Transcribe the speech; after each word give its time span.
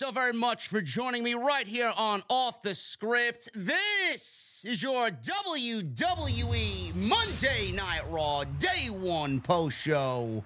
So 0.00 0.10
very 0.10 0.32
much 0.32 0.68
for 0.68 0.80
joining 0.80 1.22
me 1.22 1.34
right 1.34 1.68
here 1.68 1.92
on 1.94 2.22
Off 2.30 2.62
the 2.62 2.74
Script. 2.74 3.50
This 3.54 4.64
is 4.66 4.82
your 4.82 5.10
WWE 5.10 6.94
Monday 6.94 7.70
Night 7.72 8.00
Raw 8.08 8.44
Day 8.44 8.88
One 8.88 9.42
post 9.42 9.76
show 9.76 10.42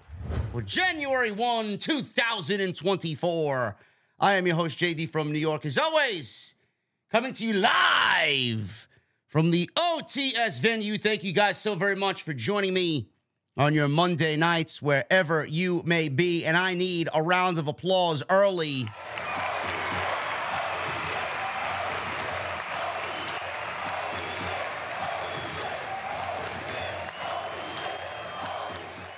for 0.51 0.61
January 0.61 1.31
1, 1.31 1.79
2024. 1.79 3.77
I 4.19 4.35
am 4.35 4.45
your 4.45 4.57
host, 4.57 4.77
JD 4.77 5.11
from 5.11 5.31
New 5.31 5.39
York, 5.39 5.65
as 5.65 5.79
always, 5.79 6.57
coming 7.13 7.33
to 7.35 7.47
you 7.47 7.53
live 7.53 8.89
from 9.29 9.53
the 9.53 9.71
OTS 9.77 10.61
venue. 10.63 10.99
Thank 10.99 11.23
you 11.23 11.33
guys 11.33 11.59
so 11.59 11.77
very 11.77 11.95
much 11.95 12.25
for 12.25 12.33
joining 12.33 12.75
me 12.75 13.07
on 13.57 13.73
your 13.73 13.87
Monday 13.87 14.35
nights, 14.35 14.83
wherever 14.83 15.47
you 15.47 15.85
may 15.87 16.09
be. 16.09 16.45
And 16.45 16.57
I 16.57 16.75
need 16.75 17.09
a 17.15 17.23
round 17.23 17.59
of 17.59 17.69
applause 17.69 18.25
early. 18.29 18.89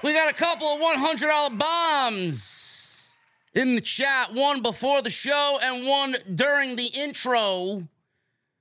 We 0.06 0.12
got 0.12 0.30
a 0.30 0.34
couple 0.34 0.68
of 0.68 0.80
$100 0.80 1.58
bombs 1.58 3.12
in 3.54 3.74
the 3.74 3.80
chat, 3.80 4.32
one 4.32 4.62
before 4.62 5.02
the 5.02 5.10
show 5.10 5.58
and 5.60 5.84
one 5.84 6.14
during 6.32 6.76
the 6.76 6.86
intro 6.86 7.88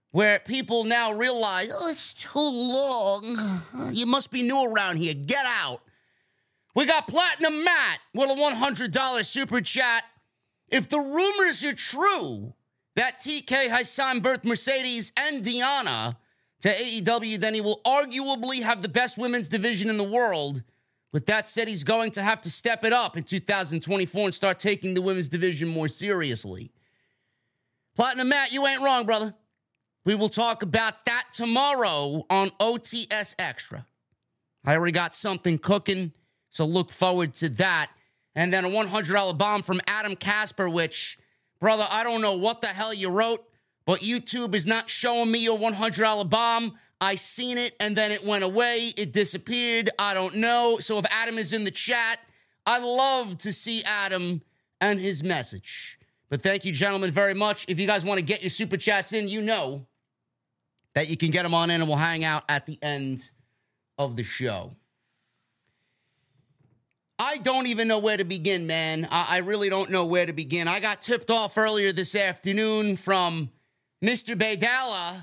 where 0.10 0.40
people 0.40 0.86
now 0.86 1.12
realize, 1.12 1.72
oh, 1.72 1.88
it's 1.88 2.16
too 2.16 2.40
long. 2.40 3.62
You 3.92 4.08
must 4.08 4.32
be 4.32 4.42
new 4.42 4.74
around 4.74 4.98
here. 4.98 5.14
Get 5.14 5.46
out. 5.46 5.82
We 6.74 6.88
got 6.88 7.08
Platinum 7.08 7.64
Matt 7.64 8.00
with 8.16 8.32
a 8.32 8.34
$100 8.34 9.26
super 9.26 9.62
chat. 9.62 10.04
If 10.68 10.90
the 10.90 11.00
rumors 11.00 11.64
are 11.64 11.74
true 11.74 12.56
that 12.96 13.20
TK 13.20 13.70
has 13.70 13.88
signed 13.88 14.24
both 14.24 14.46
Mercedes 14.46 15.12
and 15.16 15.44
Diana 15.44 16.18
to 16.62 16.70
AEW, 16.70 17.38
then 17.38 17.54
he 17.54 17.62
will 17.62 17.82
arguably 17.86 18.64
have 18.64 18.82
the 18.82 18.90
best 18.90 19.20
women's 19.20 19.48
division 19.48 19.92
in 19.92 19.98
the 19.98 20.04
world. 20.04 20.64
With 21.16 21.28
that 21.28 21.48
said, 21.48 21.70
he's 21.70 21.86
going 21.86 22.12
to 22.12 22.22
have 22.22 22.42
to 22.42 22.52
step 22.52 22.84
it 22.84 22.92
up 22.92 23.16
in 23.16 23.24
2024 23.24 24.26
and 24.26 24.36
start 24.36 24.60
taking 24.60 24.96
the 24.96 25.02
women's 25.02 25.30
division 25.30 25.70
more 25.70 25.88
seriously. 25.88 26.74
Platinum 27.96 28.28
Matt, 28.28 28.52
you 28.52 28.68
ain't 28.68 28.82
wrong, 28.82 29.06
brother. 29.06 29.34
We 30.04 30.14
will 30.14 30.28
talk 30.28 30.62
about 30.62 31.06
that 31.06 31.28
tomorrow 31.32 32.26
on 32.30 32.50
OTS 32.60 33.34
Extra. 33.40 33.86
I 34.66 34.76
already 34.76 34.92
got 34.92 35.16
something 35.16 35.58
cooking, 35.58 36.12
so 36.50 36.66
look 36.66 36.92
forward 36.92 37.34
to 37.36 37.48
that. 37.48 37.92
And 38.36 38.52
then 38.52 38.66
a 38.66 38.70
$100 38.70 39.38
bomb 39.38 39.62
from 39.62 39.80
Adam 39.88 40.18
Casper, 40.18 40.70
which, 40.70 41.18
brother, 41.62 41.88
I 41.90 42.04
don't 42.04 42.20
know 42.20 42.36
what 42.36 42.60
the 42.60 42.68
hell 42.68 42.94
you 42.94 43.10
wrote, 43.10 43.40
but 43.86 44.02
YouTube 44.02 44.54
is 44.54 44.68
not 44.68 44.90
showing 44.90 45.32
me 45.32 45.40
your 45.40 45.58
$100 45.58 46.30
bomb. 46.30 46.78
I 47.02 47.16
seen 47.16 47.58
it 47.58 47.76
and 47.80 47.96
then 47.96 48.12
it 48.12 48.24
went 48.24 48.44
away. 48.44 48.92
It 48.98 49.12
disappeared. 49.12 49.90
I 50.00 50.14
don't 50.14 50.36
know. 50.36 50.78
So 50.80 50.98
if 50.98 51.06
Adam 51.10 51.38
is 51.38 51.54
in 51.54 51.64
the 51.64 51.72
chat, 51.72 52.20
I 52.66 52.80
love 52.80 53.38
to 53.40 53.54
see 53.54 53.84
Adam 53.84 54.42
and 54.82 55.00
his 55.00 55.24
message. 55.24 56.00
But 56.30 56.42
thank 56.42 56.66
you, 56.66 56.72
gentlemen, 56.72 57.12
very 57.12 57.34
much. 57.34 57.66
If 57.68 57.80
you 57.80 57.88
guys 57.88 58.04
want 58.04 58.20
to 58.20 58.26
get 58.26 58.42
your 58.42 58.50
super 58.50 58.78
chats 58.78 59.14
in, 59.14 59.28
you 59.28 59.42
know 59.42 59.86
that 60.96 61.08
you 61.08 61.18
can 61.18 61.30
get 61.30 61.44
them 61.44 61.54
on 61.54 61.70
in 61.70 61.82
and 61.82 61.90
we'll 61.90 61.98
hang 61.98 62.24
out 62.24 62.44
at 62.50 62.66
the 62.66 62.80
end 62.82 63.32
of 63.98 64.16
the 64.16 64.24
show. 64.24 64.76
I 67.18 67.38
don't 67.38 67.68
even 67.68 67.88
know 67.88 68.00
where 68.00 68.18
to 68.18 68.26
begin, 68.26 68.68
man. 68.68 69.08
I, 69.10 69.28
I 69.30 69.38
really 69.38 69.70
don't 69.70 69.90
know 69.90 70.06
where 70.06 70.26
to 70.26 70.34
begin. 70.34 70.68
I 70.68 70.80
got 70.80 71.02
tipped 71.02 71.32
off 71.32 71.58
earlier 71.58 71.92
this 71.92 72.16
afternoon 72.16 72.98
from 72.98 73.52
Mr. 74.04 74.36
Baydala. 74.36 75.22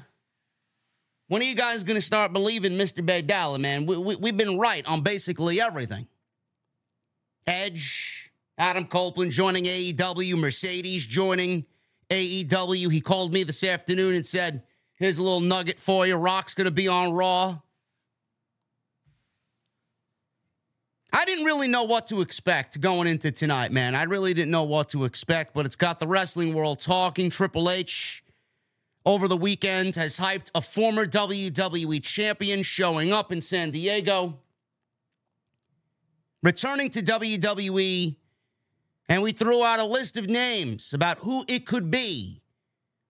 When 1.32 1.40
are 1.40 1.46
you 1.46 1.54
guys 1.54 1.82
going 1.82 1.94
to 1.94 2.04
start 2.04 2.34
believing 2.34 2.72
Mr. 2.72 3.02
Baydala, 3.02 3.58
man? 3.58 3.86
We, 3.86 3.96
we, 3.96 4.16
we've 4.16 4.36
been 4.36 4.58
right 4.58 4.86
on 4.86 5.00
basically 5.00 5.62
everything. 5.62 6.06
Edge, 7.46 8.30
Adam 8.58 8.84
Copeland 8.84 9.32
joining 9.32 9.64
AEW, 9.64 10.36
Mercedes 10.38 11.06
joining 11.06 11.64
AEW. 12.10 12.92
He 12.92 13.00
called 13.00 13.32
me 13.32 13.44
this 13.44 13.64
afternoon 13.64 14.14
and 14.14 14.26
said, 14.26 14.64
Here's 14.96 15.16
a 15.16 15.22
little 15.22 15.40
nugget 15.40 15.78
for 15.78 16.06
you. 16.06 16.16
Rock's 16.16 16.52
going 16.52 16.66
to 16.66 16.70
be 16.70 16.86
on 16.86 17.14
Raw. 17.14 17.60
I 21.14 21.24
didn't 21.24 21.46
really 21.46 21.66
know 21.66 21.84
what 21.84 22.08
to 22.08 22.20
expect 22.20 22.78
going 22.78 23.08
into 23.08 23.32
tonight, 23.32 23.72
man. 23.72 23.94
I 23.94 24.02
really 24.02 24.34
didn't 24.34 24.50
know 24.50 24.64
what 24.64 24.90
to 24.90 25.06
expect, 25.06 25.54
but 25.54 25.64
it's 25.64 25.76
got 25.76 25.98
the 25.98 26.06
wrestling 26.06 26.52
world 26.52 26.80
talking. 26.80 27.30
Triple 27.30 27.70
H 27.70 28.22
over 29.04 29.26
the 29.26 29.36
weekend 29.36 29.96
has 29.96 30.18
hyped 30.18 30.50
a 30.54 30.60
former 30.60 31.06
WWE 31.06 32.02
champion 32.02 32.62
showing 32.62 33.12
up 33.12 33.32
in 33.32 33.40
San 33.40 33.70
Diego, 33.70 34.38
returning 36.42 36.90
to 36.90 37.00
WWE, 37.00 38.16
and 39.08 39.22
we 39.22 39.32
threw 39.32 39.64
out 39.64 39.80
a 39.80 39.84
list 39.84 40.16
of 40.16 40.28
names 40.28 40.94
about 40.94 41.18
who 41.18 41.44
it 41.48 41.66
could 41.66 41.90
be. 41.90 42.40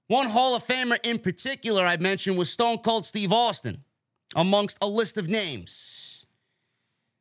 One 0.08 0.28
Hall 0.28 0.56
of 0.56 0.66
Famer 0.66 0.98
in 1.04 1.18
particular 1.18 1.84
I 1.84 1.96
mentioned 1.96 2.36
was 2.36 2.50
Stone 2.50 2.78
Cold 2.78 3.06
Steve 3.06 3.32
Austin, 3.32 3.84
amongst 4.34 4.78
a 4.80 4.86
list 4.86 5.18
of 5.18 5.28
names. 5.28 6.26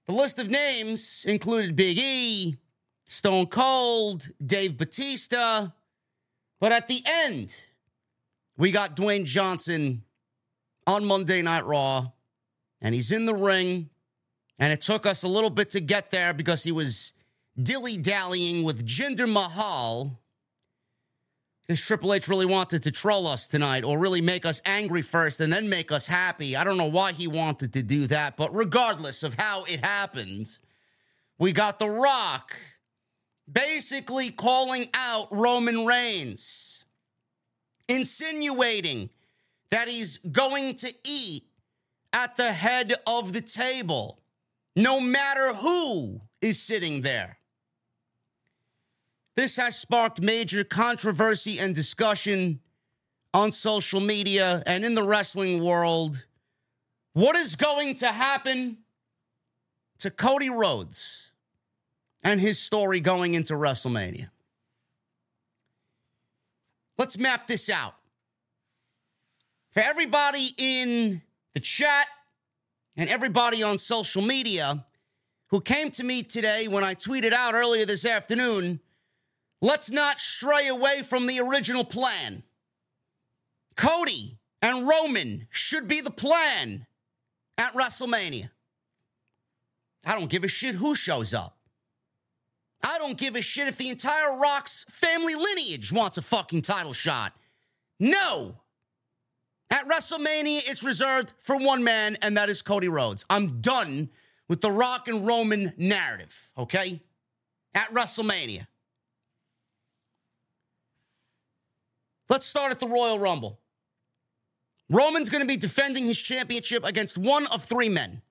The 0.08 0.14
list 0.14 0.40
of 0.40 0.50
names 0.50 1.26
included 1.28 1.76
Big 1.76 1.98
E, 1.98 2.58
Stone 3.06 3.48
Cold, 3.48 4.30
Dave 4.44 4.78
Batista, 4.78 5.68
but 6.60 6.72
at 6.72 6.88
the 6.88 7.04
end, 7.06 7.66
we 8.62 8.70
got 8.70 8.96
Dwayne 8.96 9.26
Johnson 9.26 10.04
on 10.86 11.04
Monday 11.04 11.42
Night 11.42 11.66
Raw, 11.66 12.12
and 12.80 12.94
he's 12.94 13.12
in 13.12 13.26
the 13.26 13.34
ring. 13.34 13.90
And 14.60 14.72
it 14.72 14.82
took 14.82 15.08
us 15.08 15.24
a 15.24 15.28
little 15.28 15.50
bit 15.50 15.72
to 15.72 15.80
get 15.80 16.12
there 16.12 16.32
because 16.32 16.64
he 16.64 16.72
was 16.72 17.14
dilly 17.60 17.98
dallying 17.98 18.62
with 18.62 18.86
Jinder 18.86 19.28
Mahal. 19.28 20.22
Because 21.64 21.82
Triple 21.82 22.14
H 22.14 22.28
really 22.28 22.46
wanted 22.46 22.84
to 22.84 22.92
troll 22.92 23.26
us 23.26 23.48
tonight 23.48 23.84
or 23.84 23.98
really 23.98 24.22
make 24.22 24.46
us 24.46 24.62
angry 24.64 25.02
first 25.02 25.40
and 25.40 25.52
then 25.52 25.68
make 25.68 25.92
us 25.92 26.06
happy. 26.06 26.56
I 26.56 26.64
don't 26.64 26.78
know 26.78 26.86
why 26.86 27.14
he 27.14 27.26
wanted 27.26 27.74
to 27.74 27.82
do 27.82 28.06
that, 28.08 28.38
but 28.38 28.56
regardless 28.56 29.24
of 29.24 29.34
how 29.40 29.64
it 29.64 29.84
happened, 29.84 30.60
we 31.40 31.52
got 31.52 31.80
The 31.80 31.90
Rock 31.90 32.56
basically 33.52 34.30
calling 34.30 34.88
out 34.94 35.30
Roman 35.32 35.84
Reigns 35.84 36.81
insinuating 37.96 39.10
that 39.70 39.88
he's 39.88 40.18
going 40.18 40.76
to 40.76 40.94
eat 41.04 41.44
at 42.14 42.36
the 42.36 42.52
head 42.52 42.94
of 43.06 43.34
the 43.34 43.42
table, 43.42 44.20
no 44.76 45.00
matter 45.00 45.54
who 45.54 46.22
is 46.42 46.62
sitting 46.62 47.02
there. 47.02 47.38
This 49.36 49.58
has 49.58 49.78
sparked 49.78 50.22
major 50.22 50.64
controversy 50.64 51.58
and 51.60 51.74
discussion 51.74 52.60
on 53.34 53.52
social 53.52 54.02
media 54.02 54.62
and 54.66 54.84
in 54.84 54.94
the 54.94 55.04
wrestling 55.04 55.64
world. 55.64 56.26
What 57.14 57.36
is 57.36 57.56
going 57.56 57.96
to 57.96 58.08
happen 58.08 58.78
to 60.00 60.12
Cody 60.12 60.50
Rhodes 60.50 61.32
and 62.24 62.42
his 62.42 62.60
story 62.60 63.00
going 63.00 63.34
into 63.34 63.54
WrestleMania? 63.54 64.30
Let's 67.02 67.18
map 67.18 67.48
this 67.48 67.68
out. 67.68 67.96
For 69.72 69.80
everybody 69.80 70.50
in 70.56 71.24
the 71.56 71.60
chat 71.60 72.06
and 72.96 73.10
everybody 73.10 73.64
on 73.64 73.80
social 73.80 74.22
media 74.22 74.86
who 75.48 75.62
came 75.62 75.90
to 75.94 76.04
me 76.04 76.22
today 76.22 76.68
when 76.68 76.84
I 76.84 76.94
tweeted 76.94 77.34
out 77.34 77.56
earlier 77.56 77.88
this 77.88 78.06
afternoon, 78.06 78.82
let's 79.64 79.90
not 79.90 80.20
stray 80.20 80.68
away 80.68 81.02
from 81.02 81.26
the 81.26 81.40
original 81.40 81.84
plan. 81.84 82.44
Cody 83.76 84.38
and 84.62 84.88
Roman 84.88 85.48
should 85.50 85.88
be 85.88 86.02
the 86.02 86.12
plan 86.12 86.86
at 87.58 87.74
WrestleMania. 87.74 88.52
I 90.06 90.20
don't 90.20 90.30
give 90.30 90.44
a 90.44 90.48
shit 90.48 90.76
who 90.76 90.94
shows 90.94 91.34
up. 91.34 91.58
I 92.84 92.98
don't 92.98 93.18
give 93.18 93.36
a 93.36 93.42
shit 93.42 93.68
if 93.68 93.78
the 93.78 93.90
entire 93.90 94.38
Rock's 94.38 94.86
family 94.90 95.36
lineage 95.36 95.92
wants 95.92 96.18
a 96.18 96.22
fucking 96.22 96.64
title 96.64 96.94
shot. 96.94 97.34
No. 98.00 98.56
At 99.70 99.88
WrestleMania, 99.88 100.62
it's 100.70 100.84
reserved 100.84 101.34
for 101.38 101.58
one 101.58 101.84
man, 101.84 102.18
and 102.22 102.36
that 102.38 102.50
is 102.50 102.62
Cody 102.62 102.88
Rhodes. 102.88 103.26
I'm 103.30 103.62
done 103.62 104.10
with 104.48 104.62
the 104.62 104.72
Rock 104.72 105.08
and 105.08 105.26
Roman 105.26 105.74
narrative, 105.78 106.50
okay? 106.58 107.02
At 107.74 107.88
WrestleMania. 107.94 108.68
Let's 112.30 112.46
start 112.46 112.72
at 112.72 112.80
the 112.80 112.88
Royal 112.88 113.20
Rumble. 113.20 113.60
Roman's 114.90 115.30
going 115.30 115.42
to 115.42 115.48
be 115.48 115.58
defending 115.58 116.06
his 116.06 116.22
championship 116.22 116.86
against 116.86 117.18
one 117.18 117.46
of 117.48 117.64
three 117.64 117.90
men. 117.90 118.22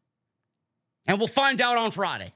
And 1.07 1.19
we'll 1.19 1.29
find 1.29 1.61
out 1.61 1.79
on 1.79 1.91
Friday. 1.91 2.33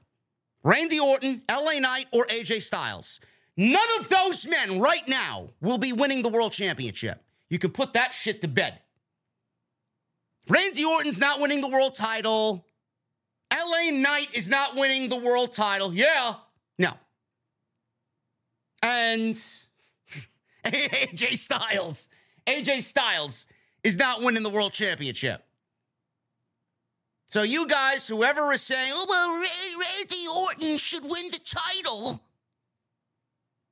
Randy 0.65 0.99
Orton, 0.99 1.43
LA 1.49 1.79
Knight, 1.79 2.07
or 2.11 2.25
AJ 2.25 2.63
Styles. 2.63 3.19
None 3.55 3.87
of 3.99 4.09
those 4.09 4.47
men 4.47 4.79
right 4.79 5.07
now 5.07 5.51
will 5.61 5.77
be 5.77 5.93
winning 5.93 6.23
the 6.23 6.29
world 6.29 6.53
championship. 6.53 7.23
You 7.49 7.59
can 7.59 7.69
put 7.69 7.93
that 7.93 8.15
shit 8.15 8.41
to 8.41 8.47
bed. 8.47 8.79
Randy 10.49 10.83
Orton's 10.83 11.19
not 11.19 11.39
winning 11.39 11.61
the 11.61 11.69
world 11.69 11.93
title. 11.93 12.65
LA 13.53 13.91
Knight 13.91 14.29
is 14.33 14.49
not 14.49 14.75
winning 14.75 15.07
the 15.07 15.17
world 15.17 15.53
title. 15.53 15.93
Yeah. 15.93 16.33
No. 16.79 16.93
And 18.81 19.35
AJ 20.65 21.37
Styles. 21.37 22.09
AJ 22.47 22.81
Styles 22.81 23.47
is 23.83 23.97
not 23.97 24.23
winning 24.23 24.41
the 24.41 24.49
world 24.49 24.73
championship. 24.73 25.44
So 27.27 27.43
you 27.43 27.67
guys, 27.67 28.07
whoever 28.07 28.51
is 28.53 28.61
saying, 28.61 28.91
"Oh 28.93 29.05
well, 29.09 29.31
Randy 29.79 30.27
Orton 30.27 30.77
should 30.77 31.03
win 31.03 31.31
the 31.31 31.39
title," 31.39 32.21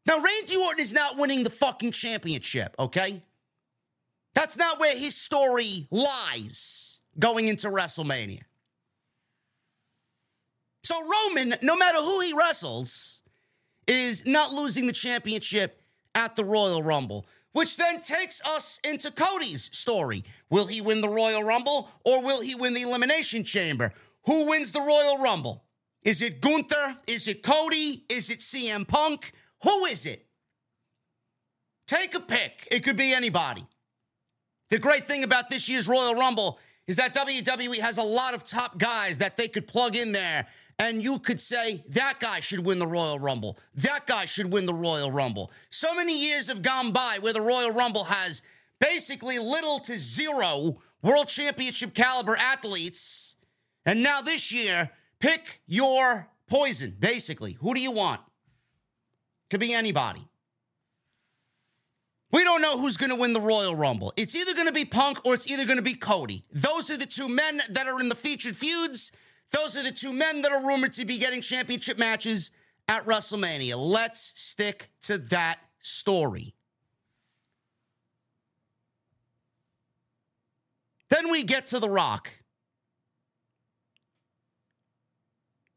now 0.05 0.19
Randy 0.19 0.55
Orton 0.55 0.79
is 0.79 0.91
not 0.91 1.17
winning 1.17 1.43
the 1.43 1.49
fucking 1.49 1.91
championship. 1.91 2.75
Okay, 2.79 3.21
that's 4.33 4.57
not 4.57 4.79
where 4.79 4.97
his 4.97 5.15
story 5.15 5.87
lies 5.91 6.99
going 7.17 7.47
into 7.47 7.69
WrestleMania. 7.69 8.41
So 10.83 11.01
Roman, 11.01 11.55
no 11.61 11.77
matter 11.77 11.99
who 11.99 12.19
he 12.21 12.33
wrestles, 12.33 13.21
is 13.87 14.25
not 14.25 14.51
losing 14.51 14.87
the 14.87 14.93
championship 14.93 15.81
at 16.15 16.35
the 16.35 16.43
Royal 16.43 16.83
Rumble. 16.83 17.25
Which 17.53 17.77
then 17.77 18.01
takes 18.01 18.41
us 18.47 18.79
into 18.83 19.11
Cody's 19.11 19.69
story. 19.77 20.25
Will 20.53 20.67
he 20.67 20.81
win 20.81 21.01
the 21.01 21.09
Royal 21.09 21.43
Rumble 21.43 21.89
or 22.05 22.21
will 22.21 22.39
he 22.39 22.53
win 22.53 22.75
the 22.75 22.83
Elimination 22.83 23.43
Chamber? 23.43 23.91
Who 24.27 24.49
wins 24.49 24.71
the 24.71 24.81
Royal 24.81 25.17
Rumble? 25.17 25.63
Is 26.05 26.21
it 26.21 26.41
Gunther? 26.41 26.97
Is 27.07 27.27
it 27.27 27.41
Cody? 27.41 28.05
Is 28.07 28.29
it 28.29 28.37
CM 28.37 28.87
Punk? 28.87 29.31
Who 29.63 29.85
is 29.85 30.05
it? 30.05 30.27
Take 31.87 32.13
a 32.13 32.19
pick. 32.19 32.67
It 32.69 32.81
could 32.81 32.97
be 32.97 33.13
anybody. 33.13 33.65
The 34.69 34.77
great 34.77 35.07
thing 35.07 35.23
about 35.23 35.49
this 35.49 35.67
year's 35.67 35.87
Royal 35.87 36.13
Rumble 36.13 36.59
is 36.85 36.97
that 36.97 37.15
WWE 37.15 37.79
has 37.79 37.97
a 37.97 38.03
lot 38.03 38.35
of 38.35 38.43
top 38.43 38.77
guys 38.77 39.17
that 39.17 39.37
they 39.37 39.47
could 39.47 39.67
plug 39.67 39.95
in 39.95 40.11
there 40.11 40.45
and 40.77 41.01
you 41.01 41.17
could 41.17 41.41
say 41.41 41.83
that 41.89 42.19
guy 42.19 42.41
should 42.41 42.63
win 42.63 42.77
the 42.77 42.85
Royal 42.85 43.17
Rumble. 43.17 43.57
That 43.73 44.05
guy 44.05 44.25
should 44.25 44.53
win 44.53 44.67
the 44.67 44.73
Royal 44.75 45.11
Rumble. 45.11 45.51
So 45.71 45.95
many 45.95 46.15
years 46.23 46.47
have 46.47 46.61
gone 46.61 46.91
by 46.91 47.17
where 47.21 47.33
the 47.33 47.41
Royal 47.41 47.71
Rumble 47.71 48.03
has 48.03 48.43
basically 48.79 49.39
little 49.39 49.79
to 49.79 49.97
zero 49.97 50.79
world 51.01 51.27
championship 51.27 51.93
caliber 51.93 52.35
athletes. 52.35 53.35
And 53.85 54.01
now 54.01 54.21
this 54.21 54.51
year, 54.51 54.91
pick 55.19 55.61
your 55.67 56.27
poison, 56.47 56.95
basically. 56.99 57.53
Who 57.53 57.73
do 57.73 57.81
you 57.81 57.91
want? 57.91 58.21
Could 59.49 59.59
be 59.59 59.73
anybody. 59.73 60.27
We 62.31 62.43
don't 62.43 62.63
know 62.63 62.79
who's 62.79 62.97
going 62.97 63.11
to 63.11 63.15
win 63.15 63.33
the 63.33 63.41
Royal 63.41 63.75
Rumble. 63.75 64.11
It's 64.17 64.35
either 64.35 64.55
going 64.55 64.65
to 64.65 64.73
be 64.73 64.85
Punk 64.85 65.19
or 65.23 65.35
it's 65.35 65.47
either 65.47 65.65
going 65.65 65.77
to 65.77 65.83
be 65.83 65.93
Cody. 65.93 66.43
Those 66.51 66.89
are 66.89 66.97
the 66.97 67.05
two 67.05 67.29
men 67.29 67.61
that 67.69 67.87
are 67.87 67.99
in 67.99 68.09
the 68.09 68.15
featured 68.15 68.55
feuds. 68.55 69.11
Those 69.51 69.77
are 69.77 69.83
the 69.83 69.91
two 69.91 70.11
men 70.11 70.41
that 70.41 70.51
are 70.51 70.65
rumored 70.65 70.93
to 70.93 71.05
be 71.05 71.19
getting 71.19 71.41
championship 71.41 71.99
matches 71.99 72.49
at 72.87 73.05
WrestleMania. 73.05 73.75
Let's 73.77 74.33
stick 74.39 74.89
to 75.03 75.19
that 75.19 75.59
story. 75.77 76.55
Then 81.13 81.29
we 81.29 81.43
get 81.43 81.67
to 81.67 81.79
The 81.79 81.89
Rock. 81.89 82.31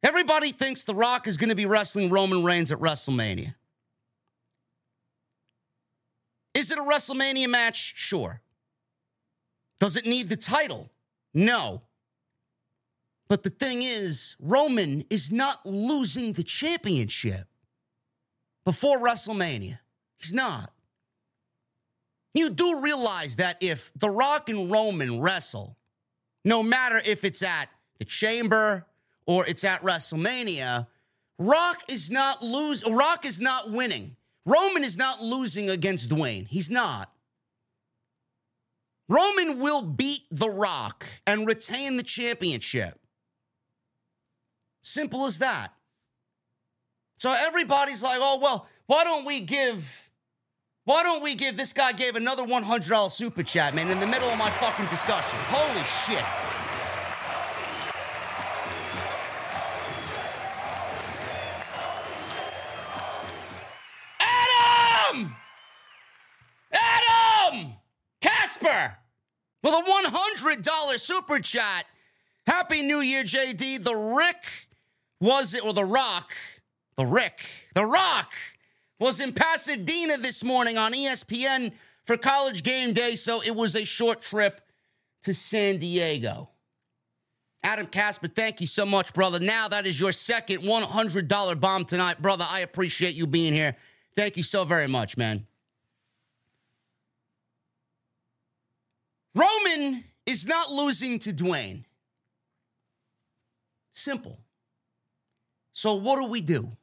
Everybody 0.02 0.50
thinks 0.50 0.84
The 0.84 0.94
Rock 0.94 1.26
is 1.26 1.36
going 1.36 1.50
to 1.50 1.54
be 1.54 1.66
wrestling 1.66 2.08
Roman 2.08 2.42
Reigns 2.42 2.72
at 2.72 2.78
WrestleMania. 2.78 3.54
Is 6.54 6.70
it 6.70 6.78
a 6.78 6.82
WrestleMania 6.82 7.50
match? 7.50 7.92
Sure. 7.96 8.40
Does 9.78 9.98
it 9.98 10.06
need 10.06 10.30
the 10.30 10.38
title? 10.38 10.90
No. 11.34 11.82
But 13.28 13.42
the 13.42 13.50
thing 13.50 13.82
is, 13.82 14.36
Roman 14.40 15.04
is 15.10 15.30
not 15.30 15.66
losing 15.66 16.32
the 16.32 16.44
championship 16.44 17.46
before 18.64 18.98
WrestleMania. 18.98 19.80
He's 20.16 20.32
not. 20.32 20.72
You 22.36 22.50
do 22.50 22.80
realize 22.80 23.36
that 23.36 23.56
if 23.60 23.90
The 23.96 24.10
Rock 24.10 24.48
and 24.48 24.70
Roman 24.70 25.20
wrestle, 25.20 25.76
no 26.44 26.62
matter 26.62 27.00
if 27.04 27.24
it's 27.24 27.42
at 27.42 27.68
the 27.98 28.04
Chamber 28.04 28.86
or 29.26 29.46
it's 29.46 29.64
at 29.64 29.82
WrestleMania, 29.82 30.86
Rock 31.38 31.82
is 31.90 32.10
not 32.10 32.42
lose. 32.42 32.88
Rock 32.88 33.24
is 33.24 33.40
not 33.40 33.70
winning. 33.70 34.16
Roman 34.44 34.84
is 34.84 34.96
not 34.96 35.22
losing 35.22 35.68
against 35.70 36.10
Dwayne. 36.10 36.46
He's 36.48 36.70
not. 36.70 37.10
Roman 39.08 39.58
will 39.58 39.82
beat 39.82 40.22
The 40.30 40.50
Rock 40.50 41.06
and 41.26 41.46
retain 41.46 41.96
the 41.96 42.02
championship. 42.02 42.98
Simple 44.82 45.24
as 45.24 45.38
that. 45.38 45.72
So 47.18 47.32
everybody's 47.32 48.02
like, 48.02 48.18
oh, 48.20 48.38
well, 48.42 48.66
why 48.86 49.04
don't 49.04 49.24
we 49.24 49.40
give, 49.40 50.05
why 50.86 51.02
don't 51.02 51.20
we 51.20 51.34
give, 51.34 51.56
this 51.56 51.72
guy 51.72 51.92
gave 51.92 52.14
another 52.14 52.44
$100 52.44 53.10
super 53.10 53.42
chat, 53.42 53.74
man, 53.74 53.90
in 53.90 53.98
the 53.98 54.06
middle 54.06 54.28
of 54.28 54.38
my 54.38 54.48
fucking 54.50 54.86
discussion. 54.86 55.36
Holy 55.48 55.82
shit. 55.82 56.22
Adam! 64.20 65.34
Adam! 66.72 67.72
Casper! 68.20 68.96
With 69.64 69.74
a 69.74 69.82
$100 69.82 70.98
super 71.00 71.40
chat. 71.40 71.86
Happy 72.46 72.82
New 72.82 73.00
Year, 73.00 73.24
JD. 73.24 73.82
The 73.82 73.96
Rick 73.96 74.68
was 75.20 75.52
it, 75.52 75.64
or 75.64 75.72
The 75.72 75.84
Rock, 75.84 76.30
The 76.96 77.06
Rick, 77.06 77.40
The 77.74 77.84
Rock 77.84 78.32
was 78.98 79.20
in 79.20 79.32
Pasadena 79.32 80.18
this 80.18 80.42
morning 80.42 80.78
on 80.78 80.92
ESPN 80.92 81.72
for 82.04 82.16
college 82.16 82.62
game 82.62 82.92
day, 82.92 83.16
so 83.16 83.42
it 83.42 83.54
was 83.54 83.76
a 83.76 83.84
short 83.84 84.22
trip 84.22 84.60
to 85.22 85.34
San 85.34 85.78
Diego. 85.78 86.48
Adam 87.62 87.86
Casper, 87.86 88.28
thank 88.28 88.60
you 88.60 88.66
so 88.66 88.86
much, 88.86 89.12
brother. 89.12 89.40
Now 89.40 89.68
that 89.68 89.86
is 89.86 89.98
your 89.98 90.12
second 90.12 90.62
$100 90.62 91.60
bomb 91.60 91.84
tonight, 91.84 92.22
brother. 92.22 92.46
I 92.48 92.60
appreciate 92.60 93.14
you 93.14 93.26
being 93.26 93.52
here. 93.52 93.76
Thank 94.14 94.36
you 94.36 94.42
so 94.42 94.64
very 94.64 94.86
much, 94.86 95.16
man. 95.16 95.46
Roman 99.34 100.04
is 100.24 100.46
not 100.46 100.70
losing 100.70 101.18
to 101.18 101.32
Dwayne. 101.32 101.84
Simple. 103.90 104.38
So, 105.72 105.94
what 105.96 106.20
do 106.20 106.26
we 106.26 106.40
do? 106.40 106.76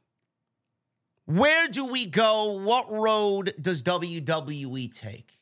Where 1.26 1.68
do 1.68 1.86
we 1.86 2.06
go? 2.06 2.60
What 2.62 2.90
road 2.90 3.54
does 3.60 3.82
WWE 3.82 4.92
take? 4.92 5.38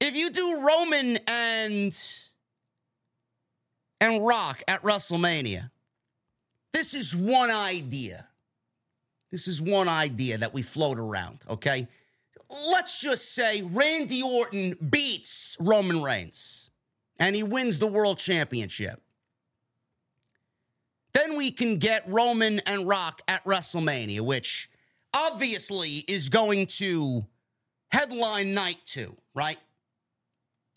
If 0.00 0.16
you 0.16 0.30
do 0.30 0.62
Roman 0.64 1.18
and 1.26 1.96
and 4.00 4.26
Rock 4.26 4.62
at 4.66 4.82
WrestleMania, 4.82 5.70
this 6.72 6.94
is 6.94 7.14
one 7.14 7.50
idea. 7.50 8.26
This 9.30 9.48
is 9.48 9.62
one 9.62 9.88
idea 9.88 10.38
that 10.38 10.52
we 10.52 10.62
float 10.62 10.98
around, 10.98 11.40
okay? 11.48 11.88
Let's 12.70 13.00
just 13.00 13.34
say 13.34 13.62
Randy 13.62 14.22
Orton 14.22 14.76
beats 14.90 15.56
Roman 15.58 16.02
Reigns 16.02 16.70
and 17.18 17.34
he 17.34 17.42
wins 17.42 17.78
the 17.78 17.86
world 17.86 18.18
championship. 18.18 19.01
Then 21.14 21.36
we 21.36 21.50
can 21.50 21.76
get 21.76 22.04
Roman 22.06 22.60
and 22.60 22.86
Rock 22.88 23.20
at 23.28 23.44
WrestleMania, 23.44 24.20
which 24.20 24.70
obviously 25.14 26.04
is 26.08 26.28
going 26.28 26.66
to 26.66 27.26
headline 27.90 28.54
night 28.54 28.78
two, 28.86 29.16
right? 29.34 29.58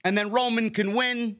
And 0.04 0.18
then 0.18 0.32
Roman 0.32 0.70
can 0.70 0.94
win 0.94 1.38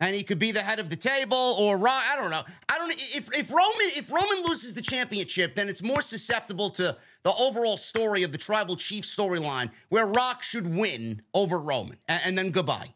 and 0.00 0.14
he 0.14 0.22
could 0.22 0.38
be 0.38 0.50
the 0.50 0.60
head 0.60 0.78
of 0.78 0.88
the 0.88 0.96
table 0.96 1.36
or 1.36 1.76
Rock. 1.76 2.02
I 2.10 2.16
don't 2.16 2.30
know. 2.30 2.42
I 2.68 2.78
don't 2.78 2.92
if 2.92 3.28
if 3.36 3.50
Roman 3.50 3.90
if 3.96 4.10
Roman 4.10 4.42
loses 4.46 4.74
the 4.74 4.80
championship, 4.80 5.54
then 5.54 5.68
it's 5.68 5.82
more 5.82 6.00
susceptible 6.00 6.70
to 6.70 6.96
the 7.22 7.34
overall 7.34 7.76
story 7.76 8.22
of 8.22 8.32
the 8.32 8.38
tribal 8.38 8.76
chief 8.76 9.04
storyline 9.04 9.70
where 9.90 10.06
Rock 10.06 10.42
should 10.42 10.74
win 10.74 11.22
over 11.34 11.58
Roman 11.58 11.98
and, 12.08 12.22
and 12.24 12.38
then 12.38 12.50
goodbye. 12.50 12.94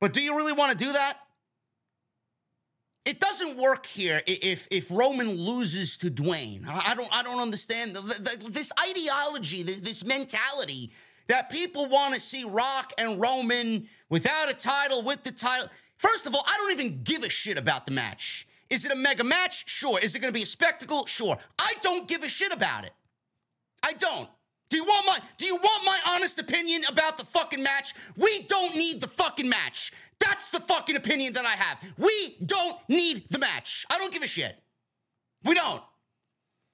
But 0.00 0.12
do 0.12 0.20
you 0.20 0.36
really 0.36 0.52
want 0.52 0.72
to 0.72 0.78
do 0.78 0.92
that? 0.92 1.18
It 3.08 3.20
doesn't 3.20 3.56
work 3.56 3.86
here 3.86 4.20
if 4.26 4.68
if 4.70 4.90
Roman 4.90 5.30
loses 5.30 5.96
to 5.96 6.10
Dwayne. 6.10 6.68
I 6.68 6.94
don't 6.94 7.08
I 7.10 7.22
don't 7.22 7.40
understand 7.40 7.96
the, 7.96 8.02
the, 8.02 8.50
this 8.50 8.70
ideology, 8.90 9.62
this 9.62 10.04
mentality 10.04 10.90
that 11.28 11.48
people 11.48 11.88
want 11.88 12.12
to 12.12 12.20
see 12.20 12.44
Rock 12.44 12.92
and 12.98 13.18
Roman 13.18 13.88
without 14.10 14.50
a 14.50 14.54
title, 14.54 15.00
with 15.02 15.22
the 15.24 15.32
title. 15.32 15.68
First 15.96 16.26
of 16.26 16.34
all, 16.34 16.44
I 16.46 16.54
don't 16.58 16.78
even 16.78 17.02
give 17.02 17.24
a 17.24 17.30
shit 17.30 17.56
about 17.56 17.86
the 17.86 17.92
match. 17.92 18.46
Is 18.68 18.84
it 18.84 18.92
a 18.92 18.96
mega 18.96 19.24
match? 19.24 19.66
Sure. 19.66 19.98
Is 19.98 20.14
it 20.14 20.18
going 20.18 20.30
to 20.30 20.38
be 20.38 20.42
a 20.42 20.46
spectacle? 20.46 21.06
Sure. 21.06 21.38
I 21.58 21.72
don't 21.80 22.06
give 22.06 22.22
a 22.22 22.28
shit 22.28 22.52
about 22.52 22.84
it. 22.84 22.92
I 23.82 23.94
don't. 23.94 24.28
Do 24.68 24.76
you 24.76 24.84
want 24.84 25.06
my 25.06 25.18
do 25.38 25.46
you 25.46 25.56
want 25.56 25.84
my 25.84 25.98
honest 26.10 26.38
opinion 26.38 26.82
about 26.88 27.16
the 27.16 27.24
fucking 27.24 27.62
match? 27.62 27.94
We 28.18 28.42
don't 28.42 28.76
need 28.76 29.00
the 29.00 29.08
fucking 29.08 29.48
match. 29.48 29.92
That's 30.20 30.50
the 30.50 30.60
fucking 30.60 30.96
opinion 30.96 31.34
that 31.34 31.44
I 31.44 31.50
have. 31.50 31.78
We 31.96 32.36
don't 32.44 32.76
need 32.88 33.28
the 33.30 33.38
match. 33.38 33.86
I 33.90 33.98
don't 33.98 34.12
give 34.12 34.22
a 34.22 34.26
shit. 34.26 34.56
We 35.44 35.54
don't. 35.54 35.82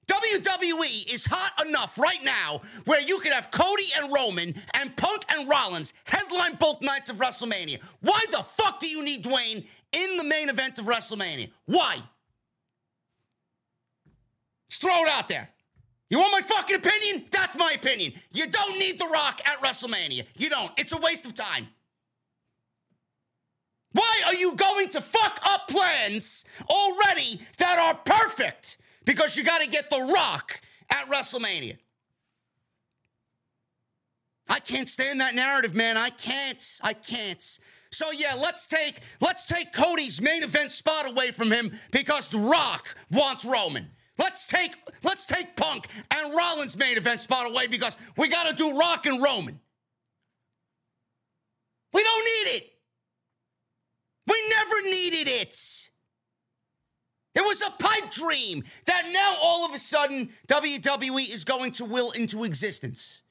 WWE 0.07 1.13
is 1.13 1.25
hot 1.25 1.65
enough 1.65 1.97
right 1.97 2.23
now 2.23 2.61
where 2.85 3.01
you 3.01 3.17
could 3.19 3.33
have 3.33 3.49
Cody 3.51 3.85
and 3.97 4.13
Roman 4.13 4.53
and 4.75 4.95
Punk 4.95 5.23
and 5.29 5.49
Rollins 5.49 5.93
headline 6.03 6.55
both 6.55 6.81
nights 6.81 7.09
of 7.09 7.17
WrestleMania. 7.17 7.79
Why 8.01 8.23
the 8.31 8.43
fuck 8.43 8.79
do 8.79 8.87
you 8.87 9.03
need 9.03 9.23
Dwayne 9.23 9.65
in 9.91 10.17
the 10.17 10.23
main 10.23 10.49
event 10.49 10.77
of 10.77 10.85
WrestleMania? 10.85 11.49
Why? 11.65 11.97
Let's 14.67 14.77
throw 14.77 15.03
it 15.03 15.09
out 15.09 15.27
there. 15.27 15.49
You 16.09 16.19
want 16.19 16.33
my 16.33 16.41
fucking 16.41 16.75
opinion? 16.75 17.25
That's 17.31 17.57
my 17.57 17.71
opinion. 17.71 18.13
You 18.31 18.45
don't 18.47 18.77
need 18.77 18.99
The 18.99 19.07
Rock 19.07 19.41
at 19.45 19.61
WrestleMania. 19.61 20.25
You 20.37 20.49
don't. 20.49 20.71
It's 20.77 20.93
a 20.93 20.97
waste 20.97 21.25
of 21.25 21.33
time. 21.33 21.67
Why 23.95 24.23
are 24.25 24.35
you 24.35 24.55
going 24.55 24.89
to 24.89 24.99
fuck 24.99 25.39
up 25.45 25.69
plans 25.69 26.43
already 26.69 27.39
that 27.59 27.79
are 27.79 27.95
perfect? 27.95 28.77
Because 29.05 29.37
you 29.37 29.43
got 29.45 29.61
to 29.61 29.69
get 29.69 29.89
The 29.89 30.11
Rock 30.13 30.59
at 30.89 31.09
WrestleMania. 31.09 31.77
I 34.49 34.59
can't 34.59 34.89
stand 34.89 35.21
that 35.21 35.33
narrative, 35.33 35.73
man. 35.73 35.95
I 35.95 36.09
can't. 36.09 36.79
I 36.83 36.91
can't. 36.91 37.41
So 37.89 38.11
yeah, 38.11 38.35
let's 38.37 38.67
take 38.67 38.99
let's 39.21 39.45
take 39.45 39.71
Cody's 39.71 40.21
main 40.21 40.43
event 40.43 40.73
spot 40.73 41.09
away 41.09 41.31
from 41.31 41.49
him 41.49 41.71
because 41.93 42.27
The 42.27 42.39
Rock 42.39 42.93
wants 43.11 43.45
Roman. 43.45 43.87
Let's 44.19 44.45
take 44.45 44.75
let's 45.03 45.25
take 45.25 45.55
Punk 45.55 45.87
and 46.13 46.35
Rollins 46.35 46.77
main 46.77 46.97
event 46.97 47.21
spot 47.21 47.49
away 47.49 47.67
because 47.67 47.95
we 48.17 48.27
got 48.27 48.49
to 48.49 48.55
do 48.55 48.77
Rock 48.77 49.05
and 49.05 49.23
Roman. 49.23 49.57
We 51.93 52.03
don't 52.03 52.25
need 52.25 52.57
it. 52.57 52.74
We 54.27 54.35
never 54.49 54.81
needed 54.89 55.27
it. 55.27 55.89
It 57.35 57.41
was 57.41 57.61
a 57.61 57.71
pipe 57.71 58.09
dream 58.11 58.63
that 58.85 59.09
now 59.11 59.35
all 59.41 59.65
of 59.65 59.73
a 59.73 59.77
sudden 59.77 60.29
WWE 60.47 61.33
is 61.33 61.43
going 61.43 61.71
to 61.73 61.85
will 61.85 62.11
into 62.11 62.45
existence. 62.45 63.21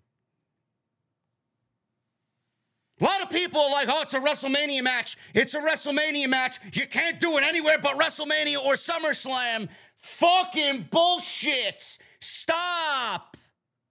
A 3.01 3.05
lot 3.05 3.23
of 3.23 3.31
people 3.31 3.61
are 3.61 3.73
like, 3.73 3.89
oh, 3.91 4.03
it's 4.03 4.15
a 4.15 4.21
WrestleMania 4.21 4.83
match. 4.83 5.17
It's 5.35 5.55
a 5.55 5.61
WrestleMania 5.61 6.29
match. 6.29 6.59
You 6.73 6.87
can't 6.87 7.19
do 7.19 7.37
it 7.39 7.45
anywhere 7.45 7.79
but 7.83 7.99
WrestleMania 7.99 8.59
or 8.59 8.75
SummerSlam. 8.75 9.69
Fucking 9.97 10.89
bullshit. 10.91 11.99
Stop. 12.21 13.37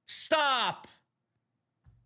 Stop. 0.08 0.88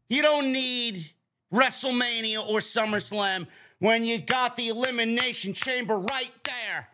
You 0.09 0.21
don't 0.21 0.51
need 0.51 1.11
WrestleMania 1.53 2.39
or 2.47 2.59
SummerSlam 2.59 3.47
when 3.79 4.05
you 4.05 4.19
got 4.19 4.55
the 4.55 4.69
Elimination 4.69 5.53
Chamber 5.53 5.97
right 5.97 6.31
there. 6.43 6.89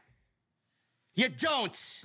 You 1.16 1.30
don't. 1.30 2.04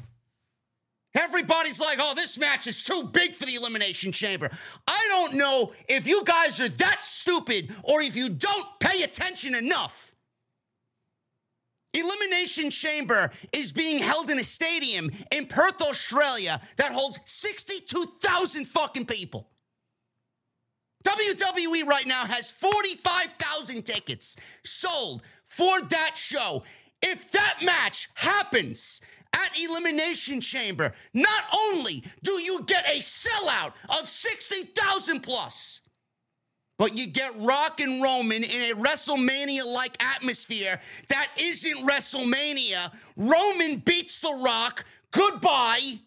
Everybody's 1.16 1.80
like, 1.80 1.98
oh, 2.00 2.14
this 2.14 2.38
match 2.38 2.66
is 2.66 2.84
too 2.84 3.08
big 3.12 3.34
for 3.34 3.46
the 3.46 3.54
Elimination 3.54 4.12
Chamber. 4.12 4.50
I 4.86 5.06
don't 5.08 5.34
know 5.34 5.72
if 5.88 6.06
you 6.06 6.22
guys 6.24 6.60
are 6.60 6.68
that 6.68 7.02
stupid 7.02 7.74
or 7.82 8.02
if 8.02 8.14
you 8.14 8.28
don't 8.28 8.66
pay 8.78 9.02
attention 9.02 9.54
enough. 9.54 10.14
Elimination 11.94 12.70
Chamber 12.70 13.32
is 13.52 13.72
being 13.72 13.98
held 13.98 14.30
in 14.30 14.38
a 14.38 14.44
stadium 14.44 15.10
in 15.32 15.46
Perth, 15.46 15.80
Australia 15.80 16.60
that 16.76 16.92
holds 16.92 17.18
62,000 17.24 18.66
fucking 18.66 19.06
people. 19.06 19.48
WWE 21.08 21.86
right 21.86 22.06
now 22.06 22.24
has 22.26 22.50
45,000 22.50 23.82
tickets 23.82 24.36
sold 24.62 25.22
for 25.44 25.80
that 25.80 26.16
show. 26.16 26.62
If 27.02 27.32
that 27.32 27.58
match 27.62 28.08
happens 28.14 29.00
at 29.34 29.58
Elimination 29.58 30.40
Chamber, 30.40 30.92
not 31.14 31.44
only 31.72 32.02
do 32.22 32.32
you 32.32 32.62
get 32.66 32.86
a 32.86 32.98
sellout 32.98 33.72
of 33.98 34.06
60,000 34.06 35.20
plus, 35.20 35.82
but 36.78 36.96
you 36.96 37.08
get 37.08 37.32
Rock 37.40 37.80
and 37.80 38.02
Roman 38.02 38.44
in 38.44 38.70
a 38.70 38.74
WrestleMania 38.74 39.66
like 39.66 40.00
atmosphere 40.02 40.80
that 41.08 41.28
isn't 41.38 41.86
WrestleMania. 41.86 42.94
Roman 43.16 43.78
beats 43.78 44.20
The 44.20 44.32
Rock. 44.32 44.84
Goodbye. 45.10 45.98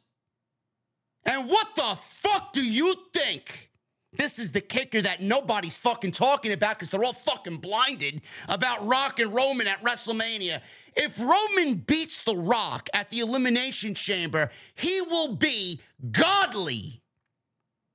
And 1.25 1.49
what 1.49 1.75
the 1.75 1.97
fuck 1.99 2.53
do 2.53 2.65
you 2.65 2.93
think? 3.13 3.70
This 4.13 4.39
is 4.39 4.51
the 4.51 4.61
kicker 4.61 5.01
that 5.01 5.21
nobody's 5.21 5.77
fucking 5.77 6.11
talking 6.11 6.51
about 6.51 6.75
because 6.77 6.89
they're 6.89 7.03
all 7.03 7.13
fucking 7.13 7.57
blinded 7.57 8.21
about 8.49 8.85
Rock 8.85 9.19
and 9.19 9.33
Roman 9.33 9.67
at 9.67 9.81
WrestleMania. 9.83 10.61
If 10.95 11.17
Roman 11.19 11.75
beats 11.75 12.19
The 12.21 12.35
Rock 12.35 12.89
at 12.93 13.09
the 13.09 13.19
Elimination 13.19 13.93
Chamber, 13.93 14.51
he 14.75 15.01
will 15.01 15.35
be 15.35 15.79
godly 16.11 17.01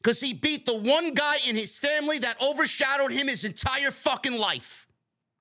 because 0.03 0.21
he 0.21 0.33
beat 0.33 0.65
the 0.65 0.79
one 0.79 1.13
guy 1.13 1.37
in 1.47 1.55
his 1.55 1.79
family 1.79 2.19
that 2.21 2.41
overshadowed 2.41 3.13
him 3.13 3.29
his 3.29 3.45
entire 3.45 3.91
fucking 3.91 4.39
life, 4.39 4.87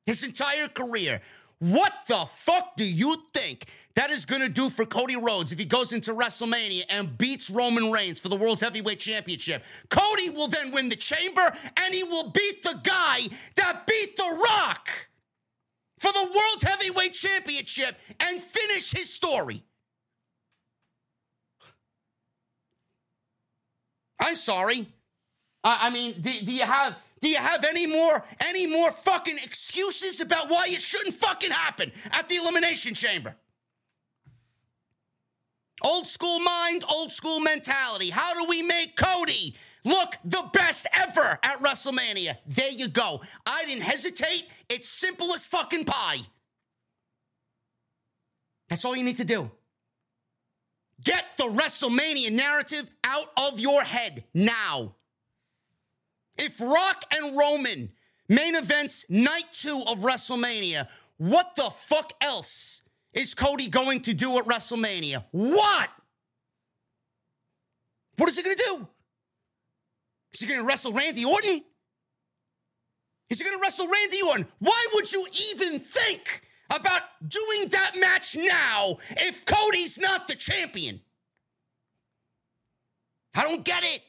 his 0.06 0.24
entire 0.24 0.68
career. 0.68 1.22
What 1.60 1.94
the 2.10 2.26
fuck 2.28 2.76
do 2.76 2.86
you 2.86 3.16
think 3.34 3.68
that 3.96 4.12
is 4.12 4.26
going 4.26 4.42
to 4.42 4.50
do 4.50 4.70
for 4.70 4.86
Cody 4.86 5.16
Rhodes 5.16 5.52
if 5.52 5.60
he 5.60 5.66
goes 5.66 5.94
into 5.94 6.14
WrestleMania 6.14 6.84
and 6.90 7.18
beats 7.18 7.50
Roman 7.50 7.92
Reigns 7.92 8.20
for 8.20 8.30
the 8.30 8.36
World's 8.36 8.62
Heavyweight 8.62 9.00
Championship? 9.00 9.64
Cody 9.90 10.30
will 10.30 10.48
then 10.48 10.72
win 10.72 10.90
the 10.90 10.96
chamber 10.96 11.46
and 11.78 11.94
he 11.94 12.04
will 12.04 12.30
beat 12.30 12.62
the 12.64 12.80
guy 12.84 13.22
that 13.56 13.88
beat 13.88 14.18
The 14.18 14.24
Rock 14.44 14.90
for 16.00 16.12
the 16.12 16.24
World's 16.24 16.64
Heavyweight 16.64 17.14
Championship 17.14 17.98
and 18.20 18.42
finish 18.42 18.92
his 18.92 19.10
story. 19.10 19.64
I'm 24.20 24.36
sorry. 24.36 24.88
I, 25.64 25.88
I 25.88 25.90
mean, 25.90 26.14
do, 26.20 26.32
do 26.32 26.54
you 26.54 26.64
have 26.64 26.98
do 27.22 27.30
you 27.30 27.38
have 27.38 27.64
any 27.64 27.88
more 27.88 28.24
any 28.46 28.68
more 28.68 28.92
fucking 28.92 29.38
excuses 29.38 30.20
about 30.20 30.50
why 30.50 30.66
it 30.68 30.82
shouldn't 30.82 31.16
fucking 31.16 31.52
happen 31.52 31.92
at 32.12 32.28
the 32.28 32.36
elimination 32.36 32.94
chamber? 32.94 33.36
Old 35.84 36.08
school 36.08 36.40
mind, 36.40 36.84
old 36.90 37.12
school 37.12 37.40
mentality. 37.40 38.10
How 38.10 38.34
do 38.34 38.48
we 38.48 38.62
make 38.62 38.96
Cody 38.96 39.56
look 39.84 40.16
the 40.24 40.50
best 40.54 40.88
ever 40.94 41.38
at 41.44 41.62
WrestleMania? 41.62 42.38
There 42.48 42.72
you 42.72 42.88
go. 42.88 43.22
I 43.46 43.66
didn't 43.66 43.84
hesitate. 43.84 44.46
It's 44.70 44.88
simple 44.88 45.34
as 45.34 45.46
fucking 45.46 45.86
pie. 45.86 46.20
That's 48.70 48.86
all 48.86 48.96
you 48.96 49.04
need 49.04 49.18
to 49.18 49.26
do. 49.26 49.52
Get 51.04 51.26
the 51.38 51.44
WrestleMania 51.44 52.32
narrative 52.32 52.90
out 53.04 53.28
of 53.38 53.60
your 53.60 53.84
head 53.84 54.24
now. 54.34 54.96
If 56.38 56.60
Rock 56.60 57.04
and 57.12 57.38
Roman 57.38 57.92
main 58.30 58.56
events 58.56 59.06
night 59.10 59.46
two 59.52 59.84
of 59.88 60.00
WrestleMania. 60.00 60.88
What 61.18 61.56
the 61.56 61.70
fuck 61.70 62.14
else 62.22 62.82
is 63.16 63.34
Cody 63.34 63.70
going 63.70 64.02
to 64.02 64.14
do 64.14 64.38
at 64.38 64.46
WrestleMania? 64.46 65.24
What? 65.32 65.90
What 68.18 68.30
is 68.30 68.38
he 68.38 68.44
going 68.44 68.56
to 68.56 68.64
do? 68.64 68.88
Is 70.34 70.42
he 70.42 70.48
going 70.48 70.60
to 70.60 70.68
wrestle 70.68 70.92
Randy 70.92 71.26
Orton? 71.26 71.64
Is 73.30 73.40
he 73.40 73.46
going 73.46 73.58
to 73.58 73.62
wrestle 73.62 73.88
Randy 73.88 74.22
Orton? 74.22 74.48
Why 74.60 74.88
would 74.94 75.12
you 75.12 75.26
even 75.54 75.80
think 75.80 76.42
about 76.74 77.02
doing 77.28 77.70
that 77.70 77.94
match 77.98 78.36
now 78.36 78.98
if 79.12 79.46
Cody's 79.46 79.98
not 79.98 80.28
the 80.28 80.36
champion? 80.36 81.00
I 83.34 83.44
don't 83.44 83.64
get 83.64 83.84
it. 83.84 84.02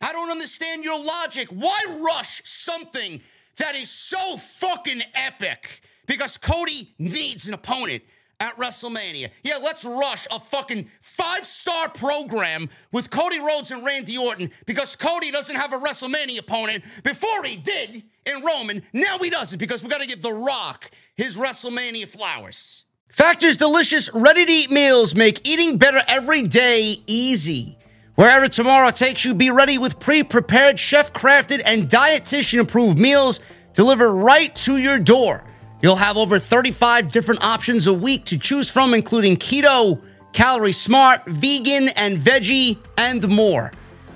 I 0.00 0.12
don't 0.12 0.30
understand 0.30 0.84
your 0.84 1.02
logic. 1.02 1.48
Why 1.48 1.78
rush 1.98 2.42
something 2.44 3.20
that 3.58 3.74
is 3.74 3.90
so 3.90 4.36
fucking 4.36 5.02
epic? 5.14 5.82
Because 6.06 6.38
Cody 6.38 6.94
needs 6.98 7.46
an 7.48 7.54
opponent 7.54 8.02
at 8.40 8.56
WrestleMania. 8.56 9.30
Yeah, 9.42 9.58
let's 9.62 9.84
rush 9.84 10.26
a 10.30 10.38
fucking 10.38 10.88
five 11.00 11.46
star 11.46 11.88
program 11.88 12.68
with 12.92 13.10
Cody 13.10 13.40
Rhodes 13.40 13.70
and 13.70 13.84
Randy 13.84 14.16
Orton 14.18 14.50
because 14.66 14.96
Cody 14.96 15.30
doesn't 15.30 15.56
have 15.56 15.72
a 15.72 15.78
WrestleMania 15.78 16.40
opponent. 16.40 16.84
Before 17.02 17.44
he 17.44 17.56
did 17.56 18.02
in 18.26 18.42
Roman, 18.44 18.82
now 18.92 19.18
he 19.18 19.30
doesn't 19.30 19.58
because 19.58 19.82
we 19.82 19.88
got 19.88 20.02
to 20.02 20.08
give 20.08 20.22
The 20.22 20.32
Rock 20.32 20.90
his 21.14 21.36
WrestleMania 21.36 22.06
flowers. 22.06 22.84
Factor's 23.08 23.56
delicious, 23.56 24.12
ready 24.12 24.44
to 24.44 24.52
eat 24.52 24.70
meals 24.70 25.14
make 25.14 25.48
eating 25.48 25.78
better 25.78 26.00
every 26.06 26.42
day 26.42 26.96
easy. 27.06 27.78
Wherever 28.16 28.48
tomorrow 28.48 28.90
takes 28.90 29.24
you, 29.24 29.34
be 29.34 29.50
ready 29.50 29.78
with 29.78 29.98
pre 29.98 30.22
prepared, 30.22 30.78
chef 30.78 31.12
crafted, 31.12 31.62
and 31.64 31.88
dietitian 31.88 32.60
approved 32.60 32.98
meals 32.98 33.40
delivered 33.74 34.12
right 34.12 34.54
to 34.56 34.76
your 34.76 34.98
door. 34.98 35.44
You'll 35.82 35.96
have 35.96 36.16
over 36.16 36.38
35 36.38 37.10
different 37.10 37.44
options 37.44 37.86
a 37.86 37.92
week 37.92 38.24
to 38.24 38.38
choose 38.38 38.70
from, 38.70 38.94
including 38.94 39.36
keto, 39.36 40.00
calorie 40.32 40.72
smart, 40.72 41.26
vegan, 41.26 41.88
and 41.96 42.16
veggie, 42.16 42.78
and 42.96 43.28
more. 43.28 43.72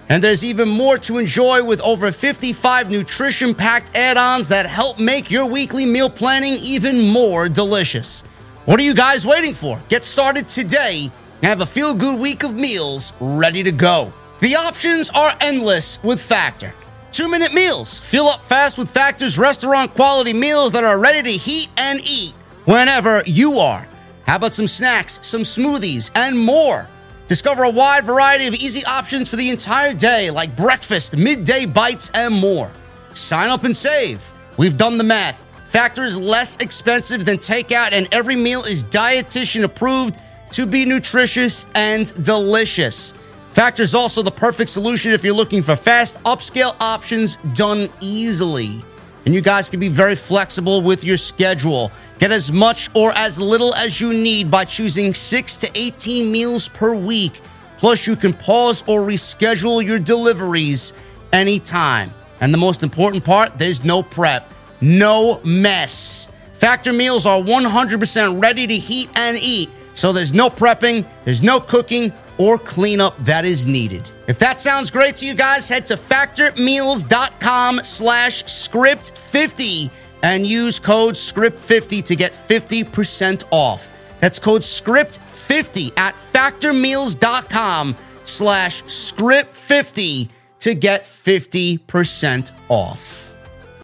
And 0.08 0.24
there's 0.24 0.44
even 0.44 0.68
more 0.68 0.98
to 0.98 1.18
enjoy 1.18 1.62
with 1.62 1.80
over 1.82 2.10
55 2.10 2.90
nutrition 2.90 3.54
packed 3.54 3.96
add 3.96 4.16
ons 4.16 4.48
that 4.48 4.66
help 4.66 4.98
make 4.98 5.30
your 5.30 5.46
weekly 5.46 5.86
meal 5.86 6.10
planning 6.10 6.54
even 6.62 7.08
more 7.08 7.48
delicious. 7.48 8.22
What 8.64 8.80
are 8.80 8.82
you 8.82 8.94
guys 8.94 9.26
waiting 9.26 9.54
for? 9.54 9.80
Get 9.88 10.04
started 10.04 10.48
today 10.48 11.10
and 11.36 11.44
have 11.44 11.60
a 11.60 11.66
feel 11.66 11.94
good 11.94 12.18
week 12.18 12.42
of 12.42 12.54
meals 12.54 13.12
ready 13.20 13.62
to 13.62 13.72
go. 13.72 14.12
The 14.40 14.56
options 14.56 15.10
are 15.10 15.32
endless 15.40 16.02
with 16.02 16.20
Factor. 16.20 16.74
Two 17.12 17.28
minute 17.28 17.52
meals. 17.52 17.98
Fill 17.98 18.26
up 18.26 18.42
fast 18.44 18.78
with 18.78 18.88
Factor's 18.88 19.36
restaurant 19.36 19.94
quality 19.94 20.32
meals 20.32 20.72
that 20.72 20.84
are 20.84 20.98
ready 20.98 21.22
to 21.22 21.36
heat 21.36 21.68
and 21.76 22.00
eat 22.04 22.32
whenever 22.66 23.22
you 23.26 23.58
are. 23.58 23.86
How 24.26 24.36
about 24.36 24.54
some 24.54 24.68
snacks, 24.68 25.18
some 25.26 25.42
smoothies, 25.42 26.12
and 26.14 26.38
more? 26.38 26.88
Discover 27.26 27.64
a 27.64 27.70
wide 27.70 28.04
variety 28.04 28.46
of 28.46 28.54
easy 28.54 28.84
options 28.86 29.28
for 29.28 29.36
the 29.36 29.50
entire 29.50 29.92
day, 29.92 30.30
like 30.30 30.56
breakfast, 30.56 31.16
midday 31.16 31.66
bites, 31.66 32.10
and 32.14 32.32
more. 32.32 32.70
Sign 33.12 33.50
up 33.50 33.64
and 33.64 33.76
save. 33.76 34.32
We've 34.56 34.76
done 34.76 34.96
the 34.96 35.04
math. 35.04 35.44
Factor 35.68 36.04
is 36.04 36.18
less 36.18 36.56
expensive 36.56 37.24
than 37.24 37.38
takeout, 37.38 37.92
and 37.92 38.06
every 38.12 38.36
meal 38.36 38.62
is 38.62 38.84
dietitian 38.84 39.64
approved 39.64 40.16
to 40.52 40.66
be 40.66 40.84
nutritious 40.84 41.66
and 41.74 42.12
delicious. 42.24 43.14
Factor 43.50 43.82
is 43.82 43.96
also 43.96 44.22
the 44.22 44.30
perfect 44.30 44.70
solution 44.70 45.12
if 45.12 45.24
you're 45.24 45.34
looking 45.34 45.60
for 45.60 45.74
fast, 45.74 46.22
upscale 46.22 46.74
options 46.80 47.36
done 47.54 47.88
easily. 48.00 48.82
And 49.26 49.34
you 49.34 49.40
guys 49.40 49.68
can 49.68 49.80
be 49.80 49.88
very 49.88 50.14
flexible 50.14 50.82
with 50.82 51.04
your 51.04 51.16
schedule. 51.16 51.90
Get 52.18 52.30
as 52.30 52.52
much 52.52 52.88
or 52.94 53.12
as 53.16 53.40
little 53.40 53.74
as 53.74 54.00
you 54.00 54.12
need 54.12 54.50
by 54.50 54.64
choosing 54.64 55.12
6 55.12 55.56
to 55.58 55.70
18 55.74 56.30
meals 56.30 56.68
per 56.68 56.94
week. 56.94 57.40
Plus, 57.78 58.06
you 58.06 58.14
can 58.14 58.32
pause 58.32 58.84
or 58.86 59.00
reschedule 59.00 59.84
your 59.84 59.98
deliveries 59.98 60.92
anytime. 61.32 62.12
And 62.40 62.54
the 62.54 62.58
most 62.58 62.82
important 62.82 63.24
part, 63.24 63.58
there's 63.58 63.84
no 63.84 64.02
prep, 64.02 64.52
no 64.80 65.40
mess. 65.44 66.28
Factor 66.52 66.92
meals 66.92 67.26
are 67.26 67.40
100% 67.40 68.40
ready 68.40 68.66
to 68.66 68.76
heat 68.76 69.10
and 69.16 69.36
eat, 69.40 69.70
so 69.94 70.12
there's 70.12 70.32
no 70.32 70.50
prepping, 70.50 71.04
there's 71.24 71.42
no 71.42 71.58
cooking 71.58 72.12
or 72.38 72.58
cleanup 72.58 73.16
that 73.24 73.44
is 73.44 73.66
needed. 73.66 74.08
If 74.26 74.38
that 74.38 74.60
sounds 74.60 74.90
great 74.90 75.16
to 75.16 75.26
you 75.26 75.34
guys, 75.34 75.68
head 75.68 75.86
to 75.86 75.94
factormeals.com 75.94 77.80
slash 77.84 78.44
script50 78.44 79.90
and 80.22 80.46
use 80.46 80.78
code 80.78 81.14
script50 81.14 82.04
to 82.04 82.16
get 82.16 82.32
50% 82.32 83.44
off. 83.50 83.92
That's 84.20 84.38
code 84.38 84.62
script50 84.62 85.96
at 85.98 86.14
factormeals.com 86.14 87.96
slash 88.24 88.82
script50 88.84 90.28
to 90.60 90.74
get 90.74 91.02
50% 91.02 92.52
off. 92.68 93.29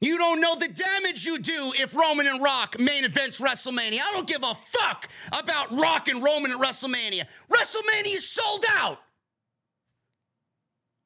You 0.00 0.18
don't 0.18 0.40
know 0.40 0.54
the 0.56 0.68
damage 0.68 1.24
you 1.24 1.38
do 1.38 1.72
if 1.76 1.94
Roman 1.94 2.26
and 2.26 2.42
Rock 2.42 2.78
main 2.78 3.04
events 3.04 3.40
WrestleMania. 3.40 4.00
I 4.00 4.12
don't 4.12 4.26
give 4.26 4.42
a 4.42 4.54
fuck 4.54 5.08
about 5.32 5.76
Rock 5.76 6.08
and 6.08 6.22
Roman 6.22 6.52
at 6.52 6.58
WrestleMania. 6.58 7.24
WrestleMania 7.50 8.16
is 8.16 8.28
sold 8.28 8.64
out. 8.76 9.00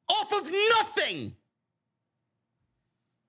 Off 0.09 0.33
of 0.33 0.51
nothing. 0.77 1.35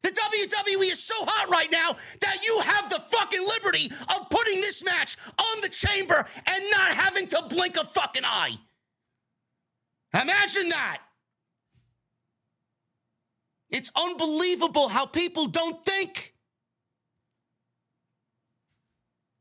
The 0.02 0.08
WWE 0.08 0.90
is 0.90 1.02
so 1.02 1.14
hot 1.18 1.50
right 1.50 1.70
now 1.70 1.90
that 2.22 2.44
you 2.44 2.58
have 2.64 2.88
the 2.88 2.98
fucking 2.98 3.46
liberty 3.46 3.92
of 4.08 4.30
putting 4.30 4.60
this 4.62 4.82
match 4.82 5.16
on 5.38 5.60
the 5.60 5.68
chamber 5.68 6.26
and 6.46 6.64
not 6.70 6.92
having 6.92 7.26
to 7.28 7.44
blink 7.48 7.76
a 7.76 7.84
fucking 7.84 8.24
eye. 8.24 8.54
Imagine 10.14 10.70
that. 10.70 11.02
It's 13.70 13.90
unbelievable 13.96 14.88
how 14.88 15.06
people 15.06 15.46
don't 15.46 15.84
think. 15.84 16.34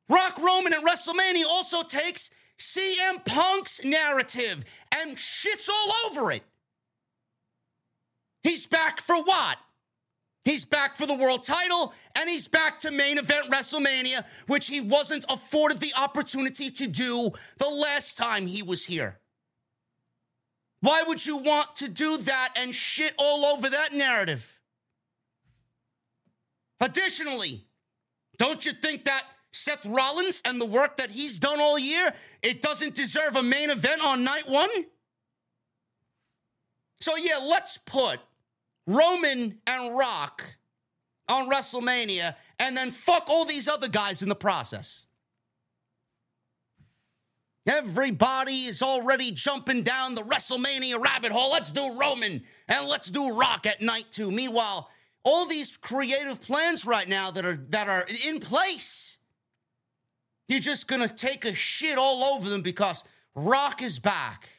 Rock 0.07 0.39
Roman 0.41 0.73
at 0.73 0.83
WrestleMania 0.83 1.45
also 1.49 1.83
takes 1.83 2.29
CM 2.57 3.23
Punk's 3.25 3.83
narrative 3.83 4.65
and 4.99 5.15
shits 5.15 5.69
all 5.69 5.93
over 6.09 6.31
it. 6.31 6.43
He's 8.43 8.65
back 8.65 9.01
for 9.01 9.21
what? 9.21 9.57
He's 10.45 10.65
back 10.65 10.95
for 10.95 11.05
the 11.05 11.15
world 11.15 11.43
title 11.43 11.93
and 12.17 12.29
he's 12.29 12.47
back 12.47 12.79
to 12.79 12.91
main 12.91 13.17
event 13.17 13.51
WrestleMania, 13.51 14.25
which 14.47 14.67
he 14.67 14.81
wasn't 14.81 15.25
afforded 15.29 15.79
the 15.79 15.93
opportunity 15.95 16.71
to 16.71 16.87
do 16.87 17.31
the 17.57 17.69
last 17.69 18.17
time 18.17 18.47
he 18.47 18.63
was 18.63 18.85
here. 18.85 19.19
Why 20.81 21.03
would 21.03 21.25
you 21.25 21.37
want 21.37 21.75
to 21.77 21.89
do 21.89 22.17
that 22.17 22.53
and 22.57 22.73
shit 22.73 23.13
all 23.17 23.45
over 23.45 23.69
that 23.69 23.93
narrative? 23.93 24.59
Additionally, 26.79 27.65
don't 28.37 28.65
you 28.65 28.71
think 28.71 29.05
that 29.05 29.23
Seth 29.51 29.85
Rollins 29.85 30.41
and 30.45 30.61
the 30.61 30.65
work 30.65 30.97
that 30.97 31.09
he's 31.09 31.37
done 31.37 31.59
all 31.59 31.77
year, 31.77 32.13
it 32.41 32.61
doesn't 32.61 32.95
deserve 32.95 33.35
a 33.35 33.43
main 33.43 33.69
event 33.69 34.01
on 34.01 34.23
night 34.23 34.47
one? 34.47 34.69
So, 37.01 37.15
yeah, 37.17 37.39
let's 37.43 37.77
put 37.77 38.19
Roman 38.87 39.59
and 39.67 39.97
Rock 39.97 40.43
on 41.27 41.49
WrestleMania 41.49 42.35
and 42.57 42.75
then 42.75 42.91
fuck 42.91 43.25
all 43.27 43.45
these 43.45 43.67
other 43.67 43.87
guys 43.87 44.21
in 44.21 44.29
the 44.29 44.35
process. 44.35 45.05
Everybody 47.69 48.63
is 48.65 48.82
already 48.82 49.32
jumping 49.32 49.84
down 49.84 50.15
the 50.15 50.23
WrestleMania 50.23 50.99
rabbit 50.99 51.32
hole. 51.32 51.51
Let's 51.51 51.71
do 51.71 51.93
Roman 51.93 52.41
and 52.67 52.88
let's 52.88 53.12
do 53.12 53.32
Rock 53.32 53.67
at 53.67 53.79
night 53.79 54.05
too. 54.10 54.32
Meanwhile, 54.32 54.89
all 55.23 55.45
these 55.45 55.77
creative 55.77 56.41
plans 56.41 56.84
right 56.84 57.08
now 57.08 57.29
that 57.29 57.45
are 57.45 57.63
that 57.69 57.88
are 57.88 58.08
in 58.27 58.39
place, 58.39 59.19
you're 60.47 60.60
just 60.60 60.88
gonna 60.88 61.08
take 61.08 61.45
a 61.45 61.53
shit 61.53 61.99
all 61.99 62.23
over 62.34 62.49
them 62.49 62.63
because 62.63 63.03
Rock 63.36 63.84
is 63.84 63.99
back. 63.99 64.49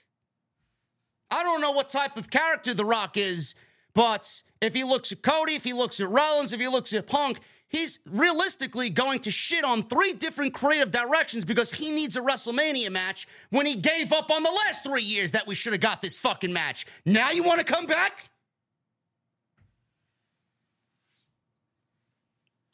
I 1.32 1.42
don't 1.42 1.60
know 1.60 1.72
what 1.72 1.88
type 1.88 2.16
of 2.16 2.30
character 2.30 2.74
The 2.74 2.84
Rock 2.84 3.16
is, 3.16 3.56
but 3.92 4.40
if 4.60 4.72
he 4.72 4.84
looks 4.84 5.10
at 5.10 5.22
Cody, 5.22 5.54
if 5.54 5.64
he 5.64 5.72
looks 5.72 5.98
at 5.98 6.08
Rollins, 6.08 6.52
if 6.52 6.60
he 6.60 6.68
looks 6.68 6.92
at 6.92 7.08
Punk, 7.08 7.40
he's 7.70 8.00
realistically 8.04 8.90
going 8.90 9.20
to 9.20 9.30
shit 9.30 9.64
on 9.64 9.84
three 9.84 10.12
different 10.12 10.52
creative 10.52 10.90
directions 10.90 11.46
because 11.46 11.72
he 11.72 11.90
needs 11.90 12.16
a 12.16 12.20
WrestleMania 12.20 12.90
match 12.90 13.26
when 13.48 13.64
he 13.64 13.76
gave 13.76 14.12
up 14.12 14.30
on 14.30 14.42
the 14.42 14.50
last 14.50 14.84
three 14.84 15.02
years 15.02 15.30
that 15.30 15.46
we 15.46 15.54
should 15.54 15.72
have 15.72 15.80
got 15.80 16.02
this 16.02 16.18
fucking 16.18 16.52
match. 16.52 16.84
Now 17.06 17.30
you 17.30 17.42
want 17.42 17.60
to 17.60 17.64
come 17.64 17.86
back? 17.86 18.28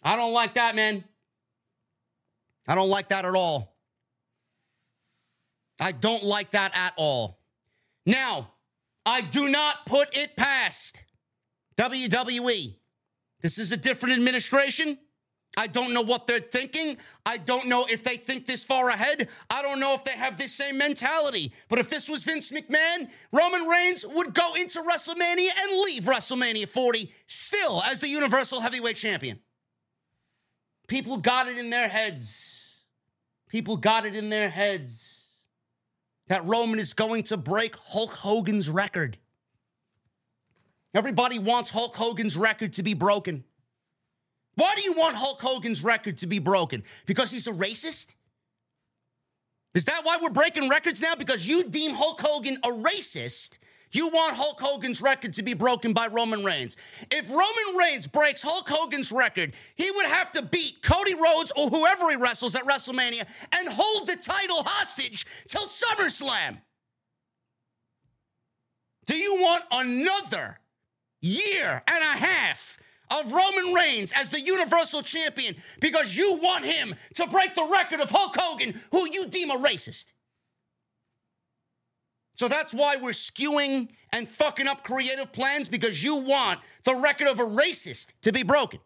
I 0.03 0.17
don't 0.17 0.33
like 0.33 0.55
that, 0.55 0.75
man. 0.75 1.05
I 2.67 2.75
don't 2.75 2.89
like 2.89 3.11
that 3.11 3.25
at 3.25 3.35
all. 3.35 3.77
I 5.81 5.93
don't 5.93 6.23
like 6.23 6.53
that 6.53 6.73
at 6.75 6.95
all. 6.97 7.39
Now, 8.07 8.53
I 9.05 9.21
do 9.21 9.49
not 9.49 9.85
put 9.85 10.17
it 10.17 10.37
past 10.37 11.03
WWE. 11.77 12.77
This 13.43 13.59
is 13.59 13.73
a 13.73 13.77
different 13.77 14.15
administration. 14.15 14.99
I 15.57 15.67
don't 15.67 15.95
know 15.95 16.03
what 16.03 16.27
they're 16.27 16.41
thinking. 16.41 16.99
I 17.25 17.39
don't 17.39 17.67
know 17.67 17.87
if 17.89 18.05
they 18.05 18.17
think 18.17 18.47
this 18.47 18.63
far 18.63 18.91
ahead. 18.91 19.29
I 19.49 19.63
don't 19.63 19.81
know 19.81 19.95
if 19.95 20.05
they 20.05 20.13
have 20.13 20.37
this 20.37 20.53
same 20.53 20.77
mentality. 20.77 21.53
But 21.69 21.79
if 21.79 21.89
this 21.89 22.09
was 22.11 22.25
Vince 22.25 22.51
McMahon, 22.51 23.09
Roman 23.33 23.67
Reigns 23.67 24.05
would 24.07 24.35
go 24.35 24.55
into 24.55 24.83
WrestleMania 24.83 25.49
and 25.59 25.81
leave 25.83 26.05
WrestleMania 26.05 26.69
40 26.69 27.11
still 27.27 27.83
as 27.83 28.01
the 28.01 28.09
Universal 28.09 28.61
Heavyweight 28.61 28.97
Champion. 28.97 29.41
People 30.89 31.17
got 31.17 31.49
it 31.49 31.57
in 31.57 31.71
their 31.71 31.89
heads. 31.89 32.85
People 33.49 33.79
got 33.79 34.05
it 34.05 34.15
in 34.15 34.29
their 34.29 34.51
heads 34.51 35.17
that 36.29 36.45
Roman 36.45 36.79
is 36.79 36.93
going 36.93 37.23
to 37.25 37.37
break 37.37 37.77
Hulk 37.77 38.13
Hogan's 38.13 38.69
record. 38.69 39.19
Everybody 40.97 41.39
wants 41.39 41.71
Hulk 41.71 41.95
Hogan's 41.95 42.37
record 42.37 42.73
to 42.75 42.83
be 42.83 42.95
broken. 42.95 43.45
Why 44.55 44.75
do 44.75 44.83
you 44.83 44.95
want 44.95 45.15
Hulk 45.15 45.41
Hogan's 45.41 45.85
record 45.85 46.19
to 46.19 46.27
be 46.27 46.39
broken? 46.39 46.83
Because 47.05 47.31
he's 47.31 47.47
a 47.47 47.53
racist? 47.53 48.15
Is 49.75 49.85
that 49.85 50.01
why 50.05 50.19
we're 50.21 50.31
breaking 50.31 50.71
records 50.71 51.03
now? 51.03 51.15
Because 51.15 51.47
you 51.47 51.65
deem 51.65 51.95
Hulk 51.95 52.21
Hogan 52.21 52.57
a 52.65 52.71
racist 52.71 53.59
you 53.93 54.09
want 54.09 54.37
Hulk 54.37 54.61
Hogan's 54.61 55.01
record 55.01 55.33
to 55.35 55.43
be 55.43 55.55
broken 55.55 55.93
by 55.93 56.09
Roman 56.09 56.45
Reigns. 56.45 56.77
If 57.11 57.31
Roman 57.31 57.79
Reigns 57.79 58.07
breaks 58.07 58.43
Hulk 58.43 58.69
Hogan's 58.69 59.13
record, 59.13 59.55
he 59.75 59.91
would 59.91 60.07
have 60.07 60.33
to 60.33 60.43
beat 60.43 60.83
Cody 60.83 61.15
Rhodes 61.15 61.53
or 61.57 61.69
whoever 61.69 62.11
he 62.11 62.17
wrestles 62.17 62.57
at 62.57 62.65
WrestleMania 62.65 63.25
and 63.59 63.69
hold 63.69 64.09
the 64.09 64.17
title 64.17 64.65
hostage 64.65 65.25
till 65.49 65.63
SummerSlam. 65.63 66.59
Do 69.07 69.17
you 69.17 69.37
want 69.37 69.63
another 69.71 70.59
year 71.21 71.83
and 71.87 72.03
a 72.03 72.19
half 72.27 72.79
of 73.11 73.33
Roman 73.33 73.73
Reigns 73.73 74.13
as 74.13 74.31
the 74.31 74.41
Universal 74.41 75.03
Champion 75.03 75.55
because 75.81 76.17
you 76.17 76.39
want 76.43 76.65
him 76.65 76.95
to 77.15 77.27
break 77.29 77.55
the 77.55 77.69
record 77.71 78.01
of 78.01 78.11
Hulk 78.11 78.35
Hogan, 78.37 78.81
who 78.93 79.09
you 79.13 79.27
deem 79.29 79.51
a 79.51 79.57
racist? 79.57 80.13
So 82.37 82.49
that's 82.49 82.75
why 82.75 82.97
we're 82.97 83.11
skewing 83.11 83.89
and 84.13 84.29
fucking 84.29 84.69
up 84.69 84.85
creative 84.85 85.33
plans 85.33 85.69
because 85.69 86.03
you 86.03 86.17
want 86.17 86.61
the 86.85 86.95
record 86.95 87.29
of 87.29 87.39
a 87.39 87.45
racist 87.45 88.13
to 88.23 88.33
be 88.33 88.43
broken. 88.43 88.81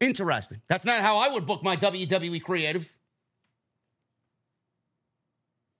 Interesting. 0.00 0.60
That's 0.68 0.84
not 0.84 1.00
how 1.00 1.18
I 1.18 1.28
would 1.28 1.46
book 1.46 1.62
my 1.62 1.76
WWE 1.76 2.42
creative. 2.42 2.96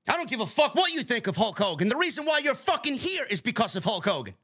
I 0.09 0.17
don't 0.17 0.29
give 0.29 0.41
a 0.41 0.47
fuck 0.47 0.75
what 0.75 0.93
you 0.93 1.03
think 1.03 1.27
of 1.27 1.37
Hulk 1.37 1.59
Hogan. 1.59 1.89
The 1.89 1.97
reason 1.97 2.25
why 2.25 2.39
you're 2.39 2.55
fucking 2.55 2.97
here 2.97 3.25
is 3.31 3.41
because 3.41 3.77
of 3.77 3.85
Hulk 3.85 4.05
Hogan. 4.05 4.35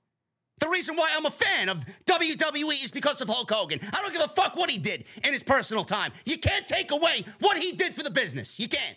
The 0.60 0.68
reason 0.68 0.96
why 0.96 1.10
I'm 1.16 1.26
a 1.26 1.30
fan 1.30 1.68
of 1.68 1.84
WWE 2.06 2.84
is 2.84 2.90
because 2.90 3.20
of 3.20 3.28
Hulk 3.28 3.50
Hogan. 3.50 3.78
I 3.82 4.02
don't 4.02 4.12
give 4.12 4.22
a 4.22 4.28
fuck 4.28 4.56
what 4.56 4.70
he 4.70 4.78
did 4.78 5.04
in 5.22 5.32
his 5.32 5.42
personal 5.42 5.84
time. 5.84 6.12
You 6.24 6.36
can't 6.38 6.66
take 6.66 6.90
away 6.90 7.24
what 7.40 7.58
he 7.58 7.72
did 7.72 7.94
for 7.94 8.02
the 8.02 8.10
business. 8.10 8.58
You 8.58 8.68
can't. 8.68 8.96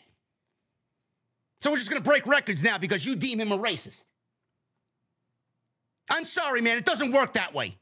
So 1.60 1.69
we're 1.69 1.78
just 1.78 1.91
to 1.91 2.02
break 2.02 2.26
records 2.26 2.63
now 2.63 2.78
because 2.80 3.06
you 3.06 3.15
deem 3.15 3.39
him 3.39 3.52
a 3.52 3.58
racist. 3.58 4.06
I'm 6.10 6.26
sorry, 6.26 6.62
man. 6.62 6.78
It 6.78 6.86
doesn't 6.86 7.12
work 7.12 7.34
that 7.34 7.54
way. 7.54 7.78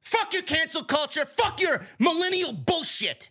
Fuck 0.00 0.32
your 0.32 0.42
cancel 0.42 0.82
culture. 0.82 1.24
Fuck 1.24 1.60
your 1.60 1.86
millennial 1.98 2.52
bullshit. 2.52 3.30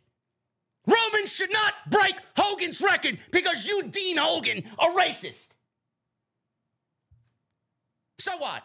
Roman 0.88 1.26
should 1.26 1.52
not 1.52 1.74
break 1.90 2.16
Hogan's 2.38 2.82
record 2.82 3.18
because 3.32 3.68
you 3.68 3.84
deem 3.84 4.18
Hogan 4.18 4.64
a 4.80 4.86
racist. 4.88 5.54
So 8.22 8.38
what? 8.38 8.64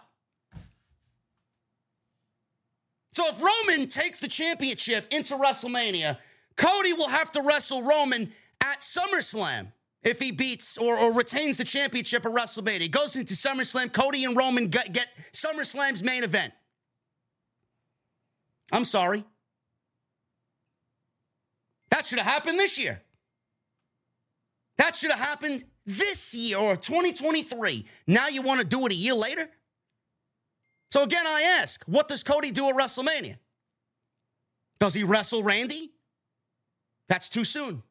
So 3.13 3.25
if 3.29 3.41
Roman 3.41 3.89
takes 3.89 4.19
the 4.19 4.29
championship 4.29 5.07
into 5.11 5.35
WrestleMania, 5.35 6.19
Cody 6.57 6.93
will 6.93 7.09
have 7.09 7.33
to 7.33 7.41
wrestle 7.41 7.83
Roman 7.83 8.31
at 8.63 8.81
SummerSlam 8.81 9.73
if 10.03 10.21
he 10.21 10.31
beats 10.31 10.77
or, 10.77 10.99
or 10.99 11.11
retains 11.11 11.57
the 11.57 11.65
championship 11.65 12.27
at 12.27 12.33
WrestleMania. 12.33 12.83
He 12.83 12.89
goes 12.89 13.17
into 13.17 13.33
SummerSlam. 13.33 13.95
Cody 13.95 14.27
and 14.27 14.37
Roman 14.37 14.69
get, 14.69 14.93
get 14.93 15.09
SummerSlam's 15.33 16.03
main 16.03 16.23
event. 16.23 16.53
I'm 18.73 18.85
sorry. 18.85 19.25
That 21.93 22.05
should 22.05 22.19
have 22.19 22.31
happened 22.31 22.61
this 22.61 22.79
year. 22.79 23.01
That 24.77 24.95
should 24.95 25.13
have 25.13 25.21
happened 25.21 25.65
this 25.87 26.35
year 26.35 26.59
or 26.59 26.77
2023. 26.77 27.87
Now 28.07 28.29
you 28.29 28.43
want 28.43 28.61
to 28.61 28.67
do 28.67 28.85
it 28.87 28.93
a 28.93 28.97
year 28.97 29.15
later? 29.15 29.49
So 30.91 31.03
again, 31.03 31.27
I 31.27 31.59
ask, 31.61 31.85
what 31.87 32.09
does 32.09 32.23
Cody 32.23 32.51
do 32.51 32.69
at 32.69 32.75
WrestleMania? 32.75 33.37
Does 34.79 34.95
he 34.95 35.05
wrestle 35.05 35.43
Randy? 35.43 35.93
That's 37.09 37.29
too 37.29 37.45
soon. 37.45 37.83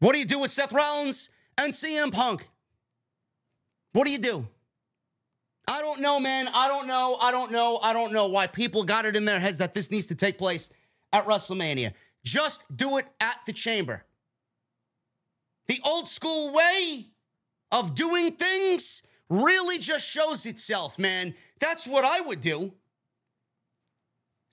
What 0.00 0.12
do 0.12 0.18
you 0.18 0.24
do 0.24 0.40
with 0.40 0.50
Seth 0.50 0.72
Rollins 0.72 1.30
and 1.56 1.72
CM 1.72 2.12
Punk? 2.12 2.48
What 3.92 4.06
do 4.06 4.12
you 4.12 4.18
do? 4.18 4.46
I 5.68 5.80
don't 5.80 6.00
know, 6.00 6.20
man. 6.20 6.48
I 6.52 6.68
don't 6.68 6.86
know. 6.86 7.16
I 7.20 7.30
don't 7.30 7.50
know. 7.50 7.78
I 7.82 7.92
don't 7.92 8.12
know 8.12 8.28
why 8.28 8.46
people 8.46 8.84
got 8.84 9.04
it 9.04 9.16
in 9.16 9.24
their 9.24 9.40
heads 9.40 9.58
that 9.58 9.74
this 9.74 9.90
needs 9.90 10.06
to 10.08 10.14
take 10.14 10.38
place 10.38 10.70
at 11.12 11.26
WrestleMania. 11.26 11.92
Just 12.24 12.64
do 12.74 12.98
it 12.98 13.06
at 13.20 13.38
the 13.46 13.52
chamber. 13.52 14.04
The 15.68 15.80
old 15.84 16.08
school 16.08 16.52
way 16.52 17.06
of 17.72 17.94
doing 17.94 18.32
things 18.32 19.02
really 19.28 19.78
just 19.78 20.08
shows 20.08 20.46
itself, 20.46 20.98
man. 20.98 21.34
That's 21.58 21.86
what 21.86 22.04
I 22.04 22.20
would 22.20 22.40
do. 22.40 22.72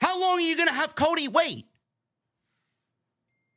How 0.02 0.20
long 0.20 0.40
are 0.40 0.42
you 0.42 0.56
going 0.56 0.68
to 0.68 0.74
have 0.74 0.96
Cody 0.96 1.28
wait? 1.28 1.66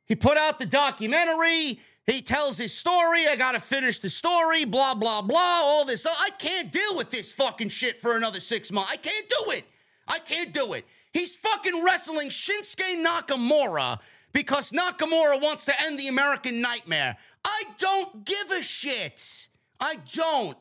He 0.05 0.15
put 0.15 0.37
out 0.37 0.59
the 0.59 0.65
documentary. 0.65 1.79
He 2.05 2.21
tells 2.21 2.57
his 2.57 2.73
story. 2.73 3.27
I 3.27 3.35
got 3.35 3.53
to 3.53 3.59
finish 3.59 3.99
the 3.99 4.09
story, 4.09 4.63
blah, 4.63 4.93
blah, 4.93 5.21
blah, 5.21 5.61
all 5.61 5.83
this. 5.83 6.05
I 6.05 6.29
can't 6.39 6.71
deal 6.71 6.95
with 6.95 7.09
this 7.09 7.33
fucking 7.33 7.69
shit 7.69 7.97
for 7.97 8.15
another 8.15 8.39
six 8.39 8.71
months. 8.71 8.91
I 8.91 8.95
can't 8.95 9.27
do 9.27 9.51
it. 9.51 9.65
I 10.07 10.19
can't 10.19 10.53
do 10.53 10.73
it. 10.73 10.85
He's 11.11 11.35
fucking 11.35 11.83
wrestling 11.83 12.29
Shinsuke 12.29 13.03
Nakamura 13.03 13.99
because 14.31 14.71
Nakamura 14.71 15.41
wants 15.41 15.65
to 15.65 15.81
end 15.81 15.99
the 15.99 16.07
American 16.07 16.61
nightmare. 16.61 17.17
I 17.47 17.63
don't 17.77 18.25
give 18.25 18.51
a 18.51 18.61
shit. 18.61 19.47
I 19.79 19.95
don't. 20.13 20.57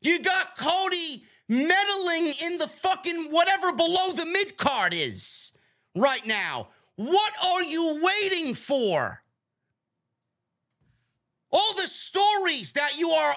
You 0.00 0.20
got 0.20 0.56
Cody 0.56 1.24
meddling 1.48 2.32
in 2.44 2.58
the 2.58 2.68
fucking 2.68 3.32
whatever 3.32 3.72
below 3.74 4.12
the 4.12 4.26
mid 4.26 4.56
card 4.56 4.94
is 4.94 5.52
right 5.96 6.24
now. 6.24 6.68
What 6.94 7.32
are 7.44 7.64
you 7.64 8.00
waiting 8.00 8.54
for? 8.54 9.22
All 11.50 11.74
the 11.74 11.88
stories 11.88 12.74
that 12.74 12.96
you 12.96 13.10
are 13.10 13.34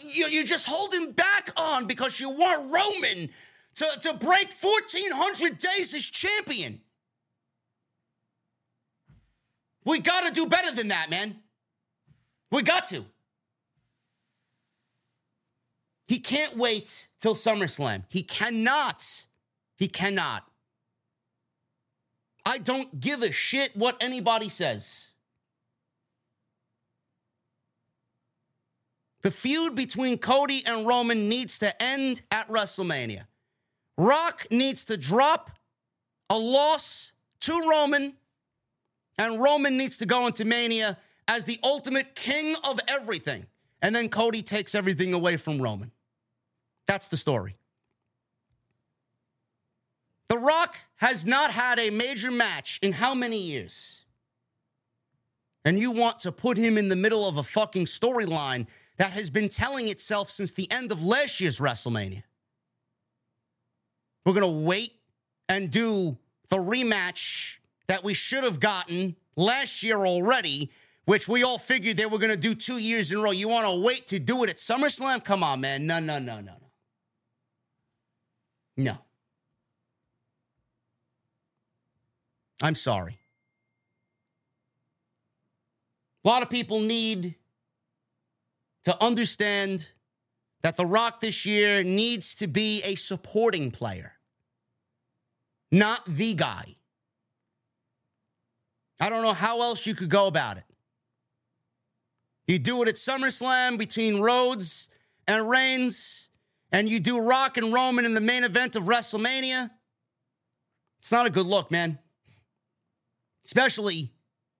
you're 0.00 0.44
just 0.44 0.66
holding 0.66 1.12
back 1.12 1.50
on 1.58 1.86
because 1.86 2.20
you 2.20 2.30
want 2.30 2.72
Roman 2.72 3.28
to, 3.74 3.86
to 4.00 4.14
break 4.14 4.50
1400 4.52 5.58
days 5.58 5.92
as 5.92 6.04
champion. 6.04 6.80
We 9.88 10.00
got 10.00 10.26
to 10.26 10.34
do 10.34 10.46
better 10.46 10.70
than 10.70 10.88
that, 10.88 11.08
man. 11.08 11.34
We 12.52 12.62
got 12.62 12.88
to. 12.88 13.06
He 16.06 16.18
can't 16.18 16.58
wait 16.58 17.08
till 17.18 17.34
SummerSlam. 17.34 18.04
He 18.10 18.22
cannot. 18.22 19.24
He 19.76 19.88
cannot. 19.88 20.44
I 22.44 22.58
don't 22.58 23.00
give 23.00 23.22
a 23.22 23.32
shit 23.32 23.74
what 23.74 23.96
anybody 23.98 24.50
says. 24.50 25.12
The 29.22 29.30
feud 29.30 29.74
between 29.74 30.18
Cody 30.18 30.62
and 30.66 30.86
Roman 30.86 31.30
needs 31.30 31.58
to 31.60 31.82
end 31.82 32.20
at 32.30 32.46
WrestleMania. 32.50 33.24
Rock 33.96 34.46
needs 34.50 34.84
to 34.84 34.98
drop 34.98 35.50
a 36.28 36.36
loss 36.36 37.14
to 37.40 37.58
Roman, 37.66 38.17
and 39.18 39.42
Roman 39.42 39.76
needs 39.76 39.98
to 39.98 40.06
go 40.06 40.26
into 40.26 40.44
Mania 40.44 40.96
as 41.26 41.44
the 41.44 41.58
ultimate 41.62 42.14
king 42.14 42.54
of 42.68 42.80
everything. 42.88 43.46
And 43.82 43.94
then 43.94 44.08
Cody 44.08 44.42
takes 44.42 44.74
everything 44.74 45.12
away 45.12 45.36
from 45.36 45.60
Roman. 45.60 45.92
That's 46.86 47.08
the 47.08 47.16
story. 47.16 47.56
The 50.28 50.38
Rock 50.38 50.76
has 50.96 51.26
not 51.26 51.50
had 51.50 51.78
a 51.78 51.90
major 51.90 52.30
match 52.30 52.78
in 52.82 52.92
how 52.92 53.14
many 53.14 53.40
years? 53.40 54.04
And 55.64 55.78
you 55.78 55.90
want 55.90 56.20
to 56.20 56.32
put 56.32 56.56
him 56.56 56.78
in 56.78 56.88
the 56.88 56.96
middle 56.96 57.28
of 57.28 57.36
a 57.36 57.42
fucking 57.42 57.84
storyline 57.84 58.66
that 58.96 59.12
has 59.12 59.30
been 59.30 59.48
telling 59.48 59.88
itself 59.88 60.28
since 60.28 60.52
the 60.52 60.70
end 60.70 60.92
of 60.92 61.04
last 61.04 61.40
year's 61.40 61.60
WrestleMania. 61.60 62.22
We're 64.24 64.32
going 64.32 64.42
to 64.42 64.66
wait 64.66 64.92
and 65.48 65.70
do 65.70 66.18
the 66.50 66.56
rematch 66.56 67.57
that 67.88 68.04
we 68.04 68.14
should 68.14 68.44
have 68.44 68.60
gotten 68.60 69.16
last 69.36 69.82
year 69.82 69.98
already, 70.06 70.70
which 71.06 71.26
we 71.26 71.42
all 71.42 71.58
figured 71.58 71.96
they 71.96 72.06
were 72.06 72.18
going 72.18 72.30
to 72.30 72.36
do 72.36 72.54
two 72.54 72.78
years 72.78 73.10
in 73.10 73.18
a 73.18 73.22
row. 73.22 73.30
You 73.30 73.48
want 73.48 73.66
to 73.66 73.80
wait 73.80 74.06
to 74.08 74.18
do 74.18 74.44
it 74.44 74.50
at 74.50 74.56
SummerSlam? 74.56 75.24
Come 75.24 75.42
on, 75.42 75.60
man. 75.60 75.86
No, 75.86 75.98
no, 75.98 76.18
no, 76.18 76.40
no, 76.40 76.52
no. 76.56 76.70
No. 78.76 78.98
I'm 82.62 82.74
sorry. 82.74 83.18
A 86.24 86.28
lot 86.28 86.42
of 86.42 86.50
people 86.50 86.80
need 86.80 87.36
to 88.84 89.02
understand 89.02 89.88
that 90.62 90.76
The 90.76 90.84
Rock 90.84 91.20
this 91.20 91.46
year 91.46 91.82
needs 91.82 92.34
to 92.36 92.46
be 92.46 92.82
a 92.82 92.96
supporting 92.96 93.70
player, 93.70 94.14
not 95.70 96.04
the 96.06 96.34
guy. 96.34 96.76
I 99.00 99.10
don't 99.10 99.22
know 99.22 99.32
how 99.32 99.62
else 99.62 99.86
you 99.86 99.94
could 99.94 100.10
go 100.10 100.26
about 100.26 100.58
it. 100.58 100.64
You 102.46 102.58
do 102.58 102.82
it 102.82 102.88
at 102.88 102.94
SummerSlam 102.94 103.78
between 103.78 104.20
Rhodes 104.20 104.88
and 105.26 105.48
Reigns, 105.48 106.30
and 106.72 106.88
you 106.88 106.98
do 106.98 107.20
Rock 107.20 107.58
and 107.58 107.72
Roman 107.72 108.04
in 108.04 108.14
the 108.14 108.20
main 108.20 108.42
event 108.42 108.74
of 108.74 108.84
WrestleMania. 108.84 109.70
It's 110.98 111.12
not 111.12 111.26
a 111.26 111.30
good 111.30 111.46
look, 111.46 111.70
man. 111.70 111.98
Especially 113.44 114.12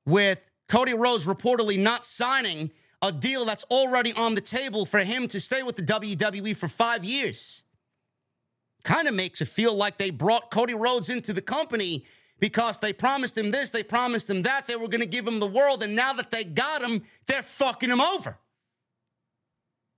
with 0.07 0.49
Cody 0.69 0.95
Rhodes 0.95 1.27
reportedly 1.27 1.79
not 1.79 2.05
signing 2.05 2.71
a 3.01 3.11
deal 3.11 3.45
that's 3.45 3.65
already 3.65 4.13
on 4.15 4.35
the 4.35 4.41
table 4.41 4.85
for 4.85 5.01
him 5.01 5.29
to 5.29 5.41
stay 5.41 5.63
with 5.63 5.77
the 5.77 5.83
WWE 5.83 6.57
for 6.57 6.69
five 6.69 7.05
years. 7.05 7.65
Kind 8.85 9.09
of 9.09 9.15
makes 9.15 9.41
it 9.41 9.49
feel 9.49 9.75
like 9.75 9.99
they 9.99 10.11
brought 10.11 10.51
Cody 10.51 10.75
Rhodes 10.75 11.09
into 11.09 11.33
the 11.33 11.43
company 11.43 12.05
because 12.41 12.79
they 12.79 12.93
promised 12.93 13.37
him 13.37 13.51
this, 13.51 13.71
they 13.71 13.83
promised 13.83 14.31
him 14.31 14.43
that, 14.43 14.67
they 14.67 14.77
were 14.77 14.89
going 14.89 15.01
to 15.01 15.07
give 15.07 15.27
him 15.27 15.41
the 15.41 15.47
world, 15.47 15.83
and 15.83 15.97
now 15.97 16.13
that 16.13 16.31
they 16.31 16.45
got 16.45 16.83
him, 16.83 17.03
they're 17.27 17.43
fucking 17.43 17.91
him 17.91 18.01
over. 18.01 18.39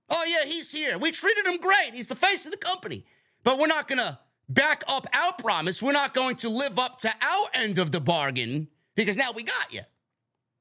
Oh, 0.09 0.25
yeah, 0.27 0.45
he's 0.45 0.71
here. 0.71 0.97
We 0.97 1.11
treated 1.11 1.45
him 1.45 1.57
great. 1.57 1.91
He's 1.93 2.07
the 2.07 2.15
face 2.15 2.45
of 2.45 2.51
the 2.51 2.57
company. 2.57 3.05
But 3.43 3.57
we're 3.59 3.67
not 3.67 3.87
going 3.87 3.99
to 3.99 4.19
back 4.49 4.83
up 4.87 5.07
our 5.13 5.33
promise. 5.33 5.81
We're 5.81 5.93
not 5.93 6.13
going 6.13 6.35
to 6.37 6.49
live 6.49 6.77
up 6.77 6.97
to 6.99 7.09
our 7.09 7.47
end 7.53 7.79
of 7.79 7.91
the 7.91 8.01
bargain 8.01 8.67
because 8.95 9.15
now 9.15 9.31
we 9.33 9.43
got 9.43 9.71
you. 9.71 9.81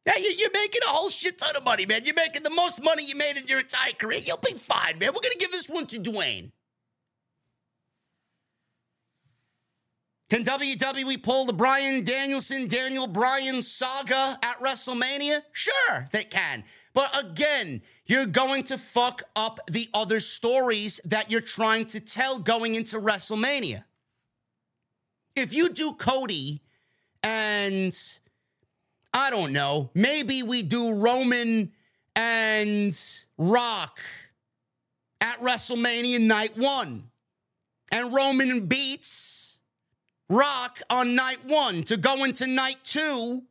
Yeah, 0.07 0.17
you're 0.17 0.51
making 0.53 0.81
a 0.87 0.91
whole 0.91 1.11
shit 1.11 1.37
ton 1.37 1.57
of 1.57 1.65
money, 1.65 1.85
man. 1.85 2.05
You're 2.05 2.15
making 2.15 2.43
the 2.43 2.51
most 2.51 2.83
money 2.83 3.05
you 3.05 3.17
made 3.17 3.37
in 3.37 3.47
your 3.49 3.61
entire 3.61 3.93
career. 3.93 4.21
You'll 4.25 4.39
be 4.39 4.53
fine, 4.53 4.99
man. 4.99 5.09
We're 5.09 5.21
going 5.21 5.33
to 5.33 5.39
give 5.39 5.51
this 5.51 5.69
one 5.69 5.87
to 5.89 5.99
Dwayne. 5.99 6.53
Can 10.31 10.45
WWE 10.45 11.21
pull 11.25 11.45
the 11.45 11.53
Bryan 11.53 12.05
Danielson, 12.05 12.69
Daniel 12.69 13.09
Bryan 13.09 13.61
saga 13.63 14.39
at 14.41 14.61
WrestleMania? 14.61 15.43
Sure, 15.51 16.09
they 16.13 16.23
can. 16.23 16.63
But 16.95 17.19
again, 17.19 17.83
you're 18.07 18.27
going 18.27 18.63
to 18.65 18.79
fuck 18.79 19.25
up 19.35 19.59
the 19.67 19.89
other 19.93 20.21
stories 20.21 21.01
that 21.05 21.33
you're 21.33 21.41
trying 21.41 21.87
to 21.87 21.99
tell 21.99 22.39
going 22.39 22.77
into 22.77 22.99
WrestleMania. 22.99 23.83
If 25.35 25.53
you 25.53 25.69
do 25.69 25.95
Cody 25.95 26.63
and 27.25 27.97
I 29.13 29.31
don't 29.31 29.53
know, 29.53 29.91
maybe 29.95 30.45
we 30.45 30.63
do 30.63 30.95
Roman 30.95 31.73
and 32.15 32.97
Rock 33.37 33.99
at 35.21 35.41
WrestleMania 35.41 36.21
night 36.21 36.57
one, 36.57 37.11
and 37.91 38.15
Roman 38.15 38.67
beats 38.67 39.50
Rock 40.31 40.81
on 40.89 41.17
night 41.17 41.45
one 41.45 41.83
to 41.83 41.97
go 41.97 42.23
into 42.23 42.47
night 42.47 42.77
two 42.85 43.43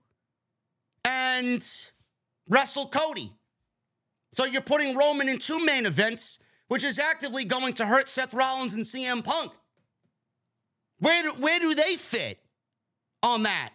and 1.04 1.62
wrestle 2.48 2.88
Cody. 2.88 3.34
So 4.34 4.46
you're 4.46 4.62
putting 4.62 4.96
Roman 4.96 5.28
in 5.28 5.40
two 5.40 5.64
main 5.66 5.86
events, 5.86 6.40
which 6.70 6.86
is 6.86 6.98
actively 6.98 7.44
going 7.44 7.74
to 7.74 7.86
hurt 7.86 8.08
Seth 8.08 8.34
Rollins 8.34 8.76
and 8.76 8.86
CM 8.86 9.22
Punk. 9.22 9.52
Where 11.00 11.22
do, 11.22 11.32
where 11.34 11.60
do 11.60 11.76
they 11.76 11.96
fit 11.96 12.40
on 13.22 13.44
that? 13.44 13.72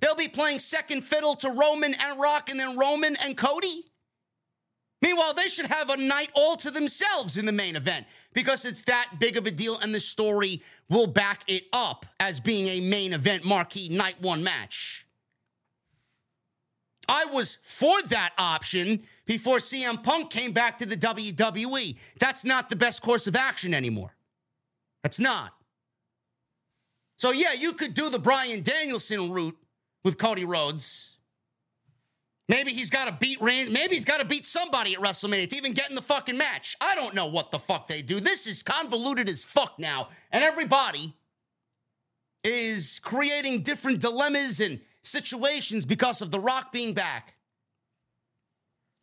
They'll 0.00 0.14
be 0.14 0.28
playing 0.28 0.60
second 0.60 1.02
fiddle 1.02 1.34
to 1.36 1.50
Roman 1.50 1.92
and 1.94 2.20
Rock 2.20 2.50
and 2.50 2.60
then 2.60 2.78
Roman 2.78 3.16
and 3.16 3.36
Cody? 3.36 3.91
Meanwhile, 5.02 5.34
they 5.34 5.48
should 5.48 5.66
have 5.66 5.90
a 5.90 5.96
night 5.96 6.30
all 6.34 6.56
to 6.58 6.70
themselves 6.70 7.36
in 7.36 7.44
the 7.44 7.52
main 7.52 7.74
event 7.74 8.06
because 8.32 8.64
it's 8.64 8.82
that 8.82 9.10
big 9.18 9.36
of 9.36 9.46
a 9.46 9.50
deal 9.50 9.76
and 9.82 9.92
the 9.92 10.00
story 10.00 10.62
will 10.88 11.08
back 11.08 11.42
it 11.48 11.64
up 11.72 12.06
as 12.20 12.38
being 12.38 12.68
a 12.68 12.80
main 12.80 13.12
event 13.12 13.44
marquee 13.44 13.88
night 13.88 14.14
one 14.20 14.44
match. 14.44 15.06
I 17.08 17.24
was 17.26 17.58
for 17.62 18.00
that 18.02 18.30
option 18.38 19.02
before 19.26 19.58
CM 19.58 20.02
Punk 20.02 20.30
came 20.30 20.52
back 20.52 20.78
to 20.78 20.86
the 20.86 20.96
WWE. 20.96 21.96
That's 22.20 22.44
not 22.44 22.70
the 22.70 22.76
best 22.76 23.02
course 23.02 23.26
of 23.26 23.34
action 23.34 23.74
anymore. 23.74 24.14
That's 25.02 25.18
not. 25.18 25.52
So, 27.16 27.32
yeah, 27.32 27.52
you 27.52 27.72
could 27.72 27.94
do 27.94 28.08
the 28.08 28.18
Bryan 28.18 28.62
Danielson 28.62 29.32
route 29.32 29.56
with 30.04 30.16
Cody 30.16 30.44
Rhodes. 30.44 31.11
Maybe 32.48 32.72
he's 32.72 32.90
got 32.90 33.06
to 33.06 33.12
beat 33.12 33.40
Rand. 33.40 33.72
Maybe 33.72 33.94
he's 33.94 34.04
got 34.04 34.18
to 34.18 34.26
beat 34.26 34.44
somebody 34.44 34.94
at 34.94 35.00
WrestleMania 35.00 35.48
to 35.48 35.56
even 35.56 35.72
get 35.72 35.88
in 35.88 35.94
the 35.94 36.02
fucking 36.02 36.36
match. 36.36 36.76
I 36.80 36.94
don't 36.94 37.14
know 37.14 37.26
what 37.26 37.50
the 37.50 37.58
fuck 37.58 37.86
they 37.86 38.02
do. 38.02 38.20
This 38.20 38.46
is 38.46 38.62
convoluted 38.62 39.28
as 39.28 39.44
fuck 39.44 39.78
now, 39.78 40.08
and 40.30 40.42
everybody 40.42 41.14
is 42.44 43.00
creating 43.02 43.62
different 43.62 44.00
dilemmas 44.00 44.60
and 44.60 44.80
situations 45.02 45.86
because 45.86 46.20
of 46.20 46.30
The 46.30 46.40
Rock 46.40 46.72
being 46.72 46.94
back. 46.94 47.34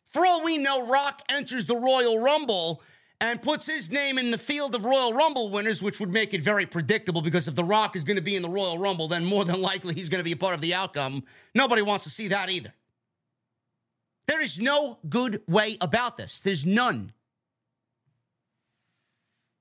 For 0.06 0.26
all 0.26 0.44
we 0.44 0.58
know, 0.58 0.86
Rock 0.86 1.22
enters 1.28 1.66
the 1.66 1.76
Royal 1.76 2.18
Rumble 2.18 2.82
and 3.20 3.40
puts 3.42 3.66
his 3.66 3.90
name 3.90 4.18
in 4.18 4.30
the 4.30 4.38
field 4.38 4.74
of 4.74 4.84
Royal 4.84 5.12
Rumble 5.12 5.50
winners, 5.50 5.82
which 5.82 6.00
would 6.00 6.12
make 6.12 6.34
it 6.34 6.40
very 6.40 6.66
predictable 6.66 7.22
because 7.22 7.48
if 7.48 7.54
The 7.54 7.64
Rock 7.64 7.94
is 7.94 8.04
going 8.04 8.16
to 8.16 8.22
be 8.22 8.34
in 8.34 8.42
the 8.42 8.48
Royal 8.48 8.78
Rumble, 8.78 9.08
then 9.08 9.24
more 9.24 9.44
than 9.44 9.60
likely 9.60 9.94
he's 9.94 10.08
going 10.08 10.20
to 10.20 10.24
be 10.24 10.32
a 10.32 10.36
part 10.36 10.54
of 10.54 10.60
the 10.60 10.74
outcome. 10.74 11.22
Nobody 11.54 11.82
wants 11.82 12.04
to 12.04 12.10
see 12.10 12.28
that 12.28 12.50
either. 12.50 12.72
There 14.30 14.40
is 14.40 14.60
no 14.60 15.00
good 15.08 15.42
way 15.48 15.76
about 15.80 16.16
this. 16.16 16.38
There's 16.38 16.64
none. 16.64 17.12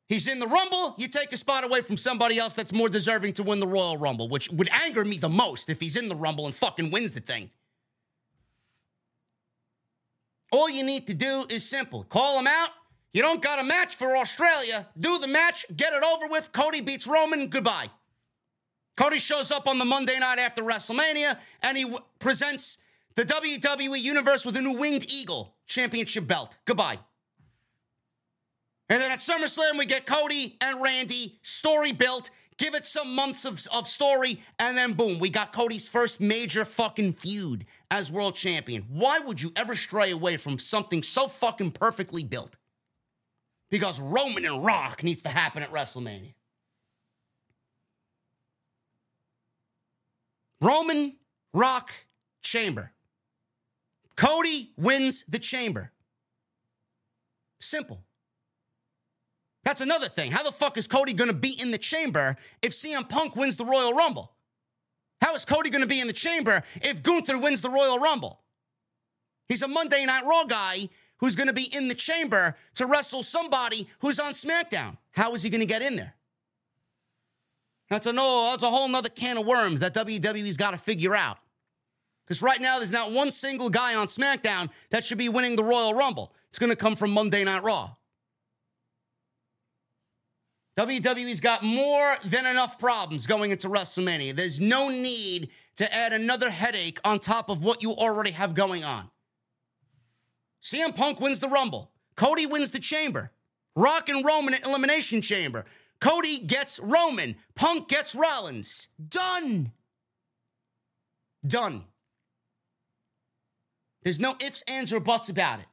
He's 0.08 0.28
in 0.28 0.38
the 0.38 0.46
Rumble. 0.46 0.94
You 1.00 1.08
take 1.08 1.34
a 1.34 1.38
spot 1.38 1.64
away 1.64 1.82
from 1.82 1.98
somebody 1.98 2.38
else 2.38 2.54
that's 2.54 2.72
more 2.72 2.88
deserving 2.88 3.34
to 3.34 3.44
win 3.44 3.60
the 3.60 3.66
Royal 3.66 3.98
Rumble, 3.98 4.30
which 4.30 4.48
would 4.52 4.70
anger 4.86 5.04
me 5.04 5.18
the 5.18 5.28
most 5.28 5.72
if 5.72 5.80
he's 5.80 5.96
in 5.96 6.08
the 6.08 6.16
Rumble 6.16 6.46
and 6.46 6.54
fucking 6.54 6.92
wins 6.92 7.14
the 7.14 7.20
thing. 7.20 7.50
All 10.52 10.70
you 10.70 10.84
need 10.84 11.08
to 11.08 11.16
do 11.16 11.46
is 11.50 11.68
simple 11.68 12.04
call 12.04 12.38
him 12.38 12.46
out. 12.46 12.70
You 13.12 13.24
don't 13.24 13.42
got 13.42 13.58
a 13.58 13.64
match 13.64 13.96
for 13.96 14.16
Australia. 14.16 14.88
Do 15.00 15.18
the 15.18 15.28
match, 15.28 15.66
get 15.76 15.94
it 15.94 16.04
over 16.04 16.28
with. 16.28 16.52
Cody 16.52 16.82
beats 16.82 17.08
Roman. 17.08 17.48
Goodbye. 17.48 17.90
Cody 18.96 19.18
shows 19.18 19.50
up 19.50 19.68
on 19.68 19.80
the 19.80 19.86
Monday 19.86 20.20
night 20.20 20.38
after 20.38 20.62
WrestleMania 20.62 21.40
and 21.64 21.76
he 21.76 21.86
w- 21.86 22.04
presents 22.20 22.78
the 23.20 23.26
WWE 23.26 24.02
Universe 24.02 24.46
with 24.46 24.56
a 24.56 24.62
new 24.62 24.78
Winged 24.78 25.06
Eagle 25.12 25.54
championship 25.68 26.26
belt. 26.26 26.58
Goodbye. 26.64 27.00
And 28.88 29.02
then 29.02 29.12
at 29.12 29.20
SummerSlam, 29.20 29.78
we 29.78 29.86
get 29.86 30.06
Cody 30.06 30.56
and 30.62 30.82
Randy, 30.82 31.38
story 31.42 31.92
built, 31.92 32.30
give 32.58 32.76
it 32.76 32.86
some 32.86 33.14
months 33.14 33.44
of, 33.44 33.62
of 33.74 33.90
story, 33.90 34.40
and 34.58 34.78
then 34.78 34.94
boom, 34.94 35.20
we 35.20 35.30
got 35.30 35.52
Cody's 35.52 35.90
first 35.90 36.22
major 36.22 36.64
fucking 36.64 37.12
feud 37.12 37.66
as 37.92 38.10
world 38.10 38.36
champion. 38.36 38.86
Why 38.88 39.20
would 39.20 39.42
you 39.42 39.52
ever 39.58 39.76
stray 39.76 40.12
away 40.12 40.38
from 40.38 40.58
something 40.58 41.04
so 41.04 41.28
fucking 41.28 41.72
perfectly 41.72 42.24
built? 42.24 42.56
Because 43.70 44.00
Roman 44.00 44.46
and 44.46 44.64
Rock 44.64 45.04
needs 45.04 45.24
to 45.24 45.30
happen 45.30 45.62
at 45.62 45.74
WrestleMania. 45.74 46.36
Roman, 50.62 51.18
Rock, 51.54 51.92
Chamber. 52.42 52.94
Cody 54.20 54.74
wins 54.76 55.24
the 55.30 55.40
chamber. 55.40 55.94
Simple. 57.62 58.04
That's 59.64 59.80
another 59.80 60.10
thing. 60.10 60.34
How 60.34 60.44
the 60.44 60.52
fuck 60.52 60.78
is 60.78 60.88
Cody 60.88 61.14
going 61.14 61.30
to 61.30 61.36
be 61.36 61.56
in 61.58 61.72
the 61.72 61.78
chamber 61.78 62.36
if 62.62 62.74
CM 62.74 63.08
Punk 63.08 63.38
wins 63.38 63.56
the 63.56 63.64
Royal 63.64 63.94
Rumble? 63.94 64.34
How 65.22 65.36
is 65.36 65.46
Cody 65.46 65.70
going 65.70 65.84
to 65.84 65.88
be 65.88 66.02
in 66.02 66.08
the 66.08 66.14
chamber 66.14 66.64
if 66.82 67.02
Gunther 67.02 67.38
wins 67.38 67.62
the 67.62 67.70
Royal 67.70 67.98
Rumble? 67.98 68.42
He's 69.48 69.62
a 69.62 69.70
Monday 69.70 70.06
Night 70.06 70.26
Raw 70.26 70.44
guy 70.44 70.90
who's 71.20 71.38
going 71.38 71.48
to 71.48 71.54
be 71.54 71.74
in 71.74 71.88
the 71.88 71.96
chamber 71.96 72.58
to 72.76 72.88
wrestle 72.88 73.24
somebody 73.24 73.88
who's 74.00 74.20
on 74.20 74.34
SmackDown. 74.34 74.98
How 75.12 75.34
is 75.34 75.44
he 75.44 75.50
going 75.50 75.62
to 75.62 75.66
get 75.66 75.82
in 75.82 75.96
there? 75.96 76.16
That's 77.90 78.06
a 78.06 78.12
no, 78.12 78.50
that's 78.52 78.64
a 78.64 78.70
whole 78.70 78.90
nother 78.90 79.08
can 79.08 79.38
of 79.38 79.46
worms 79.46 79.80
that 79.80 79.94
WWE's 79.94 80.58
got 80.58 80.72
to 80.72 80.78
figure 80.78 81.16
out. 81.16 81.38
Because 82.30 82.44
right 82.44 82.62
now, 82.62 82.78
there's 82.78 82.92
not 82.92 83.12
one 83.12 83.32
single 83.32 83.72
guy 83.72 83.96
on 83.96 84.06
SmackDown 84.06 84.70
that 84.92 85.04
should 85.04 85.18
be 85.18 85.30
winning 85.30 85.56
the 85.56 85.64
Royal 85.64 85.96
Rumble. 85.96 86.32
It's 86.50 86.60
going 86.60 86.70
to 86.70 86.76
come 86.76 86.96
from 86.96 87.10
Monday 87.10 87.44
Night 87.44 87.64
Raw. 87.64 87.96
WWE's 90.78 91.40
got 91.40 91.64
more 91.64 92.18
than 92.24 92.46
enough 92.46 92.78
problems 92.78 93.26
going 93.26 93.50
into 93.50 93.68
WrestleMania. 93.68 94.34
There's 94.34 94.62
no 94.62 94.90
need 94.90 95.50
to 95.78 95.92
add 95.92 96.14
another 96.14 96.52
headache 96.52 97.00
on 97.04 97.18
top 97.18 97.50
of 97.50 97.64
what 97.64 97.82
you 97.82 97.94
already 97.94 98.32
have 98.32 98.54
going 98.54 98.84
on. 98.84 99.10
CM 100.62 100.96
Punk 100.96 101.20
wins 101.20 101.40
the 101.40 101.48
Rumble. 101.48 101.92
Cody 102.16 102.46
wins 102.46 102.70
the 102.70 102.80
Chamber. 102.80 103.32
Rock 103.76 104.08
and 104.08 104.24
Roman 104.24 104.54
at 104.54 104.68
Elimination 104.68 105.24
Chamber. 105.24 105.66
Cody 106.00 106.38
gets 106.38 106.80
Roman. 106.80 107.38
Punk 107.56 107.88
gets 107.88 108.14
Rollins. 108.14 108.88
Done. 109.10 109.72
Done. 111.46 111.86
There's 114.10 114.20
no 114.20 114.34
ifs, 114.44 114.64
ands, 114.64 114.92
or 114.92 115.00
buts 115.00 115.30
about 115.30 115.60
it. 115.60 115.68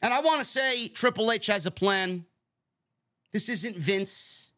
And 0.00 0.14
I 0.14 0.22
want 0.22 0.38
to 0.38 0.46
say 0.46 0.88
Triple 0.88 1.30
H 1.30 1.48
has 1.48 1.66
a 1.66 1.70
plan. 1.70 2.24
This 3.30 3.50
isn't 3.50 3.76
Vince. 3.76 4.52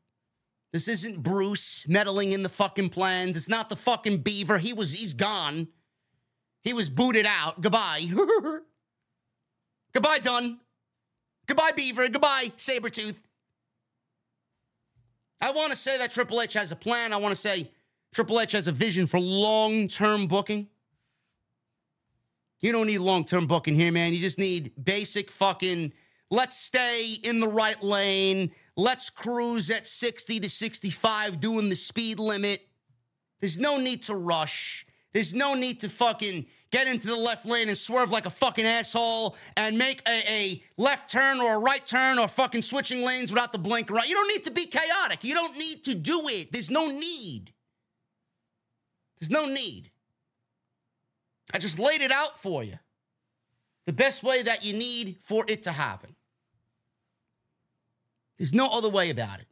This 0.72 0.86
isn't 0.86 1.24
Bruce 1.24 1.88
meddling 1.88 2.30
in 2.30 2.44
the 2.44 2.48
fucking 2.48 2.90
plans. 2.90 3.36
It's 3.36 3.48
not 3.48 3.68
the 3.68 3.74
fucking 3.74 4.18
beaver. 4.18 4.58
He 4.58 4.72
was 4.72 4.92
he's 4.92 5.12
gone. 5.12 5.66
He 6.62 6.72
was 6.72 6.88
booted 6.88 7.26
out. 7.26 7.60
Goodbye. 7.60 8.06
Goodbye, 9.92 10.20
done. 10.20 10.60
Goodbye, 11.48 11.72
Beaver. 11.72 12.08
Goodbye, 12.10 12.52
Sabretooth. 12.56 13.16
I 15.40 15.50
want 15.50 15.72
to 15.72 15.76
say 15.76 15.98
that 15.98 16.12
Triple 16.12 16.40
H 16.40 16.52
has 16.52 16.70
a 16.70 16.76
plan. 16.76 17.12
I 17.12 17.16
want 17.16 17.34
to 17.34 17.40
say 17.40 17.72
Triple 18.12 18.40
H 18.40 18.52
has 18.52 18.68
a 18.68 18.72
vision 18.72 19.06
for 19.06 19.20
long 19.20 19.88
term 19.88 20.26
booking. 20.26 20.68
You 22.62 22.72
don't 22.72 22.86
need 22.86 22.98
long 22.98 23.24
term 23.24 23.46
booking 23.46 23.74
here, 23.74 23.92
man. 23.92 24.12
You 24.12 24.18
just 24.18 24.38
need 24.38 24.72
basic 24.82 25.30
fucking 25.30 25.92
let's 26.30 26.58
stay 26.58 27.14
in 27.22 27.40
the 27.40 27.48
right 27.48 27.80
lane. 27.82 28.52
Let's 28.76 29.10
cruise 29.10 29.70
at 29.70 29.86
60 29.86 30.40
to 30.40 30.48
65 30.48 31.40
doing 31.40 31.68
the 31.68 31.76
speed 31.76 32.18
limit. 32.18 32.66
There's 33.40 33.58
no 33.58 33.78
need 33.78 34.02
to 34.04 34.14
rush. 34.14 34.86
There's 35.12 35.34
no 35.34 35.54
need 35.54 35.80
to 35.80 35.88
fucking 35.88 36.46
get 36.70 36.86
into 36.86 37.06
the 37.06 37.16
left 37.16 37.46
lane 37.46 37.68
and 37.68 37.76
swerve 37.76 38.10
like 38.10 38.26
a 38.26 38.30
fucking 38.30 38.66
asshole 38.66 39.36
and 39.56 39.78
make 39.78 40.02
a, 40.06 40.22
a 40.28 40.62
left 40.76 41.10
turn 41.10 41.40
or 41.40 41.54
a 41.54 41.58
right 41.58 41.86
turn 41.86 42.18
or 42.18 42.28
fucking 42.28 42.62
switching 42.62 43.02
lanes 43.02 43.32
without 43.32 43.52
the 43.52 43.58
blinker. 43.58 43.94
You 44.06 44.14
don't 44.14 44.28
need 44.28 44.44
to 44.44 44.50
be 44.50 44.66
chaotic. 44.66 45.24
You 45.24 45.34
don't 45.34 45.56
need 45.56 45.84
to 45.84 45.94
do 45.94 46.28
it. 46.28 46.52
There's 46.52 46.70
no 46.70 46.88
need. 46.88 47.52
There's 49.26 49.46
no 49.46 49.52
need. 49.52 49.90
I 51.52 51.58
just 51.58 51.78
laid 51.78 52.00
it 52.00 52.12
out 52.12 52.40
for 52.40 52.62
you. 52.62 52.78
The 53.86 53.92
best 53.92 54.22
way 54.22 54.42
that 54.42 54.64
you 54.64 54.72
need 54.72 55.16
for 55.20 55.44
it 55.48 55.62
to 55.64 55.72
happen. 55.72 56.14
There's 58.38 58.52
no 58.52 58.68
other 58.68 58.88
way 58.88 59.10
about 59.10 59.40
it. 59.40 59.46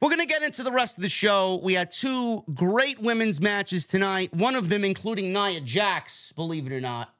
We're 0.00 0.08
going 0.08 0.20
to 0.20 0.26
get 0.26 0.42
into 0.42 0.64
the 0.64 0.72
rest 0.72 0.96
of 0.98 1.02
the 1.02 1.08
show. 1.08 1.60
We 1.62 1.74
had 1.74 1.92
two 1.92 2.44
great 2.52 2.98
women's 3.00 3.40
matches 3.40 3.86
tonight, 3.86 4.34
one 4.34 4.56
of 4.56 4.68
them 4.68 4.84
including 4.84 5.32
Nia 5.32 5.60
Jax, 5.60 6.32
believe 6.32 6.66
it 6.66 6.72
or 6.72 6.80
not. 6.80 7.14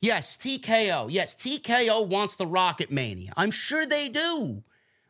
Yes, 0.00 0.38
TKO. 0.38 1.08
Yes, 1.10 1.34
TKO 1.36 2.06
wants 2.06 2.36
the 2.36 2.46
Rocket 2.46 2.90
Mania. 2.90 3.32
I'm 3.36 3.50
sure 3.50 3.84
they 3.84 4.08
do. 4.08 4.62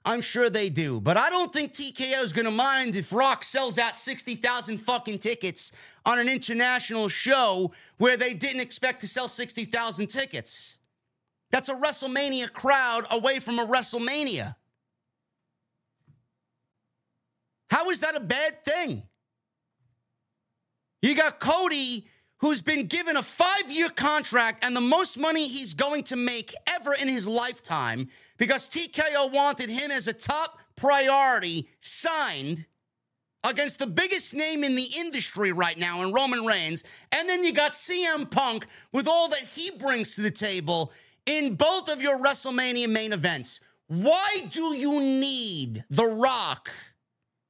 I'm 0.08 0.22
sure 0.22 0.48
they 0.48 0.70
do. 0.70 1.02
But 1.02 1.18
I 1.18 1.28
don't 1.28 1.52
think 1.52 1.74
TKO 1.74 2.22
is 2.22 2.32
going 2.32 2.46
to 2.46 2.50
mind 2.50 2.96
if 2.96 3.12
Rock 3.12 3.44
sells 3.44 3.78
out 3.78 3.94
60,000 3.94 4.78
fucking 4.78 5.18
tickets 5.18 5.70
on 6.06 6.18
an 6.18 6.30
international 6.30 7.10
show 7.10 7.72
where 7.98 8.16
they 8.16 8.32
didn't 8.32 8.62
expect 8.62 9.02
to 9.02 9.06
sell 9.06 9.28
60,000 9.28 10.06
tickets. 10.06 10.78
That's 11.50 11.68
a 11.68 11.74
WrestleMania 11.74 12.50
crowd 12.54 13.04
away 13.10 13.38
from 13.38 13.58
a 13.58 13.66
WrestleMania. 13.66 14.56
How 17.70 17.90
is 17.90 18.00
that 18.00 18.16
a 18.16 18.20
bad 18.20 18.64
thing? 18.64 19.02
You 21.02 21.14
got 21.14 21.38
Cody, 21.38 22.08
who's 22.38 22.62
been 22.62 22.86
given 22.86 23.18
a 23.18 23.22
five 23.22 23.70
year 23.70 23.90
contract 23.90 24.64
and 24.64 24.74
the 24.74 24.80
most 24.80 25.18
money 25.18 25.48
he's 25.48 25.74
going 25.74 26.04
to 26.04 26.16
make 26.16 26.54
ever 26.66 26.94
in 26.94 27.08
his 27.08 27.28
lifetime 27.28 28.08
because 28.38 28.68
TKO 28.68 29.32
wanted 29.32 29.68
him 29.68 29.90
as 29.90 30.08
a 30.08 30.12
top 30.12 30.58
priority 30.76 31.68
signed 31.80 32.66
against 33.44 33.78
the 33.78 33.86
biggest 33.86 34.34
name 34.34 34.64
in 34.64 34.74
the 34.74 34.88
industry 34.96 35.52
right 35.52 35.78
now 35.78 36.02
in 36.02 36.12
Roman 36.12 36.44
Reigns. 36.44 36.84
And 37.12 37.28
then 37.28 37.44
you 37.44 37.52
got 37.52 37.72
CM 37.72 38.30
Punk 38.30 38.66
with 38.92 39.06
all 39.06 39.28
that 39.28 39.40
he 39.40 39.70
brings 39.70 40.14
to 40.16 40.22
the 40.22 40.30
table 40.30 40.92
in 41.26 41.54
both 41.54 41.92
of 41.92 42.00
your 42.00 42.18
WrestleMania 42.18 42.88
main 42.88 43.12
events. 43.12 43.60
Why 43.86 44.42
do 44.50 44.74
you 44.74 45.00
need 45.00 45.84
The 45.90 46.06
Rock? 46.06 46.70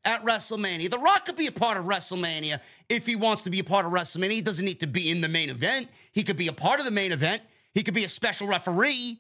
at 0.05 0.25
WrestleMania. 0.25 0.91
The 0.91 0.99
Rock 0.99 1.27
could 1.27 1.37
be 1.37 1.49
a 1.49 1.53
part 1.53 1.77
of 1.77 1.85
WrestleMania 1.85 2.61
if 2.89 3.05
he 3.05 3.15
wants 3.15 3.43
to 3.43 3.51
be 3.51 3.59
a 3.59 3.65
part 3.65 3.85
of 3.85 3.93
WrestleMania. 3.93 4.31
He 4.31 4.41
doesn't 4.41 4.65
need 4.65 4.81
to 4.81 4.87
be 4.87 5.11
in 5.11 5.21
the 5.21 5.29
main 5.29 5.51
event. 5.51 5.89
He 6.13 6.23
could 6.23 6.39
be 6.39 6.49
a 6.49 6.53
part 6.53 6.79
of 6.81 6.87
the 6.87 6.91
main 6.91 7.13
event. 7.13 7.43
He 7.75 7.83
could 7.83 7.93
be 7.93 8.05
a 8.05 8.09
special 8.09 8.47
referee. 8.49 9.19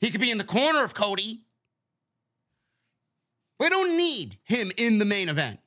He 0.00 0.10
could 0.10 0.20
be 0.20 0.30
in 0.30 0.38
the 0.38 0.44
corner 0.44 0.84
of 0.84 0.94
Cody. 0.94 1.40
We 3.58 3.68
don't 3.68 3.96
need 3.96 4.38
him 4.44 4.70
in 4.76 4.98
the 4.98 5.04
main 5.04 5.28
event. 5.28 5.60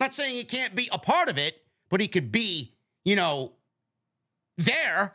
Not 0.00 0.14
saying 0.14 0.34
he 0.34 0.44
can't 0.44 0.74
be 0.74 0.88
a 0.92 0.98
part 0.98 1.28
of 1.28 1.38
it, 1.38 1.62
but 1.90 2.00
he 2.00 2.08
could 2.08 2.30
be, 2.30 2.74
you 3.04 3.16
know, 3.16 3.52
there. 4.56 5.14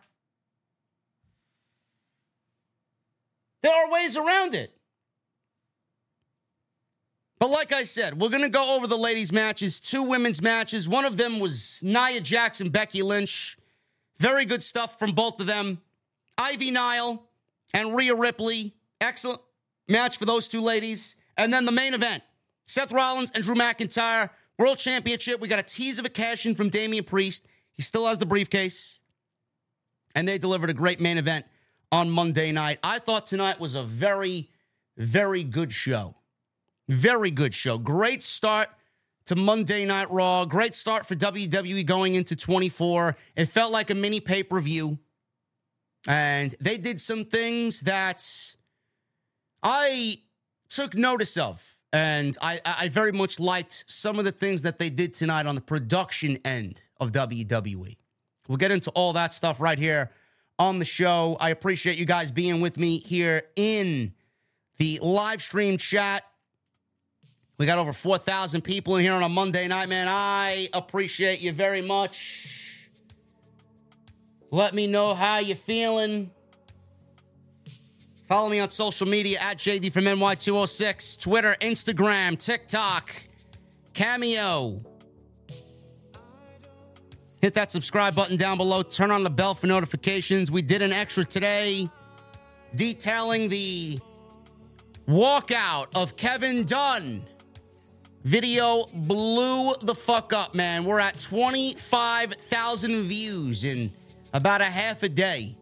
There 3.64 3.74
are 3.74 3.92
ways 3.92 4.18
around 4.18 4.56
it. 4.56 4.76
But 7.40 7.50
like 7.52 7.72
I 7.72 7.84
said, 7.84 8.20
we're 8.20 8.30
going 8.30 8.42
to 8.42 8.50
go 8.50 8.76
over 8.76 8.86
the 8.86 8.98
ladies' 8.98 9.32
matches, 9.32 9.80
two 9.80 10.04
women's 10.04 10.42
matches. 10.42 10.90
One 10.90 11.06
of 11.06 11.16
them 11.16 11.40
was 11.40 11.80
Nia 11.82 12.20
Jackson, 12.20 12.70
Becky 12.70 13.02
Lynch. 13.02 13.58
Very 14.18 14.44
good 14.44 14.62
stuff 14.62 15.00
from 15.00 15.14
both 15.14 15.40
of 15.40 15.48
them. 15.48 15.82
Ivy 16.38 16.72
Nile 16.72 17.29
and 17.74 17.96
Rhea 17.96 18.16
Ripley. 18.16 18.74
Excellent 19.02 19.42
match 19.88 20.18
for 20.18 20.26
those 20.26 20.48
two 20.48 20.62
ladies. 20.62 21.16
And 21.38 21.54
then 21.54 21.66
the 21.66 21.72
main 21.72 21.94
event 21.94 22.24
Seth 22.66 22.92
Rollins 22.92 23.32
and 23.34 23.44
Drew 23.44 23.56
McIntyre, 23.56 24.30
World 24.58 24.78
Championship. 24.78 25.40
We 25.40 25.48
got 25.48 25.60
a 25.60 25.64
tease 25.64 26.00
of 26.00 26.06
a 26.06 26.10
cash 26.10 26.46
in 26.46 26.56
from 26.56 26.70
Damian 26.70 27.04
Priest. 27.04 27.48
He 27.72 27.82
still 27.82 28.06
has 28.08 28.18
the 28.18 28.26
briefcase. 28.26 29.00
And 30.16 30.28
they 30.28 30.38
delivered 30.38 30.70
a 30.70 30.74
great 30.74 31.00
main 31.00 31.18
event 31.18 31.46
on 31.92 32.10
Monday 32.10 32.52
night. 32.52 32.80
I 32.84 33.00
thought 33.00 33.26
tonight 33.26 33.60
was 33.60 33.76
a 33.76 33.84
very, 33.84 34.50
very 34.98 35.44
good 35.44 35.72
show. 35.72 36.16
Very 36.88 37.32
good 37.32 37.54
show. 37.54 37.78
Great 37.78 38.24
start 38.24 38.70
to 39.26 39.36
Monday 39.36 39.86
Night 39.86 40.10
Raw. 40.10 40.46
Great 40.46 40.74
start 40.74 41.06
for 41.06 41.16
WWE 41.16 41.86
going 41.86 42.16
into 42.16 42.36
24. 42.36 43.16
It 43.36 43.46
felt 43.46 43.72
like 43.72 43.92
a 43.92 43.96
mini 43.96 44.20
pay 44.20 44.42
per 44.44 44.60
view. 44.60 44.98
And 46.08 46.56
they 46.60 46.78
did 46.78 47.02
some 47.02 47.26
things 47.26 47.82
that 47.82 48.26
I 49.64 50.20
took 50.70 50.96
notice 50.96 51.38
of. 51.38 51.78
And 51.92 52.38
I, 52.42 52.62
I 52.66 52.90
very 52.90 53.12
much 53.12 53.40
liked 53.40 53.86
some 53.88 54.20
of 54.20 54.26
the 54.26 54.32
things 54.32 54.62
that 54.62 54.78
they 54.78 54.90
did 54.90 55.16
tonight 55.16 55.48
on 55.48 55.56
the 55.56 55.62
production 55.62 56.38
end 56.46 56.82
of 57.00 57.12
WWE. 57.12 57.98
We'll 58.48 58.58
get 58.58 58.72
into 58.72 58.92
all 58.92 59.14
that 59.14 59.34
stuff 59.34 59.60
right 59.60 59.78
here 59.78 60.12
on 60.60 60.78
the 60.78 60.86
show. 60.86 61.38
I 61.40 61.50
appreciate 61.50 61.98
you 61.98 62.06
guys 62.06 62.30
being 62.30 62.62
with 62.62 62.78
me 62.78 63.00
here 63.00 63.44
in 63.56 64.14
the 64.78 65.00
live 65.02 65.42
stream 65.42 65.78
chat. 65.78 66.24
We 67.58 67.66
got 67.66 67.78
over 67.78 67.92
4,000 67.92 68.62
people 68.62 68.96
in 68.98 69.04
here 69.04 69.14
on 69.14 69.24
a 69.24 69.30
Monday 69.30 69.68
night, 69.68 69.90
man. 69.90 70.08
I 70.10 70.70
appreciate 70.74 71.42
you 71.42 71.52
very 71.54 71.82
much. 71.82 72.59
Let 74.52 74.74
me 74.74 74.88
know 74.88 75.14
how 75.14 75.40
you're 75.40 75.56
feeling. 75.56 76.32
Follow 78.26 78.50
me 78.50 78.60
on 78.60 78.70
social 78.70 79.08
media 79.08 79.40
at 79.42 79.58
JD 79.58 79.92
from 79.92 80.06
NY206, 80.06 81.20
Twitter, 81.20 81.56
Instagram, 81.62 82.38
TikTok, 82.38 83.12
Cameo. 83.94 84.82
Hit 87.42 87.54
that 87.54 87.72
subscribe 87.72 88.16
button 88.16 88.38
down 88.38 88.58
below. 88.58 88.84
Turn 88.84 89.12
on 89.12 89.24
the 89.24 89.30
bell 89.30 89.56
for 89.56 89.68
notifications. 89.68 90.52
We 90.52 90.62
did 90.62 90.82
an 90.82 90.92
extra 90.92 91.24
today 91.24 91.90
detailing 92.76 93.50
the 93.50 94.00
walkout 95.08 95.88
of 95.96 96.16
Kevin 96.16 96.66
Dunn 96.66 97.26
Video 98.24 98.86
blew 98.94 99.74
the 99.82 99.96
fuck 99.96 100.34
up, 100.34 100.54
man. 100.54 100.84
We're 100.84 101.00
at 101.00 101.20
25,000 101.20 103.04
views 103.04 103.64
in 103.64 103.92
about 104.34 104.62
a 104.62 104.66
half 104.66 105.04
a 105.04 105.10
day. 105.10 105.58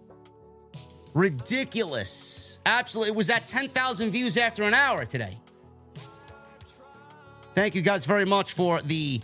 Ridiculous. 1.13 2.59
Absolutely. 2.65 3.11
It 3.11 3.15
was 3.15 3.29
at 3.29 3.47
10,000 3.47 4.11
views 4.11 4.37
after 4.37 4.63
an 4.63 4.73
hour 4.73 5.05
today. 5.05 5.37
Thank 7.55 7.73
you 7.73 7.81
guys 7.81 8.05
very 8.05 8.25
much 8.25 8.53
for 8.53 8.81
the 8.81 9.21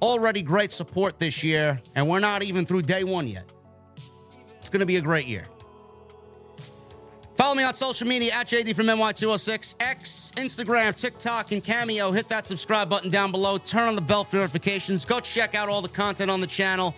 already 0.00 0.42
great 0.42 0.72
support 0.72 1.18
this 1.18 1.44
year. 1.44 1.80
And 1.94 2.08
we're 2.08 2.20
not 2.20 2.42
even 2.42 2.64
through 2.64 2.82
day 2.82 3.04
one 3.04 3.28
yet. 3.28 3.44
It's 4.58 4.70
going 4.70 4.80
to 4.80 4.86
be 4.86 4.96
a 4.96 5.02
great 5.02 5.26
year. 5.26 5.44
Follow 7.36 7.54
me 7.54 7.64
on 7.64 7.74
social 7.74 8.08
media 8.08 8.32
at 8.32 8.46
JD 8.46 8.74
from 8.74 8.86
NY206, 8.86 9.74
X, 9.78 10.32
Instagram, 10.36 10.94
TikTok, 10.96 11.52
and 11.52 11.62
Cameo. 11.62 12.10
Hit 12.10 12.30
that 12.30 12.46
subscribe 12.46 12.88
button 12.88 13.10
down 13.10 13.30
below. 13.30 13.58
Turn 13.58 13.88
on 13.88 13.94
the 13.94 14.00
bell 14.00 14.24
for 14.24 14.36
notifications. 14.36 15.04
Go 15.04 15.20
check 15.20 15.54
out 15.54 15.68
all 15.68 15.82
the 15.82 15.88
content 15.88 16.30
on 16.30 16.40
the 16.40 16.46
channel. 16.46 16.94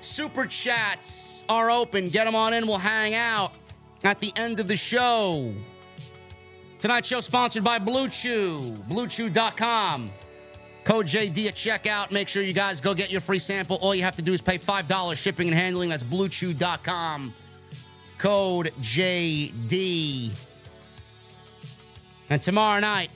Super 0.00 0.46
chats 0.46 1.44
are 1.48 1.70
open. 1.70 2.08
Get 2.08 2.24
them 2.24 2.34
on 2.34 2.54
in. 2.54 2.66
We'll 2.66 2.78
hang 2.78 3.14
out 3.14 3.52
at 4.02 4.20
the 4.20 4.32
end 4.36 4.60
of 4.60 4.68
the 4.68 4.76
show. 4.76 5.52
Tonight's 6.78 7.08
show 7.08 7.20
sponsored 7.20 7.62
by 7.62 7.78
Blue 7.78 8.08
Chew, 8.08 8.76
bluechew.com. 8.88 10.10
Code 10.84 11.06
JD 11.06 11.46
at 11.46 11.54
checkout. 11.54 12.10
Make 12.10 12.26
sure 12.26 12.42
you 12.42 12.54
guys 12.54 12.80
go 12.80 12.94
get 12.94 13.10
your 13.10 13.20
free 13.20 13.38
sample. 13.38 13.76
All 13.82 13.94
you 13.94 14.02
have 14.02 14.16
to 14.16 14.22
do 14.22 14.32
is 14.32 14.40
pay 14.40 14.56
$5 14.56 15.16
shipping 15.16 15.48
and 15.48 15.56
handling. 15.56 15.90
That's 15.90 16.02
bluechew.com 16.02 17.34
code 18.20 18.70
JD. 18.82 20.30
And 22.28 22.40
tomorrow 22.40 22.80
night, 22.80 23.10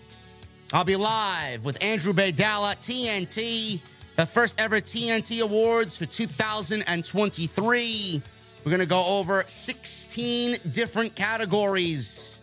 I'll 0.72 0.84
be 0.84 0.96
live 0.96 1.64
with 1.64 1.80
Andrew 1.82 2.14
Baydala, 2.14 2.76
TNT, 2.76 3.80
the 4.16 4.26
first 4.26 4.60
ever 4.60 4.80
TNT 4.80 5.42
Awards 5.42 5.96
for 5.96 6.06
2023. 6.06 8.22
We're 8.64 8.70
going 8.70 8.80
to 8.80 8.86
go 8.86 9.04
over 9.04 9.44
16 9.46 10.56
different 10.72 11.14
categories 11.14 12.40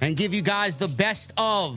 and 0.00 0.16
give 0.16 0.32
you 0.32 0.42
guys 0.42 0.76
the 0.76 0.88
best 0.88 1.32
of 1.36 1.76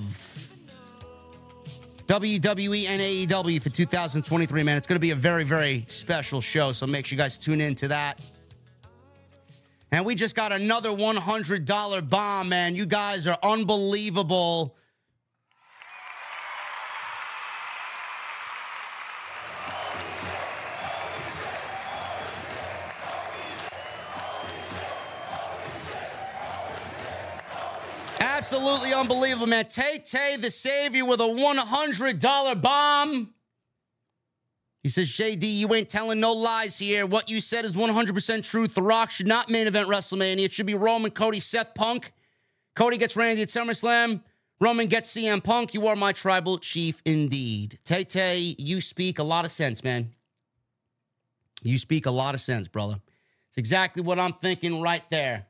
WWE 2.08 2.88
and 2.88 3.02
AEW 3.02 3.62
for 3.62 3.70
2023, 3.70 4.64
man. 4.64 4.78
It's 4.78 4.88
going 4.88 4.96
to 4.96 5.02
be 5.02 5.12
a 5.12 5.16
very, 5.16 5.44
very 5.44 5.86
special 5.88 6.40
show. 6.40 6.72
So 6.72 6.88
make 6.88 7.06
sure 7.06 7.16
you 7.16 7.22
guys 7.22 7.38
tune 7.38 7.62
in 7.62 7.76
to 7.76 7.90
that. 7.90 8.22
And 9.92 10.06
we 10.06 10.16
just 10.16 10.36
got 10.36 10.52
another 10.52 10.90
$100 10.90 12.10
bomb, 12.10 12.50
man. 12.50 12.76
You 12.76 12.86
guys 12.86 13.26
are 13.26 13.38
unbelievable. 13.42 14.76
Absolutely 28.50 28.94
unbelievable, 28.94 29.46
man. 29.46 29.66
Tay 29.66 30.00
Tay, 30.00 30.38
the 30.38 30.50
savior, 30.50 31.04
with 31.04 31.20
a 31.20 31.26
$100 31.26 32.62
bomb. 32.62 33.34
He 34.82 34.88
says, 34.88 35.10
JD, 35.10 35.58
you 35.58 35.74
ain't 35.74 35.90
telling 35.90 36.22
no 36.22 36.32
lies 36.32 36.80
here. 36.80 37.06
What 37.06 37.30
you 37.30 37.42
said 37.42 37.66
is 37.66 37.74
100% 37.74 38.50
true. 38.50 38.68
The 38.68 38.82
Rock 38.82 39.12
should 39.12 39.28
not 39.28 39.50
main 39.50 39.68
event 39.68 39.90
WrestleMania. 39.90 40.46
It 40.46 40.54
should 40.54 40.66
be 40.66 40.76
Roman, 40.76 41.12
Cody, 41.12 41.42
Seth 41.42 41.76
Punk. 41.76 42.14
Cody 42.74 42.98
gets 42.98 43.18
Randy 43.18 43.42
at 43.42 43.50
SummerSlam. 43.50 44.22
Roman 44.62 44.88
gets 44.88 45.14
CM 45.14 45.44
Punk. 45.44 45.74
You 45.74 45.86
are 45.88 45.98
my 45.98 46.14
tribal 46.14 46.58
chief 46.58 47.02
indeed. 47.04 47.80
Tay 47.84 48.06
Tay, 48.06 48.56
you 48.58 48.80
speak 48.80 49.20
a 49.20 49.24
lot 49.24 49.44
of 49.44 49.52
sense, 49.52 49.84
man. 49.84 50.14
You 51.64 51.78
speak 51.78 52.06
a 52.06 52.12
lot 52.12 52.34
of 52.34 52.40
sense, 52.40 52.70
brother. 52.70 53.02
It's 53.50 53.58
exactly 53.58 54.02
what 54.02 54.20
I'm 54.20 54.32
thinking 54.32 54.80
right 54.80 55.04
there. 55.10 55.47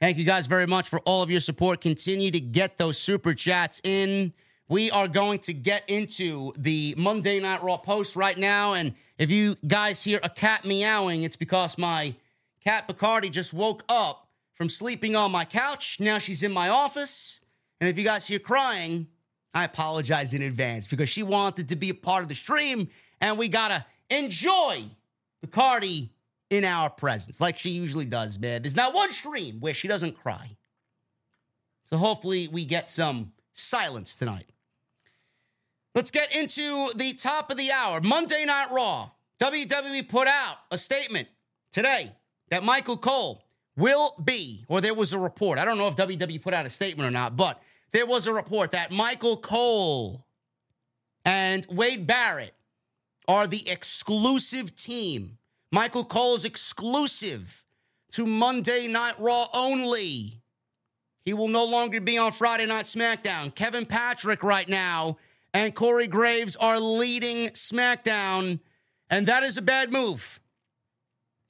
Thank 0.00 0.18
you 0.18 0.24
guys 0.24 0.46
very 0.46 0.66
much 0.66 0.88
for 0.88 1.00
all 1.00 1.22
of 1.22 1.30
your 1.30 1.40
support. 1.40 1.80
Continue 1.80 2.30
to 2.30 2.40
get 2.40 2.78
those 2.78 2.98
super 2.98 3.32
chats 3.34 3.80
in 3.82 4.32
we 4.68 4.90
are 4.90 5.06
going 5.06 5.38
to 5.40 5.52
get 5.52 5.88
into 5.88 6.52
the 6.58 6.94
Monday 6.98 7.38
Night 7.38 7.62
Raw 7.62 7.76
post 7.76 8.16
right 8.16 8.36
now. 8.36 8.74
And 8.74 8.94
if 9.16 9.30
you 9.30 9.56
guys 9.66 10.02
hear 10.02 10.18
a 10.22 10.28
cat 10.28 10.64
meowing, 10.64 11.22
it's 11.22 11.36
because 11.36 11.78
my 11.78 12.14
cat 12.64 12.88
Bacardi 12.88 13.30
just 13.30 13.52
woke 13.52 13.84
up 13.88 14.28
from 14.54 14.68
sleeping 14.68 15.14
on 15.14 15.30
my 15.30 15.44
couch. 15.44 15.98
Now 16.00 16.18
she's 16.18 16.42
in 16.42 16.50
my 16.52 16.68
office. 16.68 17.40
And 17.80 17.88
if 17.88 17.96
you 17.96 18.04
guys 18.04 18.26
hear 18.26 18.40
crying, 18.40 19.06
I 19.54 19.64
apologize 19.64 20.34
in 20.34 20.42
advance 20.42 20.86
because 20.86 21.08
she 21.08 21.22
wanted 21.22 21.68
to 21.68 21.76
be 21.76 21.90
a 21.90 21.94
part 21.94 22.22
of 22.22 22.28
the 22.28 22.34
stream 22.34 22.88
and 23.20 23.38
we 23.38 23.48
got 23.48 23.68
to 23.68 23.84
enjoy 24.10 24.84
Bacardi 25.44 26.08
in 26.50 26.64
our 26.64 26.90
presence 26.90 27.40
like 27.40 27.58
she 27.58 27.70
usually 27.70 28.06
does, 28.06 28.38
man. 28.38 28.62
There's 28.62 28.76
not 28.76 28.94
one 28.94 29.10
stream 29.10 29.60
where 29.60 29.74
she 29.74 29.88
doesn't 29.88 30.16
cry. 30.16 30.56
So 31.84 31.96
hopefully 31.96 32.48
we 32.48 32.64
get 32.64 32.88
some 32.88 33.32
silence 33.52 34.16
tonight. 34.16 34.46
Let's 35.94 36.10
get 36.10 36.34
into 36.34 36.90
the 36.94 37.14
top 37.14 37.50
of 37.50 37.56
the 37.56 37.70
hour. 37.70 38.00
Monday 38.00 38.44
Night 38.44 38.68
Raw. 38.70 39.10
WWE 39.40 40.08
put 40.08 40.26
out 40.26 40.56
a 40.70 40.78
statement 40.78 41.28
today 41.72 42.12
that 42.50 42.64
Michael 42.64 42.96
Cole 42.96 43.44
will 43.76 44.14
be, 44.22 44.64
or 44.68 44.80
there 44.80 44.94
was 44.94 45.12
a 45.12 45.18
report. 45.18 45.58
I 45.58 45.64
don't 45.64 45.78
know 45.78 45.88
if 45.88 45.96
WWE 45.96 46.40
put 46.40 46.54
out 46.54 46.64
a 46.66 46.70
statement 46.70 47.06
or 47.06 47.10
not, 47.10 47.36
but 47.36 47.60
there 47.92 48.06
was 48.06 48.26
a 48.26 48.32
report 48.32 48.72
that 48.72 48.90
Michael 48.90 49.36
Cole 49.36 50.24
and 51.24 51.66
Wade 51.70 52.06
Barrett 52.06 52.54
are 53.28 53.46
the 53.46 53.68
exclusive 53.68 54.74
team. 54.74 55.38
Michael 55.72 56.04
Cole 56.04 56.34
is 56.34 56.44
exclusive 56.44 57.64
to 58.12 58.26
Monday 58.26 58.86
Night 58.86 59.14
Raw 59.18 59.46
only. 59.52 60.40
He 61.24 61.34
will 61.34 61.48
no 61.48 61.64
longer 61.64 62.00
be 62.00 62.18
on 62.18 62.32
Friday 62.32 62.66
Night 62.66 62.84
SmackDown. 62.84 63.54
Kevin 63.54 63.84
Patrick 63.84 64.44
right 64.44 64.68
now 64.68 65.16
and 65.52 65.74
Corey 65.74 66.06
Graves 66.06 66.54
are 66.56 66.78
leading 66.78 67.48
SmackDown, 67.48 68.60
and 69.10 69.26
that 69.26 69.42
is 69.42 69.56
a 69.56 69.62
bad 69.62 69.90
move. 69.90 70.38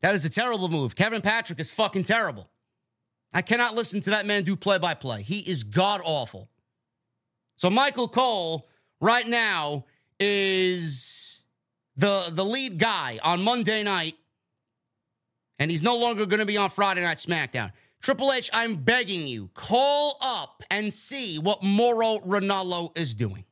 That 0.01 0.15
is 0.15 0.25
a 0.25 0.31
terrible 0.31 0.69
move. 0.69 0.95
Kevin 0.95 1.23
Patrick 1.23 1.59
is 1.59 1.73
fucking 1.73 2.05
terrible. 2.05 2.49
I 3.35 3.43
cannot 3.43 3.75
listen 3.75 4.01
to 4.03 4.11
that 4.11 4.25
man 4.25 4.45
do 4.45 4.57
play 4.57 4.79
by 4.79 4.95
play. 4.95 5.23
He 5.23 5.41
is 5.41 5.65
god 5.65 6.01
awful. 6.05 6.49
So 7.57 7.69
Michael 7.69 8.09
Cole 8.09 8.69
right 9.01 9.27
now 9.27 9.85
is 10.21 11.36
the 11.97 12.31
the 12.33 12.45
lead 12.45 12.79
guy 12.79 13.19
on 13.23 13.43
Monday 13.43 13.83
night 13.83 14.17
and 15.59 15.71
he's 15.71 15.83
no 15.83 15.97
longer 15.97 16.27
going 16.27 16.41
to 16.41 16.47
be 16.47 16.57
on 16.57 16.71
Friday 16.71 17.03
night 17.03 17.17
SmackDown. 17.17 17.73
Triple 18.03 18.33
H, 18.33 18.51
I'm 18.53 18.77
begging 18.77 19.27
you, 19.27 19.51
call 19.55 20.19
up 20.21 20.63
and 20.71 20.93
see 20.93 21.39
what 21.39 21.63
Mauro 21.63 22.19
Ranallo 22.19 22.97
is 22.97 23.15
doing. 23.15 23.45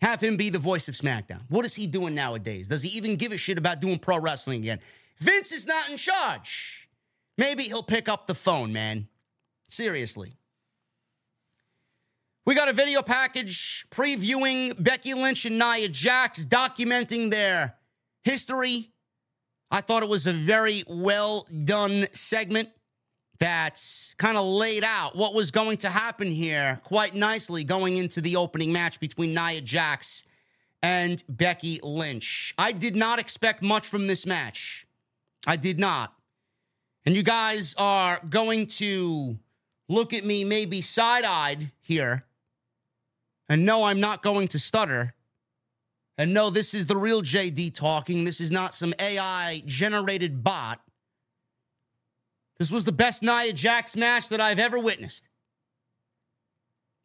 Have 0.00 0.20
him 0.20 0.36
be 0.36 0.48
the 0.48 0.60
voice 0.60 0.88
of 0.88 0.94
SmackDown. 0.94 1.42
What 1.48 1.66
is 1.66 1.74
he 1.74 1.86
doing 1.88 2.14
nowadays? 2.14 2.68
Does 2.68 2.82
he 2.82 2.96
even 2.96 3.16
give 3.16 3.32
a 3.32 3.36
shit 3.36 3.58
about 3.58 3.80
doing 3.80 3.98
pro 3.98 4.20
wrestling 4.20 4.62
again? 4.62 4.78
Vince 5.18 5.50
is 5.50 5.66
not 5.66 5.90
in 5.90 5.96
charge. 5.96 6.88
Maybe 7.36 7.64
he'll 7.64 7.82
pick 7.82 8.08
up 8.08 8.26
the 8.26 8.34
phone, 8.34 8.72
man. 8.72 9.08
Seriously. 9.68 10.34
We 12.48 12.54
got 12.54 12.70
a 12.70 12.72
video 12.72 13.02
package 13.02 13.84
previewing 13.90 14.82
Becky 14.82 15.12
Lynch 15.12 15.44
and 15.44 15.58
Nia 15.58 15.86
Jax, 15.86 16.46
documenting 16.46 17.30
their 17.30 17.74
history. 18.24 18.90
I 19.70 19.82
thought 19.82 20.02
it 20.02 20.08
was 20.08 20.26
a 20.26 20.32
very 20.32 20.82
well 20.88 21.46
done 21.66 22.06
segment 22.12 22.70
that 23.38 23.84
kind 24.16 24.38
of 24.38 24.46
laid 24.46 24.82
out 24.82 25.14
what 25.14 25.34
was 25.34 25.50
going 25.50 25.76
to 25.76 25.90
happen 25.90 26.28
here 26.28 26.80
quite 26.84 27.14
nicely 27.14 27.64
going 27.64 27.98
into 27.98 28.22
the 28.22 28.36
opening 28.36 28.72
match 28.72 28.98
between 28.98 29.34
Nia 29.34 29.60
Jax 29.60 30.24
and 30.82 31.22
Becky 31.28 31.80
Lynch. 31.82 32.54
I 32.56 32.72
did 32.72 32.96
not 32.96 33.18
expect 33.18 33.62
much 33.62 33.86
from 33.86 34.06
this 34.06 34.24
match. 34.24 34.86
I 35.46 35.56
did 35.56 35.78
not. 35.78 36.14
And 37.04 37.14
you 37.14 37.22
guys 37.22 37.74
are 37.76 38.22
going 38.26 38.68
to 38.78 39.38
look 39.90 40.14
at 40.14 40.24
me 40.24 40.44
maybe 40.44 40.80
side 40.80 41.24
eyed 41.26 41.72
here 41.82 42.24
and 43.48 43.64
no, 43.64 43.84
I'm 43.84 44.00
not 44.00 44.22
going 44.22 44.48
to 44.48 44.58
stutter. 44.58 45.14
And 46.16 46.34
no, 46.34 46.50
this 46.50 46.74
is 46.74 46.86
the 46.86 46.96
real 46.96 47.22
JD 47.22 47.74
talking. 47.74 48.24
This 48.24 48.40
is 48.40 48.50
not 48.50 48.74
some 48.74 48.92
AI 48.98 49.62
generated 49.66 50.42
bot. 50.42 50.80
This 52.58 52.72
was 52.72 52.84
the 52.84 52.92
best 52.92 53.22
Nia 53.22 53.52
Jax 53.52 53.94
match 53.96 54.28
that 54.30 54.40
I've 54.40 54.58
ever 54.58 54.78
witnessed. 54.78 55.28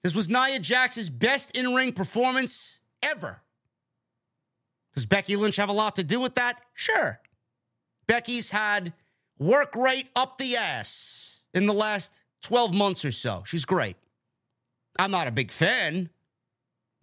This 0.04 0.16
was 0.16 0.28
Nia 0.30 0.60
Jax's 0.60 1.10
best 1.10 1.56
in 1.56 1.74
ring 1.74 1.94
performance 1.94 2.80
ever. 3.02 3.41
Does 4.94 5.06
Becky 5.06 5.36
Lynch 5.36 5.56
have 5.56 5.70
a 5.70 5.74
lot 5.74 5.96
to 5.96 6.04
do 6.04 6.20
with 6.20 6.36
that? 6.36 6.60
Sure. 6.74 7.20
Becky's 8.08 8.50
had 8.50 8.94
work 9.39 9.76
rate 9.76 10.10
up 10.16 10.38
the 10.38 10.56
ass 10.56 11.44
in 11.54 11.68
the 11.68 11.74
last 11.74 12.24
12 12.41 12.74
months 12.74 13.06
or 13.06 13.12
so. 13.12 13.44
She's 13.46 13.66
great. 13.66 13.96
I'm 15.00 15.12
not 15.12 15.28
a 15.28 15.32
big 15.32 15.52
fan, 15.52 16.10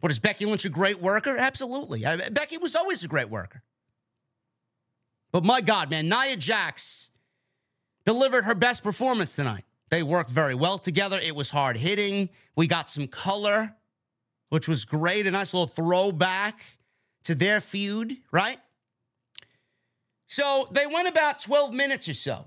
What 0.01 0.11
is 0.11 0.19
Becky 0.19 0.47
Lynch 0.47 0.65
a 0.65 0.71
great 0.71 1.01
worker? 1.01 1.37
Absolutely. 1.37 2.07
I, 2.07 2.17
Becky 2.31 2.59
was 2.59 2.75
always 2.75 3.05
a 3.05 3.09
great 3.09 3.29
worker. 3.31 3.63
But 5.33 5.45
my 5.45 5.61
God, 5.61 5.91
man, 5.91 6.09
Nia 6.09 6.37
Jax 6.37 7.11
delivered 8.05 8.45
her 8.45 8.55
best 8.55 8.83
performance 8.83 9.37
tonight. 9.37 9.65
They 9.91 10.03
worked 10.03 10.31
very 10.31 10.55
well 10.55 10.79
together. 10.79 11.19
It 11.23 11.37
was 11.37 11.51
hard 11.51 11.77
hitting. 11.77 12.31
We 12.57 12.67
got 12.67 12.91
some 12.91 13.07
color, 13.07 13.77
which 14.49 14.69
was 14.69 14.85
great. 14.85 15.27
A 15.27 15.31
nice 15.31 15.53
little 15.53 15.67
throwback 15.67 16.61
to 17.25 17.35
their 17.35 17.61
feud, 17.61 18.17
right? 18.33 18.59
So 20.27 20.69
they 20.73 20.87
went 20.87 21.09
about 21.09 21.41
12 21.41 21.75
minutes 21.75 22.09
or 22.09 22.15
so. 22.15 22.47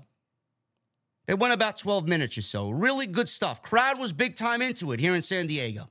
They 1.26 1.34
went 1.34 1.54
about 1.54 1.78
12 1.78 2.06
minutes 2.06 2.36
or 2.36 2.42
so. 2.42 2.70
Really 2.70 3.06
good 3.06 3.28
stuff. 3.28 3.62
Crowd 3.62 3.98
was 3.98 4.12
big 4.12 4.36
time 4.36 4.60
into 4.60 4.92
it 4.92 5.00
here 5.00 5.14
in 5.14 5.22
San 5.22 5.46
Diego. 5.46 5.88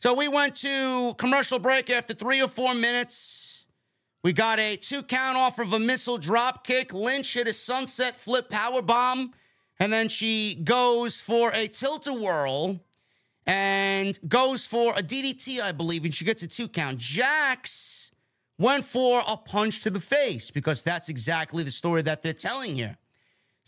So 0.00 0.14
we 0.14 0.28
went 0.28 0.54
to 0.56 1.14
commercial 1.18 1.58
break 1.58 1.90
after 1.90 2.14
three 2.14 2.40
or 2.40 2.46
four 2.46 2.72
minutes. 2.72 3.66
We 4.22 4.32
got 4.32 4.60
a 4.60 4.76
two 4.76 5.02
count 5.02 5.36
off 5.36 5.58
of 5.58 5.72
a 5.72 5.78
missile 5.80 6.18
drop 6.18 6.64
kick. 6.64 6.92
Lynch 6.92 7.34
hit 7.34 7.48
a 7.48 7.52
sunset 7.52 8.14
flip 8.14 8.48
power 8.48 8.80
bomb, 8.80 9.32
and 9.80 9.92
then 9.92 10.08
she 10.08 10.54
goes 10.54 11.20
for 11.20 11.50
a 11.52 11.66
tilt 11.66 12.06
a 12.06 12.14
whirl 12.14 12.80
and 13.44 14.16
goes 14.28 14.68
for 14.68 14.92
a 14.92 15.02
DDT, 15.02 15.60
I 15.60 15.72
believe, 15.72 16.04
and 16.04 16.14
she 16.14 16.24
gets 16.24 16.44
a 16.44 16.46
two 16.46 16.68
count. 16.68 16.98
Jax 16.98 18.12
went 18.56 18.84
for 18.84 19.22
a 19.26 19.36
punch 19.36 19.80
to 19.80 19.90
the 19.90 20.00
face 20.00 20.52
because 20.52 20.84
that's 20.84 21.08
exactly 21.08 21.64
the 21.64 21.72
story 21.72 22.02
that 22.02 22.22
they're 22.22 22.32
telling 22.32 22.76
here. 22.76 22.98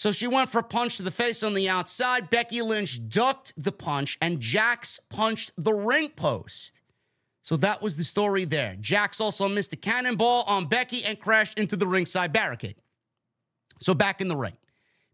So 0.01 0.13
she 0.13 0.27
went 0.27 0.49
for 0.49 0.61
a 0.61 0.63
punch 0.63 0.97
to 0.97 1.03
the 1.03 1.11
face 1.11 1.43
on 1.43 1.53
the 1.53 1.69
outside. 1.69 2.31
Becky 2.31 2.63
Lynch 2.63 3.07
ducked 3.07 3.53
the 3.63 3.71
punch, 3.71 4.17
and 4.23 4.41
Jax 4.41 4.99
punched 5.11 5.53
the 5.59 5.75
ring 5.75 6.09
post. 6.17 6.81
So 7.43 7.55
that 7.59 7.83
was 7.83 7.99
the 7.99 8.05
story 8.05 8.47
there. 8.47 8.79
Jax 8.81 9.21
also 9.21 9.47
missed 9.47 9.75
a 9.75 9.77
cannonball 9.77 10.45
on 10.47 10.65
Becky 10.65 11.05
and 11.05 11.21
crashed 11.21 11.59
into 11.59 11.77
the 11.77 11.87
ringside 11.87 12.33
barricade. 12.33 12.77
So 13.83 13.93
back 13.93 14.23
in 14.23 14.29
the 14.29 14.39
ring. 14.39 14.57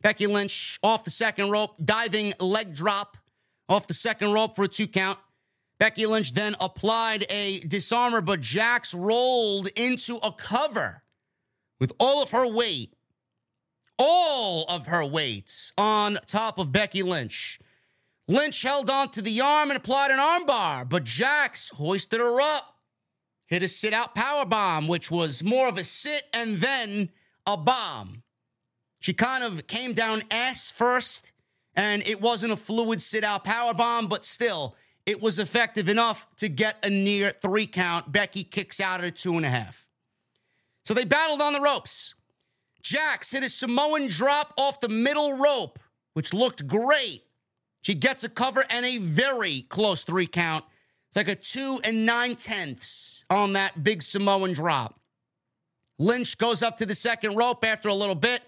Becky 0.03 0.29
Lynch 0.29 0.79
off 0.85 1.03
the 1.03 1.11
second 1.11 1.51
rope, 1.51 1.75
diving 1.85 2.33
leg 2.39 2.73
drop 2.73 3.17
off 3.69 3.89
the 3.89 3.95
second 3.95 4.35
rope 4.35 4.55
for 4.55 4.67
a 4.67 4.69
two 4.69 4.87
count. 4.87 5.19
Becky 5.81 6.07
Lynch 6.07 6.33
then 6.33 6.55
applied 6.61 7.27
a 7.29 7.59
disarmer, 7.59 8.21
but 8.21 8.41
Jax 8.41 8.95
rolled 8.95 9.67
into 9.75 10.19
a 10.19 10.31
cover 10.31 11.03
with 11.81 11.93
all 11.99 12.23
of 12.23 12.31
her 12.31 12.47
weight, 12.47 12.96
all 13.99 14.65
of 14.69 14.87
her 14.87 15.05
weights 15.05 15.73
on 15.77 16.19
top 16.27 16.59
of 16.59 16.73
Becky 16.73 17.03
Lynch. 17.03 17.59
Lynch 18.29 18.63
held 18.63 18.91
on 18.91 19.11
to 19.11 19.23
the 19.23 19.41
arm 19.41 19.71
and 19.71 19.77
applied 19.77 20.11
an 20.11 20.19
armbar, 20.19 20.89
but 20.89 21.05
Jax 21.05 21.71
hoisted 21.71 22.21
her 22.21 22.41
up, 22.41 22.77
hit 23.47 23.63
a 23.63 23.69
sit 23.69 23.93
out 23.93 24.15
power 24.15 24.45
bomb, 24.45 24.89
which 24.89 25.11
was 25.11 25.45
more 25.45 25.69
of 25.69 25.79
a 25.79 25.85
sit 25.85 26.25
and 26.35 26.57
then 26.57 27.11
a 27.47 27.57
bomb. 27.57 28.25
She 28.99 29.13
kind 29.13 29.45
of 29.45 29.69
came 29.69 29.93
down 29.93 30.23
ass 30.31 30.71
first, 30.71 31.33
and 31.77 32.05
it 32.07 32.21
wasn't 32.21 32.53
a 32.53 32.57
fluid 32.57 33.01
sit 33.01 33.23
out 33.23 33.45
power 33.45 33.75
bomb, 33.75 34.09
but 34.09 34.25
still 34.25 34.75
it 35.07 35.23
was 35.23 35.39
effective 35.39 35.89
enough 35.89 36.27
to 36.39 36.49
get 36.49 36.85
a 36.85 36.91
near 36.91 37.31
three 37.31 37.69
count. 37.69 38.11
Becky 38.11 38.43
kicks 38.43 38.81
out 38.81 39.01
at 39.01 39.07
a 39.07 39.11
two 39.13 39.37
and 39.37 39.47
a 39.47 39.49
half. 39.49 39.87
So 40.85 40.95
they 40.95 41.05
battled 41.05 41.41
on 41.41 41.53
the 41.53 41.61
ropes. 41.61 42.16
Jax 42.87 43.33
hit 43.33 43.43
a 43.43 43.49
Samoan 43.49 44.07
drop 44.07 44.55
off 44.57 44.79
the 44.79 44.89
middle 44.89 45.37
rope, 45.37 45.81
which 46.13 46.33
looked 46.33 46.69
great. 46.69 47.25
She 47.83 47.95
gets 47.95 48.23
a 48.23 48.29
cover 48.29 48.65
and 48.71 48.87
a 48.87 48.99
very 48.99 49.63
close 49.63 50.05
three 50.05 50.29
count. 50.29 50.65
It's 51.09 51.17
like 51.17 51.29
a 51.29 51.35
two 51.35 51.81
and 51.83 52.07
nine 52.07 52.37
tenths 52.37 53.25
on 53.29 53.55
that 53.55 53.83
big 53.83 54.05
Samoan 54.05 54.53
drop. 54.53 55.01
Lynch 55.99 56.39
goes 56.39 56.63
up 56.63 56.79
to 56.79 56.87
the 56.87 56.95
second 56.95 57.35
rope 57.35 57.65
after 57.65 57.89
a 57.89 57.95
little 57.95 58.15
bit, 58.15 58.43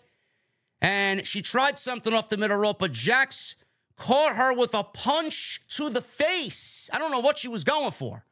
and 0.80 1.26
she 1.26 1.42
tried 1.42 1.76
something 1.76 2.14
off 2.14 2.28
the 2.28 2.36
middle 2.36 2.58
rope, 2.58 2.78
but 2.78 2.92
Jax 2.92 3.56
caught 3.96 4.36
her 4.36 4.52
with 4.54 4.72
a 4.72 4.84
punch 4.84 5.62
to 5.70 5.90
the 5.90 6.02
face. 6.02 6.88
I 6.92 6.98
don't 6.98 7.10
know 7.10 7.20
what 7.20 7.38
she 7.38 7.48
was 7.48 7.64
going 7.64 7.90
for. 7.90 8.24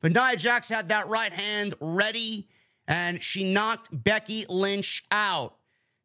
But 0.00 0.12
Nia 0.12 0.36
Jax 0.36 0.68
had 0.68 0.90
that 0.90 1.08
right 1.08 1.32
hand 1.32 1.74
ready 1.80 2.46
and 2.88 3.22
she 3.22 3.52
knocked 3.52 3.90
Becky 3.92 4.46
Lynch 4.48 5.04
out. 5.12 5.56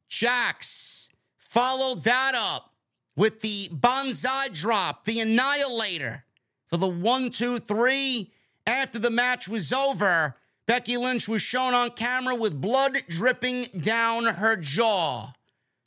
Jax 0.09 1.09
followed 1.38 2.03
that 2.03 2.34
up 2.36 2.73
with 3.15 3.39
the 3.39 3.69
Banzai 3.71 4.49
drop, 4.49 5.05
the 5.05 5.21
Annihilator 5.21 6.25
for 6.67 6.77
the 6.77 6.88
one, 6.88 7.31
two, 7.31 7.57
three. 7.57 8.31
After 8.65 8.99
the 8.99 9.09
match 9.09 9.47
was 9.47 9.73
over, 9.73 10.38
Becky 10.65 10.97
Lynch 10.97 11.27
was 11.27 11.41
shown 11.41 11.73
on 11.73 11.91
camera 11.91 12.36
with 12.36 12.59
blood 12.59 13.03
dripping 13.07 13.67
down 13.77 14.25
her 14.25 14.55
jaw. 14.55 15.34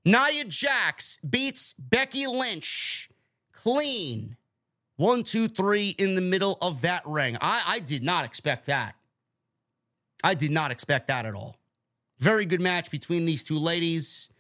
Nia 0.05 0.45
Jax 0.45 1.19
beats 1.29 1.75
Becky 1.79 2.27
Lynch 2.27 3.11
clean. 3.53 4.37
One, 4.97 5.25
two, 5.25 5.49
three 5.49 5.91
in 5.91 6.15
the 6.15 6.21
middle 6.21 6.57
of 6.63 6.83
that 6.83 7.03
ring. 7.07 7.37
I, 7.41 7.63
I 7.67 7.79
did 7.81 8.03
not 8.03 8.25
expect 8.25 8.67
that. 8.67 8.95
I 10.25 10.35
did 10.35 10.51
not 10.51 10.71
expect 10.71 11.09
that 11.09 11.27
at 11.27 11.35
all. 11.35 11.57
Very 12.19 12.47
good 12.47 12.61
match 12.61 12.91
between 12.91 13.27
these 13.27 13.45
two 13.45 13.59
ladies, 13.59 14.31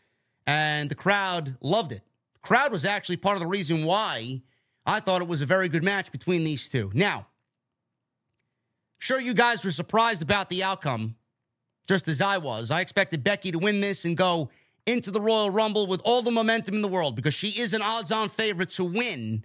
and 0.47 0.89
the 0.89 0.95
crowd 0.95 1.57
loved 1.61 1.93
it. 1.93 2.03
The 2.35 2.41
crowd 2.41 2.73
was 2.73 2.85
actually 2.85 3.19
part 3.19 3.37
of 3.37 3.41
the 3.41 3.47
reason 3.47 3.85
why 3.85 4.43
I 4.87 5.01
thought 5.01 5.21
it 5.21 5.29
was 5.29 5.43
a 5.43 5.47
very 5.47 5.69
good 5.69 5.85
match 5.85 6.11
between 6.13 6.45
these 6.45 6.69
two. 6.69 6.91
Now, 6.95 7.19
I'm 7.19 9.01
sure 9.01 9.21
you 9.21 9.35
guys 9.35 9.65
were 9.65 9.71
surprised 9.71 10.23
about 10.23 10.49
the 10.49 10.63
outcome, 10.63 11.17
just 11.87 12.09
as 12.09 12.23
I 12.23 12.39
was. 12.39 12.71
I 12.71 12.81
expected 12.81 13.23
Becky 13.23 13.53
to 13.53 13.59
win 13.59 13.81
this 13.81 14.05
and 14.05 14.17
go 14.17 14.51
into 14.87 15.11
the 15.11 15.21
Royal 15.21 15.51
Rumble 15.51 15.87
with 15.87 16.01
all 16.05 16.23
the 16.23 16.31
momentum 16.31 16.77
in 16.77 16.83
the 16.83 16.89
world 16.89 17.17
because 17.17 17.35
she 17.35 17.61
is 17.61 17.75
an 17.75 17.83
odds 17.83 18.13
on 18.13 18.29
favorite 18.29 18.71
to 18.71 18.85
win 18.85 19.45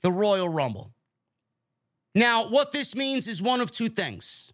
the 0.00 0.10
Royal 0.10 0.48
Rumble. 0.48 0.92
Now, 2.14 2.48
what 2.48 2.72
this 2.72 2.96
means 2.96 3.28
is 3.28 3.42
one 3.42 3.60
of 3.60 3.70
two 3.70 3.88
things. 3.88 4.52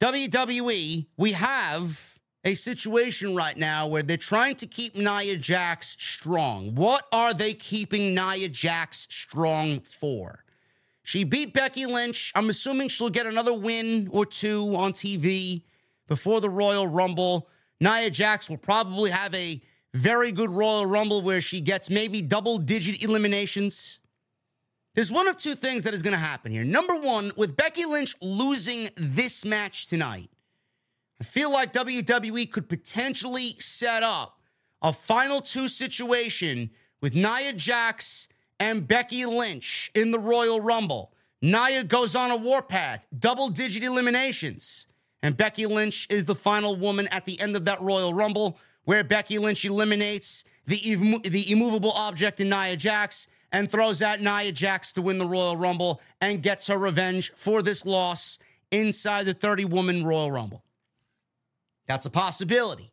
WWE, 0.00 1.06
we 1.16 1.32
have 1.32 2.18
a 2.44 2.54
situation 2.54 3.34
right 3.34 3.56
now 3.56 3.86
where 3.86 4.02
they're 4.02 4.18
trying 4.18 4.54
to 4.56 4.66
keep 4.66 4.94
Nia 4.94 5.36
Jax 5.36 5.96
strong. 5.98 6.74
What 6.74 7.06
are 7.12 7.32
they 7.32 7.54
keeping 7.54 8.14
Nia 8.14 8.48
Jax 8.50 9.08
strong 9.10 9.80
for? 9.80 10.44
She 11.02 11.24
beat 11.24 11.54
Becky 11.54 11.86
Lynch. 11.86 12.30
I'm 12.34 12.50
assuming 12.50 12.88
she'll 12.88 13.08
get 13.08 13.26
another 13.26 13.54
win 13.54 14.08
or 14.12 14.26
two 14.26 14.76
on 14.76 14.92
TV 14.92 15.62
before 16.08 16.42
the 16.42 16.50
Royal 16.50 16.86
Rumble. 16.86 17.48
Nia 17.80 18.10
Jax 18.10 18.50
will 18.50 18.58
probably 18.58 19.10
have 19.10 19.34
a 19.34 19.62
very 19.94 20.30
good 20.30 20.50
Royal 20.50 20.84
Rumble 20.84 21.22
where 21.22 21.40
she 21.40 21.62
gets 21.62 21.88
maybe 21.88 22.20
double 22.20 22.58
digit 22.58 23.02
eliminations. 23.02 23.98
There's 24.96 25.12
one 25.12 25.28
of 25.28 25.36
two 25.36 25.54
things 25.54 25.82
that 25.82 25.92
is 25.92 26.00
going 26.00 26.14
to 26.14 26.18
happen 26.18 26.50
here. 26.50 26.64
Number 26.64 26.96
one, 26.96 27.30
with 27.36 27.54
Becky 27.54 27.84
Lynch 27.84 28.14
losing 28.22 28.88
this 28.96 29.44
match 29.44 29.88
tonight, 29.88 30.30
I 31.20 31.24
feel 31.24 31.52
like 31.52 31.74
WWE 31.74 32.50
could 32.50 32.66
potentially 32.66 33.56
set 33.58 34.02
up 34.02 34.40
a 34.80 34.94
final 34.94 35.42
two 35.42 35.68
situation 35.68 36.70
with 37.02 37.14
Nia 37.14 37.52
Jax 37.52 38.28
and 38.58 38.88
Becky 38.88 39.26
Lynch 39.26 39.90
in 39.94 40.12
the 40.12 40.18
Royal 40.18 40.62
Rumble. 40.62 41.12
Nia 41.42 41.84
goes 41.84 42.16
on 42.16 42.30
a 42.30 42.36
warpath, 42.36 43.06
double 43.18 43.50
digit 43.50 43.82
eliminations. 43.82 44.86
And 45.22 45.36
Becky 45.36 45.66
Lynch 45.66 46.06
is 46.08 46.24
the 46.24 46.34
final 46.34 46.74
woman 46.74 47.06
at 47.10 47.26
the 47.26 47.38
end 47.38 47.54
of 47.54 47.66
that 47.66 47.82
Royal 47.82 48.14
Rumble, 48.14 48.58
where 48.84 49.04
Becky 49.04 49.38
Lynch 49.38 49.62
eliminates 49.66 50.42
the, 50.64 51.20
the 51.28 51.50
immovable 51.50 51.92
object 51.92 52.40
in 52.40 52.48
Nia 52.48 52.76
Jax 52.76 53.28
and 53.52 53.70
throws 53.70 54.02
out 54.02 54.20
Nia 54.20 54.52
Jax 54.52 54.92
to 54.94 55.02
win 55.02 55.18
the 55.18 55.26
Royal 55.26 55.56
Rumble 55.56 56.00
and 56.20 56.42
gets 56.42 56.66
her 56.66 56.78
revenge 56.78 57.32
for 57.34 57.62
this 57.62 57.86
loss 57.86 58.38
inside 58.70 59.24
the 59.24 59.34
30 59.34 59.64
woman 59.66 60.04
Royal 60.04 60.30
Rumble. 60.30 60.64
That's 61.86 62.06
a 62.06 62.10
possibility. 62.10 62.92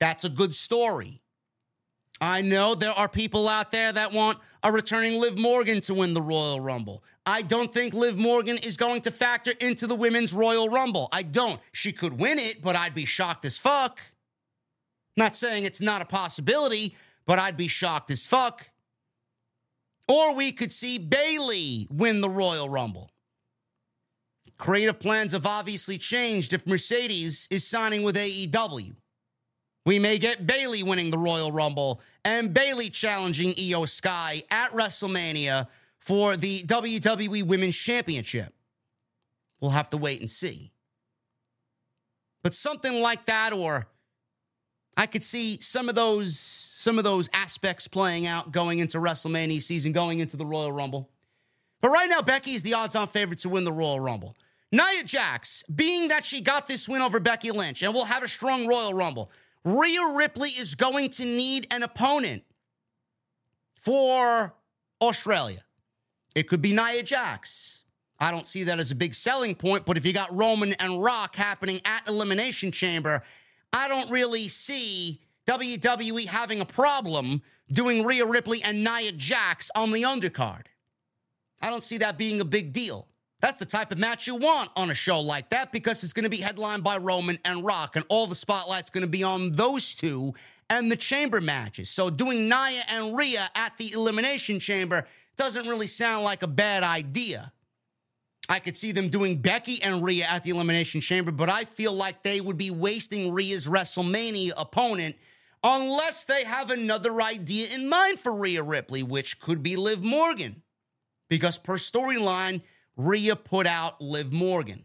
That's 0.00 0.24
a 0.24 0.28
good 0.28 0.54
story. 0.54 1.22
I 2.20 2.40
know 2.40 2.74
there 2.74 2.92
are 2.92 3.08
people 3.08 3.46
out 3.46 3.70
there 3.70 3.92
that 3.92 4.12
want 4.12 4.38
a 4.62 4.72
returning 4.72 5.20
Liv 5.20 5.38
Morgan 5.38 5.82
to 5.82 5.94
win 5.94 6.14
the 6.14 6.22
Royal 6.22 6.60
Rumble. 6.60 7.04
I 7.26 7.42
don't 7.42 7.72
think 7.72 7.92
Liv 7.92 8.16
Morgan 8.16 8.56
is 8.58 8.76
going 8.76 9.02
to 9.02 9.10
factor 9.10 9.52
into 9.60 9.86
the 9.86 9.94
Women's 9.94 10.32
Royal 10.32 10.68
Rumble. 10.68 11.08
I 11.12 11.22
don't. 11.22 11.60
She 11.72 11.92
could 11.92 12.18
win 12.18 12.38
it, 12.38 12.62
but 12.62 12.74
I'd 12.74 12.94
be 12.94 13.04
shocked 13.04 13.44
as 13.44 13.58
fuck. 13.58 13.98
Not 15.16 15.36
saying 15.36 15.64
it's 15.64 15.80
not 15.80 16.02
a 16.02 16.06
possibility, 16.06 16.96
but 17.26 17.38
I'd 17.38 17.56
be 17.56 17.68
shocked 17.68 18.10
as 18.10 18.26
fuck. 18.26 18.68
Or 20.08 20.34
we 20.34 20.52
could 20.52 20.72
see 20.72 20.98
Bayley 20.98 21.88
win 21.90 22.20
the 22.20 22.30
Royal 22.30 22.68
Rumble. 22.68 23.10
Creative 24.58 24.98
plans 24.98 25.32
have 25.32 25.46
obviously 25.46 25.98
changed 25.98 26.52
if 26.52 26.66
Mercedes 26.66 27.46
is 27.50 27.66
signing 27.66 28.02
with 28.02 28.16
AEW. 28.16 28.94
We 29.84 29.98
may 29.98 30.18
get 30.18 30.46
Bayley 30.46 30.82
winning 30.82 31.10
the 31.10 31.18
Royal 31.18 31.52
Rumble 31.52 32.00
and 32.24 32.54
Bayley 32.54 32.90
challenging 32.90 33.54
Iyo 33.54 33.88
Sky 33.88 34.42
at 34.50 34.72
WrestleMania 34.72 35.68
for 36.00 36.36
the 36.36 36.62
WWE 36.62 37.44
Women's 37.44 37.76
Championship. 37.76 38.52
We'll 39.60 39.70
have 39.72 39.90
to 39.90 39.96
wait 39.96 40.20
and 40.20 40.30
see. 40.30 40.72
But 42.42 42.54
something 42.54 43.00
like 43.00 43.26
that, 43.26 43.52
or 43.52 43.88
I 44.96 45.06
could 45.06 45.24
see 45.24 45.58
some 45.60 45.88
of 45.88 45.94
those 45.94 46.34
some 46.86 46.98
of 46.98 47.04
those 47.04 47.28
aspects 47.32 47.88
playing 47.88 48.28
out 48.28 48.52
going 48.52 48.78
into 48.78 48.98
WrestleMania 48.98 49.60
season, 49.60 49.90
going 49.90 50.20
into 50.20 50.36
the 50.36 50.46
Royal 50.46 50.70
Rumble. 50.70 51.10
But 51.80 51.90
right 51.90 52.08
now, 52.08 52.22
Becky 52.22 52.52
is 52.52 52.62
the 52.62 52.74
odds-on 52.74 53.08
favorite 53.08 53.40
to 53.40 53.48
win 53.48 53.64
the 53.64 53.72
Royal 53.72 53.98
Rumble. 53.98 54.36
Nia 54.70 55.02
Jax, 55.04 55.64
being 55.64 56.06
that 56.08 56.24
she 56.24 56.40
got 56.40 56.68
this 56.68 56.88
win 56.88 57.02
over 57.02 57.18
Becky 57.18 57.50
Lynch 57.50 57.82
and 57.82 57.92
will 57.92 58.04
have 58.04 58.22
a 58.22 58.28
strong 58.28 58.68
Royal 58.68 58.94
Rumble, 58.94 59.32
Rhea 59.64 60.14
Ripley 60.14 60.50
is 60.50 60.76
going 60.76 61.10
to 61.10 61.24
need 61.24 61.66
an 61.72 61.82
opponent 61.82 62.44
for 63.74 64.54
Australia. 65.02 65.64
It 66.36 66.48
could 66.48 66.62
be 66.62 66.72
Nia 66.72 67.02
Jax. 67.02 67.82
I 68.20 68.30
don't 68.30 68.46
see 68.46 68.62
that 68.62 68.78
as 68.78 68.92
a 68.92 68.94
big 68.94 69.12
selling 69.12 69.56
point, 69.56 69.86
but 69.86 69.96
if 69.96 70.06
you 70.06 70.12
got 70.12 70.32
Roman 70.32 70.74
and 70.74 71.02
Rock 71.02 71.34
happening 71.34 71.80
at 71.84 72.08
Elimination 72.08 72.70
Chamber, 72.70 73.24
I 73.72 73.88
don't 73.88 74.08
really 74.08 74.46
see 74.46 75.25
WWE 75.46 76.26
having 76.26 76.60
a 76.60 76.64
problem 76.64 77.42
doing 77.70 78.04
Rhea 78.04 78.26
Ripley 78.26 78.62
and 78.62 78.84
Nia 78.84 79.12
Jax 79.12 79.70
on 79.74 79.92
the 79.92 80.02
undercard. 80.02 80.66
I 81.62 81.70
don't 81.70 81.82
see 81.82 81.98
that 81.98 82.18
being 82.18 82.40
a 82.40 82.44
big 82.44 82.72
deal. 82.72 83.08
That's 83.40 83.58
the 83.58 83.66
type 83.66 83.92
of 83.92 83.98
match 83.98 84.26
you 84.26 84.34
want 84.34 84.70
on 84.76 84.90
a 84.90 84.94
show 84.94 85.20
like 85.20 85.50
that 85.50 85.70
because 85.70 86.02
it's 86.02 86.12
going 86.12 86.24
to 86.24 86.30
be 86.30 86.38
headlined 86.38 86.82
by 86.82 86.96
Roman 86.96 87.38
and 87.44 87.64
Rock, 87.64 87.96
and 87.96 88.04
all 88.08 88.26
the 88.26 88.34
spotlight's 88.34 88.90
going 88.90 89.04
to 89.04 89.10
be 89.10 89.22
on 89.22 89.52
those 89.52 89.94
two 89.94 90.34
and 90.68 90.90
the 90.90 90.96
chamber 90.96 91.40
matches. 91.40 91.90
So 91.90 92.10
doing 92.10 92.48
Nia 92.48 92.82
and 92.88 93.16
Rhea 93.16 93.48
at 93.54 93.76
the 93.76 93.92
Elimination 93.92 94.58
Chamber 94.58 95.06
doesn't 95.36 95.68
really 95.68 95.86
sound 95.86 96.24
like 96.24 96.42
a 96.42 96.48
bad 96.48 96.82
idea. 96.82 97.52
I 98.48 98.58
could 98.58 98.76
see 98.76 98.92
them 98.92 99.08
doing 99.08 99.38
Becky 99.38 99.82
and 99.82 100.02
Rhea 100.02 100.24
at 100.24 100.44
the 100.44 100.50
Elimination 100.50 101.00
Chamber, 101.00 101.30
but 101.30 101.50
I 101.50 101.64
feel 101.64 101.92
like 101.92 102.22
they 102.22 102.40
would 102.40 102.56
be 102.56 102.70
wasting 102.70 103.32
Rhea's 103.32 103.66
WrestleMania 103.66 104.52
opponent 104.56 105.16
unless 105.62 106.24
they 106.24 106.44
have 106.44 106.70
another 106.70 107.20
idea 107.20 107.68
in 107.74 107.88
mind 107.88 108.18
for 108.18 108.34
Rhea 108.34 108.62
Ripley, 108.62 109.02
which 109.02 109.40
could 109.40 109.62
be 109.62 109.76
Liv 109.76 110.02
Morgan. 110.02 110.62
Because 111.28 111.58
per 111.58 111.76
storyline, 111.76 112.62
Rhea 112.96 113.36
put 113.36 113.66
out 113.66 114.00
Liv 114.00 114.32
Morgan. 114.32 114.84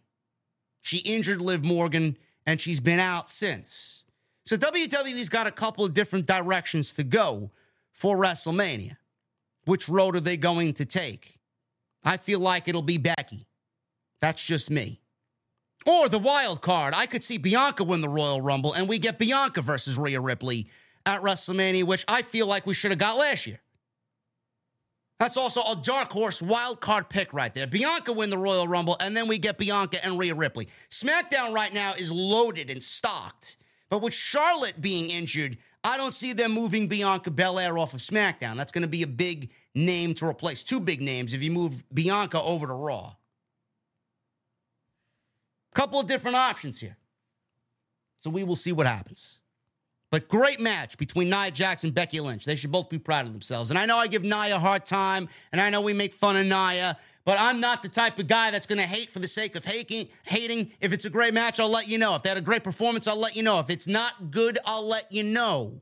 She 0.81 0.97
injured 0.97 1.41
Liv 1.41 1.63
Morgan 1.63 2.17
and 2.45 2.59
she's 2.59 2.79
been 2.79 2.99
out 2.99 3.29
since. 3.29 4.03
So 4.45 4.57
WWE's 4.57 5.29
got 5.29 5.47
a 5.47 5.51
couple 5.51 5.85
of 5.85 5.93
different 5.93 6.25
directions 6.25 6.93
to 6.93 7.03
go 7.03 7.51
for 7.91 8.17
WrestleMania. 8.17 8.97
Which 9.65 9.87
road 9.87 10.15
are 10.15 10.21
they 10.21 10.37
going 10.37 10.73
to 10.73 10.85
take? 10.85 11.39
I 12.03 12.17
feel 12.17 12.39
like 12.39 12.67
it'll 12.67 12.81
be 12.81 12.97
Becky. 12.97 13.47
That's 14.19 14.43
just 14.43 14.71
me. 14.71 15.00
Or 15.85 16.09
the 16.09 16.19
wild 16.19 16.61
card. 16.61 16.93
I 16.95 17.05
could 17.05 17.23
see 17.23 17.37
Bianca 17.37 17.83
win 17.83 18.01
the 18.01 18.09
Royal 18.09 18.41
Rumble 18.41 18.73
and 18.73 18.87
we 18.87 18.99
get 18.99 19.17
Bianca 19.17 19.61
versus 19.61 19.97
Rhea 19.97 20.21
Ripley 20.21 20.67
at 21.05 21.21
WrestleMania, 21.21 21.83
which 21.83 22.05
I 22.07 22.21
feel 22.21 22.47
like 22.47 22.65
we 22.65 22.73
should 22.73 22.91
have 22.91 22.99
got 22.99 23.17
last 23.17 23.47
year. 23.47 23.59
That's 25.19 25.37
also 25.37 25.61
a 25.61 25.75
dark 25.75 26.11
horse 26.11 26.41
wild 26.41 26.81
card 26.81 27.07
pick 27.07 27.31
right 27.31 27.53
there. 27.53 27.67
Bianca 27.67 28.11
win 28.11 28.31
the 28.31 28.39
Royal 28.39 28.67
Rumble, 28.67 28.97
and 28.99 29.15
then 29.15 29.27
we 29.27 29.37
get 29.37 29.59
Bianca 29.59 30.03
and 30.03 30.17
Rhea 30.17 30.33
Ripley. 30.33 30.67
SmackDown 30.89 31.53
right 31.53 31.71
now 31.71 31.93
is 31.93 32.11
loaded 32.11 32.71
and 32.71 32.81
stocked. 32.81 33.57
But 33.91 34.01
with 34.01 34.15
Charlotte 34.15 34.81
being 34.81 35.11
injured, 35.11 35.59
I 35.83 35.97
don't 35.97 36.13
see 36.13 36.33
them 36.33 36.53
moving 36.53 36.87
Bianca 36.87 37.29
Belair 37.29 37.77
off 37.77 37.93
of 37.93 37.99
SmackDown. 37.99 38.55
That's 38.55 38.71
going 38.71 38.81
to 38.81 38.87
be 38.87 39.03
a 39.03 39.07
big 39.07 39.51
name 39.75 40.15
to 40.15 40.25
replace. 40.25 40.63
Two 40.63 40.79
big 40.79 41.03
names 41.03 41.35
if 41.35 41.43
you 41.43 41.51
move 41.51 41.83
Bianca 41.93 42.41
over 42.41 42.65
to 42.65 42.73
Raw. 42.73 43.13
Couple 45.73 45.99
of 45.99 46.07
different 46.07 46.37
options 46.37 46.79
here. 46.79 46.97
So 48.17 48.29
we 48.29 48.43
will 48.43 48.55
see 48.55 48.71
what 48.71 48.87
happens. 48.87 49.39
But 50.11 50.27
great 50.27 50.59
match 50.59 50.97
between 50.97 51.29
Nia 51.29 51.51
Jax 51.51 51.85
and 51.85 51.93
Becky 51.93 52.19
Lynch. 52.19 52.43
They 52.45 52.55
should 52.55 52.71
both 52.71 52.89
be 52.89 52.99
proud 52.99 53.25
of 53.25 53.31
themselves. 53.31 53.69
And 53.69 53.79
I 53.79 53.85
know 53.85 53.97
I 53.97 54.07
give 54.07 54.23
Nia 54.23 54.57
a 54.57 54.59
hard 54.59 54.85
time, 54.85 55.29
and 55.53 55.61
I 55.61 55.69
know 55.69 55.81
we 55.81 55.93
make 55.93 56.13
fun 56.13 56.35
of 56.35 56.45
Nia, 56.45 56.97
but 57.23 57.39
I'm 57.39 57.61
not 57.61 57.81
the 57.81 57.89
type 57.89 58.19
of 58.19 58.27
guy 58.27 58.51
that's 58.51 58.67
going 58.67 58.79
to 58.79 58.85
hate 58.85 59.09
for 59.09 59.19
the 59.19 59.27
sake 59.27 59.55
of 59.55 59.63
hating. 59.63 60.09
Hating. 60.23 60.71
If 60.81 60.91
it's 60.91 61.05
a 61.05 61.09
great 61.09 61.33
match, 61.33 61.61
I'll 61.61 61.69
let 61.69 61.87
you 61.87 61.97
know. 61.97 62.15
If 62.15 62.23
they 62.23 62.29
had 62.29 62.37
a 62.37 62.41
great 62.41 62.63
performance, 62.63 63.07
I'll 63.07 63.19
let 63.19 63.37
you 63.37 63.43
know. 63.43 63.59
If 63.59 63.69
it's 63.69 63.87
not 63.87 64.31
good, 64.31 64.59
I'll 64.65 64.85
let 64.85 65.09
you 65.11 65.23
know. 65.23 65.81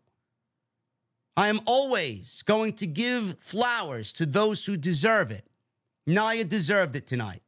I 1.35 1.47
am 1.47 1.61
always 1.65 2.43
going 2.43 2.73
to 2.73 2.87
give 2.87 3.39
flowers 3.39 4.13
to 4.13 4.25
those 4.25 4.65
who 4.65 4.77
deserve 4.77 5.31
it. 5.31 5.47
Nia 6.05 6.43
deserved 6.43 6.95
it 6.95 7.07
tonight. 7.07 7.41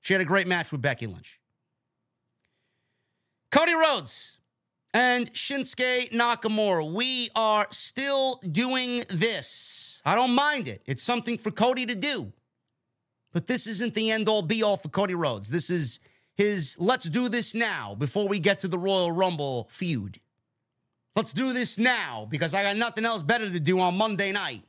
She 0.00 0.12
had 0.12 0.20
a 0.20 0.26
great 0.26 0.46
match 0.46 0.72
with 0.72 0.82
Becky 0.82 1.06
Lynch. 1.06 1.40
Cody 3.50 3.74
Rhodes 3.74 4.38
and 4.92 5.32
Shinsuke 5.32 6.12
Nakamura. 6.12 6.92
We 6.92 7.30
are 7.34 7.66
still 7.70 8.40
doing 8.50 9.04
this. 9.08 10.02
I 10.04 10.14
don't 10.14 10.34
mind 10.34 10.68
it. 10.68 10.82
It's 10.86 11.02
something 11.02 11.38
for 11.38 11.50
Cody 11.50 11.86
to 11.86 11.94
do. 11.94 12.32
But 13.32 13.46
this 13.46 13.66
isn't 13.66 13.94
the 13.94 14.10
end 14.10 14.28
all 14.28 14.42
be 14.42 14.62
all 14.62 14.76
for 14.76 14.88
Cody 14.88 15.14
Rhodes. 15.14 15.50
This 15.50 15.70
is 15.70 16.00
his 16.34 16.76
let's 16.78 17.08
do 17.08 17.28
this 17.28 17.54
now 17.54 17.94
before 17.94 18.28
we 18.28 18.38
get 18.38 18.58
to 18.60 18.68
the 18.68 18.78
Royal 18.78 19.12
Rumble 19.12 19.68
feud. 19.70 20.20
Let's 21.16 21.32
do 21.32 21.52
this 21.52 21.78
now 21.78 22.26
because 22.30 22.54
I 22.54 22.62
got 22.62 22.76
nothing 22.76 23.04
else 23.04 23.22
better 23.22 23.50
to 23.50 23.60
do 23.60 23.80
on 23.80 23.96
Monday 23.96 24.30
night 24.30 24.62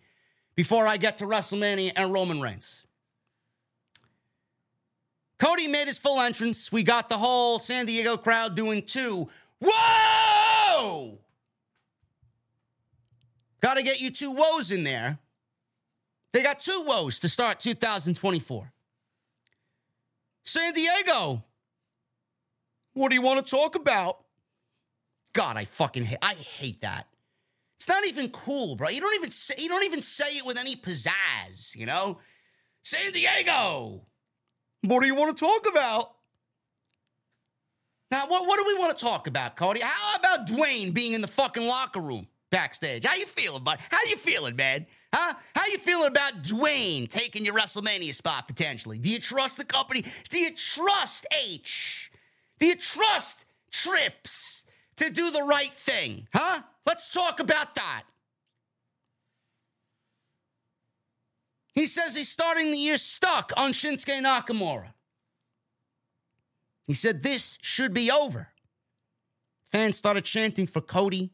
before 0.55 0.87
I 0.87 0.97
get 0.97 1.17
to 1.17 1.25
WrestleMania 1.25 1.91
and 1.95 2.11
Roman 2.11 2.41
Reigns. 2.41 2.85
Cody 5.39 5.67
made 5.67 5.87
his 5.87 5.97
full 5.97 6.19
entrance. 6.19 6.71
We 6.71 6.83
got 6.83 7.09
the 7.09 7.17
whole 7.17 7.59
San 7.59 7.85
Diego 7.85 8.17
crowd 8.17 8.55
doing 8.55 8.83
two. 8.83 9.29
Whoa! 9.61 11.17
Got 13.61 13.75
to 13.75 13.83
get 13.83 14.01
you 14.01 14.11
two 14.11 14.31
woes 14.31 14.71
in 14.71 14.83
there. 14.83 15.19
They 16.33 16.43
got 16.43 16.59
two 16.59 16.83
woes 16.85 17.19
to 17.21 17.29
start 17.29 17.59
2024. 17.59 18.71
San 20.43 20.73
Diego. 20.73 21.43
What 22.93 23.09
do 23.09 23.15
you 23.15 23.21
want 23.21 23.45
to 23.45 23.49
talk 23.49 23.75
about? 23.75 24.19
God, 25.33 25.57
I 25.57 25.65
fucking 25.65 26.05
hate 26.05 26.17
I 26.21 26.33
hate 26.33 26.81
that. 26.81 27.07
It's 27.77 27.87
not 27.87 28.05
even 28.07 28.29
cool, 28.29 28.75
bro. 28.75 28.89
You 28.89 28.99
don't 28.99 29.15
even 29.15 29.31
say 29.31 29.55
you 29.57 29.69
don't 29.69 29.85
even 29.85 30.01
say 30.01 30.37
it 30.37 30.45
with 30.45 30.59
any 30.59 30.75
pizzazz, 30.75 31.77
you 31.77 31.85
know? 31.85 32.19
San 32.83 33.11
Diego. 33.11 34.01
What 34.83 35.01
do 35.01 35.07
you 35.07 35.15
want 35.15 35.35
to 35.35 35.45
talk 35.45 35.67
about? 35.67 36.13
Now, 38.11 38.25
what, 38.27 38.47
what 38.47 38.57
do 38.57 38.65
we 38.65 38.79
want 38.79 38.97
to 38.97 39.05
talk 39.05 39.27
about, 39.27 39.55
Cody? 39.55 39.81
How 39.83 40.17
about 40.17 40.47
Dwayne 40.47 40.93
being 40.93 41.13
in 41.13 41.21
the 41.21 41.27
fucking 41.27 41.65
locker 41.65 42.01
room 42.01 42.27
backstage? 42.49 43.05
How 43.05 43.15
you 43.15 43.25
feeling, 43.25 43.63
bud? 43.63 43.79
How 43.91 43.99
you 44.09 44.15
feeling, 44.15 44.55
man? 44.55 44.87
Huh? 45.13 45.33
How 45.55 45.67
you 45.67 45.77
feeling 45.77 46.07
about 46.07 46.43
Dwayne 46.43 47.07
taking 47.07 47.45
your 47.45 47.53
WrestleMania 47.53 48.13
spot 48.13 48.47
potentially? 48.47 48.97
Do 48.97 49.09
you 49.09 49.19
trust 49.19 49.57
the 49.57 49.65
company? 49.65 50.05
Do 50.29 50.39
you 50.39 50.51
trust 50.51 51.27
H? 51.47 52.11
Do 52.59 52.67
you 52.67 52.75
trust 52.75 53.45
Trips 53.71 54.63
to 54.95 55.11
do 55.11 55.29
the 55.29 55.43
right 55.43 55.73
thing? 55.73 56.27
Huh? 56.33 56.61
Let's 56.87 57.13
talk 57.13 57.39
about 57.39 57.75
that. 57.75 58.03
He 61.73 61.87
says 61.87 62.15
he's 62.15 62.29
starting 62.29 62.71
the 62.71 62.77
year 62.77 62.97
stuck 62.97 63.51
on 63.55 63.71
Shinsuke 63.71 64.21
Nakamura. 64.21 64.93
He 66.85 66.93
said 66.93 67.23
this 67.23 67.59
should 67.61 67.93
be 67.93 68.09
over. 68.09 68.49
Fans 69.71 69.97
started 69.97 70.25
chanting 70.25 70.65
for 70.65 70.81
Cody. 70.81 71.31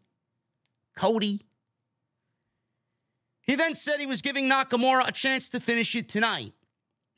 Cody. 0.95 1.41
He 3.41 3.55
then 3.55 3.75
said 3.75 3.99
he 3.99 4.05
was 4.05 4.21
giving 4.21 4.49
Nakamura 4.49 5.07
a 5.07 5.11
chance 5.11 5.47
to 5.49 5.59
finish 5.59 5.95
it 5.95 6.09
tonight. 6.09 6.53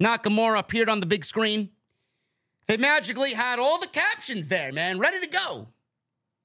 Nakamura 0.02 0.60
appeared 0.60 0.90
on 0.90 1.00
the 1.00 1.06
big 1.06 1.26
screen. 1.26 1.70
They 2.68 2.78
magically 2.78 3.32
had 3.34 3.60
all 3.60 3.80
the 3.80 3.88
captions 3.88 4.50
there, 4.50 4.72
man, 4.72 5.00
ready 5.00 5.20
to 5.22 5.28
go. 5.28 5.70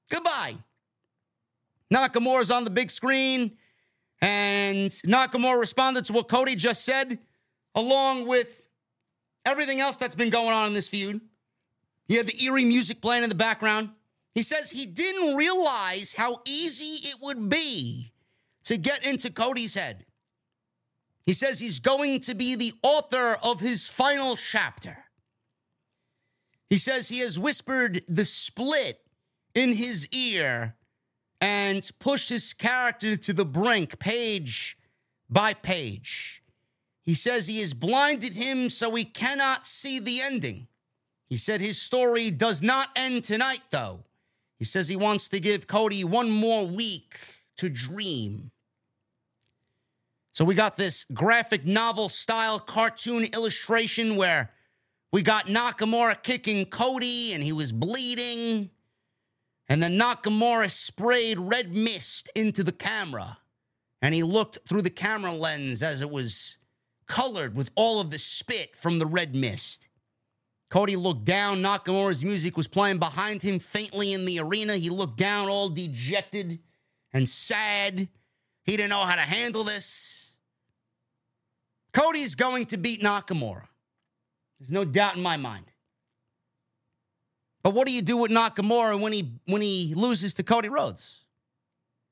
Goodbye. 0.09 0.55
Nakamura's 1.93 2.49
on 2.49 2.63
the 2.63 2.69
big 2.69 2.89
screen. 2.89 3.57
And 4.23 4.89
Nakamura 4.89 5.59
responded 5.59 6.05
to 6.05 6.13
what 6.13 6.29
Cody 6.29 6.55
just 6.55 6.85
said, 6.85 7.19
along 7.75 8.25
with 8.25 8.65
everything 9.45 9.81
else 9.81 9.97
that's 9.97 10.15
been 10.15 10.29
going 10.29 10.53
on 10.53 10.67
in 10.67 10.73
this 10.73 10.87
feud. 10.87 11.19
He 12.07 12.15
had 12.15 12.27
the 12.27 12.41
eerie 12.41 12.63
music 12.63 13.01
playing 13.01 13.23
in 13.23 13.29
the 13.29 13.35
background. 13.35 13.89
He 14.33 14.41
says 14.41 14.71
he 14.71 14.85
didn't 14.85 15.35
realize 15.35 16.15
how 16.17 16.41
easy 16.45 17.09
it 17.09 17.17
would 17.21 17.49
be 17.49 18.13
to 18.63 18.77
get 18.77 19.05
into 19.05 19.29
Cody's 19.29 19.73
head. 19.73 20.05
He 21.25 21.33
says 21.33 21.59
he's 21.59 21.81
going 21.81 22.21
to 22.21 22.33
be 22.33 22.55
the 22.55 22.71
author 22.81 23.37
of 23.43 23.59
his 23.59 23.89
final 23.89 24.37
chapter. 24.37 25.03
He 26.69 26.77
says 26.77 27.09
he 27.09 27.19
has 27.19 27.37
whispered 27.37 28.03
the 28.07 28.23
split 28.23 29.01
in 29.53 29.73
his 29.73 30.07
ear 30.13 30.77
and 31.43 31.91
pushed 31.99 32.29
his 32.29 32.53
character 32.53 33.17
to 33.17 33.33
the 33.33 33.43
brink, 33.43 33.99
page 33.99 34.77
by 35.29 35.53
page. 35.53 36.41
He 37.01 37.13
says 37.13 37.47
he 37.47 37.59
has 37.59 37.73
blinded 37.73 38.37
him 38.37 38.69
so 38.69 38.95
he 38.95 39.03
cannot 39.03 39.65
see 39.65 39.99
the 39.99 40.21
ending. 40.21 40.67
He 41.27 41.35
said 41.35 41.59
his 41.59 41.81
story 41.81 42.31
does 42.31 42.61
not 42.61 42.91
end 42.95 43.25
tonight, 43.25 43.63
though. 43.71 44.05
He 44.57 44.63
says 44.63 44.87
he 44.87 44.95
wants 44.95 45.27
to 45.29 45.41
give 45.41 45.67
Cody 45.67 46.05
one 46.05 46.31
more 46.31 46.65
week 46.65 47.19
to 47.57 47.67
dream. 47.67 48.51
So 50.31 50.45
we 50.45 50.55
got 50.55 50.77
this 50.77 51.05
graphic 51.13 51.65
novel 51.65 52.07
style 52.07 52.57
cartoon 52.57 53.25
illustration 53.25 54.15
where 54.15 54.51
we 55.11 55.21
got 55.21 55.47
Nakamura 55.47 56.23
kicking 56.23 56.67
Cody 56.67 57.33
and 57.33 57.43
he 57.43 57.51
was 57.51 57.73
bleeding. 57.73 58.69
And 59.73 59.81
then 59.81 59.97
Nakamura 59.97 60.69
sprayed 60.69 61.39
red 61.39 61.73
mist 61.73 62.29
into 62.35 62.63
the 62.63 62.71
camera. 62.71 63.39
And 64.03 64.13
he 64.13 64.21
looked 64.21 64.59
through 64.69 64.83
the 64.83 64.91
camera 64.91 65.31
lens 65.31 65.81
as 65.81 65.99
it 65.99 66.11
was 66.11 66.59
colored 67.07 67.55
with 67.55 67.71
all 67.73 67.99
of 67.99 68.11
the 68.11 68.19
spit 68.19 68.75
from 68.75 68.99
the 68.99 69.07
red 69.07 69.35
mist. 69.35 69.89
Cody 70.69 70.95
looked 70.95 71.25
down. 71.25 71.63
Nakamura's 71.63 72.23
music 72.23 72.55
was 72.55 72.67
playing 72.67 72.99
behind 72.99 73.41
him 73.41 73.57
faintly 73.57 74.13
in 74.13 74.25
the 74.25 74.39
arena. 74.39 74.75
He 74.75 74.91
looked 74.91 75.17
down, 75.17 75.49
all 75.49 75.69
dejected 75.69 76.59
and 77.11 77.27
sad. 77.27 78.09
He 78.65 78.77
didn't 78.77 78.91
know 78.91 79.05
how 79.05 79.15
to 79.15 79.21
handle 79.21 79.63
this. 79.63 80.35
Cody's 81.93 82.35
going 82.35 82.67
to 82.67 82.77
beat 82.77 83.01
Nakamura. 83.01 83.63
There's 84.59 84.71
no 84.71 84.85
doubt 84.85 85.15
in 85.15 85.23
my 85.23 85.37
mind. 85.37 85.72
But 87.63 87.73
what 87.73 87.87
do 87.87 87.93
you 87.93 88.01
do 88.01 88.17
with 88.17 88.29
Nakamura 88.29 88.99
when 88.99 89.13
he 89.13 89.39
when 89.45 89.61
he 89.61 89.93
loses 89.95 90.33
to 90.35 90.43
Cody 90.43 90.69
Rhodes? 90.69 91.25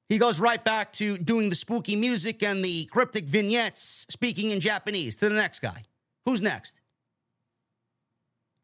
He 0.08 0.18
goes 0.18 0.40
right 0.40 0.64
back 0.64 0.92
to 0.94 1.18
doing 1.18 1.50
the 1.50 1.56
spooky 1.56 1.96
music 1.96 2.44
and 2.44 2.66
the 2.66 2.86
cryptic 2.86 3.26
vignettes, 3.26 4.06
speaking 4.10 4.52
in 4.52 4.60
Japanese 4.60 5.16
to 5.18 5.30
the 5.30 5.36
next 5.36 5.60
guy. 5.62 5.84
Who's 6.26 6.42
next? 6.42 6.82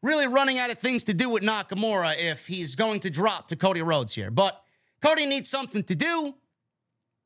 Really 0.04 0.28
running 0.28 0.60
out 0.60 0.72
of 0.72 0.78
things 0.78 1.06
to 1.06 1.14
do 1.14 1.30
with 1.30 1.44
Nakamura 1.44 2.18
if 2.18 2.48
he's 2.48 2.76
going 2.76 3.00
to 3.02 3.10
drop 3.10 3.48
to 3.48 3.56
Cody 3.56 3.82
Rhodes 3.82 4.14
here. 4.14 4.30
But 4.30 4.62
Cody 5.02 5.26
needs 5.26 5.50
something 5.50 5.84
to 5.84 5.96
do. 5.96 6.36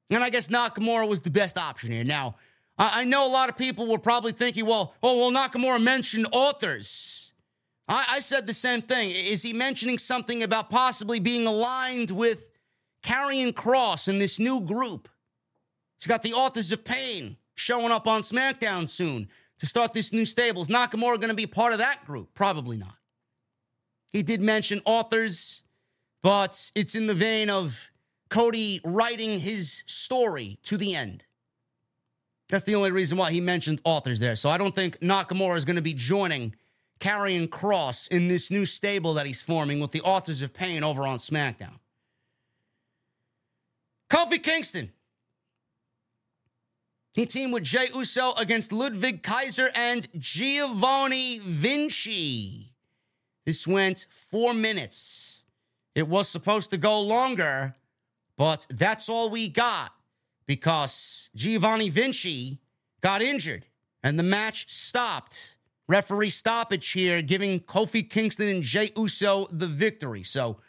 And 0.09 0.23
I 0.23 0.29
guess 0.29 0.47
Nakamura 0.47 1.07
was 1.07 1.21
the 1.21 1.31
best 1.31 1.57
option 1.57 1.91
here. 1.91 2.03
Now, 2.03 2.35
I, 2.77 3.03
know 3.03 3.27
a 3.27 3.29
lot 3.29 3.49
of 3.49 3.57
people 3.57 3.87
were 3.87 3.99
probably 3.99 4.31
thinking, 4.31 4.65
well, 4.65 4.95
oh, 5.03 5.19
well, 5.19 5.31
Nakamura 5.31 5.81
mentioned 5.81 6.27
authors. 6.31 7.20
I, 7.87 8.05
I 8.09 8.19
said 8.19 8.47
the 8.47 8.53
same 8.53 8.81
thing. 8.81 9.11
Is 9.11 9.41
he 9.41 9.53
mentioning 9.53 9.97
something 9.97 10.43
about 10.43 10.69
possibly 10.69 11.19
being 11.19 11.47
aligned 11.47 12.11
with 12.11 12.49
Karrion 13.03 13.53
Kross 13.53 14.07
in 14.07 14.19
this 14.19 14.39
new 14.39 14.61
group? 14.61 15.09
He's 15.97 16.07
got 16.07 16.23
the 16.23 16.33
Authors 16.33 16.71
of 16.71 16.83
Pain 16.83 17.37
showing 17.55 17.91
up 17.91 18.07
on 18.07 18.21
SmackDown 18.21 18.89
soon 18.89 19.27
to 19.59 19.67
start 19.67 19.93
this 19.93 20.11
new 20.11 20.25
stable. 20.25 20.63
Is 20.63 20.67
Nakamura 20.67 21.17
going 21.17 21.29
to 21.29 21.35
be 21.35 21.45
part 21.45 21.73
of 21.73 21.79
that 21.79 22.05
group? 22.05 22.33
Probably 22.33 22.77
not. 22.77 22.95
He 24.11 24.23
did 24.23 24.41
mention 24.41 24.81
authors, 24.85 25.63
but 26.23 26.71
it's 26.75 26.95
in 26.95 27.07
the 27.07 27.13
vein 27.13 27.49
of 27.49 27.91
Cody 28.29 28.81
writing 28.83 29.39
his 29.39 29.83
story 29.85 30.57
to 30.63 30.77
the 30.77 30.95
end. 30.95 31.25
That's 32.49 32.65
the 32.65 32.75
only 32.75 32.91
reason 32.91 33.17
why 33.17 33.31
he 33.31 33.39
mentioned 33.39 33.79
authors 33.83 34.19
there. 34.19 34.35
So 34.35 34.49
I 34.49 34.57
don't 34.57 34.75
think 34.75 34.99
Nakamura 34.99 35.57
is 35.57 35.65
going 35.65 35.77
to 35.77 35.81
be 35.81 35.93
joining 35.93 36.55
Karrion 37.01 37.49
Kross 37.49 38.07
in 38.09 38.27
this 38.27 38.49
new 38.49 38.65
stable 38.65 39.15
that 39.15 39.25
he's 39.25 39.41
forming 39.41 39.79
with 39.79 39.91
the 39.91 40.01
authors 40.01 40.41
of 40.41 40.53
pain 40.53 40.83
over 40.83 41.05
on 41.05 41.17
SmackDown. 41.17 41.79
Kofi 44.09 44.41
Kingston. 44.41 44.91
He 47.13 47.25
teamed 47.25 47.53
with 47.53 47.63
Jey 47.63 47.87
Uso 47.93 48.33
against 48.37 48.71
Ludwig 48.71 49.23
Kaiser 49.23 49.69
and 49.75 50.07
Giovanni 50.17 51.39
Vinci. 51.39 52.73
This 53.45 53.67
went 53.67 54.05
four 54.09 54.53
minutes. 54.53 55.43
It 55.93 56.07
was 56.07 56.29
supposed 56.29 56.69
to 56.69 56.77
go 56.77 57.01
longer, 57.01 57.75
but 58.37 58.65
that's 58.69 59.09
all 59.09 59.29
we 59.29 59.49
got 59.49 59.93
because 60.45 61.29
Giovanni 61.35 61.89
Vinci 61.89 62.59
got 63.01 63.21
injured 63.21 63.65
and 64.03 64.17
the 64.17 64.23
match 64.23 64.69
stopped. 64.69 65.55
Referee 65.91 66.29
stoppage 66.29 66.89
here, 66.91 67.21
giving 67.21 67.59
Kofi 67.59 68.09
Kingston 68.09 68.47
and 68.47 68.63
Jey 68.63 68.91
Uso 68.95 69.47
the 69.51 69.67
victory. 69.67 70.23
So 70.23 70.61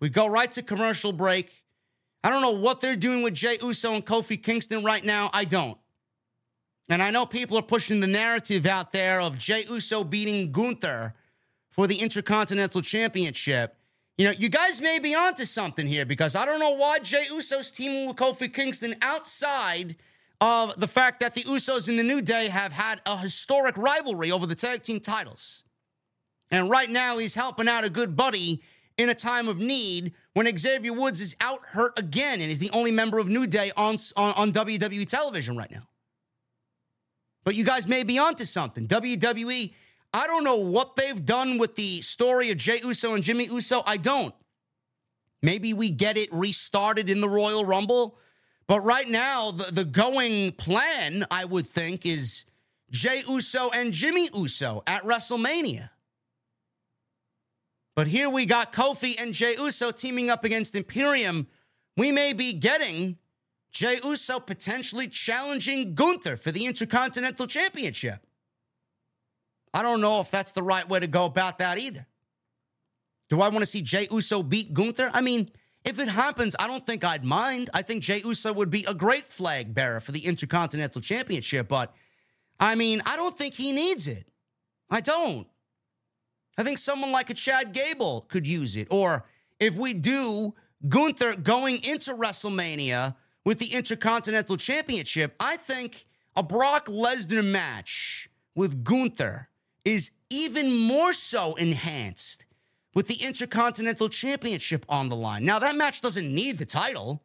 we 0.00 0.08
go 0.08 0.26
right 0.26 0.50
to 0.52 0.62
commercial 0.62 1.12
break. 1.12 1.62
I 2.24 2.30
don't 2.30 2.40
know 2.40 2.52
what 2.52 2.80
they're 2.80 2.96
doing 2.96 3.22
with 3.22 3.34
Jey 3.34 3.58
Uso 3.62 3.92
and 3.92 4.06
Kofi 4.06 4.42
Kingston 4.42 4.82
right 4.82 5.04
now. 5.04 5.28
I 5.34 5.44
don't. 5.44 5.76
And 6.88 7.02
I 7.02 7.10
know 7.10 7.26
people 7.26 7.58
are 7.58 7.62
pushing 7.62 8.00
the 8.00 8.06
narrative 8.06 8.64
out 8.64 8.90
there 8.92 9.20
of 9.20 9.36
Jey 9.36 9.66
Uso 9.68 10.02
beating 10.02 10.50
Gunther 10.50 11.14
for 11.68 11.86
the 11.86 11.96
Intercontinental 11.96 12.80
Championship. 12.80 13.76
You 14.16 14.28
know, 14.28 14.32
you 14.32 14.48
guys 14.48 14.80
may 14.80 14.98
be 14.98 15.14
onto 15.14 15.44
something 15.44 15.86
here 15.86 16.06
because 16.06 16.34
I 16.34 16.46
don't 16.46 16.58
know 16.58 16.74
why 16.74 17.00
Jey 17.00 17.26
Uso's 17.30 17.70
teaming 17.70 18.08
with 18.08 18.16
Kofi 18.16 18.50
Kingston 18.50 18.94
outside 19.02 19.96
of 20.40 20.78
the 20.78 20.88
fact 20.88 21.20
that 21.20 21.34
the 21.34 21.42
Usos 21.42 21.88
in 21.88 21.96
the 21.96 22.02
New 22.02 22.22
Day 22.22 22.48
have 22.48 22.72
had 22.72 23.00
a 23.06 23.18
historic 23.18 23.76
rivalry 23.76 24.32
over 24.32 24.46
the 24.46 24.54
tag 24.54 24.82
team 24.82 25.00
titles. 25.00 25.64
And 26.50 26.70
right 26.70 26.90
now, 26.90 27.18
he's 27.18 27.34
helping 27.34 27.68
out 27.68 27.84
a 27.84 27.90
good 27.90 28.16
buddy 28.16 28.62
in 28.96 29.08
a 29.08 29.14
time 29.14 29.48
of 29.48 29.58
need 29.58 30.12
when 30.34 30.58
Xavier 30.58 30.92
Woods 30.92 31.20
is 31.20 31.36
out 31.40 31.60
hurt 31.66 31.98
again 31.98 32.40
and 32.40 32.50
is 32.50 32.58
the 32.58 32.70
only 32.72 32.90
member 32.90 33.18
of 33.18 33.28
New 33.28 33.46
Day 33.46 33.70
on, 33.76 33.96
on, 34.16 34.32
on 34.32 34.52
WWE 34.52 35.06
television 35.06 35.56
right 35.56 35.70
now. 35.70 35.88
But 37.44 37.54
you 37.54 37.64
guys 37.64 37.86
may 37.88 38.02
be 38.02 38.18
onto 38.18 38.44
something. 38.44 38.86
WWE 38.86 39.72
I 40.12 40.26
don't 40.26 40.44
know 40.44 40.56
what 40.56 40.96
they've 40.96 41.24
done 41.24 41.58
with 41.58 41.76
the 41.76 42.00
story 42.02 42.50
of 42.50 42.56
Jey 42.56 42.80
Uso 42.82 43.14
and 43.14 43.22
Jimmy 43.22 43.46
Uso. 43.46 43.82
I 43.86 43.96
don't. 43.96 44.34
Maybe 45.42 45.72
we 45.72 45.90
get 45.90 46.18
it 46.18 46.32
restarted 46.32 47.08
in 47.08 47.20
the 47.20 47.28
Royal 47.28 47.64
Rumble. 47.64 48.18
But 48.70 48.84
right 48.84 49.08
now, 49.08 49.50
the, 49.50 49.72
the 49.72 49.84
going 49.84 50.52
plan, 50.52 51.24
I 51.28 51.44
would 51.44 51.66
think, 51.66 52.06
is 52.06 52.44
Jey 52.92 53.24
Uso 53.28 53.68
and 53.70 53.92
Jimmy 53.92 54.28
Uso 54.32 54.84
at 54.86 55.02
WrestleMania. 55.02 55.90
But 57.96 58.06
here 58.06 58.30
we 58.30 58.46
got 58.46 58.72
Kofi 58.72 59.20
and 59.20 59.34
Jey 59.34 59.56
Uso 59.58 59.90
teaming 59.90 60.30
up 60.30 60.44
against 60.44 60.76
Imperium. 60.76 61.48
We 61.96 62.12
may 62.12 62.32
be 62.32 62.52
getting 62.52 63.18
Jey 63.72 63.98
Uso 64.04 64.38
potentially 64.38 65.08
challenging 65.08 65.96
Gunther 65.96 66.36
for 66.36 66.52
the 66.52 66.66
Intercontinental 66.66 67.48
Championship. 67.48 68.24
I 69.74 69.82
don't 69.82 70.00
know 70.00 70.20
if 70.20 70.30
that's 70.30 70.52
the 70.52 70.62
right 70.62 70.88
way 70.88 71.00
to 71.00 71.08
go 71.08 71.24
about 71.24 71.58
that 71.58 71.78
either. 71.78 72.06
Do 73.30 73.40
I 73.40 73.48
want 73.48 73.62
to 73.62 73.66
see 73.66 73.82
Jey 73.82 74.06
Uso 74.12 74.44
beat 74.44 74.72
Gunther? 74.72 75.10
I 75.12 75.22
mean, 75.22 75.50
if 75.84 75.98
it 75.98 76.08
happens, 76.08 76.54
I 76.58 76.66
don't 76.66 76.86
think 76.86 77.04
I'd 77.04 77.24
mind. 77.24 77.70
I 77.72 77.82
think 77.82 78.02
Jey 78.02 78.20
Uso 78.24 78.52
would 78.52 78.70
be 78.70 78.84
a 78.86 78.94
great 78.94 79.26
flag 79.26 79.72
bearer 79.72 80.00
for 80.00 80.12
the 80.12 80.26
Intercontinental 80.26 81.00
Championship, 81.00 81.68
but 81.68 81.94
I 82.58 82.74
mean, 82.74 83.00
I 83.06 83.16
don't 83.16 83.36
think 83.36 83.54
he 83.54 83.72
needs 83.72 84.06
it. 84.06 84.26
I 84.90 85.00
don't. 85.00 85.46
I 86.58 86.62
think 86.62 86.78
someone 86.78 87.12
like 87.12 87.30
a 87.30 87.34
Chad 87.34 87.72
Gable 87.72 88.26
could 88.28 88.46
use 88.46 88.76
it. 88.76 88.88
Or 88.90 89.24
if 89.58 89.76
we 89.76 89.94
do 89.94 90.54
Gunther 90.86 91.36
going 91.36 91.82
into 91.82 92.12
WrestleMania 92.12 93.16
with 93.44 93.58
the 93.58 93.72
Intercontinental 93.72 94.58
Championship, 94.58 95.34
I 95.40 95.56
think 95.56 96.06
a 96.36 96.42
Brock 96.42 96.86
Lesnar 96.86 97.44
match 97.44 98.28
with 98.54 98.84
Gunther 98.84 99.48
is 99.84 100.10
even 100.28 100.76
more 100.76 101.14
so 101.14 101.54
enhanced 101.54 102.44
with 102.94 103.06
the 103.06 103.22
Intercontinental 103.22 104.08
Championship 104.08 104.84
on 104.88 105.08
the 105.08 105.16
line. 105.16 105.44
Now, 105.44 105.58
that 105.58 105.76
match 105.76 106.00
doesn't 106.00 106.34
need 106.34 106.58
the 106.58 106.66
title, 106.66 107.22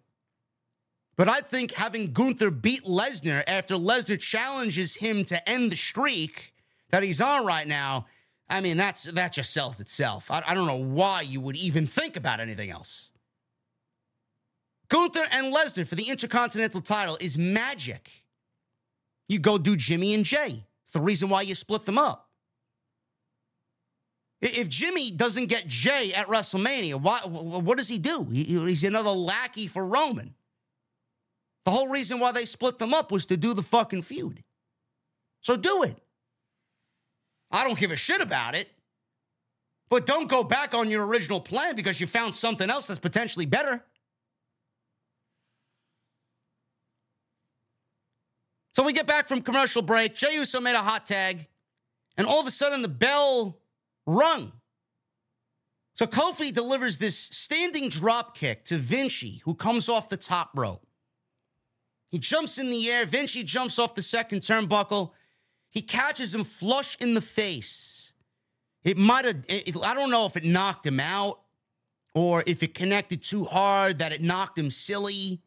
but 1.16 1.30
I 1.30 1.40
think 1.40 1.74
having 1.74 2.12
Gunther 2.12 2.52
beat 2.52 2.84
Lesnar 2.84 3.44
after 3.48 3.76
Lesnar 3.76 4.20
challenges 4.20 4.96
him 4.96 5.24
to 5.26 5.50
end 5.50 5.72
the 5.72 5.78
streak 5.78 6.54
that 6.92 7.04
he's 7.04 7.22
on 7.22 7.46
right 7.46 7.68
now, 7.68 8.06
I 8.50 8.62
mean, 8.62 8.78
that's 8.78 9.04
that 9.04 9.34
just 9.34 9.54
sells 9.54 9.80
itself. 9.80 10.30
I, 10.30 10.44
I 10.48 10.54
don't 10.54 10.68
know 10.68 10.76
why 10.76 11.22
you 11.22 11.42
would 11.42 11.56
even 11.56 11.88
think 11.88 12.16
about 12.16 12.40
anything 12.40 12.70
else. 12.70 13.12
Gunther 14.90 15.26
and 15.32 15.54
Lesnar 15.54 15.88
for 15.88 15.96
the 15.96 16.10
Intercontinental 16.10 16.82
title 16.82 17.18
is 17.20 17.38
magic. 17.38 18.12
You 19.28 19.40
go 19.40 19.58
do 19.58 19.76
Jimmy 19.76 20.14
and 20.14 20.24
Jey. 20.24 20.66
It's 20.84 20.92
the 20.92 21.02
reason 21.02 21.30
why 21.30 21.42
you 21.42 21.56
split 21.56 21.86
them 21.86 21.98
up. 21.98 22.25
If 24.54 24.70
Jimmy 24.70 25.10
doesn't 25.12 25.48
get 25.48 25.68
Jey 25.68 26.14
at 26.14 26.28
WrestleMania, 26.28 27.02
why, 27.02 27.20
what 27.26 27.78
does 27.78 27.88
he 27.88 27.98
do? 27.98 28.26
he's 28.30 28.84
another 28.84 29.10
lackey 29.10 29.68
for 29.68 29.84
Roman. 29.84 30.36
The 31.66 31.72
whole 31.72 31.88
reason 31.88 32.20
why 32.20 32.32
they 32.32 32.46
split 32.46 32.78
them 32.78 32.94
up 32.94 33.12
was 33.12 33.26
to 33.28 33.38
do 33.38 33.56
the 33.56 33.64
fucking 33.64 34.04
feud. 34.04 34.44
So 35.42 35.58
do 35.58 35.84
it. 35.84 35.98
I 37.52 37.64
don't 37.64 37.80
give 37.80 37.92
a 37.92 37.96
shit 37.96 38.22
about 38.22 38.56
it. 38.56 38.70
But 39.90 40.06
don't 40.06 40.28
go 40.30 40.44
back 40.44 40.74
on 40.74 40.90
your 40.90 41.06
original 41.06 41.40
plan 41.40 41.76
because 41.76 42.00
you 42.02 42.08
found 42.08 42.36
something 42.36 42.70
else 42.70 42.88
that's 42.88 43.00
potentially 43.00 43.46
better. 43.46 43.84
So 48.74 48.84
we 48.84 48.94
get 48.94 49.08
back 49.08 49.28
from 49.28 49.42
commercial 49.42 49.82
break. 49.82 50.16
Jey 50.16 50.34
Uso 50.36 50.60
made 50.60 50.76
a 50.76 50.80
hot 50.80 51.06
tag, 51.06 51.48
and 52.18 52.28
all 52.28 52.42
of 52.42 52.48
a 52.48 52.52
sudden 52.52 52.82
the 52.82 52.90
bell 52.90 53.58
rung. 54.06 54.52
So 55.96 56.06
Kofi 56.06 56.54
delivers 56.54 56.98
this 56.98 57.18
standing 57.18 57.90
drop 57.90 58.38
kick 58.38 58.66
to 58.66 58.78
Vinci, 58.78 59.42
who 59.46 59.56
comes 59.56 59.88
off 59.88 60.10
the 60.10 60.18
top 60.18 60.52
rope. 60.54 60.86
He 62.12 62.20
jumps 62.20 62.58
in 62.58 62.70
the 62.70 62.90
air. 62.92 63.06
Vinci 63.06 63.44
jumps 63.44 63.80
off 63.80 63.96
the 63.96 64.02
second 64.02 64.42
turnbuckle. 64.42 65.12
He 65.70 65.82
catches 65.82 66.36
him 66.36 66.44
flush 66.44 66.98
in 67.00 67.14
the 67.14 67.22
face. 67.22 68.14
It 68.84 68.98
might 68.98 69.26
have, 69.26 69.46
I 69.50 69.94
don't 69.94 70.12
know 70.12 70.26
if 70.26 70.36
it 70.36 70.44
knocked 70.44 70.86
him 70.86 71.00
out 71.00 71.40
or 72.14 72.44
if 72.46 72.62
it 72.62 72.74
connected 72.74 73.24
too 73.24 73.44
hard 73.44 74.00
that 74.00 74.14
it 74.14 74.22
knocked 74.22 74.58
him 74.58 74.72
silly. 74.72 75.42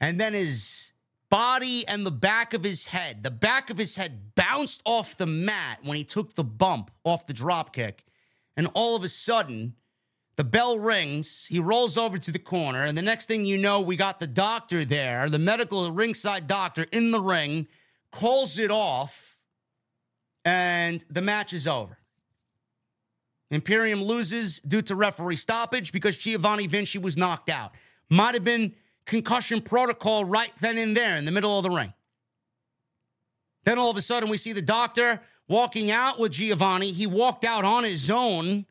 And 0.00 0.20
then 0.20 0.32
his 0.32 0.89
body 1.30 1.86
and 1.88 2.04
the 2.04 2.10
back 2.10 2.52
of 2.52 2.64
his 2.64 2.86
head, 2.86 3.22
the 3.22 3.30
back 3.30 3.70
of 3.70 3.78
his 3.78 3.96
head 3.96 4.34
bounced 4.34 4.82
off 4.84 5.16
the 5.16 5.26
mat 5.26 5.78
when 5.82 5.96
he 5.96 6.04
took 6.04 6.34
the 6.34 6.44
bump 6.44 6.90
off 7.04 7.26
the 7.26 7.32
drop 7.32 7.72
kick. 7.72 8.04
And 8.56 8.68
all 8.74 8.96
of 8.96 9.04
a 9.04 9.08
sudden, 9.08 9.74
the 10.36 10.44
bell 10.44 10.78
rings. 10.78 11.46
He 11.48 11.58
rolls 11.58 11.98
over 11.98 12.16
to 12.16 12.32
the 12.32 12.38
corner. 12.38 12.84
And 12.84 12.96
the 12.96 13.02
next 13.02 13.26
thing 13.26 13.44
you 13.44 13.58
know, 13.58 13.80
we 13.80 13.96
got 13.96 14.20
the 14.20 14.26
doctor 14.26 14.84
there, 14.84 15.28
the 15.28 15.38
medical 15.38 15.90
ringside 15.92 16.46
doctor 16.46 16.86
in 16.92 17.10
the 17.10 17.20
ring, 17.20 17.68
calls 18.10 18.58
it 18.58 18.70
off, 18.70 19.38
and 20.44 21.04
the 21.10 21.22
match 21.22 21.52
is 21.52 21.68
over. 21.68 21.98
Imperium 23.50 24.02
loses 24.02 24.60
due 24.60 24.82
to 24.82 24.94
referee 24.94 25.36
stoppage 25.36 25.92
because 25.92 26.16
Giovanni 26.16 26.66
Vinci 26.66 26.98
was 26.98 27.16
knocked 27.16 27.50
out. 27.50 27.72
Might 28.08 28.34
have 28.34 28.44
been 28.44 28.74
concussion 29.10 29.60
protocol 29.60 30.24
right 30.24 30.52
then 30.60 30.78
and 30.78 30.96
there 30.96 31.16
in 31.16 31.24
the 31.24 31.32
middle 31.32 31.58
of 31.58 31.64
the 31.64 31.70
ring. 31.70 31.92
Then 33.64 33.76
all 33.76 33.90
of 33.90 33.96
a 33.96 34.00
sudden, 34.00 34.30
we 34.30 34.36
see 34.36 34.52
the 34.52 34.62
doctor 34.62 35.20
walking 35.48 35.90
out 35.90 36.20
with 36.20 36.30
Giovanni. 36.30 36.92
He 36.92 37.08
walked 37.08 37.44
out 37.44 37.64
on 37.64 37.82
his 37.82 38.08
own, 38.08 38.66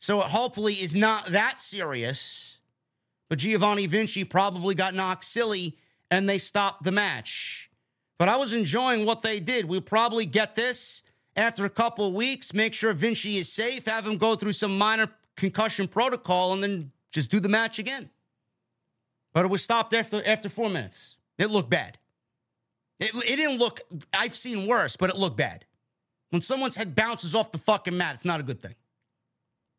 so 0.00 0.18
it 0.18 0.26
hopefully 0.26 0.74
is 0.74 0.96
not 0.96 1.26
that 1.26 1.60
serious. 1.60 2.58
But 3.30 3.38
Giovanni 3.38 3.86
Vinci 3.86 4.24
probably 4.24 4.74
got 4.74 4.92
knocked 4.92 5.24
silly 5.24 5.78
and 6.10 6.28
they 6.28 6.38
stopped 6.38 6.82
the 6.82 6.90
match. 6.90 7.70
But 8.18 8.28
I 8.28 8.34
was 8.34 8.52
enjoying 8.52 9.06
what 9.06 9.22
they 9.22 9.38
did. 9.38 9.66
We'll 9.66 9.80
probably 9.82 10.26
get 10.26 10.56
this 10.56 11.04
after 11.36 11.64
a 11.64 11.70
couple 11.70 12.08
of 12.08 12.12
weeks, 12.12 12.52
make 12.52 12.74
sure 12.74 12.92
Vinci 12.92 13.36
is 13.36 13.52
safe, 13.52 13.86
have 13.86 14.04
him 14.04 14.18
go 14.18 14.34
through 14.34 14.54
some 14.54 14.76
minor 14.76 15.12
concussion 15.36 15.86
protocol, 15.86 16.54
and 16.54 16.62
then 16.62 16.90
just 17.12 17.30
do 17.30 17.38
the 17.38 17.48
match 17.48 17.78
again. 17.78 18.10
But 19.36 19.44
it 19.44 19.48
was 19.48 19.62
stopped 19.62 19.92
after 19.92 20.26
after 20.26 20.48
four 20.48 20.70
minutes. 20.70 21.18
It 21.36 21.50
looked 21.50 21.68
bad. 21.68 21.98
It, 22.98 23.14
it 23.16 23.36
didn't 23.36 23.58
look, 23.58 23.82
I've 24.14 24.34
seen 24.34 24.66
worse, 24.66 24.96
but 24.96 25.10
it 25.10 25.16
looked 25.16 25.36
bad. 25.36 25.66
When 26.30 26.40
someone's 26.40 26.74
head 26.74 26.94
bounces 26.94 27.34
off 27.34 27.52
the 27.52 27.58
fucking 27.58 27.94
mat, 27.94 28.14
it's 28.14 28.24
not 28.24 28.40
a 28.40 28.42
good 28.42 28.62
thing. 28.62 28.76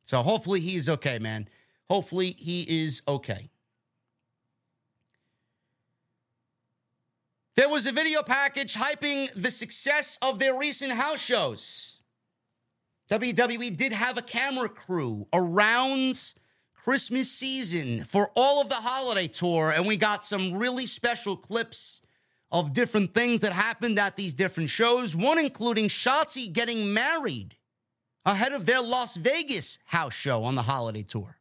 So 0.03 0.21
hopefully 0.21 0.59
he 0.59 0.75
is 0.75 0.87
okay, 0.87 1.17
man. 1.17 1.47
Hopefully 1.89 2.35
he 2.37 2.85
is 2.85 3.01
okay. 3.07 3.49
There 7.55 7.67
was 7.67 7.87
a 7.87 7.91
video 7.91 8.21
package 8.21 8.75
hyping 8.75 9.27
the 9.33 9.49
success 9.49 10.19
of 10.21 10.37
their 10.37 10.53
recent 10.53 10.91
house 10.91 11.19
shows. 11.19 11.97
WWE 13.09 13.75
did 13.75 13.91
have 13.91 14.19
a 14.19 14.21
camera 14.21 14.69
crew 14.69 15.25
around 15.33 16.35
Christmas 16.87 17.29
season 17.29 18.05
for 18.05 18.31
all 18.33 18.61
of 18.61 18.69
the 18.69 18.75
holiday 18.75 19.27
tour, 19.27 19.71
and 19.71 19.85
we 19.85 19.97
got 19.97 20.25
some 20.25 20.53
really 20.53 20.85
special 20.85 21.35
clips 21.35 22.01
of 22.49 22.71
different 22.71 23.13
things 23.13 23.41
that 23.41 23.51
happened 23.51 23.99
at 23.99 24.15
these 24.15 24.33
different 24.33 24.69
shows, 24.69 25.13
one 25.13 25.37
including 25.37 25.89
Shotzi 25.89 26.49
getting 26.49 26.93
married 26.93 27.57
ahead 28.25 28.53
of 28.53 28.65
their 28.65 28.81
Las 28.81 29.17
Vegas 29.17 29.79
house 29.83 30.13
show 30.13 30.45
on 30.45 30.55
the 30.55 30.61
holiday 30.61 31.03
tour. 31.03 31.39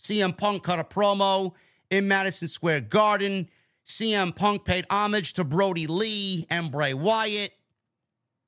CM 0.00 0.36
Punk 0.36 0.64
cut 0.64 0.80
a 0.80 0.84
promo 0.84 1.52
in 1.88 2.08
Madison 2.08 2.48
Square 2.48 2.80
Garden. 2.80 3.48
CM 3.86 4.34
Punk 4.34 4.64
paid 4.64 4.84
homage 4.90 5.34
to 5.34 5.44
Brodie 5.44 5.86
Lee 5.86 6.48
and 6.50 6.72
Bray 6.72 6.92
Wyatt. 6.92 7.52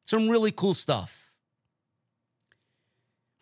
Some 0.04 0.28
really 0.28 0.50
cool 0.50 0.74
stuff. 0.74 1.21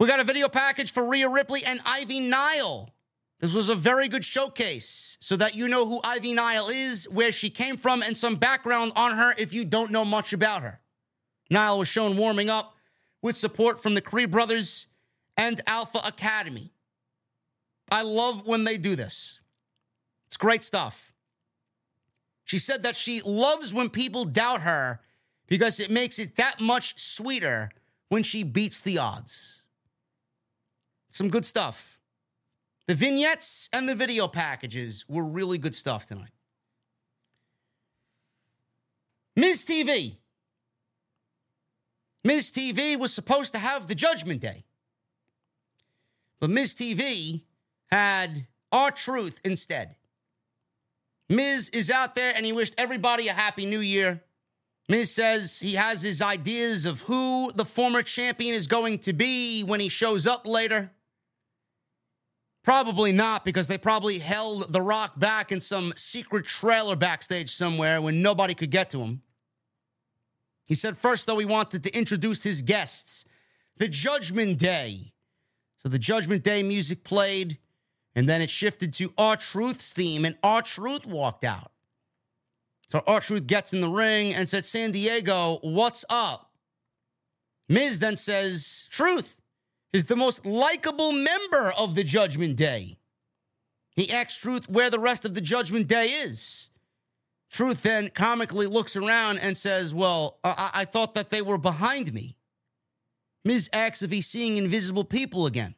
We 0.01 0.09
got 0.09 0.19
a 0.19 0.25
video 0.25 0.49
package 0.49 0.93
for 0.93 1.05
Rhea 1.05 1.29
Ripley 1.29 1.65
and 1.65 1.81
Ivy 1.87 2.19
Nile 2.19 2.93
this 3.41 3.55
was 3.55 3.71
a 3.71 3.75
very 3.75 4.07
good 4.07 4.25
showcase 4.25 5.17
so 5.19 5.35
that 5.37 5.55
you 5.55 5.67
know 5.67 5.87
who 5.87 6.01
Ivy 6.05 6.35
Nile 6.35 6.69
is, 6.69 7.09
where 7.09 7.33
she 7.33 7.49
came 7.49 7.79
from, 7.79 8.03
and 8.03 8.15
some 8.15 8.37
background 8.37 8.93
on 8.95 9.17
her 9.17 9.35
if 9.39 9.55
you 9.55 9.65
don't 9.65 9.91
know 9.91 10.05
much 10.05 10.35
about 10.35 10.63
her. 10.63 10.81
Nile 11.51 11.79
was 11.79 11.89
shown 11.89 12.19
warming 12.19 12.51
up 12.51 12.77
with 13.23 13.39
support 13.39 13.83
from 13.83 13.95
the 13.95 14.03
Creed 14.03 14.31
brothers 14.31 14.89
and 15.39 15.63
Alpha 15.67 16.01
Academy. 16.05 16.75
I 17.91 18.03
love 18.03 18.47
when 18.47 18.65
they 18.65 18.77
do 18.77 18.95
this. 18.95 19.41
It's 20.27 20.37
great 20.37 20.63
stuff. 20.63 21.13
She 22.45 22.59
said 22.59 22.83
that 22.83 22.95
she 22.95 23.23
loves 23.23 23.73
when 23.73 23.89
people 23.89 24.27
doubt 24.27 24.63
her 24.63 25.01
because 25.47 25.81
it 25.81 25.91
makes 25.91 26.19
it 26.19 26.37
that 26.37 26.61
much 26.61 27.01
sweeter 27.01 27.71
when 28.11 28.23
she 28.23 28.43
beats 28.43 28.83
the 28.83 28.99
odds. 28.99 29.60
Some 31.11 31.29
good 31.29 31.45
stuff. 31.45 32.01
The 32.87 32.95
vignettes 32.95 33.69
and 33.73 33.89
the 33.89 33.95
video 33.95 34.27
packages 34.27 35.05
were 35.09 35.25
really 35.25 35.59
good 35.59 35.75
stuff 35.75 36.07
tonight. 36.07 36.31
Miz 39.37 39.65
TV. 39.65 40.17
Miz 42.25 42.51
TV 42.51 42.99
was 42.99 43.13
supposed 43.13 43.53
to 43.55 43.59
have 43.59 43.87
the 43.87 43.95
Judgment 43.95 44.41
Day. 44.41 44.65
But 46.39 46.51
Miz 46.51 46.75
TV 46.75 47.43
had 47.91 48.47
R-Truth 48.73 49.41
instead. 49.45 49.97
Miz 51.29 51.69
is 51.71 51.91
out 51.91 52.15
there 52.15 52.33
and 52.35 52.45
he 52.45 52.53
wished 52.53 52.75
everybody 52.77 53.29
a 53.29 53.33
happy 53.33 53.67
new 53.67 53.81
year. 53.81 54.23
Miz 54.89 55.13
says 55.13 55.61
he 55.61 55.75
has 55.75 56.03
his 56.03 56.21
ideas 56.21 56.87
of 56.87 57.03
who 57.03 57.53
the 57.55 57.65
former 57.65 58.03
champion 58.03 58.55
is 58.55 58.67
going 58.67 58.99
to 59.01 59.13
be 59.13 59.63
when 59.63 59.81
he 59.81 59.89
shows 59.89 60.27
up 60.27 60.47
later. 60.47 60.91
Probably 62.63 63.13
not, 63.13 63.45
because 63.45 63.69
they 63.69 63.79
probably 63.79 64.19
held 64.19 64.73
The 64.73 64.83
Rock 64.83 65.19
back 65.19 65.51
in 65.51 65.61
some 65.61 65.93
secret 65.97 66.45
trailer 66.45 66.95
backstage 66.95 67.51
somewhere 67.51 68.03
when 68.03 68.21
nobody 68.21 68.55
could 68.55 68.71
get 68.71 68.91
to 68.91 69.01
him. 69.01 69.23
He 70.67 70.75
said 70.75 70.97
first, 70.97 71.27
though, 71.27 71.39
he 71.39 71.47
wanted 71.47 71.83
to 71.85 71.97
introduce 71.97 72.43
his 72.43 72.63
guests, 72.63 73.25
the 73.79 73.89
Judgment 73.89 74.59
Day. 74.59 75.15
So 75.79 75.89
the 75.89 75.99
Judgment 75.99 76.45
Day 76.45 76.63
music 76.63 77.03
played, 77.03 77.59
and 78.15 78.29
then 78.29 78.43
it 78.43 78.51
shifted 78.51 78.93
to 78.95 79.13
R-Truth's 79.17 79.93
theme, 79.93 80.27
and 80.27 80.37
R-Truth 80.43 81.07
walked 81.07 81.45
out. 81.45 81.73
So 82.89 83.03
R-Truth 83.07 83.47
gets 83.47 83.73
in 83.73 83.81
the 83.81 83.89
ring 83.89 84.35
and 84.35 84.49
said, 84.49 84.67
San 84.67 84.93
Diego, 84.93 85.59
what's 85.63 86.05
up? 86.11 86.51
Miz 87.69 88.01
then 88.01 88.17
says, 88.17 88.85
Truth, 88.91 89.40
is 89.93 90.05
the 90.05 90.17
most 90.17 90.47
likable 90.47 91.13
member 91.13 91.73
of 91.77 91.95
the 91.95 92.05
Judgment 92.05 92.57
Day. 92.57 92.99
He 93.97 94.13
asks 94.13 94.37
Truth 94.37 94.69
where 94.69 94.91
the 94.91 94.99
rest 94.99 95.25
of 95.25 95.35
the 95.35 95.41
Judgment 95.41 95.89
Day 95.89 96.07
is. 96.07 96.71
Truth 97.51 97.83
then 97.83 98.09
comically 98.11 98.67
looks 98.67 98.95
around 98.95 99.39
and 99.39 99.57
says, 99.57 99.93
Well, 99.93 100.39
I, 100.45 100.71
I 100.75 100.85
thought 100.85 101.15
that 101.15 101.31
they 101.31 101.43
were 101.43 101.59
behind 101.59 102.13
me. 102.13 102.37
Miz 103.45 103.69
asks 103.73 104.03
if 104.03 104.11
he's 104.11 104.29
seeing 104.29 104.57
invisible 104.57 105.05
people 105.05 105.47
again. 105.47 105.75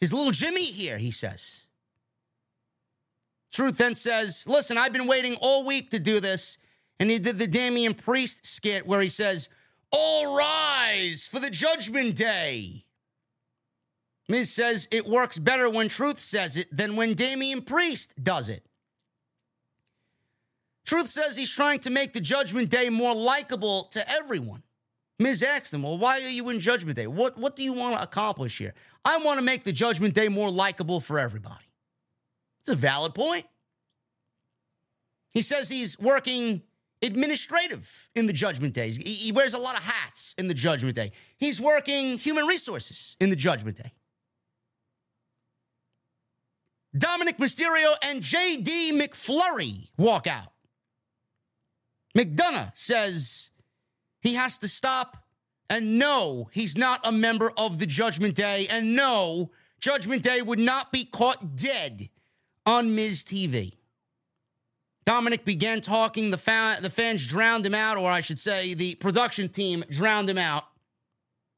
His 0.00 0.12
little 0.12 0.30
Jimmy 0.30 0.64
here, 0.64 0.98
he 0.98 1.10
says. 1.10 1.66
Truth 3.50 3.78
then 3.78 3.96
says, 3.96 4.44
Listen, 4.46 4.78
I've 4.78 4.92
been 4.92 5.08
waiting 5.08 5.36
all 5.40 5.66
week 5.66 5.90
to 5.90 5.98
do 5.98 6.20
this. 6.20 6.58
And 7.00 7.10
he 7.10 7.18
did 7.18 7.38
the 7.38 7.46
Damian 7.46 7.94
Priest 7.94 8.46
skit 8.46 8.86
where 8.86 9.00
he 9.00 9.08
says, 9.08 9.48
all 9.90 10.36
rise 10.36 11.28
for 11.28 11.40
the 11.40 11.50
judgment 11.50 12.16
day. 12.16 12.84
Miz 14.28 14.50
says 14.50 14.88
it 14.90 15.06
works 15.06 15.38
better 15.38 15.70
when 15.70 15.88
Truth 15.88 16.20
says 16.20 16.56
it 16.56 16.68
than 16.70 16.96
when 16.96 17.14
Damian 17.14 17.62
Priest 17.62 18.12
does 18.22 18.48
it. 18.48 18.64
Truth 20.84 21.08
says 21.08 21.36
he's 21.36 21.52
trying 21.52 21.80
to 21.80 21.90
make 21.90 22.12
the 22.12 22.20
Judgment 22.20 22.70
Day 22.70 22.88
more 22.88 23.14
likable 23.14 23.84
to 23.92 24.10
everyone. 24.10 24.62
Miz 25.18 25.42
asks 25.42 25.72
him, 25.72 25.82
Well, 25.82 25.98
why 25.98 26.20
are 26.20 26.28
you 26.28 26.48
in 26.48 26.60
Judgment 26.60 26.96
Day? 26.96 27.06
What, 27.06 27.36
what 27.36 27.56
do 27.56 27.64
you 27.64 27.72
want 27.72 27.96
to 27.96 28.02
accomplish 28.02 28.58
here? 28.58 28.74
I 29.04 29.18
want 29.18 29.38
to 29.38 29.44
make 29.44 29.64
the 29.64 29.72
Judgment 29.72 30.14
Day 30.14 30.28
more 30.28 30.50
likable 30.50 31.00
for 31.00 31.18
everybody. 31.18 31.64
It's 32.60 32.70
a 32.70 32.74
valid 32.74 33.14
point. 33.14 33.46
He 35.34 35.42
says 35.42 35.68
he's 35.68 35.98
working 35.98 36.62
administrative 37.02 38.08
in 38.14 38.26
the 38.26 38.32
judgment 38.32 38.74
days. 38.74 38.96
He, 38.96 39.14
he 39.14 39.32
wears 39.32 39.54
a 39.54 39.58
lot 39.58 39.76
of 39.76 39.84
hats 39.84 40.34
in 40.38 40.48
the 40.48 40.54
judgment 40.54 40.96
day. 40.96 41.12
He's 41.36 41.60
working 41.60 42.18
human 42.18 42.46
resources 42.46 43.16
in 43.20 43.30
the 43.30 43.36
judgment 43.36 43.76
day. 43.76 43.92
Dominik 46.96 47.38
Mysterio 47.38 47.94
and 48.02 48.22
JD 48.22 48.92
McDonagh 48.92 49.88
walk 49.96 50.26
out. 50.26 50.52
McDonagh 52.16 52.72
says 52.74 53.50
he 54.20 54.34
has 54.34 54.58
to 54.58 54.68
stop. 54.68 55.24
And 55.70 55.98
no, 55.98 56.48
he's 56.52 56.78
not 56.78 57.00
a 57.04 57.12
member 57.12 57.52
of 57.56 57.78
the 57.78 57.84
Judgment 57.84 58.34
Day. 58.34 58.66
And 58.70 58.96
no, 58.96 59.50
Judgment 59.80 60.22
Day 60.22 60.40
would 60.40 60.58
not 60.58 60.90
be 60.92 61.04
caught 61.04 61.56
dead 61.56 62.08
on 62.64 62.94
Miz 62.94 63.22
TV. 63.22 63.77
Dominik 65.08 65.46
began 65.46 65.80
talking. 65.80 66.30
The, 66.30 66.78
the 66.82 66.90
fans 66.90 67.26
drowned 67.26 67.64
him 67.64 67.74
out, 67.74 67.96
or 67.96 68.10
I 68.10 68.20
should 68.20 68.38
say, 68.38 68.74
the 68.74 68.94
production 68.96 69.48
team 69.48 69.82
drowned 69.88 70.28
him 70.28 70.36
out. 70.36 70.64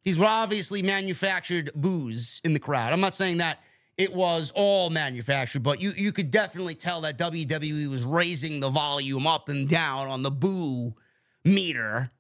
These 0.05 0.21
were 0.21 0.27
obviously 0.27 0.83
manufactured 0.83 1.73
boos 1.75 2.41
in 2.45 2.53
the 2.53 2.61
crowd. 2.61 2.93
I'm 2.93 3.01
not 3.01 3.13
saying 3.13 3.39
that 3.39 3.59
it 3.99 4.15
was 4.15 4.53
all 4.55 4.89
manufactured, 4.89 5.65
but 5.65 5.81
you, 5.81 5.91
you 5.97 6.13
could 6.13 6.31
definitely 6.31 6.77
tell 6.77 7.01
that 7.01 7.19
WWE 7.19 7.91
was 7.91 8.05
raising 8.05 8.61
the 8.61 8.71
volume 8.71 9.27
up 9.27 9.49
and 9.49 9.69
down 9.69 10.07
on 10.07 10.23
the 10.23 10.31
boo 10.31 10.95
meter 11.45 12.13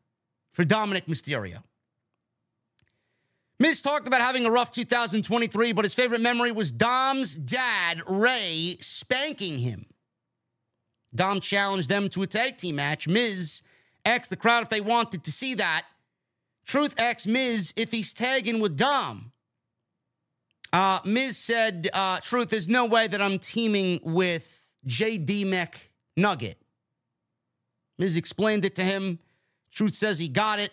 for 0.50 0.64
Dominik 0.64 1.06
Mysterio. 1.06 1.62
Miz 3.60 3.82
talked 3.82 4.08
about 4.08 4.20
having 4.20 4.46
a 4.46 4.50
rough 4.50 4.72
2023, 4.72 5.74
but 5.74 5.84
his 5.84 5.94
favorite 5.94 6.22
memory 6.22 6.50
was 6.50 6.72
Dom's 6.72 7.36
dad, 7.36 8.02
Ray, 8.08 8.78
spanking 8.80 9.60
him. 9.60 9.86
Dom 11.14 11.40
challenged 11.40 11.88
them 11.88 12.08
to 12.10 12.22
a 12.22 12.26
tag 12.26 12.56
team 12.56 12.76
match. 12.76 13.08
Miz 13.08 13.62
asked 14.04 14.30
the 14.30 14.36
crowd 14.36 14.62
if 14.62 14.68
they 14.68 14.80
wanted 14.80 15.24
to 15.24 15.32
see 15.32 15.54
that. 15.54 15.86
Truth 16.64 16.94
asked 16.98 17.26
Miz 17.26 17.74
if 17.76 17.90
he's 17.90 18.14
tagging 18.14 18.60
with 18.60 18.76
Dom. 18.76 19.32
Uh, 20.72 21.00
Miz 21.04 21.36
said, 21.36 21.88
uh, 21.92 22.20
Truth, 22.20 22.50
there's 22.50 22.68
no 22.68 22.86
way 22.86 23.08
that 23.08 23.20
I'm 23.20 23.38
teaming 23.38 24.00
with 24.04 24.68
JD 24.86 25.46
McNugget. 26.16 26.54
Miz 27.98 28.16
explained 28.16 28.64
it 28.64 28.76
to 28.76 28.82
him. 28.82 29.18
Truth 29.72 29.94
says 29.94 30.18
he 30.18 30.28
got 30.28 30.58
it, 30.58 30.72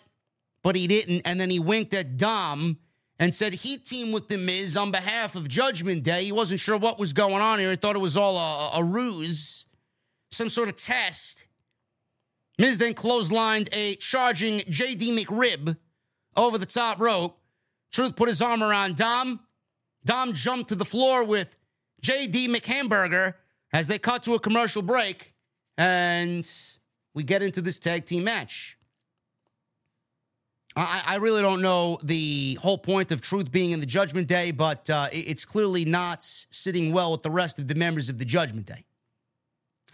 but 0.62 0.76
he 0.76 0.86
didn't. 0.86 1.22
And 1.24 1.40
then 1.40 1.50
he 1.50 1.58
winked 1.58 1.94
at 1.94 2.16
Dom 2.16 2.78
and 3.18 3.34
said 3.34 3.52
he 3.52 3.76
teamed 3.76 4.14
with 4.14 4.28
The 4.28 4.38
Miz 4.38 4.76
on 4.76 4.90
behalf 4.90 5.34
of 5.34 5.48
Judgment 5.48 6.04
Day. 6.04 6.24
He 6.24 6.32
wasn't 6.32 6.60
sure 6.60 6.78
what 6.78 6.98
was 6.98 7.12
going 7.12 7.42
on 7.42 7.58
here. 7.58 7.70
He 7.70 7.76
thought 7.76 7.96
it 7.96 8.00
was 8.00 8.16
all 8.16 8.36
a, 8.36 8.78
a 8.78 8.84
ruse, 8.84 9.66
some 10.30 10.48
sort 10.48 10.68
of 10.68 10.76
test. 10.76 11.46
Miz 12.58 12.78
then 12.78 12.94
clotheslined 12.94 13.68
a 13.72 13.94
charging 13.96 14.60
JD 14.60 15.16
McRib 15.18 15.76
over 16.36 16.58
the 16.58 16.66
top 16.66 17.00
rope. 17.00 17.38
Truth 17.92 18.16
put 18.16 18.28
his 18.28 18.42
arm 18.42 18.62
around 18.62 18.96
Dom. 18.96 19.40
Dom 20.04 20.32
jumped 20.32 20.68
to 20.70 20.74
the 20.74 20.84
floor 20.84 21.24
with 21.24 21.56
JD 22.02 22.48
McHamburger 22.48 23.34
as 23.72 23.86
they 23.86 23.98
cut 23.98 24.22
to 24.24 24.34
a 24.34 24.40
commercial 24.40 24.82
break. 24.82 25.34
And 25.76 26.48
we 27.14 27.22
get 27.22 27.42
into 27.42 27.60
this 27.60 27.78
tag 27.78 28.04
team 28.04 28.24
match. 28.24 28.76
I, 30.76 31.02
I 31.06 31.16
really 31.16 31.42
don't 31.42 31.62
know 31.62 31.98
the 32.02 32.58
whole 32.60 32.78
point 32.78 33.10
of 33.10 33.20
Truth 33.20 33.50
being 33.50 33.72
in 33.72 33.80
the 33.80 33.86
Judgment 33.86 34.28
Day, 34.28 34.50
but 34.52 34.88
uh, 34.88 35.08
it's 35.12 35.44
clearly 35.44 35.84
not 35.84 36.22
sitting 36.22 36.92
well 36.92 37.12
with 37.12 37.22
the 37.22 37.30
rest 37.30 37.58
of 37.58 37.68
the 37.68 37.74
members 37.74 38.08
of 38.08 38.18
the 38.18 38.24
Judgment 38.24 38.66
Day. 38.66 38.84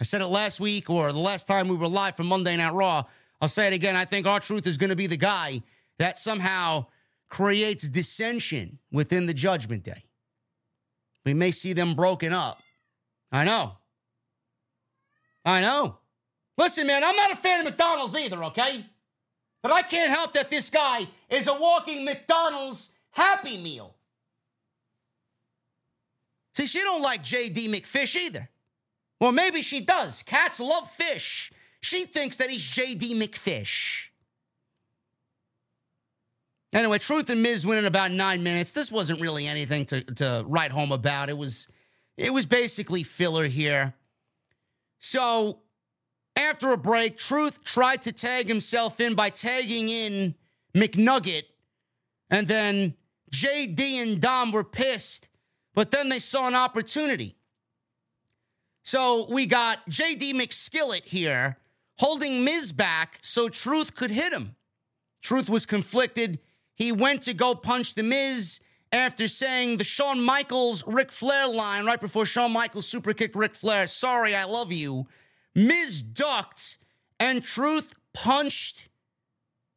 I 0.00 0.04
said 0.04 0.20
it 0.20 0.26
last 0.26 0.60
week 0.60 0.90
or 0.90 1.12
the 1.12 1.18
last 1.18 1.46
time 1.46 1.68
we 1.68 1.76
were 1.76 1.88
live 1.88 2.16
from 2.16 2.26
Monday 2.26 2.56
Night 2.56 2.72
Raw. 2.72 3.04
I'll 3.40 3.48
say 3.48 3.68
it 3.68 3.72
again. 3.72 3.94
I 3.94 4.04
think 4.04 4.26
R-Truth 4.26 4.66
is 4.66 4.78
going 4.78 4.90
to 4.90 4.96
be 4.96 5.06
the 5.06 5.16
guy 5.16 5.62
that 5.98 6.18
somehow 6.18 6.86
creates 7.28 7.88
dissension 7.88 8.78
within 8.90 9.26
the 9.26 9.34
Judgment 9.34 9.84
Day. 9.84 10.04
We 11.24 11.34
may 11.34 11.50
see 11.50 11.72
them 11.72 11.94
broken 11.94 12.32
up. 12.32 12.60
I 13.30 13.44
know. 13.44 13.78
I 15.44 15.60
know. 15.60 15.98
Listen, 16.56 16.86
man, 16.86 17.02
I'm 17.04 17.16
not 17.16 17.32
a 17.32 17.36
fan 17.36 17.60
of 17.60 17.66
McDonald's 17.66 18.16
either, 18.16 18.42
okay? 18.44 18.84
But 19.62 19.72
I 19.72 19.82
can't 19.82 20.10
help 20.10 20.34
that 20.34 20.50
this 20.50 20.70
guy 20.70 21.06
is 21.28 21.48
a 21.48 21.54
walking 21.54 22.04
McDonald's 22.04 22.94
Happy 23.10 23.62
Meal. 23.62 23.94
See, 26.54 26.66
she 26.66 26.80
don't 26.80 27.02
like 27.02 27.22
J.D. 27.22 27.68
McFish 27.68 28.16
either. 28.16 28.48
Well, 29.24 29.32
maybe 29.32 29.62
she 29.62 29.80
does. 29.80 30.22
Cats 30.22 30.60
love 30.60 30.86
fish. 30.90 31.50
She 31.80 32.04
thinks 32.04 32.36
that 32.36 32.50
he's 32.50 32.60
J.D. 32.60 33.18
McFish. 33.18 34.08
Anyway, 36.74 36.98
Truth 36.98 37.30
and 37.30 37.42
Miz 37.42 37.66
win 37.66 37.78
in 37.78 37.86
about 37.86 38.10
nine 38.10 38.42
minutes. 38.42 38.72
This 38.72 38.92
wasn't 38.92 39.22
really 39.22 39.46
anything 39.46 39.86
to, 39.86 40.02
to 40.02 40.44
write 40.46 40.72
home 40.72 40.92
about. 40.92 41.30
It 41.30 41.38
was 41.38 41.68
it 42.18 42.34
was 42.34 42.44
basically 42.44 43.02
filler 43.02 43.46
here. 43.46 43.94
So 44.98 45.60
after 46.36 46.72
a 46.72 46.76
break, 46.76 47.16
Truth 47.16 47.64
tried 47.64 48.02
to 48.02 48.12
tag 48.12 48.46
himself 48.46 49.00
in 49.00 49.14
by 49.14 49.30
tagging 49.30 49.88
in 49.88 50.34
McNugget. 50.74 51.44
And 52.28 52.46
then 52.46 52.94
JD 53.32 53.80
and 53.80 54.20
Dom 54.20 54.52
were 54.52 54.64
pissed, 54.64 55.30
but 55.74 55.92
then 55.92 56.10
they 56.10 56.18
saw 56.18 56.46
an 56.46 56.54
opportunity. 56.54 57.36
So 58.84 59.26
we 59.30 59.46
got 59.46 59.88
JD 59.88 60.34
McSkillet 60.34 61.04
here 61.04 61.56
holding 61.98 62.44
Miz 62.44 62.70
back 62.70 63.18
so 63.22 63.48
Truth 63.48 63.94
could 63.94 64.10
hit 64.10 64.32
him. 64.32 64.56
Truth 65.22 65.48
was 65.48 65.64
conflicted. 65.64 66.38
He 66.74 66.92
went 66.92 67.22
to 67.22 67.32
go 67.32 67.54
punch 67.54 67.94
The 67.94 68.02
Miz 68.02 68.60
after 68.92 69.26
saying 69.26 69.78
the 69.78 69.84
Shawn 69.84 70.22
Michaels 70.22 70.84
Ric 70.86 71.10
Flair 71.10 71.48
line 71.48 71.86
right 71.86 72.00
before 72.00 72.26
Shawn 72.26 72.52
Michaels 72.52 72.86
super 72.86 73.14
kicked 73.14 73.34
Ric 73.34 73.54
Flair. 73.54 73.86
Sorry, 73.86 74.36
I 74.36 74.44
love 74.44 74.70
you. 74.70 75.06
Miz 75.54 76.02
ducked 76.02 76.76
and 77.18 77.42
Truth 77.42 77.94
punched 78.12 78.90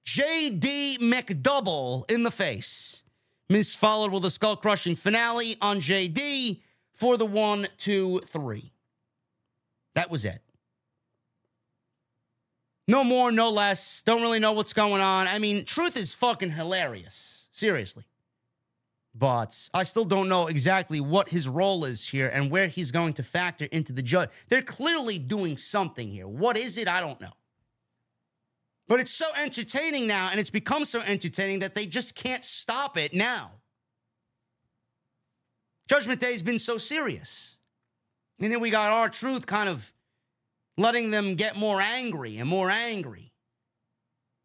JD 0.05 0.97
McDouble 0.97 2.11
in 2.11 2.23
the 2.23 2.31
face. 2.31 3.03
Miz 3.49 3.73
followed 3.73 4.11
with 4.11 4.25
a 4.25 4.29
skull 4.29 4.57
crushing 4.57 4.97
finale 4.97 5.55
on 5.61 5.79
JD 5.79 6.59
for 6.91 7.15
the 7.15 7.25
one, 7.25 7.67
two, 7.77 8.19
three. 8.25 8.73
That 9.97 10.11
was 10.11 10.25
it. 10.25 10.43
No 12.87 13.03
more, 13.03 13.31
no 13.31 13.49
less. 13.49 14.03
Don't 14.03 14.21
really 14.21 14.37
know 14.37 14.51
what's 14.51 14.71
going 14.71 15.01
on. 15.01 15.27
I 15.27 15.39
mean, 15.39 15.65
truth 15.65 15.97
is 15.97 16.13
fucking 16.13 16.51
hilarious. 16.51 17.49
Seriously. 17.51 18.03
But 19.15 19.69
I 19.73 19.83
still 19.85 20.05
don't 20.05 20.29
know 20.29 20.45
exactly 20.45 20.99
what 20.99 21.29
his 21.29 21.49
role 21.49 21.83
is 21.83 22.07
here 22.09 22.29
and 22.31 22.51
where 22.51 22.67
he's 22.67 22.91
going 22.91 23.13
to 23.13 23.23
factor 23.23 23.65
into 23.71 23.91
the 23.91 24.03
judge. 24.03 24.29
They're 24.49 24.61
clearly 24.61 25.17
doing 25.17 25.57
something 25.57 26.07
here. 26.07 26.27
What 26.27 26.59
is 26.59 26.77
it? 26.77 26.87
I 26.87 27.01
don't 27.01 27.19
know. 27.19 27.33
But 28.87 28.99
it's 28.99 29.11
so 29.11 29.25
entertaining 29.35 30.05
now, 30.05 30.29
and 30.29 30.39
it's 30.39 30.51
become 30.51 30.85
so 30.85 31.01
entertaining 31.01 31.57
that 31.61 31.73
they 31.73 31.87
just 31.87 32.13
can't 32.13 32.43
stop 32.43 32.97
it 32.97 33.15
now. 33.15 33.53
Judgment 35.89 36.19
Day 36.19 36.33
has 36.33 36.43
been 36.43 36.59
so 36.59 36.77
serious. 36.77 37.56
And 38.39 38.51
then 38.51 38.59
we 38.59 38.69
got 38.69 38.91
R-Truth 38.91 39.45
kind 39.47 39.67
of 39.67 39.91
letting 40.77 41.11
them 41.11 41.35
get 41.35 41.55
more 41.55 41.81
angry 41.81 42.37
and 42.37 42.47
more 42.47 42.69
angry? 42.69 43.33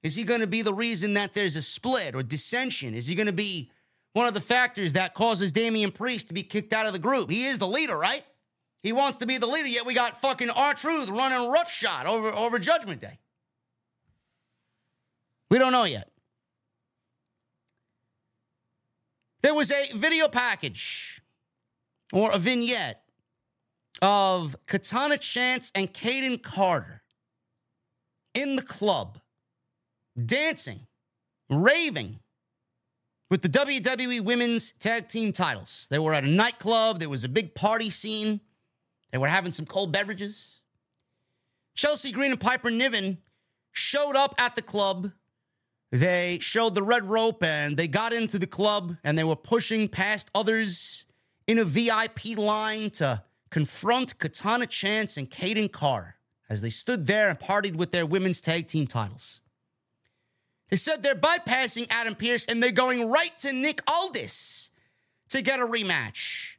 Is 0.02 0.16
he 0.16 0.24
going 0.24 0.40
to 0.40 0.46
be 0.46 0.62
the 0.62 0.74
reason 0.74 1.14
that 1.14 1.34
there's 1.34 1.56
a 1.56 1.62
split 1.62 2.14
or 2.14 2.22
dissension? 2.22 2.94
Is 2.94 3.06
he 3.06 3.14
going 3.14 3.26
to 3.26 3.32
be 3.32 3.70
one 4.14 4.26
of 4.26 4.34
the 4.34 4.40
factors 4.40 4.94
that 4.94 5.14
causes 5.14 5.52
Damian 5.52 5.92
Priest 5.92 6.28
to 6.28 6.34
be 6.34 6.42
kicked 6.42 6.72
out 6.72 6.86
of 6.86 6.92
the 6.92 6.98
group? 6.98 7.30
He 7.30 7.44
is 7.44 7.58
the 7.58 7.68
leader, 7.68 7.96
right? 7.96 8.24
He 8.82 8.92
wants 8.92 9.18
to 9.18 9.26
be 9.26 9.38
the 9.38 9.46
leader, 9.46 9.68
yet 9.68 9.86
we 9.86 9.94
got 9.94 10.20
fucking 10.20 10.50
R-Truth 10.50 11.08
running 11.10 11.48
roughshod 11.50 12.06
over, 12.06 12.34
over 12.34 12.58
Judgment 12.58 13.00
Day. 13.00 13.20
We 15.50 15.58
don't 15.58 15.72
know 15.72 15.84
yet. 15.84 16.08
There 19.42 19.54
was 19.54 19.70
a 19.70 19.92
video 19.94 20.28
package 20.28 21.20
or 22.12 22.32
a 22.32 22.38
vignette 22.38 23.01
of 24.02 24.56
Katana 24.66 25.16
Chance 25.16 25.70
and 25.74 25.94
Kayden 25.94 26.42
Carter 26.42 27.02
in 28.34 28.56
the 28.56 28.62
club, 28.62 29.20
dancing, 30.22 30.80
raving 31.48 32.18
with 33.30 33.42
the 33.42 33.48
WWE 33.48 34.20
Women's 34.22 34.72
Tag 34.72 35.08
Team 35.08 35.32
titles. 35.32 35.86
They 35.90 36.00
were 36.00 36.12
at 36.12 36.24
a 36.24 36.30
nightclub, 36.30 36.98
there 36.98 37.08
was 37.08 37.24
a 37.24 37.28
big 37.28 37.54
party 37.54 37.88
scene, 37.88 38.40
they 39.12 39.18
were 39.18 39.28
having 39.28 39.52
some 39.52 39.66
cold 39.66 39.92
beverages. 39.92 40.60
Chelsea 41.74 42.12
Green 42.12 42.32
and 42.32 42.40
Piper 42.40 42.70
Niven 42.70 43.18
showed 43.70 44.16
up 44.16 44.34
at 44.36 44.56
the 44.56 44.62
club. 44.62 45.12
They 45.90 46.38
showed 46.40 46.74
the 46.74 46.82
red 46.82 47.04
rope 47.04 47.42
and 47.42 47.76
they 47.76 47.88
got 47.88 48.12
into 48.12 48.38
the 48.38 48.46
club 48.46 48.96
and 49.04 49.16
they 49.16 49.24
were 49.24 49.36
pushing 49.36 49.88
past 49.88 50.30
others 50.34 51.06
in 51.46 51.58
a 51.58 51.64
VIP 51.64 52.36
line 52.36 52.90
to 52.90 53.22
confront 53.52 54.18
Katana 54.18 54.66
Chance 54.66 55.18
and 55.18 55.30
Kayden 55.30 55.70
Carr 55.70 56.16
as 56.48 56.62
they 56.62 56.70
stood 56.70 57.06
there 57.06 57.28
and 57.28 57.38
partied 57.38 57.76
with 57.76 57.92
their 57.92 58.06
women's 58.06 58.40
tag 58.40 58.66
team 58.66 58.86
titles. 58.86 59.40
They 60.70 60.78
said 60.78 61.02
they're 61.02 61.14
bypassing 61.14 61.86
Adam 61.90 62.14
Pearce 62.14 62.46
and 62.46 62.62
they're 62.62 62.72
going 62.72 63.10
right 63.10 63.38
to 63.40 63.52
Nick 63.52 63.82
Aldis 63.86 64.70
to 65.28 65.42
get 65.42 65.60
a 65.60 65.66
rematch. 65.66 66.56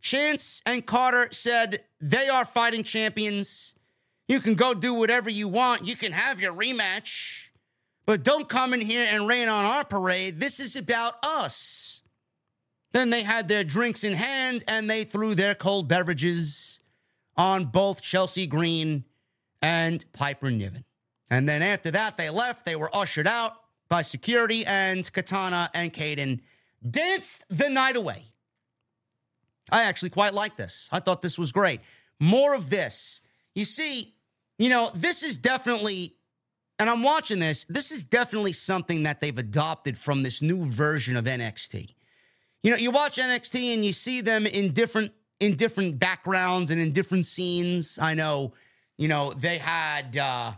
Chance 0.00 0.62
and 0.64 0.86
Carter 0.86 1.28
said 1.32 1.84
they 2.00 2.30
are 2.30 2.46
fighting 2.46 2.82
champions. 2.82 3.74
You 4.26 4.40
can 4.40 4.54
go 4.54 4.72
do 4.72 4.94
whatever 4.94 5.28
you 5.28 5.48
want. 5.48 5.86
You 5.86 5.96
can 5.96 6.12
have 6.12 6.40
your 6.40 6.54
rematch. 6.54 7.50
But 8.06 8.22
don't 8.22 8.48
come 8.48 8.72
in 8.72 8.80
here 8.80 9.06
and 9.08 9.28
rain 9.28 9.48
on 9.48 9.66
our 9.66 9.84
parade. 9.84 10.40
This 10.40 10.60
is 10.60 10.76
about 10.76 11.22
us. 11.22 12.01
Then 12.92 13.10
they 13.10 13.22
had 13.22 13.48
their 13.48 13.64
drinks 13.64 14.04
in 14.04 14.12
hand 14.12 14.64
and 14.68 14.88
they 14.88 15.04
threw 15.04 15.34
their 15.34 15.54
cold 15.54 15.88
beverages 15.88 16.80
on 17.36 17.64
both 17.66 18.02
Chelsea 18.02 18.46
Green 18.46 19.04
and 19.62 20.04
Piper 20.12 20.50
Niven. 20.50 20.84
And 21.30 21.48
then 21.48 21.62
after 21.62 21.90
that, 21.92 22.18
they 22.18 22.28
left. 22.28 22.66
They 22.66 22.76
were 22.76 22.94
ushered 22.94 23.26
out 23.26 23.54
by 23.88 24.02
security, 24.02 24.64
and 24.66 25.10
Katana 25.12 25.70
and 25.74 25.92
Kayden 25.92 26.40
danced 26.88 27.44
the 27.48 27.68
night 27.68 27.96
away. 27.96 28.24
I 29.70 29.84
actually 29.84 30.10
quite 30.10 30.34
like 30.34 30.56
this. 30.56 30.88
I 30.92 31.00
thought 31.00 31.22
this 31.22 31.38
was 31.38 31.52
great. 31.52 31.80
More 32.18 32.54
of 32.54 32.70
this. 32.70 33.20
You 33.54 33.64
see, 33.64 34.14
you 34.58 34.68
know, 34.68 34.90
this 34.94 35.22
is 35.22 35.38
definitely, 35.38 36.16
and 36.78 36.90
I'm 36.90 37.02
watching 37.02 37.38
this, 37.38 37.64
this 37.68 37.92
is 37.92 38.04
definitely 38.04 38.52
something 38.52 39.04
that 39.04 39.20
they've 39.20 39.36
adopted 39.36 39.96
from 39.96 40.22
this 40.22 40.42
new 40.42 40.64
version 40.64 41.16
of 41.16 41.24
NXT. 41.24 41.94
You 42.62 42.70
know, 42.70 42.76
you 42.76 42.90
watch 42.90 43.16
NXT 43.16 43.74
and 43.74 43.84
you 43.84 43.92
see 43.92 44.20
them 44.20 44.46
in 44.46 44.72
different 44.72 45.12
in 45.40 45.56
different 45.56 45.98
backgrounds 45.98 46.70
and 46.70 46.80
in 46.80 46.92
different 46.92 47.26
scenes. 47.26 47.98
I 48.00 48.14
know, 48.14 48.52
you 48.96 49.08
know, 49.08 49.32
they 49.32 49.58
had 49.58 50.16
uh 50.16 50.52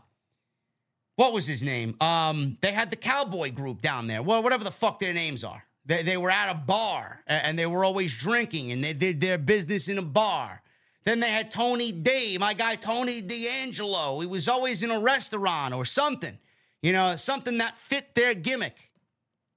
what 1.17 1.33
was 1.33 1.47
his 1.47 1.63
name? 1.63 1.95
Um, 2.01 2.59
they 2.61 2.73
had 2.73 2.91
the 2.91 2.97
cowboy 2.97 3.53
group 3.53 3.81
down 3.81 4.09
there. 4.09 4.21
Well, 4.23 4.43
whatever 4.43 4.65
the 4.65 4.73
fuck 4.73 4.99
their 4.99 5.15
names 5.15 5.45
are. 5.45 5.65
They, 5.87 6.03
they 6.03 6.17
were 6.17 6.31
at 6.31 6.51
a 6.51 6.55
bar 6.57 7.23
and 7.27 7.59
they 7.59 7.67
were 7.67 7.85
always 7.85 8.17
drinking 8.17 8.73
and 8.73 8.83
they 8.83 8.95
did 8.95 9.21
their 9.21 9.39
business 9.39 9.89
in 9.89 9.97
a 9.97 10.03
bar. 10.03 10.61
Then 11.05 11.21
they 11.21 11.29
had 11.29 11.53
Tony 11.53 11.93
D, 11.93 12.37
my 12.39 12.55
guy 12.55 12.75
Tony 12.75 13.21
D'Angelo. 13.21 14.21
He 14.21 14.27
was 14.27 14.49
always 14.49 14.83
in 14.83 14.91
a 14.91 14.99
restaurant 14.99 15.73
or 15.73 15.85
something, 15.85 16.37
you 16.83 16.93
know, 16.93 17.17
something 17.17 17.59
that 17.59 17.77
fit 17.77 18.15
their 18.15 18.35
gimmick 18.35 18.91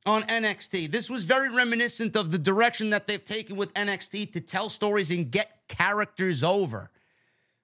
on 0.07 0.23
NXT. 0.23 0.89
This 0.89 1.09
was 1.09 1.25
very 1.25 1.53
reminiscent 1.53 2.15
of 2.15 2.31
the 2.31 2.39
direction 2.39 2.89
that 2.91 3.05
they've 3.05 3.23
taken 3.23 3.57
with 3.57 3.73
NXT 3.73 4.31
to 4.31 4.41
tell 4.41 4.69
stories 4.69 5.11
and 5.11 5.29
get 5.29 5.67
characters 5.67 6.43
over. 6.43 6.89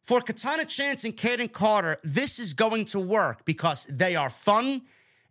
For 0.03 0.19
Katana 0.19 0.65
Chance 0.65 1.05
and 1.05 1.15
Kayden 1.15 1.51
Carter, 1.51 1.97
this 2.03 2.37
is 2.37 2.53
going 2.53 2.85
to 2.85 2.99
work 2.99 3.45
because 3.45 3.85
they 3.85 4.17
are 4.17 4.29
fun 4.29 4.81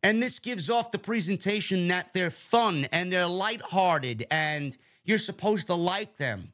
and 0.03 0.23
this 0.23 0.39
gives 0.39 0.71
off 0.71 0.91
the 0.91 0.99
presentation 0.99 1.89
that 1.89 2.13
they're 2.15 2.31
fun 2.31 2.87
and 2.91 3.13
they're 3.13 3.27
lighthearted 3.27 4.27
and 4.31 4.77
you're 5.05 5.19
supposed 5.19 5.67
to 5.67 5.75
like 5.75 6.17
them. 6.17 6.53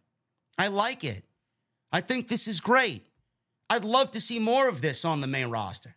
I 0.59 0.67
like 0.67 1.05
it. 1.05 1.25
I 1.93 2.01
think 2.01 2.27
this 2.27 2.49
is 2.49 2.61
great. 2.61 3.07
I'd 3.71 3.85
love 3.85 4.11
to 4.11 4.21
see 4.21 4.41
more 4.41 4.69
of 4.69 4.81
this 4.81 5.05
on 5.05 5.21
the 5.21 5.27
main 5.29 5.51
roster. 5.51 5.95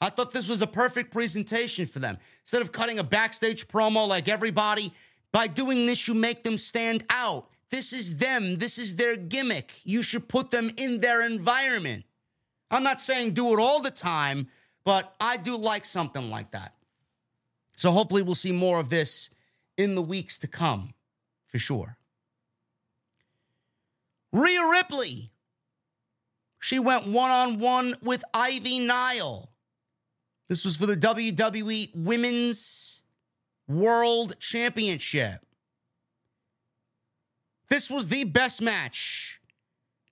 I 0.00 0.10
thought 0.10 0.32
this 0.32 0.48
was 0.48 0.60
a 0.60 0.66
perfect 0.66 1.10
presentation 1.10 1.86
for 1.86 1.98
them. 1.98 2.18
Instead 2.42 2.62
of 2.62 2.72
cutting 2.72 2.98
a 2.98 3.04
backstage 3.04 3.66
promo 3.68 4.06
like 4.06 4.28
everybody, 4.28 4.92
by 5.32 5.46
doing 5.46 5.86
this, 5.86 6.06
you 6.06 6.14
make 6.14 6.42
them 6.42 6.58
stand 6.58 7.04
out. 7.10 7.48
This 7.70 7.92
is 7.92 8.18
them. 8.18 8.56
This 8.56 8.78
is 8.78 8.96
their 8.96 9.16
gimmick. 9.16 9.72
You 9.84 10.02
should 10.02 10.28
put 10.28 10.50
them 10.50 10.70
in 10.76 11.00
their 11.00 11.22
environment. 11.22 12.04
I'm 12.70 12.82
not 12.82 13.00
saying 13.00 13.32
do 13.32 13.52
it 13.52 13.60
all 13.60 13.80
the 13.80 13.90
time, 13.90 14.48
but 14.84 15.14
I 15.20 15.36
do 15.36 15.56
like 15.56 15.84
something 15.84 16.30
like 16.30 16.52
that. 16.52 16.74
So 17.76 17.90
hopefully 17.90 18.22
we'll 18.22 18.34
see 18.34 18.52
more 18.52 18.78
of 18.78 18.88
this 18.88 19.30
in 19.76 19.94
the 19.94 20.02
weeks 20.02 20.38
to 20.38 20.46
come, 20.46 20.94
for 21.46 21.58
sure. 21.58 21.98
Rhea 24.32 24.66
Ripley. 24.66 25.30
She 26.60 26.78
went 26.78 27.06
one 27.06 27.30
on 27.30 27.58
one 27.58 27.94
with 28.02 28.24
Ivy 28.32 28.80
Nile. 28.80 29.50
This 30.48 30.64
was 30.64 30.76
for 30.76 30.86
the 30.86 30.96
WWE 30.96 31.90
Women's 31.94 33.02
World 33.68 34.38
Championship. 34.38 35.40
This 37.68 37.90
was 37.90 38.08
the 38.08 38.24
best 38.24 38.62
match 38.62 39.40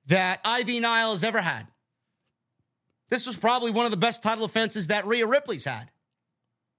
that 0.06 0.40
Ivy 0.44 0.80
Nile 0.80 1.12
has 1.12 1.22
ever 1.22 1.40
had. 1.40 1.68
This 3.10 3.26
was 3.26 3.36
probably 3.36 3.70
one 3.70 3.84
of 3.84 3.92
the 3.92 3.96
best 3.96 4.22
title 4.22 4.44
offenses 4.44 4.88
that 4.88 5.06
Rhea 5.06 5.26
Ripley's 5.26 5.64
had 5.64 5.90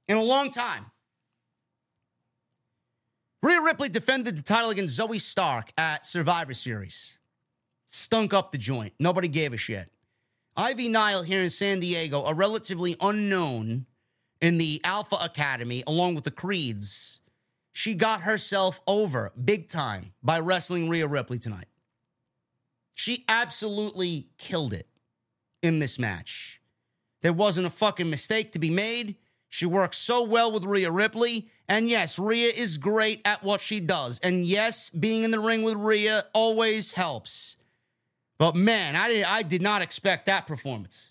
in 0.08 0.18
a 0.18 0.24
long 0.24 0.50
time. 0.50 0.88
Rhea 3.42 3.62
Ripley 3.62 3.90
defended 3.90 4.36
the 4.36 4.42
title 4.42 4.70
against 4.70 5.00
Zoey 5.00 5.22
Stark 5.22 5.72
at 5.78 6.06
Survivor 6.06 6.54
Series. 6.54 7.20
Stunk 7.86 8.34
up 8.34 8.52
the 8.52 8.58
joint. 8.58 8.94
Nobody 9.00 9.28
gave 9.28 9.54
a 9.54 9.58
shit. 9.58 9.90
Ivy 10.58 10.88
Nile 10.88 11.24
here 11.24 11.42
in 11.42 11.50
San 11.50 11.82
Diego, 11.82 12.24
a 12.24 12.34
relatively 12.34 12.96
unknown 13.02 13.86
in 14.42 14.58
the 14.58 14.80
Alpha 14.84 15.18
Academy, 15.22 15.84
along 15.86 16.16
with 16.16 16.24
the 16.24 16.32
Creeds, 16.32 17.22
she 17.74 17.94
got 17.94 18.22
herself 18.22 18.80
over 18.88 19.34
big 19.44 19.68
time 19.68 20.14
by 20.24 20.40
wrestling 20.40 20.88
Rhea 20.88 21.08
Ripley 21.08 21.40
tonight. 21.40 21.68
She 22.94 23.26
absolutely 23.28 24.30
killed 24.38 24.74
it 24.74 24.88
in 25.62 25.80
this 25.80 26.00
match. 26.00 26.62
There 27.22 27.34
wasn't 27.34 27.68
a 27.68 27.72
fucking 27.72 28.10
mistake 28.10 28.54
to 28.54 28.60
be 28.60 28.70
made. 28.70 29.16
She 29.50 29.66
works 29.66 29.98
so 29.98 30.24
well 30.24 30.52
with 30.54 30.64
Rhea 30.64 30.90
Ripley. 30.90 31.50
And 31.68 31.90
yes, 31.90 32.18
Rhea 32.18 32.50
is 32.50 32.78
great 32.78 33.22
at 33.26 33.44
what 33.44 33.60
she 33.60 33.82
does. 33.82 34.20
And 34.20 34.46
yes, 34.46 34.90
being 34.90 35.24
in 35.24 35.32
the 35.32 35.40
ring 35.40 35.64
with 35.64 35.76
Rhea 35.76 36.26
always 36.34 36.94
helps. 36.94 37.58
But 38.38 38.56
man, 38.56 38.96
I 38.96 39.08
did, 39.08 39.24
I 39.24 39.44
did 39.44 39.62
not 39.62 39.82
expect 39.82 40.26
that 40.26 40.48
performance. 40.48 41.10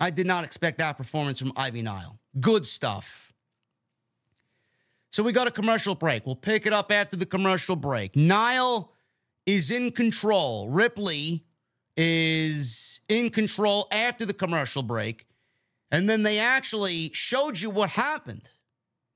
I 0.00 0.10
did 0.10 0.26
not 0.26 0.44
expect 0.44 0.78
that 0.78 0.96
performance 0.96 1.38
from 1.38 1.52
Ivy 1.56 1.82
Nile. 1.82 2.18
Good 2.38 2.66
stuff. 2.66 3.32
So 5.10 5.22
we 5.22 5.32
got 5.32 5.46
a 5.46 5.50
commercial 5.50 5.94
break. 5.94 6.26
We'll 6.26 6.36
pick 6.36 6.66
it 6.66 6.72
up 6.72 6.92
after 6.92 7.16
the 7.16 7.26
commercial 7.26 7.76
break. 7.76 8.14
Nile 8.14 8.92
is 9.46 9.70
in 9.70 9.90
control. 9.90 10.68
Ripley 10.68 11.44
is 11.96 13.00
in 13.08 13.30
control 13.30 13.88
after 13.90 14.24
the 14.24 14.34
commercial 14.34 14.82
break. 14.82 15.26
And 15.90 16.08
then 16.08 16.22
they 16.22 16.38
actually 16.38 17.10
showed 17.14 17.60
you 17.60 17.70
what 17.70 17.90
happened 17.90 18.50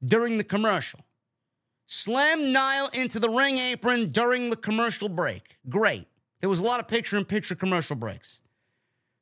during 0.05 0.39
the 0.39 0.45
commercial. 0.45 1.01
Slam 1.87 2.53
Nile 2.53 2.89
into 2.95 3.21
the 3.21 3.29
ring 3.29 3.59
apron 3.59 4.09
during 4.09 4.51
the 4.51 4.57
commercial 4.57 5.11
break. 5.11 5.59
Great. 5.69 6.07
There 6.43 6.51
was 6.51 6.59
a 6.59 6.65
lot 6.65 6.81
of 6.81 6.89
picture 6.89 7.17
in 7.17 7.25
picture 7.25 7.55
commercial 7.55 7.95
breaks. 7.95 8.43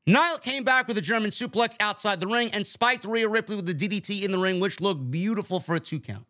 Nile 0.06 0.38
came 0.38 0.64
back 0.64 0.88
with 0.88 0.96
a 0.96 1.02
German 1.02 1.30
suplex 1.30 1.76
outside 1.78 2.18
the 2.18 2.26
ring 2.26 2.50
and 2.52 2.66
spiked 2.66 3.04
Rhea 3.04 3.28
Ripley 3.28 3.54
with 3.56 3.66
the 3.66 3.74
DDT 3.74 4.22
in 4.22 4.32
the 4.32 4.38
ring, 4.38 4.58
which 4.58 4.80
looked 4.80 5.10
beautiful 5.10 5.60
for 5.60 5.74
a 5.74 5.80
two 5.80 6.00
count. 6.00 6.24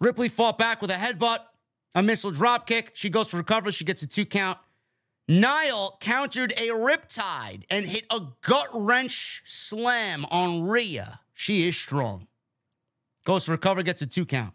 Ripley 0.00 0.28
fought 0.28 0.58
back 0.58 0.82
with 0.82 0.90
a 0.90 0.94
headbutt, 0.94 1.38
a 1.94 2.02
missile 2.02 2.32
dropkick. 2.32 2.88
She 2.94 3.08
goes 3.08 3.28
for 3.28 3.36
recovery. 3.36 3.70
She 3.70 3.84
gets 3.84 4.02
a 4.02 4.08
two 4.08 4.26
count. 4.26 4.58
Nile 5.28 5.96
countered 6.00 6.52
a 6.58 6.68
riptide 6.70 7.62
and 7.70 7.86
hit 7.86 8.04
a 8.10 8.20
gut 8.42 8.68
wrench 8.74 9.40
slam 9.46 10.26
on 10.32 10.64
Rhea. 10.64 11.20
She 11.32 11.68
is 11.68 11.76
strong. 11.76 12.26
Goes 13.24 13.46
for 13.46 13.52
recovery, 13.52 13.84
gets 13.84 14.02
a 14.02 14.06
two 14.06 14.26
count. 14.26 14.52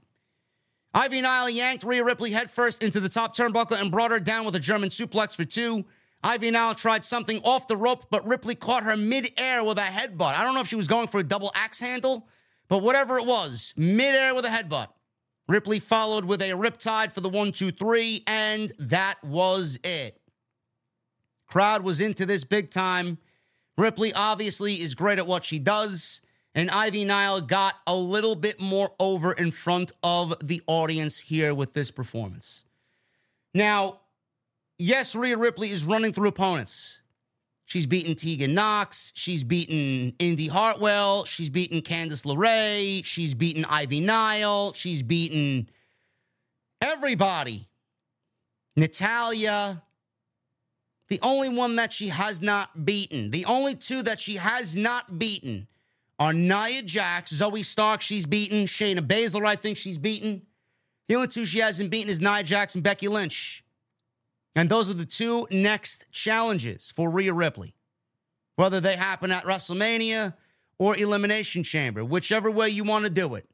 Ivy 0.94 1.22
Nile 1.22 1.49
yanked 1.49 1.84
Rhea 1.84 2.03
Ripley 2.03 2.32
headfirst 2.32 2.84
into 2.84 2.99
the 2.99 3.10
top 3.10 3.36
turnbuckle 3.36 3.80
and 3.80 3.91
brought 3.91 4.11
her 4.11 4.20
down 4.20 4.45
with 4.45 4.56
a 4.56 4.60
German 4.60 4.90
suplex 4.90 5.36
for 5.36 5.45
two. 5.45 5.86
Ivy 6.24 6.52
Nile 6.52 6.76
tried 6.76 7.06
something 7.06 7.40
off 7.44 7.68
the 7.68 7.78
rope, 7.78 8.06
but 8.10 8.28
Ripley 8.28 8.56
caught 8.56 8.84
her 8.84 8.98
midair 8.98 9.64
with 9.64 9.78
a 9.78 9.82
headbutt. 9.82 10.36
I 10.36 10.44
don't 10.44 10.56
know 10.56 10.61
if 10.61 10.68
she 10.68 10.76
was 10.76 10.88
going 10.88 11.07
for 11.07 11.20
a 11.20 11.24
double 11.24 11.52
axe 11.56 11.80
handle, 11.80 12.28
but 12.68 12.80
whatever 12.80 13.18
it 13.18 13.26
was, 13.26 13.74
midair 13.78 14.34
with 14.34 14.45
a 14.45 14.49
headbutt. 14.49 14.88
Ripley 15.48 15.80
followed 15.80 16.26
with 16.26 16.41
a 16.41 16.49
riptide 16.49 17.11
for 17.11 17.22
the 17.22 17.30
one, 17.30 17.52
two, 17.52 17.72
three, 17.72 18.24
and 18.28 18.72
that 18.78 19.16
was 19.24 19.80
it. 19.84 20.20
Crowd 21.48 21.84
was 21.84 22.02
into 22.02 22.26
this 22.26 22.44
big 22.44 22.70
time. 22.70 23.18
Ripley 23.78 24.14
obviously 24.14 24.76
is 24.76 24.94
great 24.94 25.20
at 25.20 25.26
what 25.26 25.45
she 25.45 25.57
does, 25.57 26.22
and 26.55 26.69
Ivy 26.71 27.05
Nile 27.05 27.41
got 27.41 27.76
a 27.85 27.95
little 27.95 28.35
bit 28.35 28.59
more 28.59 28.91
over 28.99 29.34
in 29.34 29.51
front 29.51 29.91
of 30.03 30.35
the 30.45 30.61
audience 30.67 31.19
here 31.19 31.53
with 31.53 31.73
this 31.73 31.91
performance. 31.91 32.63
Now, 33.53 33.99
yes, 34.77 35.15
Rhea 35.15 35.38
Ripley 35.38 35.69
is 35.69 35.85
running 35.85 36.13
through 36.13 36.30
opponents. 36.30 37.01
She's 37.65 37.85
beaten 37.85 38.15
Tegan 38.15 38.55
Nox. 38.55 39.13
She's 39.15 39.43
beaten 39.43 40.15
Indi 40.17 40.47
Hartwell. 40.47 41.26
She's 41.26 41.51
beaten 41.51 41.81
Candice 41.81 42.26
LeRae. 42.26 43.05
She's 43.05 43.35
beaten 43.35 43.63
Ivy 43.65 43.99
Nile. 43.99 44.73
She's 44.73 45.03
beaten 45.03 45.69
everybody. 46.81 47.67
Natalya. 48.76 49.84
The 51.09 51.19
only 51.21 51.49
one 51.49 51.76
that 51.76 51.93
she 51.93 52.09
has 52.09 52.41
not 52.41 52.85
beaten, 52.85 53.31
the 53.31 53.45
only 53.45 53.73
two 53.73 54.03
that 54.03 54.19
she 54.19 54.35
has 54.35 54.76
not 54.76 55.17
beaten 55.17 55.67
are 56.20 56.34
Nia 56.34 56.82
Jax, 56.82 57.34
Zoey 57.34 57.64
Stark, 57.64 58.02
she's 58.02 58.26
beaten. 58.26 58.66
Shayna 58.66 59.00
Baszler, 59.00 59.46
I 59.46 59.56
think 59.56 59.78
she's 59.78 59.98
beaten. 59.98 60.44
The 61.08 61.16
only 61.16 61.28
two 61.28 61.46
she 61.46 61.60
hasn't 61.60 61.90
beaten 61.90 62.10
is 62.10 62.22
Nia 62.22 62.44
Jax 62.44 62.76
and 62.76 62.84
Becky 62.84 63.08
Lynch. 63.08 63.64
And 64.56 64.70
those 64.70 64.90
are 64.90 64.96
the 64.96 65.06
two 65.06 65.48
next 65.50 66.06
challenges 66.12 66.91
for 66.91 67.10
Rhea 67.10 67.34
Ripley. 67.34 67.74
Whether 68.58 68.82
they 68.82 68.98
happen 68.98 69.32
at 69.32 69.46
WrestleMania 69.46 70.36
or 70.78 70.98
Elimination 70.98 71.64
Chamber, 71.64 72.04
whichever 72.04 72.52
way 72.52 72.70
you 72.70 72.84
want 72.84 73.06
to 73.06 73.12
do 73.12 73.36
it. 73.36 73.48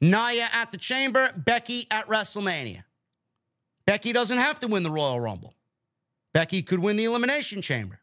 Nia 0.00 0.48
at 0.52 0.72
the 0.72 0.78
Chamber, 0.78 1.32
Becky 1.36 1.86
at 1.90 2.08
WrestleMania. 2.08 2.84
Becky 3.86 4.12
doesn't 4.12 4.38
have 4.38 4.58
to 4.60 4.66
win 4.66 4.82
the 4.82 4.90
Royal 4.90 5.20
Rumble. 5.20 5.54
Becky 6.32 6.62
could 6.62 6.78
win 6.78 6.96
the 6.96 7.04
Elimination 7.04 7.62
Chamber. 7.62 8.00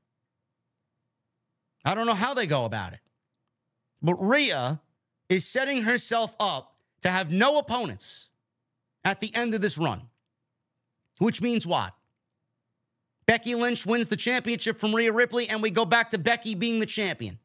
I 1.84 1.95
don't 1.95 2.06
know 2.06 2.14
how 2.14 2.34
they 2.34 2.45
go 2.45 2.65
about 2.65 2.94
it. 2.94 2.99
But 4.01 4.15
Rhea 4.15 4.81
is 5.29 5.47
setting 5.47 5.83
herself 5.83 6.35
up 6.39 6.75
to 7.01 7.09
have 7.09 7.31
no 7.31 7.57
opponents 7.57 8.29
at 9.03 9.19
the 9.19 9.33
end 9.35 9.53
of 9.53 9.61
this 9.61 9.77
run. 9.77 10.01
Which 11.19 11.41
means 11.41 11.65
what? 11.65 11.93
Becky 13.25 13.55
Lynch 13.55 13.85
wins 13.85 14.07
the 14.07 14.15
championship 14.15 14.79
from 14.79 14.95
Rhea 14.95 15.11
Ripley, 15.11 15.49
and 15.49 15.61
we 15.61 15.69
go 15.69 15.85
back 15.85 16.11
to 16.11 16.17
Becky 16.17 16.55
being 16.55 16.79
the 16.79 16.85
champion. 16.85 17.39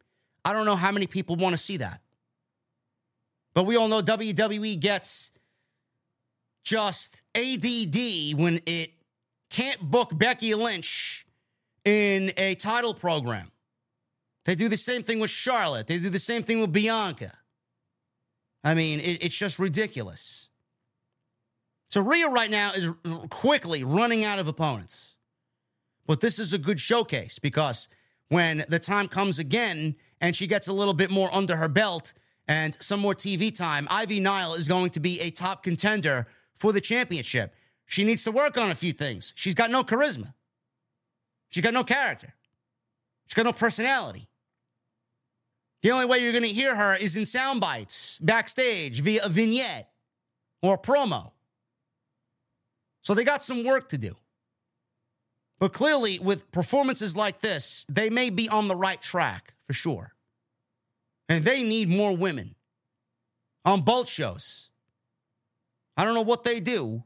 I 0.44 0.52
don't 0.52 0.66
know 0.66 0.76
how 0.76 0.92
many 0.92 1.06
people 1.06 1.36
want 1.36 1.54
to 1.54 1.58
see 1.58 1.78
that. 1.78 2.00
But 3.54 3.64
we 3.64 3.76
all 3.76 3.88
know 3.88 4.00
WWE 4.02 4.78
gets 4.80 5.30
just 6.64 7.22
ADD 7.34 8.38
when 8.38 8.60
it 8.66 8.92
can't 9.50 9.80
book 9.80 10.16
Becky 10.16 10.54
Lynch 10.54 11.26
in 11.84 12.32
a 12.36 12.54
title 12.54 12.94
program. 12.94 13.51
They 14.44 14.54
do 14.54 14.68
the 14.68 14.76
same 14.76 15.02
thing 15.02 15.20
with 15.20 15.30
Charlotte. 15.30 15.86
They 15.86 15.98
do 15.98 16.10
the 16.10 16.18
same 16.18 16.42
thing 16.42 16.60
with 16.60 16.72
Bianca. 16.72 17.32
I 18.64 18.74
mean, 18.74 19.00
it, 19.00 19.24
it's 19.24 19.36
just 19.36 19.58
ridiculous. 19.58 20.48
So 21.90 22.00
Rhea 22.00 22.28
right 22.28 22.50
now 22.50 22.72
is 22.72 22.90
quickly 23.28 23.84
running 23.84 24.24
out 24.24 24.38
of 24.38 24.48
opponents. 24.48 25.16
But 26.06 26.20
this 26.20 26.38
is 26.38 26.52
a 26.52 26.58
good 26.58 26.80
showcase 26.80 27.38
because 27.38 27.88
when 28.28 28.64
the 28.68 28.78
time 28.78 29.08
comes 29.08 29.38
again 29.38 29.96
and 30.20 30.34
she 30.34 30.46
gets 30.46 30.68
a 30.68 30.72
little 30.72 30.94
bit 30.94 31.10
more 31.10 31.32
under 31.32 31.56
her 31.56 31.68
belt 31.68 32.12
and 32.48 32.74
some 32.80 32.98
more 32.98 33.14
TV 33.14 33.54
time, 33.54 33.86
Ivy 33.90 34.20
Nile 34.20 34.54
is 34.54 34.68
going 34.68 34.90
to 34.90 35.00
be 35.00 35.20
a 35.20 35.30
top 35.30 35.62
contender 35.62 36.26
for 36.54 36.72
the 36.72 36.80
championship. 36.80 37.54
She 37.86 38.04
needs 38.04 38.24
to 38.24 38.32
work 38.32 38.56
on 38.56 38.70
a 38.70 38.74
few 38.74 38.92
things. 38.92 39.32
She's 39.36 39.54
got 39.54 39.70
no 39.70 39.84
charisma. 39.84 40.32
She's 41.50 41.62
got 41.62 41.74
no 41.74 41.84
character. 41.84 42.34
She's 43.26 43.34
got 43.34 43.44
no 43.44 43.52
personality. 43.52 44.28
The 45.82 45.90
only 45.90 46.04
way 46.04 46.18
you're 46.20 46.32
going 46.32 46.44
to 46.44 46.48
hear 46.48 46.76
her 46.76 46.94
is 46.94 47.16
in 47.16 47.26
sound 47.26 47.60
bites, 47.60 48.18
backstage, 48.20 49.00
via 49.00 49.24
a 49.24 49.28
vignette 49.28 49.90
or 50.62 50.74
a 50.74 50.78
promo. 50.78 51.32
So 53.02 53.14
they 53.14 53.24
got 53.24 53.42
some 53.42 53.64
work 53.64 53.88
to 53.88 53.98
do. 53.98 54.14
But 55.58 55.72
clearly, 55.72 56.18
with 56.18 56.50
performances 56.52 57.16
like 57.16 57.40
this, 57.40 57.84
they 57.88 58.10
may 58.10 58.30
be 58.30 58.48
on 58.48 58.68
the 58.68 58.76
right 58.76 59.00
track 59.00 59.54
for 59.64 59.72
sure. 59.72 60.14
And 61.28 61.44
they 61.44 61.62
need 61.62 61.88
more 61.88 62.16
women 62.16 62.54
on 63.64 63.82
both 63.82 64.08
shows. 64.08 64.70
I 65.96 66.04
don't 66.04 66.14
know 66.14 66.22
what 66.22 66.44
they 66.44 66.60
do, 66.60 67.04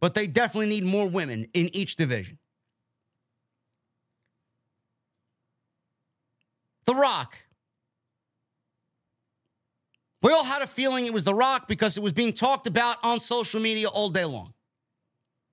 but 0.00 0.14
they 0.14 0.26
definitely 0.26 0.66
need 0.66 0.84
more 0.84 1.08
women 1.08 1.46
in 1.54 1.74
each 1.74 1.96
division. 1.96 2.38
The 6.86 6.94
Rock. 6.94 7.36
We 10.22 10.32
all 10.32 10.44
had 10.44 10.62
a 10.62 10.66
feeling 10.66 11.06
it 11.06 11.12
was 11.12 11.24
The 11.24 11.34
Rock 11.34 11.66
because 11.66 11.96
it 11.96 12.02
was 12.02 12.12
being 12.12 12.32
talked 12.32 12.66
about 12.66 12.96
on 13.02 13.18
social 13.18 13.60
media 13.60 13.88
all 13.88 14.08
day 14.08 14.24
long. 14.24 14.54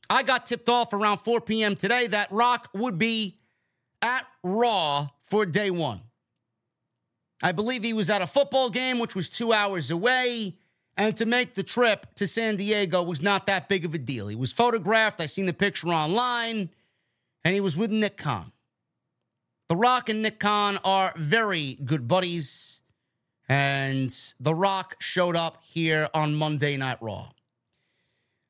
I 0.10 0.24
got 0.24 0.46
tipped 0.46 0.70
off 0.70 0.94
around 0.94 1.20
4 1.20 1.42
p.m. 1.42 1.76
today 1.76 2.08
that 2.08 2.32
Rock 2.32 2.70
would 2.74 2.98
be 2.98 3.40
at 4.02 4.26
Raw 4.44 5.10
for 5.24 5.46
day 5.46 5.72
one. 5.72 6.02
I 7.42 7.52
believe 7.52 7.84
he 7.84 7.94
was 7.94 8.10
at 8.10 8.22
a 8.22 8.28
football 8.28 8.70
game, 8.70 9.00
which 9.00 9.16
was 9.16 9.30
two 9.30 9.54
hours 9.54 9.92
away. 9.92 10.58
And 10.98 11.16
to 11.18 11.26
make 11.26 11.54
the 11.54 11.64
trip 11.64 12.08
to 12.16 12.28
San 12.28 12.58
Diego 12.58 13.02
was 13.02 13.22
not 13.22 13.46
that 13.48 13.70
big 13.70 13.86
of 13.86 13.94
a 13.94 13.98
deal. 13.98 14.28
He 14.28 14.36
was 14.36 14.52
photographed. 14.52 15.22
I 15.22 15.28
seen 15.28 15.46
the 15.46 15.54
picture 15.54 15.88
online, 15.88 16.70
and 17.46 17.56
he 17.56 17.62
was 17.62 17.78
with 17.78 17.90
Nick 17.90 18.18
Khan. 18.18 18.52
The 19.70 19.78
Rock 19.78 20.10
and 20.10 20.22
Nick 20.22 20.40
Khan 20.40 20.78
are 20.84 21.14
very 21.16 21.78
good 21.86 22.08
buddies, 22.08 22.82
and 23.50 24.16
The 24.40 24.54
Rock 24.54 24.98
showed 25.00 25.36
up 25.36 25.64
here 25.64 26.08
on 26.14 26.36
Monday 26.36 26.78
Night 26.78 27.02
Raw. 27.02 27.32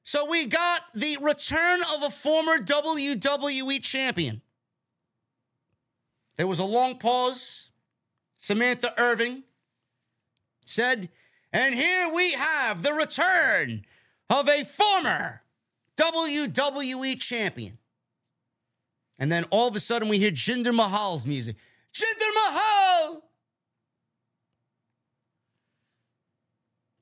So 0.03 0.25
we 0.25 0.45
got 0.45 0.81
the 0.93 1.17
return 1.21 1.81
of 1.95 2.03
a 2.03 2.09
former 2.09 2.57
WWE 2.57 3.81
champion. 3.81 4.41
There 6.35 6.47
was 6.47 6.59
a 6.59 6.65
long 6.65 6.97
pause. 6.97 7.69
Samantha 8.37 8.93
Irvin 8.99 9.43
said, 10.65 11.09
and 11.53 11.73
here 11.73 12.11
we 12.13 12.33
have 12.33 12.83
the 12.83 12.93
return 12.93 13.85
of 14.29 14.49
a 14.49 14.63
former 14.63 15.41
WWE 15.97 17.19
champion. 17.19 17.77
And 19.17 19.31
then 19.31 19.45
all 19.49 19.67
of 19.67 19.75
a 19.75 19.79
sudden 19.79 20.07
we 20.07 20.17
hear 20.17 20.31
Jinder 20.31 20.73
Mahal's 20.73 21.25
music. 21.25 21.55
Jinder 21.93 22.33
Mahal! 22.33 23.28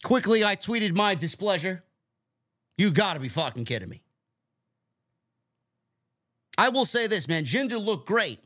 Quickly, 0.03 0.43
I 0.43 0.55
tweeted 0.55 0.93
my 0.95 1.15
displeasure. 1.15 1.83
You 2.77 2.91
gotta 2.91 3.19
be 3.19 3.29
fucking 3.29 3.65
kidding 3.65 3.89
me. 3.89 4.03
I 6.57 6.69
will 6.69 6.85
say 6.85 7.07
this, 7.07 7.27
man. 7.27 7.45
Jinder 7.45 7.83
looked 7.83 8.07
great. 8.07 8.39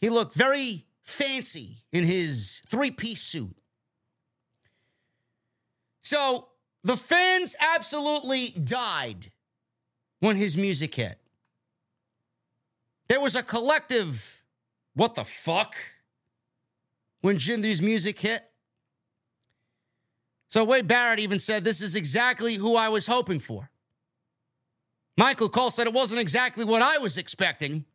He 0.00 0.10
looked 0.10 0.34
very 0.34 0.84
fancy 1.02 1.84
in 1.92 2.04
his 2.04 2.62
three 2.68 2.90
piece 2.90 3.22
suit. 3.22 3.56
So 6.00 6.48
the 6.82 6.96
fans 6.96 7.54
absolutely 7.60 8.48
died 8.48 9.30
when 10.20 10.36
his 10.36 10.56
music 10.56 10.94
hit. 10.94 11.18
There 13.08 13.20
was 13.20 13.36
a 13.36 13.42
collective, 13.42 14.42
what 14.94 15.14
the 15.14 15.24
fuck, 15.24 15.76
when 17.20 17.36
Jinder's 17.36 17.82
music 17.82 18.18
hit. 18.18 18.44
So 20.52 20.64
Wade 20.64 20.86
Barrett 20.86 21.18
even 21.18 21.38
said, 21.38 21.64
This 21.64 21.80
is 21.80 21.96
exactly 21.96 22.56
who 22.56 22.76
I 22.76 22.90
was 22.90 23.06
hoping 23.06 23.38
for. 23.38 23.70
Michael 25.16 25.48
Cole 25.48 25.70
said 25.70 25.86
it 25.86 25.94
wasn't 25.94 26.20
exactly 26.20 26.66
what 26.66 26.82
I 26.82 26.98
was 26.98 27.16
expecting. 27.16 27.86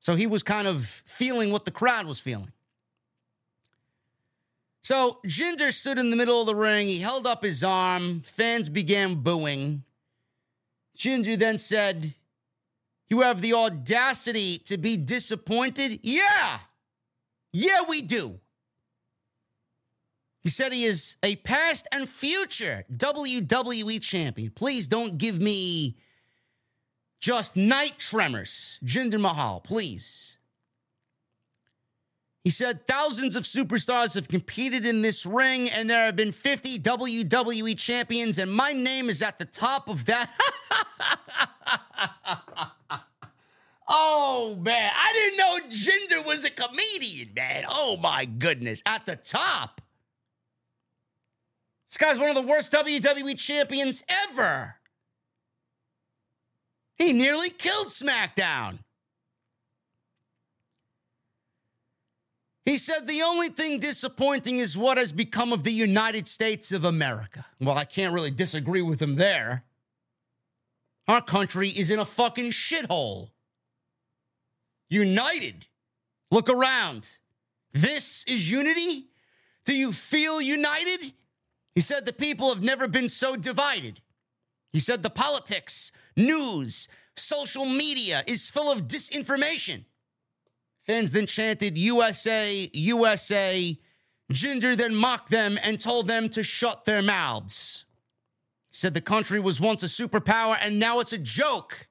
So 0.00 0.14
he 0.14 0.26
was 0.26 0.42
kind 0.42 0.68
of 0.68 0.84
feeling 1.06 1.50
what 1.50 1.64
the 1.64 1.70
crowd 1.70 2.04
was 2.04 2.20
feeling. 2.20 2.52
So 4.82 5.20
Jinder 5.26 5.72
stood 5.72 5.98
in 5.98 6.10
the 6.10 6.16
middle 6.16 6.38
of 6.38 6.46
the 6.46 6.54
ring. 6.54 6.86
He 6.86 6.98
held 6.98 7.26
up 7.26 7.42
his 7.42 7.64
arm. 7.64 8.20
Fans 8.20 8.68
began 8.68 9.14
booing. 9.14 9.84
Jinder 10.98 11.38
then 11.38 11.56
said, 11.56 12.14
You 13.08 13.22
have 13.22 13.40
the 13.40 13.54
audacity 13.54 14.58
to 14.66 14.76
be 14.76 14.98
disappointed? 14.98 16.00
Yeah. 16.02 16.58
Yeah, 17.54 17.84
we 17.88 18.02
do. 18.02 18.40
He 20.46 20.50
said 20.50 20.72
he 20.72 20.84
is 20.84 21.16
a 21.24 21.34
past 21.34 21.88
and 21.90 22.08
future 22.08 22.84
WWE 22.94 24.00
champion. 24.00 24.52
Please 24.52 24.86
don't 24.86 25.18
give 25.18 25.40
me 25.40 25.96
just 27.18 27.56
night 27.56 27.98
tremors. 27.98 28.78
Jinder 28.84 29.20
Mahal, 29.20 29.58
please. 29.58 30.38
He 32.44 32.50
said 32.50 32.86
thousands 32.86 33.34
of 33.34 33.42
superstars 33.42 34.14
have 34.14 34.28
competed 34.28 34.86
in 34.86 35.02
this 35.02 35.26
ring, 35.26 35.68
and 35.68 35.90
there 35.90 36.04
have 36.04 36.14
been 36.14 36.30
50 36.30 36.78
WWE 36.78 37.76
champions, 37.76 38.38
and 38.38 38.48
my 38.48 38.72
name 38.72 39.10
is 39.10 39.22
at 39.22 39.40
the 39.40 39.46
top 39.46 39.88
of 39.88 40.04
that. 40.04 40.30
oh, 43.88 44.56
man. 44.60 44.92
I 44.94 45.12
didn't 45.12 45.38
know 45.38 45.58
Jinder 45.70 46.24
was 46.24 46.44
a 46.44 46.50
comedian, 46.50 47.30
man. 47.34 47.64
Oh, 47.68 47.96
my 47.96 48.26
goodness. 48.26 48.80
At 48.86 49.06
the 49.06 49.16
top. 49.16 49.80
This 51.88 51.96
guy's 51.98 52.18
one 52.18 52.28
of 52.28 52.34
the 52.34 52.42
worst 52.42 52.72
WWE 52.72 53.38
champions 53.38 54.02
ever. 54.08 54.76
He 56.96 57.12
nearly 57.12 57.50
killed 57.50 57.88
SmackDown. 57.88 58.78
He 62.64 62.78
said 62.78 63.06
the 63.06 63.22
only 63.22 63.48
thing 63.48 63.78
disappointing 63.78 64.58
is 64.58 64.76
what 64.76 64.98
has 64.98 65.12
become 65.12 65.52
of 65.52 65.62
the 65.62 65.72
United 65.72 66.26
States 66.26 66.72
of 66.72 66.84
America. 66.84 67.46
Well, 67.60 67.78
I 67.78 67.84
can't 67.84 68.12
really 68.12 68.32
disagree 68.32 68.82
with 68.82 69.00
him 69.00 69.14
there. 69.14 69.62
Our 71.06 71.22
country 71.22 71.68
is 71.68 71.92
in 71.92 72.00
a 72.00 72.04
fucking 72.04 72.50
shithole. 72.50 73.30
United. 74.88 75.66
Look 76.32 76.48
around. 76.48 77.08
This 77.72 78.24
is 78.24 78.50
unity? 78.50 79.10
Do 79.64 79.76
you 79.76 79.92
feel 79.92 80.40
united? 80.40 81.12
He 81.76 81.82
said 81.82 82.06
the 82.06 82.12
people 82.14 82.48
have 82.48 82.62
never 82.62 82.88
been 82.88 83.10
so 83.10 83.36
divided. 83.36 84.00
He 84.72 84.80
said 84.80 85.02
the 85.02 85.10
politics, 85.10 85.92
news, 86.16 86.88
social 87.16 87.66
media 87.66 88.24
is 88.26 88.50
full 88.50 88.72
of 88.72 88.88
disinformation. 88.88 89.84
Fans 90.86 91.12
then 91.12 91.26
chanted 91.26 91.76
USA, 91.76 92.70
USA. 92.72 93.78
Jinder 94.32 94.74
then 94.74 94.94
mocked 94.94 95.30
them 95.30 95.58
and 95.62 95.78
told 95.78 96.08
them 96.08 96.30
to 96.30 96.42
shut 96.42 96.86
their 96.86 97.02
mouths. 97.02 97.84
He 98.70 98.76
said 98.76 98.94
the 98.94 99.02
country 99.02 99.38
was 99.38 99.60
once 99.60 99.82
a 99.82 99.86
superpower 99.86 100.56
and 100.58 100.78
now 100.78 101.00
it's 101.00 101.12
a 101.12 101.18
joke. 101.18 101.88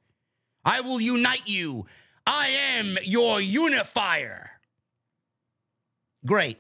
I 0.66 0.82
will 0.82 1.00
unite 1.00 1.48
you. 1.48 1.86
I 2.26 2.48
am 2.48 2.98
your 3.04 3.40
unifier. 3.40 4.50
Great. 6.26 6.58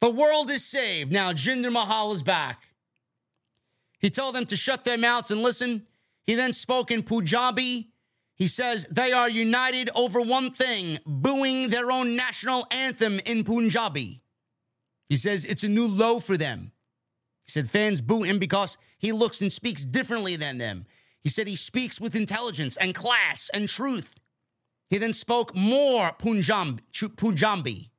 The 0.00 0.10
world 0.10 0.50
is 0.50 0.64
saved. 0.64 1.12
Now 1.12 1.32
Jinder 1.32 1.72
Mahal 1.72 2.12
is 2.12 2.22
back. 2.22 2.68
He 3.98 4.10
told 4.10 4.34
them 4.34 4.46
to 4.46 4.56
shut 4.56 4.84
their 4.84 4.98
mouths 4.98 5.30
and 5.30 5.42
listen. 5.42 5.86
He 6.24 6.34
then 6.34 6.52
spoke 6.52 6.90
in 6.90 7.02
Punjabi. 7.02 7.90
He 8.34 8.46
says 8.46 8.86
they 8.90 9.12
are 9.12 9.28
united 9.28 9.90
over 9.96 10.20
one 10.20 10.52
thing 10.52 10.98
booing 11.04 11.70
their 11.70 11.90
own 11.90 12.14
national 12.14 12.66
anthem 12.70 13.18
in 13.26 13.42
Punjabi. 13.42 14.22
He 15.08 15.16
says 15.16 15.44
it's 15.44 15.64
a 15.64 15.68
new 15.68 15.88
low 15.88 16.20
for 16.20 16.36
them. 16.36 16.72
He 17.42 17.50
said 17.50 17.70
fans 17.70 18.00
boo 18.00 18.22
him 18.22 18.38
because 18.38 18.78
he 18.98 19.10
looks 19.10 19.40
and 19.40 19.50
speaks 19.50 19.84
differently 19.84 20.36
than 20.36 20.58
them. 20.58 20.84
He 21.20 21.28
said 21.28 21.48
he 21.48 21.56
speaks 21.56 22.00
with 22.00 22.14
intelligence 22.14 22.76
and 22.76 22.94
class 22.94 23.50
and 23.52 23.68
truth. 23.68 24.14
He 24.88 24.98
then 24.98 25.12
spoke 25.12 25.56
more 25.56 26.12
Punjab, 26.18 26.80
Punjabi. 27.16 27.90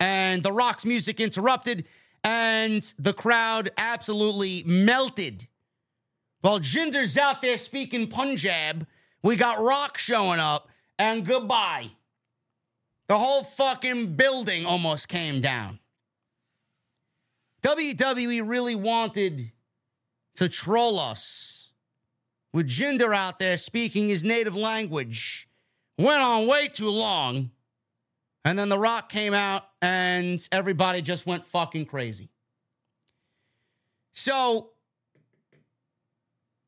And 0.00 0.42
The 0.42 0.52
Rock's 0.52 0.86
music 0.86 1.20
interrupted, 1.20 1.84
and 2.24 2.82
the 2.98 3.12
crowd 3.12 3.70
absolutely 3.76 4.62
melted. 4.64 5.46
While 6.40 6.58
Jinder's 6.58 7.18
out 7.18 7.42
there 7.42 7.58
speaking 7.58 8.08
Punjab, 8.08 8.86
we 9.22 9.36
got 9.36 9.62
Rock 9.62 9.98
showing 9.98 10.40
up, 10.40 10.68
and 10.98 11.26
goodbye. 11.26 11.90
The 13.08 13.18
whole 13.18 13.42
fucking 13.42 14.14
building 14.14 14.64
almost 14.64 15.08
came 15.08 15.40
down. 15.40 15.80
WWE 17.62 18.42
really 18.48 18.74
wanted 18.74 19.52
to 20.36 20.48
troll 20.48 20.98
us 20.98 21.72
with 22.52 22.66
Jinder 22.68 23.14
out 23.14 23.38
there 23.38 23.56
speaking 23.56 24.08
his 24.08 24.24
native 24.24 24.56
language. 24.56 25.48
Went 25.98 26.22
on 26.22 26.46
way 26.46 26.68
too 26.68 26.88
long. 26.88 27.50
And 28.44 28.58
then 28.58 28.70
The 28.70 28.78
Rock 28.78 29.10
came 29.10 29.34
out 29.34 29.64
and 29.82 30.46
everybody 30.52 31.02
just 31.02 31.26
went 31.26 31.46
fucking 31.46 31.86
crazy. 31.86 32.28
So 34.12 34.70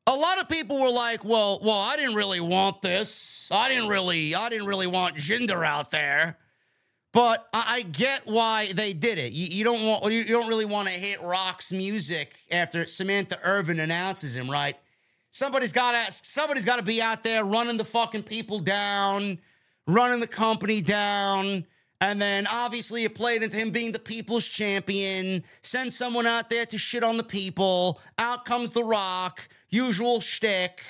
a 0.07 0.15
lot 0.15 0.39
of 0.39 0.49
people 0.49 0.79
were 0.79 0.89
like, 0.91 1.23
"Well, 1.23 1.59
well, 1.63 1.77
I 1.77 1.95
didn't 1.95 2.15
really 2.15 2.39
want 2.39 2.81
this. 2.81 3.49
I 3.51 3.69
didn't 3.69 3.89
really, 3.89 4.35
I 4.35 4.49
didn't 4.49 4.67
really 4.67 4.87
want 4.87 5.15
Jinder 5.15 5.65
out 5.65 5.91
there." 5.91 6.37
But 7.13 7.47
I, 7.53 7.63
I 7.67 7.81
get 7.83 8.25
why 8.25 8.73
they 8.73 8.91
did 8.91 9.19
it. 9.19 9.33
You, 9.33 9.45
you 9.45 9.63
don't 9.63 9.85
want, 9.85 10.11
you 10.11 10.25
don't 10.25 10.49
really 10.49 10.65
want 10.65 10.87
to 10.87 10.93
hit 10.95 11.21
Rock's 11.21 11.71
music 11.71 12.39
after 12.51 12.87
Samantha 12.87 13.37
Irvin 13.43 13.79
announces 13.79 14.35
him, 14.35 14.49
right? 14.49 14.75
Somebody's 15.29 15.71
got 15.71 15.91
to, 15.91 16.11
somebody's 16.11 16.65
got 16.65 16.77
to 16.77 16.83
be 16.83 17.01
out 17.01 17.23
there 17.23 17.45
running 17.45 17.77
the 17.77 17.85
fucking 17.85 18.23
people 18.23 18.59
down, 18.59 19.39
running 19.87 20.19
the 20.19 20.27
company 20.27 20.81
down. 20.81 21.65
And 22.03 22.21
then 22.21 22.47
obviously 22.51 23.05
it 23.05 23.15
played 23.15 23.43
into 23.43 23.55
him 23.55 23.69
being 23.69 23.93
the 23.93 23.97
people's 23.97 24.45
champion. 24.45 25.41
Send 25.61 25.93
someone 25.93 26.27
out 26.27 26.49
there 26.49 26.65
to 26.65 26.77
shit 26.77 27.01
on 27.01 27.15
the 27.15 27.23
people. 27.23 28.01
Out 28.17 28.43
comes 28.43 28.71
The 28.71 28.83
Rock, 28.83 29.47
usual 29.69 30.19
shtick. 30.19 30.81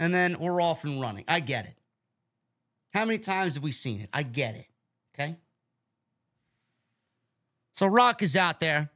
And 0.00 0.12
then 0.12 0.36
we're 0.40 0.60
off 0.60 0.82
and 0.82 1.00
running. 1.00 1.24
I 1.28 1.38
get 1.38 1.66
it. 1.66 1.78
How 2.92 3.04
many 3.04 3.20
times 3.20 3.54
have 3.54 3.62
we 3.62 3.70
seen 3.70 4.00
it? 4.00 4.08
I 4.12 4.24
get 4.24 4.56
it. 4.56 4.66
Okay. 5.14 5.36
So 7.74 7.86
Rock 7.86 8.20
is 8.20 8.36
out 8.36 8.58
there. 8.58 8.90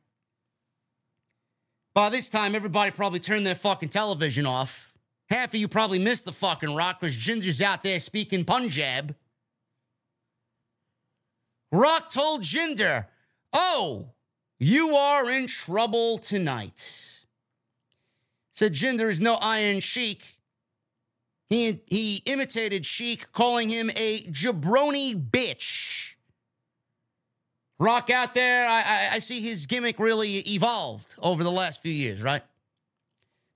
By 1.94 2.09
this 2.09 2.28
time, 2.28 2.56
everybody 2.56 2.90
probably 2.90 3.20
turned 3.20 3.47
their 3.47 3.55
fucking 3.55 3.90
television 3.90 4.47
off. 4.47 4.94
Half 5.30 5.51
of 5.51 5.55
you 5.55 5.68
probably 5.68 6.01
missed 6.01 6.24
the 6.24 6.32
fucking 6.32 6.74
Rock 6.74 6.98
because 6.98 7.14
Jinder's 7.14 7.62
out 7.62 7.84
there 7.84 8.01
speaking 8.01 8.44
Punjab. 8.44 9.14
Rock 11.73 12.11
told 12.11 12.43
Jinder, 12.43 13.07
Oh, 13.53 14.11
you 14.59 14.94
are 14.94 15.31
in 15.31 15.47
trouble 15.47 16.19
tonight. 16.19 17.23
Said 18.51 18.74
Jinder 18.74 19.09
is 19.09 19.20
no 19.20 19.36
Iron 19.36 19.81
Sheik. 19.81 20.39
He, 21.49 21.81
he 21.86 22.23
imitated 22.27 22.86
Sheik, 22.86 23.32
calling 23.32 23.70
him 23.70 23.90
a 23.97 24.20
jabroni 24.23 25.15
bitch. 25.15 26.15
Rock 27.78 28.11
out 28.11 28.35
there, 28.35 28.69
I, 28.69 28.81
I, 28.81 29.09
I, 29.15 29.19
see 29.19 29.40
his 29.40 29.66
gimmick 29.66 29.99
really 29.99 30.39
evolved 30.47 31.16
over 31.20 31.43
the 31.43 31.51
last 31.51 31.82
few 31.82 31.93
years, 31.93 32.23
right? 32.23 32.43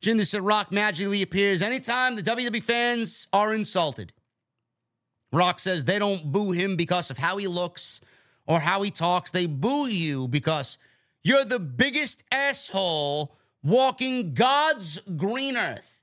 Jinder 0.02 0.26
said 0.26 0.42
Rock 0.42 0.72
magically 0.72 1.22
appears 1.22 1.62
anytime 1.62 2.16
the 2.16 2.22
WWE 2.22 2.62
fans 2.62 3.28
are 3.32 3.54
insulted. 3.54 4.12
Rock 5.36 5.58
says 5.58 5.84
they 5.84 5.98
don't 5.98 6.32
boo 6.32 6.52
him 6.52 6.76
because 6.76 7.10
of 7.10 7.18
how 7.18 7.36
he 7.36 7.46
looks 7.46 8.00
or 8.46 8.60
how 8.60 8.82
he 8.82 8.90
talks. 8.90 9.30
They 9.30 9.44
boo 9.46 9.86
you 9.86 10.28
because 10.28 10.78
you're 11.22 11.44
the 11.44 11.58
biggest 11.58 12.24
asshole 12.32 13.36
walking 13.62 14.32
God's 14.32 14.98
green 15.00 15.56
earth. 15.56 16.00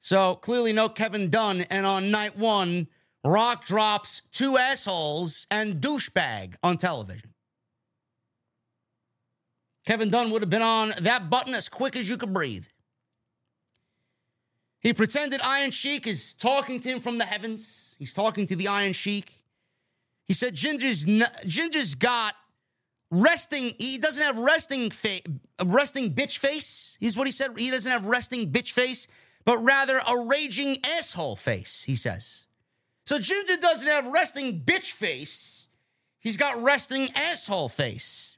So 0.00 0.34
clearly, 0.34 0.72
no 0.72 0.88
Kevin 0.88 1.30
Dunn. 1.30 1.60
And 1.70 1.86
on 1.86 2.10
night 2.10 2.36
one, 2.36 2.88
Rock 3.24 3.66
drops 3.66 4.22
two 4.32 4.56
assholes 4.56 5.46
and 5.50 5.80
douchebag 5.80 6.54
on 6.62 6.76
television. 6.76 7.34
Kevin 9.86 10.10
Dunn 10.10 10.30
would 10.30 10.42
have 10.42 10.50
been 10.50 10.62
on 10.62 10.92
that 11.00 11.30
button 11.30 11.54
as 11.54 11.68
quick 11.68 11.96
as 11.96 12.08
you 12.08 12.16
could 12.16 12.32
breathe. 12.32 12.66
He 14.80 14.94
pretended 14.94 15.40
Iron 15.42 15.70
Sheik 15.70 16.06
is 16.06 16.34
talking 16.34 16.80
to 16.80 16.88
him 16.88 17.00
from 17.00 17.18
the 17.18 17.24
heavens. 17.24 17.94
He's 17.98 18.14
talking 18.14 18.46
to 18.46 18.56
the 18.56 18.68
Iron 18.68 18.94
Sheik. 18.94 19.42
He 20.26 20.34
said 20.34 20.54
Jinder's 20.54 21.04
Jinder's 21.04 21.94
got 21.94 22.34
resting. 23.10 23.74
He 23.78 23.98
doesn't 23.98 24.22
have 24.22 24.38
resting 24.38 24.90
face, 24.90 25.22
resting 25.62 26.14
bitch 26.14 26.38
face. 26.38 26.96
He's 27.00 27.16
what 27.16 27.26
he 27.26 27.32
said. 27.32 27.58
He 27.58 27.70
doesn't 27.70 27.90
have 27.90 28.06
resting 28.06 28.50
bitch 28.50 28.72
face, 28.72 29.06
but 29.44 29.58
rather 29.58 29.98
a 29.98 30.24
raging 30.24 30.78
asshole 30.84 31.36
face. 31.36 31.82
He 31.82 31.94
says. 31.94 32.46
So 33.04 33.18
Jinder 33.18 33.60
doesn't 33.60 33.88
have 33.88 34.06
resting 34.06 34.60
bitch 34.60 34.92
face. 34.92 35.68
He's 36.20 36.36
got 36.36 36.62
resting 36.62 37.08
asshole 37.14 37.68
face. 37.68 38.36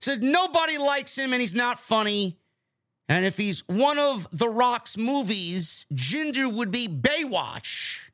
Said 0.00 0.22
nobody 0.22 0.78
likes 0.78 1.16
him 1.16 1.32
and 1.32 1.40
he's 1.40 1.54
not 1.54 1.78
funny. 1.78 2.38
And 3.08 3.24
if 3.24 3.36
he's 3.36 3.60
one 3.66 3.98
of 3.98 4.26
The 4.36 4.48
Rock's 4.48 4.96
movies, 4.96 5.86
Jinder 5.92 6.50
would 6.52 6.70
be 6.70 6.88
Baywatch. 6.88 8.10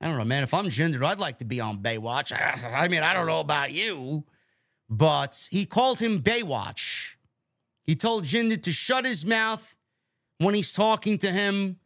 I 0.00 0.08
don't 0.08 0.18
know, 0.18 0.24
man. 0.24 0.42
If 0.42 0.54
I'm 0.54 0.66
Jinder, 0.66 1.04
I'd 1.04 1.18
like 1.18 1.38
to 1.38 1.44
be 1.44 1.60
on 1.60 1.78
Baywatch. 1.78 2.32
I 2.74 2.88
mean, 2.88 3.02
I 3.02 3.14
don't 3.14 3.26
know 3.26 3.40
about 3.40 3.70
you, 3.70 4.24
but 4.88 5.48
he 5.50 5.66
called 5.66 6.00
him 6.00 6.20
Baywatch. 6.20 7.14
He 7.84 7.94
told 7.94 8.24
Jinder 8.24 8.60
to 8.62 8.72
shut 8.72 9.04
his 9.04 9.24
mouth 9.24 9.76
when 10.38 10.54
he's 10.54 10.72
talking 10.72 11.18
to 11.18 11.30
him. 11.30 11.78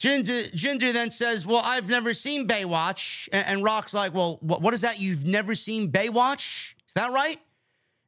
Jinder, 0.00 0.52
Jinder 0.52 0.92
then 0.92 1.10
says, 1.10 1.46
Well, 1.46 1.62
I've 1.64 1.88
never 1.88 2.12
seen 2.12 2.46
Baywatch. 2.46 3.28
And, 3.32 3.46
and 3.46 3.64
Rock's 3.64 3.94
like, 3.94 4.14
Well, 4.14 4.38
what, 4.40 4.60
what 4.60 4.74
is 4.74 4.82
that? 4.82 5.00
You've 5.00 5.24
never 5.24 5.54
seen 5.54 5.90
Baywatch? 5.90 6.74
Is 6.86 6.94
that 6.94 7.12
right? 7.12 7.40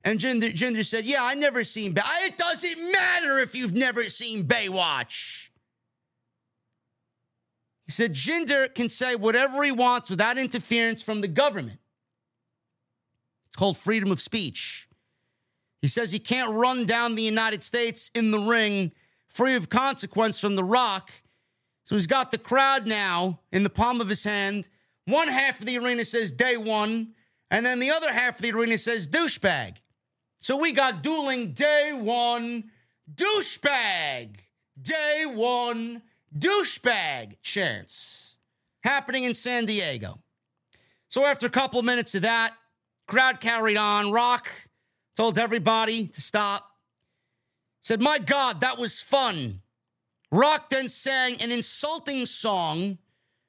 And 0.06 0.20
Jinder, 0.20 0.84
said, 0.84 1.04
Yeah, 1.04 1.24
I 1.24 1.34
never 1.34 1.64
seen. 1.64 1.92
It 1.96 2.38
doesn't 2.38 2.92
matter 2.92 3.40
if 3.40 3.56
you've 3.56 3.74
never 3.74 4.04
seen 4.04 4.44
Baywatch. 4.44 5.48
He 7.86 7.92
said 7.92 8.14
Jinder 8.14 8.72
can 8.72 8.88
say 8.88 9.16
whatever 9.16 9.64
he 9.64 9.72
wants 9.72 10.08
without 10.08 10.38
interference 10.38 11.02
from 11.02 11.22
the 11.22 11.28
government. 11.28 11.80
It's 13.48 13.56
called 13.56 13.76
freedom 13.76 14.12
of 14.12 14.20
speech. 14.20 14.88
He 15.82 15.88
says 15.88 16.12
he 16.12 16.20
can't 16.20 16.54
run 16.54 16.86
down 16.86 17.16
the 17.16 17.22
United 17.22 17.64
States 17.64 18.10
in 18.14 18.30
the 18.30 18.38
ring 18.38 18.92
free 19.26 19.56
of 19.56 19.68
consequence 19.68 20.40
from 20.40 20.54
The 20.54 20.64
Rock. 20.64 21.10
So 21.82 21.96
he's 21.96 22.06
got 22.06 22.30
the 22.30 22.38
crowd 22.38 22.86
now 22.86 23.40
in 23.50 23.64
the 23.64 23.70
palm 23.70 24.00
of 24.00 24.08
his 24.08 24.22
hand. 24.22 24.68
One 25.04 25.28
half 25.28 25.60
of 25.60 25.66
the 25.66 25.78
arena 25.78 26.04
says 26.04 26.30
day 26.30 26.56
one, 26.56 27.14
and 27.50 27.66
then 27.66 27.80
the 27.80 27.90
other 27.90 28.12
half 28.12 28.36
of 28.36 28.42
the 28.42 28.52
arena 28.52 28.78
says 28.78 29.08
douchebag. 29.08 29.78
So 30.38 30.56
we 30.56 30.72
got 30.72 31.02
dueling 31.02 31.52
day 31.52 31.98
one, 32.00 32.70
douchebag, 33.12 34.36
day 34.80 35.24
one, 35.26 36.02
douchebag 36.36 37.36
chance 37.42 38.36
happening 38.84 39.24
in 39.24 39.34
San 39.34 39.66
Diego. 39.66 40.20
So 41.08 41.24
after 41.24 41.46
a 41.46 41.50
couple 41.50 41.82
minutes 41.82 42.14
of 42.14 42.22
that, 42.22 42.54
crowd 43.06 43.40
carried 43.40 43.76
on. 43.76 44.12
Rock 44.12 44.48
told 45.16 45.38
everybody 45.38 46.06
to 46.06 46.20
stop. 46.20 46.70
said, 47.80 48.00
My 48.00 48.18
God, 48.18 48.60
that 48.60 48.78
was 48.78 49.00
fun. 49.00 49.62
Rock 50.30 50.70
then 50.70 50.88
sang 50.88 51.40
an 51.40 51.50
insulting 51.52 52.26
song 52.26 52.98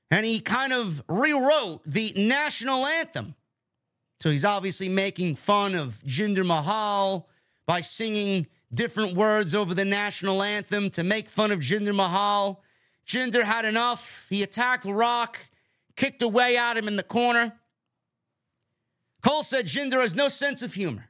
and 0.09 0.25
he 0.25 0.39
kind 0.39 0.71
of 0.71 1.03
rewrote 1.09 1.81
the 1.85 2.13
national 2.15 2.85
anthem. 2.85 3.35
So 4.19 4.31
he's 4.31 4.45
obviously 4.45 4.89
making 4.89 5.35
fun 5.35 5.75
of 5.75 6.01
Jinder 6.05 6.45
Mahal 6.45 7.29
by 7.65 7.81
singing 7.81 8.47
different 8.73 9.13
words 9.13 9.53
over 9.53 9.73
the 9.73 9.85
national 9.85 10.41
anthem 10.41 10.89
to 10.91 11.03
make 11.03 11.29
fun 11.29 11.51
of 11.51 11.59
Jinder 11.59 11.95
Mahal. 11.95 12.63
Jinder 13.05 13.43
had 13.43 13.65
enough. 13.65 14.25
He 14.29 14.43
attacked 14.43 14.85
Rock, 14.85 15.39
kicked 15.95 16.21
away 16.21 16.57
at 16.57 16.77
him 16.77 16.87
in 16.87 16.95
the 16.95 17.03
corner. 17.03 17.53
Cole 19.23 19.43
said 19.43 19.65
Jinder 19.65 20.01
has 20.01 20.15
no 20.15 20.29
sense 20.29 20.61
of 20.63 20.73
humor. 20.73 21.09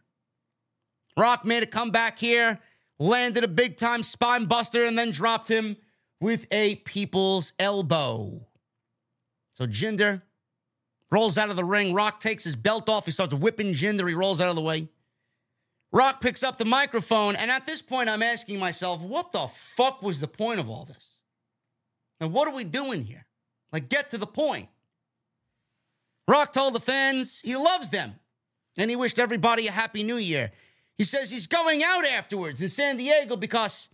Rock 1.17 1.45
made 1.45 1.63
a 1.63 1.67
comeback 1.67 2.19
here, 2.19 2.59
landed 2.99 3.43
a 3.43 3.47
big 3.47 3.77
time 3.77 4.03
spine 4.03 4.45
buster, 4.45 4.84
and 4.84 4.97
then 4.97 5.11
dropped 5.11 5.49
him 5.49 5.77
with 6.19 6.45
a 6.51 6.75
people's 6.75 7.53
elbow. 7.57 8.47
So 9.53 9.65
Jinder 9.65 10.21
rolls 11.11 11.38
out 11.38 11.49
of 11.49 11.55
the 11.55 11.63
ring. 11.63 11.93
Rock 11.93 12.19
takes 12.19 12.43
his 12.43 12.55
belt 12.55 12.89
off. 12.89 13.05
He 13.05 13.11
starts 13.11 13.34
whipping 13.34 13.73
Jinder. 13.73 14.07
He 14.07 14.15
rolls 14.15 14.41
out 14.41 14.49
of 14.49 14.55
the 14.55 14.61
way. 14.61 14.89
Rock 15.91 16.19
picks 16.21 16.43
up 16.43 16.57
the 16.57 16.65
microphone, 16.65 17.35
and 17.35 17.49
at 17.49 17.65
this 17.65 17.81
point, 17.81 18.09
I'm 18.09 18.21
asking 18.21 18.59
myself, 18.59 19.01
what 19.01 19.31
the 19.31 19.47
fuck 19.47 20.01
was 20.01 20.19
the 20.19 20.27
point 20.27 20.59
of 20.59 20.69
all 20.69 20.84
this? 20.84 21.21
And 22.19 22.34
what 22.34 22.47
are 22.47 22.53
we 22.53 22.65
doing 22.65 23.05
here? 23.05 23.25
Like, 23.71 23.88
get 23.88 24.09
to 24.09 24.17
the 24.17 24.27
point. 24.27 24.67
Rock 26.27 26.51
told 26.51 26.75
the 26.75 26.81
fans 26.81 27.39
he 27.39 27.55
loves 27.55 27.88
them, 27.89 28.15
and 28.77 28.89
he 28.89 28.97
wished 28.97 29.17
everybody 29.17 29.67
a 29.67 29.71
happy 29.71 30.03
new 30.03 30.17
year. 30.17 30.51
He 30.97 31.05
says 31.05 31.31
he's 31.31 31.47
going 31.47 31.84
out 31.84 32.05
afterwards 32.05 32.61
in 32.61 32.69
San 32.69 32.97
Diego 32.97 33.38
because 33.38 33.88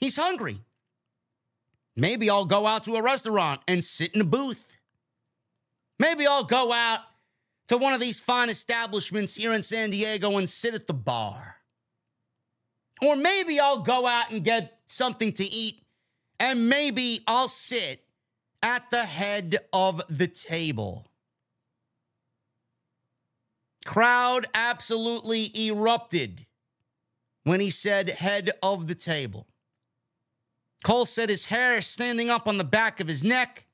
he's 0.00 0.16
hungry. 0.16 0.60
Maybe 1.96 2.28
I'll 2.28 2.44
go 2.44 2.66
out 2.66 2.84
to 2.84 2.96
a 2.96 3.02
restaurant 3.02 3.62
and 3.66 3.82
sit 3.82 4.14
in 4.14 4.20
a 4.20 4.24
booth. 4.24 4.67
Maybe 5.98 6.26
I'll 6.26 6.44
go 6.44 6.72
out 6.72 7.00
to 7.68 7.76
one 7.76 7.92
of 7.92 8.00
these 8.00 8.20
fine 8.20 8.48
establishments 8.48 9.34
here 9.34 9.52
in 9.52 9.62
San 9.62 9.90
Diego 9.90 10.36
and 10.36 10.48
sit 10.48 10.74
at 10.74 10.86
the 10.86 10.94
bar. 10.94 11.56
Or 13.02 13.16
maybe 13.16 13.60
I'll 13.60 13.80
go 13.80 14.06
out 14.06 14.30
and 14.30 14.42
get 14.42 14.80
something 14.86 15.32
to 15.34 15.44
eat 15.44 15.82
and 16.40 16.68
maybe 16.68 17.22
I'll 17.26 17.48
sit 17.48 18.04
at 18.62 18.90
the 18.90 19.04
head 19.04 19.56
of 19.72 20.02
the 20.08 20.26
table. 20.26 21.06
Crowd 23.84 24.46
absolutely 24.54 25.50
erupted 25.58 26.46
when 27.44 27.60
he 27.60 27.70
said 27.70 28.10
head 28.10 28.50
of 28.62 28.86
the 28.86 28.94
table. 28.94 29.46
Cole 30.84 31.06
said 31.06 31.28
his 31.28 31.46
hair 31.46 31.80
standing 31.80 32.30
up 32.30 32.46
on 32.46 32.58
the 32.58 32.64
back 32.64 33.00
of 33.00 33.08
his 33.08 33.24
neck. 33.24 33.64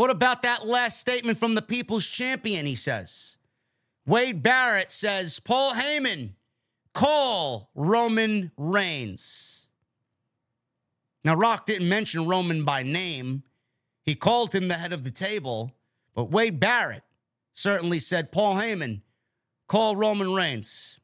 What 0.00 0.08
about 0.08 0.40
that 0.44 0.66
last 0.66 0.98
statement 0.98 1.36
from 1.36 1.54
the 1.54 1.60
people's 1.60 2.08
champion? 2.08 2.64
He 2.64 2.74
says. 2.74 3.36
Wade 4.06 4.42
Barrett 4.42 4.90
says, 4.90 5.40
Paul 5.40 5.74
Heyman, 5.74 6.30
call 6.94 7.68
Roman 7.74 8.50
Reigns. 8.56 9.68
Now, 11.22 11.34
Rock 11.34 11.66
didn't 11.66 11.90
mention 11.90 12.26
Roman 12.26 12.64
by 12.64 12.82
name. 12.82 13.42
He 14.06 14.14
called 14.14 14.54
him 14.54 14.68
the 14.68 14.74
head 14.76 14.94
of 14.94 15.04
the 15.04 15.10
table, 15.10 15.74
but 16.14 16.30
Wade 16.30 16.58
Barrett 16.58 17.04
certainly 17.52 18.00
said, 18.00 18.32
Paul 18.32 18.54
Heyman, 18.54 19.02
call 19.68 19.96
Roman 19.96 20.32
Reigns. 20.32 20.98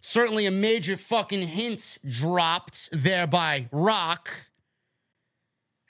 Certainly 0.00 0.46
a 0.46 0.50
major 0.50 0.96
fucking 0.96 1.46
hint 1.46 1.98
dropped 2.04 2.88
there 2.90 3.28
by 3.28 3.68
Rock. 3.70 4.48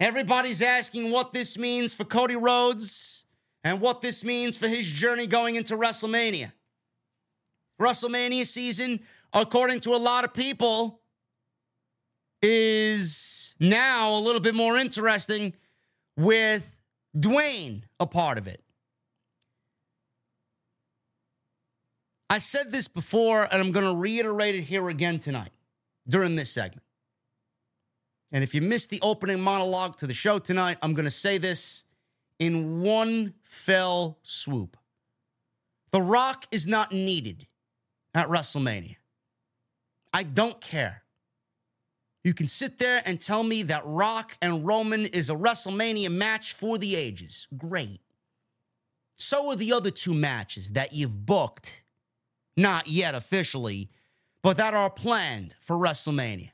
Everybody's 0.00 0.60
asking 0.60 1.10
what 1.10 1.32
this 1.32 1.56
means 1.56 1.94
for 1.94 2.04
Cody 2.04 2.36
Rhodes 2.36 3.24
and 3.62 3.80
what 3.80 4.00
this 4.00 4.24
means 4.24 4.56
for 4.56 4.68
his 4.68 4.86
journey 4.86 5.26
going 5.26 5.56
into 5.56 5.76
WrestleMania. 5.76 6.52
WrestleMania 7.80 8.46
season, 8.46 9.00
according 9.32 9.80
to 9.80 9.94
a 9.94 9.96
lot 9.96 10.24
of 10.24 10.34
people, 10.34 11.00
is 12.42 13.56
now 13.58 14.14
a 14.14 14.20
little 14.20 14.40
bit 14.40 14.54
more 14.54 14.76
interesting 14.76 15.54
with 16.16 16.78
Dwayne 17.16 17.82
a 17.98 18.06
part 18.06 18.38
of 18.38 18.46
it. 18.46 18.62
I 22.28 22.38
said 22.38 22.72
this 22.72 22.88
before, 22.88 23.44
and 23.44 23.62
I'm 23.62 23.72
going 23.72 23.84
to 23.84 23.94
reiterate 23.94 24.54
it 24.56 24.62
here 24.62 24.88
again 24.88 25.20
tonight 25.20 25.52
during 26.08 26.36
this 26.36 26.50
segment. 26.50 26.83
And 28.34 28.42
if 28.42 28.52
you 28.52 28.60
missed 28.60 28.90
the 28.90 28.98
opening 29.00 29.40
monologue 29.40 29.96
to 29.98 30.08
the 30.08 30.12
show 30.12 30.40
tonight, 30.40 30.78
I'm 30.82 30.92
going 30.92 31.04
to 31.04 31.10
say 31.10 31.38
this 31.38 31.84
in 32.40 32.82
one 32.82 33.34
fell 33.44 34.18
swoop. 34.22 34.76
The 35.92 36.02
Rock 36.02 36.46
is 36.50 36.66
not 36.66 36.90
needed 36.92 37.46
at 38.12 38.28
WrestleMania. 38.28 38.96
I 40.12 40.24
don't 40.24 40.60
care. 40.60 41.04
You 42.24 42.34
can 42.34 42.48
sit 42.48 42.80
there 42.80 43.02
and 43.06 43.20
tell 43.20 43.44
me 43.44 43.62
that 43.62 43.82
Rock 43.84 44.36
and 44.42 44.66
Roman 44.66 45.06
is 45.06 45.30
a 45.30 45.34
WrestleMania 45.36 46.10
match 46.10 46.54
for 46.54 46.76
the 46.76 46.96
ages. 46.96 47.46
Great. 47.56 48.00
So 49.16 49.50
are 49.50 49.56
the 49.56 49.72
other 49.72 49.90
two 49.92 50.12
matches 50.12 50.72
that 50.72 50.92
you've 50.92 51.24
booked, 51.24 51.84
not 52.56 52.88
yet 52.88 53.14
officially, 53.14 53.90
but 54.42 54.56
that 54.56 54.74
are 54.74 54.90
planned 54.90 55.54
for 55.60 55.76
WrestleMania. 55.76 56.50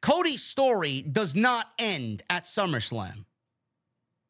Cody's 0.00 0.42
story 0.42 1.02
does 1.02 1.34
not 1.34 1.66
end 1.78 2.22
at 2.30 2.44
SummerSlam. 2.44 3.24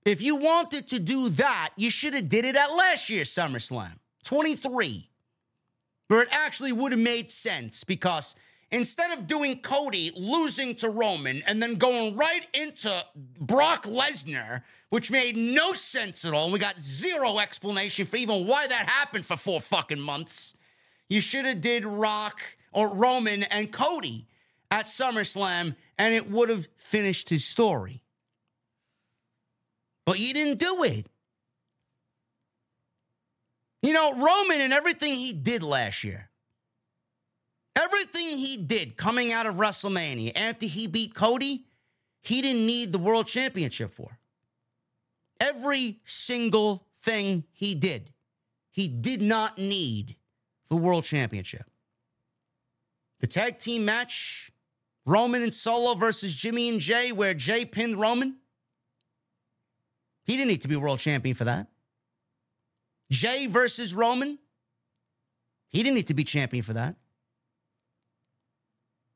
If 0.05 0.23
you 0.23 0.37
wanted 0.37 0.89
to 0.89 0.99
do 0.99 1.29
that, 1.31 1.71
you 1.77 1.91
should 1.91 2.15
have 2.15 2.29
did 2.29 2.45
it 2.45 2.57
at 2.57 2.75
last 2.75 3.11
year's 3.11 3.31
SummerSlam, 3.31 3.99
23, 4.25 5.11
where 6.09 6.23
it 6.23 6.29
actually 6.31 6.73
would 6.73 6.93
have 6.93 7.01
made 7.01 7.31
sense 7.31 7.85
because– 7.85 8.35
instead 8.71 9.11
of 9.13 9.27
doing 9.27 9.61
Cody 9.61 10.13
losing 10.15 10.75
to 10.77 10.89
Roman 10.91 11.43
and 11.47 11.63
then 11.63 11.75
going 11.77 12.17
right 12.17 12.47
into 12.53 13.05
Brock 13.41 13.85
Lesnar, 13.85 14.63
which 14.91 15.11
made 15.11 15.37
no 15.37 15.73
sense 15.73 16.25
at 16.25 16.35
all, 16.35 16.45
and 16.45 16.53
we 16.53 16.59
got 16.59 16.79
zero 16.79 17.39
explanation 17.39 18.07
for 18.07 18.17
even 18.17 18.47
why 18.47 18.67
that 18.67 18.91
happened 18.91 19.25
for 19.25 19.37
four 19.37 19.61
fucking 19.61 20.01
months. 20.01 20.55
You 21.09 21.21
should 21.21 21.47
have 21.47 21.61
did 21.61 21.85
Rock 21.85 22.41
or 22.73 22.95
Roman 22.95 23.45
and 23.45 23.73
Cody 23.73 24.27
at 24.71 24.87
SummerSlam, 24.87 25.77
and 25.99 26.15
it 26.15 26.31
would 26.31 26.49
have 26.51 26.69
finished 26.77 27.29
his 27.29 27.45
story. 27.45 28.03
But 30.05 30.19
you 30.19 30.33
didn't 30.33 30.59
do 30.59 30.85
it. 30.85 31.09
You 33.83 33.93
know, 33.93 34.13
Roman 34.13 34.61
and 34.61 34.73
everything 34.73 35.15
he 35.15 35.33
did 35.33 35.63
last 35.63 36.05
year 36.05 36.29
Everything 37.79 38.37
he 38.37 38.57
did 38.57 38.97
coming 38.97 39.33
out 39.33 39.47
of 39.47 39.55
WrestleMania 39.55 40.33
after 40.35 40.67
he 40.67 40.89
beat 40.89 41.15
Cody, 41.15 41.65
he 42.21 42.43
didn't 42.43 42.67
need 42.67 42.91
the 42.91 42.99
world 42.99 43.29
championship 43.29 43.93
for. 43.93 44.19
Every 45.41 46.01
single 46.05 46.87
thing 46.97 47.45
he 47.53 47.77
did, 47.77 48.13
he 48.73 48.89
did 48.89 49.23
not 49.23 49.59
need 49.59 50.17
the 50.69 50.75
world 50.75 51.05
championship. 51.05 51.65
The 53.21 53.29
tag 53.29 53.59
team 53.59 53.85
match, 53.85 54.51
Roman 55.09 55.43
and 55.43 55.55
Solo 55.55 55.95
versus 55.95 56.35
Jimmy 56.35 56.69
and 56.69 56.81
Jey, 56.81 57.13
where 57.13 57.33
Jey 57.33 57.65
pinned 57.65 57.99
Roman, 57.99 58.37
he 60.25 60.37
didn't 60.37 60.49
need 60.49 60.63
to 60.63 60.69
be 60.69 60.77
world 60.77 60.99
champion 60.99 61.35
for 61.35 61.45
that. 61.45 61.69
Jey 63.11 63.47
versus 63.47 63.95
Roman, 63.95 64.39
he 65.69 65.83
didn't 65.83 65.97
need 65.97 66.09
to 66.09 66.15
be 66.15 66.25
champion 66.25 66.63
for 66.63 66.75
that. 66.75 66.97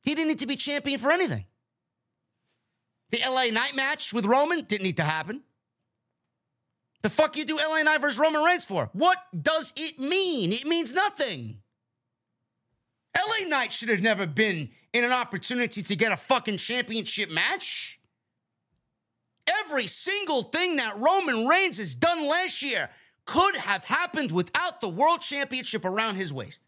He 0.00 0.14
didn't 0.14 0.28
need 0.28 0.38
to 0.38 0.46
be 0.46 0.56
champion 0.56 0.98
for 0.98 1.10
anything. 1.10 1.44
The 3.10 3.20
LA 3.28 3.48
Knight 3.52 3.76
match 3.76 4.14
with 4.14 4.24
Roman 4.24 4.64
didn't 4.64 4.84
need 4.84 4.96
to 4.96 5.02
happen. 5.02 5.42
The 7.02 7.10
fuck 7.10 7.36
you 7.36 7.44
do 7.44 7.58
LA 7.58 7.82
Knight 7.82 8.00
versus 8.00 8.18
Roman 8.18 8.42
Reigns 8.42 8.64
for? 8.64 8.88
What 8.94 9.18
does 9.38 9.74
it 9.76 9.98
mean? 9.98 10.52
It 10.52 10.64
means 10.64 10.94
nothing. 10.94 11.58
LA 13.14 13.46
Knight 13.46 13.72
should 13.72 13.90
have 13.90 14.00
never 14.00 14.26
been 14.26 14.70
in 14.92 15.04
an 15.04 15.12
opportunity 15.12 15.82
to 15.82 15.96
get 15.96 16.12
a 16.12 16.16
fucking 16.16 16.58
championship 16.58 17.30
match. 17.30 17.98
Every 19.64 19.86
single 19.86 20.44
thing 20.44 20.76
that 20.76 20.98
Roman 20.98 21.46
Reigns 21.46 21.78
has 21.78 21.94
done 21.94 22.28
last 22.28 22.62
year 22.62 22.90
could 23.24 23.56
have 23.56 23.84
happened 23.84 24.32
without 24.32 24.80
the 24.80 24.88
world 24.88 25.20
championship 25.20 25.84
around 25.84 26.16
his 26.16 26.32
waist. 26.32 26.62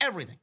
Everything. 0.00 0.38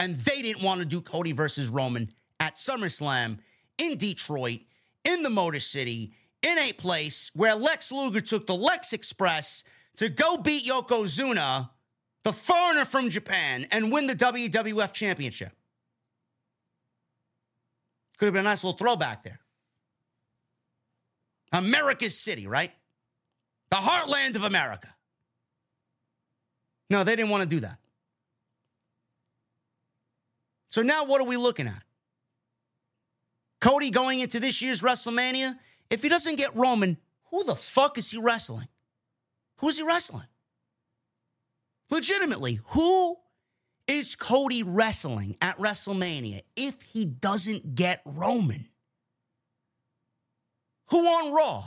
And 0.00 0.16
they 0.16 0.42
didn't 0.42 0.62
want 0.62 0.80
to 0.80 0.86
do 0.86 1.00
Cody 1.00 1.32
versus 1.32 1.68
Roman 1.68 2.10
at 2.40 2.54
SummerSlam 2.54 3.38
in 3.78 3.96
Detroit, 3.96 4.60
in 5.04 5.22
the 5.22 5.30
Motor 5.30 5.60
City, 5.60 6.14
in 6.42 6.58
a 6.58 6.72
place 6.72 7.30
where 7.34 7.54
Lex 7.54 7.90
Luger 7.92 8.20
took 8.20 8.46
the 8.46 8.54
Lex 8.54 8.92
Express 8.92 9.64
to 9.96 10.08
go 10.08 10.36
beat 10.36 10.64
Yokozuna 10.66 11.70
the 12.24 12.32
foreigner 12.32 12.84
from 12.84 13.10
Japan, 13.10 13.66
and 13.70 13.92
win 13.92 14.06
the 14.06 14.14
WWF 14.14 14.92
Championship. 14.92 15.52
Could 18.18 18.26
have 18.26 18.34
been 18.34 18.46
a 18.46 18.48
nice 18.48 18.64
little 18.64 18.78
throwback 18.78 19.22
there. 19.24 19.40
America's 21.52 22.18
city, 22.18 22.46
right? 22.46 22.72
The 23.70 23.76
heartland 23.76 24.36
of 24.36 24.44
America. 24.44 24.94
No, 26.90 27.04
they 27.04 27.14
didn't 27.14 27.30
want 27.30 27.42
to 27.42 27.48
do 27.48 27.60
that. 27.60 27.78
So 30.68 30.82
now 30.82 31.04
what 31.04 31.20
are 31.20 31.24
we 31.24 31.36
looking 31.36 31.66
at? 31.66 31.82
Cody 33.60 33.90
going 33.90 34.20
into 34.20 34.40
this 34.40 34.60
year's 34.60 34.82
WrestleMania, 34.82 35.58
if 35.90 36.02
he 36.02 36.08
doesn't 36.08 36.36
get 36.36 36.54
Roman, 36.56 36.96
who 37.30 37.44
the 37.44 37.54
fuck 37.54 37.98
is 37.98 38.10
he 38.10 38.18
wrestling? 38.18 38.68
Who 39.58 39.68
is 39.68 39.76
he 39.76 39.82
wrestling? 39.82 40.26
Legitimately, 41.90 42.60
who 42.68 43.16
is 43.86 44.16
Cody 44.16 44.62
wrestling 44.62 45.36
at 45.40 45.58
WrestleMania 45.58 46.42
if 46.56 46.80
he 46.82 47.04
doesn't 47.04 47.74
get 47.74 48.00
Roman? 48.04 48.68
Who 50.88 50.98
on 50.98 51.32
Raw? 51.32 51.64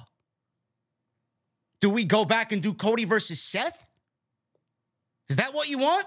Do 1.82 1.90
we 1.90 2.06
go 2.06 2.26
back 2.26 2.52
and 2.52 2.62
do 2.62 2.74
Cody 2.74 3.06
versus 3.06 3.42
Seth? 3.42 3.86
Is 5.30 5.36
that 5.36 5.54
what 5.54 5.70
you 5.70 5.78
want? 5.78 6.06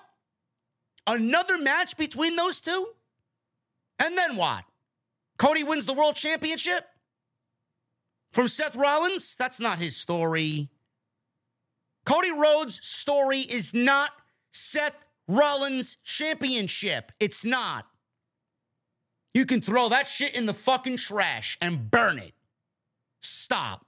Another 1.07 1.59
match 1.59 1.97
between 1.97 2.37
those 2.37 2.61
two? 2.61 2.87
And 3.99 4.17
then 4.17 4.37
what? 4.37 4.65
Cody 5.39 5.63
wins 5.63 5.87
the 5.87 5.93
world 5.93 6.17
championship? 6.17 6.87
From 8.33 8.49
Seth 8.49 8.77
Rollins? 8.77 9.37
That's 9.37 9.61
not 9.61 9.79
his 9.79 9.97
story. 9.97 10.71
Cody 12.05 12.31
Rhodes' 12.33 12.81
story 12.87 13.41
is 13.41 13.75
not 13.75 14.11
Seth 14.51 15.05
Rollins' 15.29 15.97
championship. 16.05 17.13
It's 17.21 17.45
not. 17.45 17.87
You 19.33 19.47
can 19.47 19.61
throw 19.61 19.89
that 19.91 20.09
shit 20.09 20.35
in 20.35 20.47
the 20.47 20.55
fucking 20.55 20.97
trash 20.97 21.57
and 21.61 21.91
burn 21.91 22.19
it. 22.19 22.35
Stop. 23.23 23.87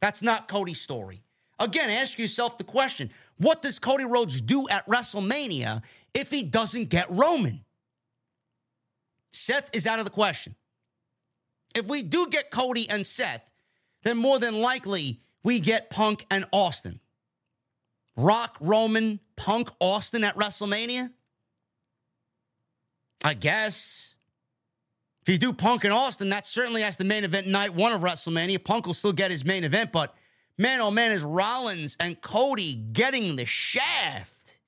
That's 0.00 0.22
not 0.22 0.48
Cody's 0.48 0.80
story. 0.80 1.22
Again, 1.58 1.90
ask 1.90 2.18
yourself 2.18 2.58
the 2.58 2.64
question 2.64 3.10
what 3.38 3.62
does 3.62 3.78
Cody 3.78 4.04
Rhodes 4.04 4.40
do 4.40 4.68
at 4.68 4.86
WrestleMania 4.86 5.82
if 6.14 6.30
he 6.30 6.42
doesn't 6.42 6.90
get 6.90 7.10
Roman? 7.10 7.64
Seth 9.32 9.70
is 9.72 9.86
out 9.86 9.98
of 9.98 10.04
the 10.04 10.10
question. 10.10 10.54
If 11.74 11.88
we 11.88 12.02
do 12.02 12.26
get 12.28 12.50
Cody 12.50 12.88
and 12.88 13.06
Seth, 13.06 13.50
then 14.02 14.18
more 14.18 14.38
than 14.38 14.60
likely 14.60 15.20
we 15.42 15.58
get 15.58 15.90
Punk 15.90 16.26
and 16.30 16.44
Austin. 16.52 17.00
Rock, 18.16 18.56
Roman, 18.60 19.20
Punk, 19.36 19.70
Austin 19.80 20.24
at 20.24 20.36
WrestleMania? 20.36 21.10
I 23.24 23.34
guess. 23.34 24.14
If 25.22 25.32
you 25.32 25.38
do 25.38 25.52
Punk 25.52 25.84
and 25.84 25.92
Austin, 25.92 26.30
that 26.30 26.46
certainly 26.46 26.82
has 26.82 26.96
the 26.96 27.04
main 27.04 27.24
event 27.24 27.46
night 27.46 27.74
one 27.74 27.92
of 27.92 28.00
WrestleMania. 28.00 28.62
Punk 28.62 28.86
will 28.86 28.94
still 28.94 29.12
get 29.12 29.30
his 29.30 29.44
main 29.44 29.62
event, 29.62 29.92
but 29.92 30.14
man, 30.58 30.80
oh 30.80 30.90
man, 30.90 31.12
is 31.12 31.22
Rollins 31.22 31.96
and 32.00 32.20
Cody 32.20 32.74
getting 32.74 33.36
the 33.36 33.46
shaft? 33.46 34.58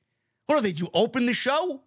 What 0.47 0.57
do 0.57 0.63
they 0.63 0.73
do? 0.73 0.89
Open 0.95 1.27
the 1.27 1.33
show? 1.33 1.81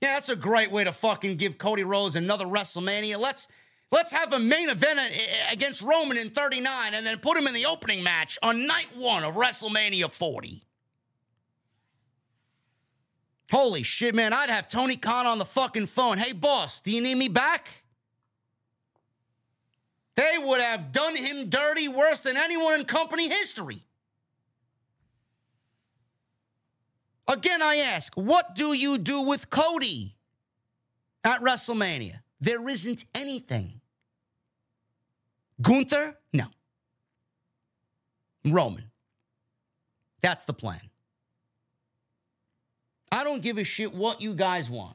Yeah, 0.00 0.14
that's 0.14 0.28
a 0.28 0.36
great 0.36 0.70
way 0.70 0.84
to 0.84 0.92
fucking 0.92 1.36
give 1.36 1.56
Cody 1.56 1.84
Rhodes 1.84 2.16
another 2.16 2.44
WrestleMania. 2.44 3.18
Let's 3.18 3.48
let's 3.90 4.12
have 4.12 4.32
a 4.32 4.38
main 4.38 4.68
event 4.68 5.00
against 5.50 5.82
Roman 5.82 6.16
in 6.16 6.30
39 6.30 6.94
and 6.94 7.06
then 7.06 7.18
put 7.18 7.36
him 7.36 7.46
in 7.46 7.54
the 7.54 7.66
opening 7.66 8.02
match 8.02 8.38
on 8.42 8.66
night 8.66 8.88
1 8.96 9.24
of 9.24 9.34
WrestleMania 9.34 10.10
40. 10.10 10.62
Holy 13.50 13.82
shit, 13.82 14.14
man, 14.14 14.32
I'd 14.32 14.50
have 14.50 14.68
Tony 14.68 14.96
Khan 14.96 15.26
on 15.26 15.38
the 15.38 15.44
fucking 15.44 15.86
phone. 15.86 16.18
Hey 16.18 16.32
boss, 16.32 16.80
do 16.80 16.90
you 16.90 17.00
need 17.00 17.14
me 17.14 17.28
back? 17.28 17.84
They 20.16 20.36
would 20.38 20.60
have 20.60 20.92
done 20.92 21.16
him 21.16 21.48
dirty 21.48 21.88
worse 21.88 22.20
than 22.20 22.36
anyone 22.36 22.74
in 22.74 22.84
company 22.84 23.28
history. 23.28 23.84
Again, 27.26 27.62
I 27.62 27.76
ask, 27.76 28.12
what 28.14 28.54
do 28.54 28.74
you 28.74 28.98
do 28.98 29.22
with 29.22 29.50
Cody 29.50 30.16
at 31.24 31.40
WrestleMania? 31.40 32.20
There 32.44 32.68
isn't 32.68 33.06
anything. 33.14 33.80
Gunther? 35.62 36.18
No. 36.34 36.44
Roman. 38.44 38.90
That's 40.20 40.44
the 40.44 40.52
plan. 40.52 40.80
I 43.10 43.24
don't 43.24 43.40
give 43.40 43.56
a 43.56 43.64
shit 43.64 43.94
what 43.94 44.20
you 44.20 44.34
guys 44.34 44.68
want. 44.68 44.94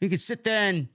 You 0.00 0.08
could 0.08 0.22
sit 0.22 0.44
there 0.44 0.68
and 0.68 0.86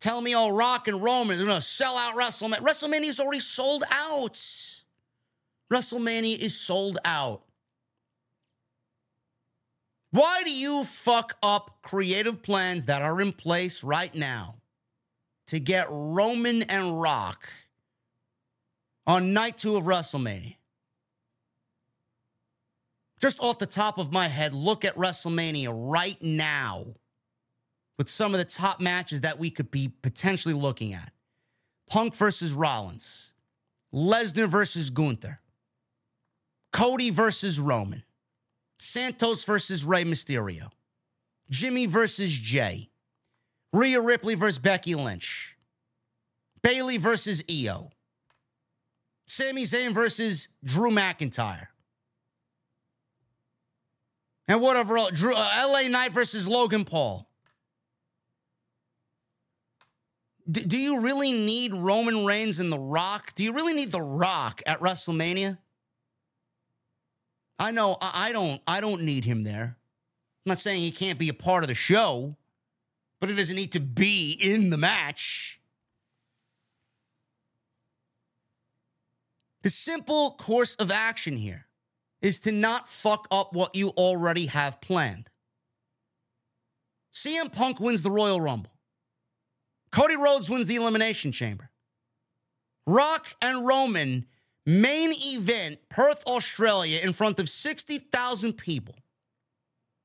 tell 0.00 0.20
me, 0.20 0.34
oh, 0.34 0.48
Rock 0.48 0.88
and 0.88 1.00
Roman, 1.00 1.36
they're 1.36 1.46
going 1.46 1.60
to 1.60 1.64
sell 1.64 1.96
out 1.96 2.16
WrestleMania. 2.16 2.62
WrestleMania 2.62 3.06
is 3.06 3.20
already 3.20 3.38
sold 3.38 3.84
out. 3.92 4.40
WrestleMania 5.72 6.36
is 6.36 6.58
sold 6.58 6.98
out. 7.04 7.44
Why 10.14 10.44
do 10.44 10.52
you 10.52 10.84
fuck 10.84 11.36
up 11.42 11.78
creative 11.82 12.40
plans 12.40 12.84
that 12.84 13.02
are 13.02 13.20
in 13.20 13.32
place 13.32 13.82
right 13.82 14.14
now 14.14 14.58
to 15.48 15.58
get 15.58 15.88
Roman 15.90 16.62
and 16.62 17.02
Rock 17.02 17.48
on 19.08 19.32
night 19.32 19.58
two 19.58 19.74
of 19.74 19.86
WrestleMania? 19.86 20.54
Just 23.20 23.40
off 23.40 23.58
the 23.58 23.66
top 23.66 23.98
of 23.98 24.12
my 24.12 24.28
head, 24.28 24.54
look 24.54 24.84
at 24.84 24.94
WrestleMania 24.94 25.72
right 25.74 26.22
now 26.22 26.84
with 27.98 28.08
some 28.08 28.34
of 28.34 28.38
the 28.38 28.44
top 28.44 28.80
matches 28.80 29.22
that 29.22 29.40
we 29.40 29.50
could 29.50 29.72
be 29.72 29.92
potentially 30.00 30.54
looking 30.54 30.92
at 30.92 31.10
Punk 31.90 32.14
versus 32.14 32.52
Rollins, 32.52 33.32
Lesnar 33.92 34.46
versus 34.46 34.90
Gunther, 34.90 35.40
Cody 36.72 37.10
versus 37.10 37.58
Roman. 37.58 38.04
Santos 38.78 39.44
versus 39.44 39.84
Rey 39.84 40.04
Mysterio, 40.04 40.70
Jimmy 41.50 41.86
versus 41.86 42.32
Jey, 42.32 42.90
Rhea 43.72 44.00
Ripley 44.00 44.34
versus 44.34 44.58
Becky 44.58 44.94
Lynch, 44.94 45.56
Bayley 46.62 46.96
versus 46.96 47.42
Io, 47.50 47.90
Sami 49.26 49.64
Zayn 49.64 49.92
versus 49.92 50.48
Drew 50.64 50.90
McIntyre, 50.90 51.66
and 54.48 54.60
whatever 54.60 54.98
Drew, 55.12 55.34
uh, 55.34 55.66
LA 55.68 55.88
Knight 55.88 56.12
versus 56.12 56.46
Logan 56.46 56.84
Paul. 56.84 57.28
D- 60.50 60.64
do 60.64 60.76
you 60.76 61.00
really 61.00 61.32
need 61.32 61.74
Roman 61.74 62.26
Reigns 62.26 62.58
and 62.58 62.70
The 62.70 62.78
Rock? 62.78 63.34
Do 63.34 63.44
you 63.44 63.54
really 63.54 63.72
need 63.72 63.92
The 63.92 64.02
Rock 64.02 64.62
at 64.66 64.80
WrestleMania? 64.80 65.58
I 67.58 67.70
know 67.70 67.96
I 68.00 68.32
don't 68.32 68.60
I 68.66 68.80
don't 68.80 69.02
need 69.02 69.24
him 69.24 69.44
there. 69.44 69.76
I'm 70.46 70.50
not 70.50 70.58
saying 70.58 70.80
he 70.80 70.90
can't 70.90 71.18
be 71.18 71.28
a 71.28 71.34
part 71.34 71.64
of 71.64 71.68
the 71.68 71.74
show, 71.74 72.36
but 73.20 73.30
he 73.30 73.36
doesn't 73.36 73.56
need 73.56 73.72
to 73.72 73.80
be 73.80 74.32
in 74.32 74.70
the 74.70 74.76
match. 74.76 75.60
The 79.62 79.70
simple 79.70 80.32
course 80.32 80.74
of 80.74 80.90
action 80.90 81.36
here 81.36 81.66
is 82.20 82.40
to 82.40 82.52
not 82.52 82.88
fuck 82.88 83.26
up 83.30 83.54
what 83.54 83.74
you 83.74 83.88
already 83.90 84.46
have 84.46 84.80
planned. 84.82 85.30
CM 87.14 87.50
Punk 87.50 87.80
wins 87.80 88.02
the 88.02 88.10
Royal 88.10 88.40
Rumble. 88.40 88.72
Cody 89.90 90.16
Rhodes 90.16 90.50
wins 90.50 90.66
the 90.66 90.74
Elimination 90.76 91.32
Chamber. 91.32 91.70
Rock 92.86 93.28
and 93.40 93.66
Roman 93.66 94.26
main 94.66 95.12
event, 95.12 95.78
Perth, 95.88 96.22
Australia, 96.26 97.00
in 97.02 97.12
front 97.12 97.38
of 97.38 97.48
60,000 97.48 98.54
people. 98.54 98.94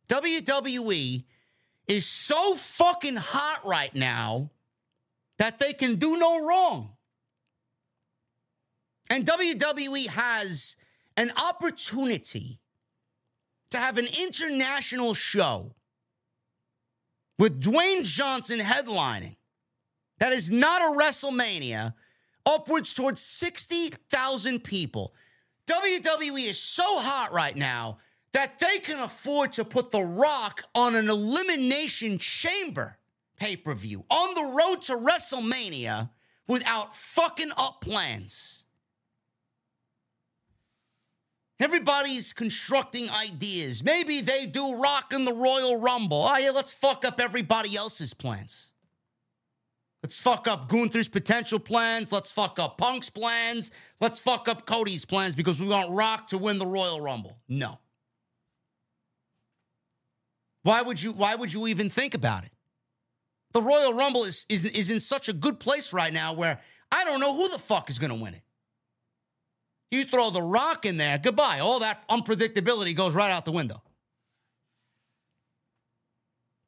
WWE 0.10 1.24
is 1.88 2.06
so 2.06 2.56
fucking 2.56 3.18
hot 3.18 3.62
right 3.66 3.94
now 3.96 4.52
that 5.38 5.60
they 5.60 5.74
can 5.74 5.96
do 5.96 6.18
no 6.18 6.46
wrong. 6.46 6.92
And 9.10 9.26
WWE 9.26 10.08
has 10.08 10.76
an 11.18 11.32
opportunity 11.32 12.60
to 13.72 13.78
have 13.78 13.98
an 13.98 14.08
international 14.22 15.14
show 15.14 15.76
with 17.38 17.62
Dwayne 17.62 18.04
Johnson 18.04 18.60
headlining 18.60 19.38
that 20.20 20.34
is 20.34 20.52
not 20.52 20.82
a 20.82 20.98
WrestleMania 20.98 21.94
upwards 22.46 22.94
towards 22.94 23.22
60,000 23.22 24.64
people. 24.64 25.14
WWE 25.68 26.48
is 26.48 26.60
so 26.60 26.84
hot 27.00 27.32
right 27.32 27.56
now 27.56 28.00
that 28.34 28.60
they 28.60 28.80
can 28.80 29.00
afford 29.00 29.54
to 29.54 29.66
put 29.66 29.92
The 29.92 30.04
Rock 30.04 30.64
on 30.74 30.96
an 30.96 31.10
Elimination 31.10 32.18
Chamber 32.18 32.98
pay 33.38 33.56
per 33.56 33.74
view 33.74 34.06
on 34.10 34.36
the 34.36 34.54
road 34.54 34.82
to 34.84 34.96
WrestleMania 34.96 36.10
without 36.48 36.96
fucking 36.96 37.52
up 37.58 37.82
plans. 37.82 38.66
Everybody's 41.60 42.32
constructing 42.32 43.10
ideas. 43.10 43.84
Maybe 43.84 44.22
they 44.22 44.46
do 44.46 44.76
rock 44.76 45.14
in 45.14 45.26
the 45.26 45.34
Royal 45.34 45.78
Rumble. 45.80 46.24
Oh, 46.24 46.38
yeah, 46.38 46.52
let's 46.52 46.74
fuck 46.74 47.04
up 47.04 47.20
everybody 47.20 47.76
else's 47.76 48.14
plans. 48.14 48.72
Let's 50.04 50.20
fuck 50.20 50.48
up 50.48 50.70
Gunther's 50.70 51.10
potential 51.10 51.60
plans. 51.60 52.12
Let's 52.12 52.32
fuck 52.32 52.58
up 52.58 52.78
Punk's 52.78 53.10
plans. 53.10 53.70
Let's 54.00 54.20
fuck 54.20 54.48
up 54.48 54.66
Cody's 54.66 55.06
plans 55.06 55.36
because 55.36 55.60
we 55.60 55.68
want 55.68 55.92
Rock 55.92 56.28
to 56.30 56.38
win 56.38 56.58
the 56.58 56.66
Royal 56.66 57.02
Rumble. 57.02 57.38
No. 57.50 57.80
Why 60.64 60.82
would 60.82 61.02
you 61.02 61.12
why 61.12 61.36
would 61.36 61.54
you 61.54 61.68
even 61.68 61.90
think 61.90 62.14
about 62.14 62.44
it? 62.46 62.52
The 63.54 63.62
Royal 63.62 63.94
Rumble 63.94 64.24
is, 64.24 64.46
is, 64.48 64.66
is 64.66 64.90
in 64.90 65.00
such 65.00 65.28
a 65.28 65.34
good 65.34 65.60
place 65.60 65.92
right 65.92 66.14
now 66.14 66.34
where 66.34 66.60
I 66.92 67.04
don't 67.04 67.20
know 67.20 67.36
who 67.36 67.50
the 67.50 67.60
fuck 67.60 67.90
is 67.90 67.98
to 68.00 68.24
win 68.24 68.36
it. 68.36 68.42
You 69.92 70.04
throw 70.04 70.30
the 70.30 70.42
rock 70.42 70.86
in 70.86 70.98
there, 70.98 71.18
goodbye. 71.18 71.60
All 71.60 71.80
that 71.80 72.08
unpredictability 72.10 72.96
goes 72.96 73.16
right 73.16 73.32
out 73.32 73.46
the 73.46 73.52
window. 73.52 73.82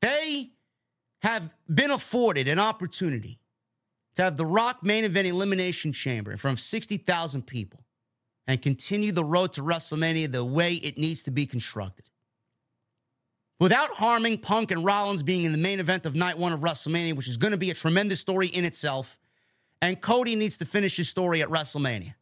They 0.02 0.53
have 1.22 1.53
been 1.72 1.91
afforded 1.91 2.48
an 2.48 2.60
opportunity 2.60 3.39
to 4.15 4.23
have 4.23 4.38
the 4.38 4.45
Rock 4.45 4.84
main 4.84 5.06
event 5.06 5.27
elimination 5.27 5.93
chamber 5.93 6.31
in 6.31 6.38
front 6.38 6.57
of 6.57 6.61
60,000 6.61 7.45
people 7.48 7.85
and 8.48 8.61
continue 8.61 9.11
the 9.11 9.23
road 9.23 9.53
to 9.53 9.61
WrestleMania 9.61 10.31
the 10.31 10.43
way 10.43 10.73
it 10.73 10.98
needs 10.98 11.23
to 11.23 11.31
be 11.31 11.45
constructed. 11.45 12.06
Without 13.60 13.91
harming 13.91 14.39
Punk 14.39 14.72
and 14.72 14.84
Rollins 14.84 15.22
being 15.22 15.45
in 15.45 15.52
the 15.52 15.57
main 15.57 15.80
event 15.80 16.07
of 16.07 16.15
night 16.15 16.38
one 16.38 16.52
of 16.52 16.61
WrestleMania, 16.61 17.15
which 17.15 17.27
is 17.27 17.38
going 17.38 17.52
to 17.52 17.57
be 17.57 17.69
a 17.69 17.76
tremendous 17.76 18.19
story 18.19 18.48
in 18.48 18.65
itself, 18.65 19.19
and 19.81 20.02
Cody 20.02 20.35
needs 20.35 20.57
to 20.57 20.65
finish 20.65 20.98
his 20.98 21.07
story 21.07 21.43
at 21.43 21.49
WrestleMania. 21.49 22.15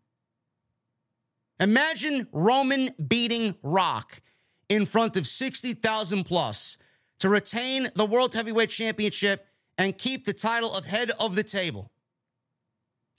Imagine 1.61 2.27
Roman 2.31 2.91
beating 3.07 3.55
Rock 3.63 4.21
in 4.67 4.85
front 4.85 5.17
of 5.17 5.27
60,000 5.27 6.25
plus 6.25 6.77
to 7.19 7.29
retain 7.29 7.89
the 7.95 8.05
World 8.05 8.33
Heavyweight 8.33 8.69
Championship 8.69 9.45
and 9.77 9.97
keep 9.97 10.25
the 10.25 10.33
title 10.33 10.73
of 10.73 10.85
head 10.85 11.11
of 11.19 11.35
the 11.35 11.43
table. 11.43 11.91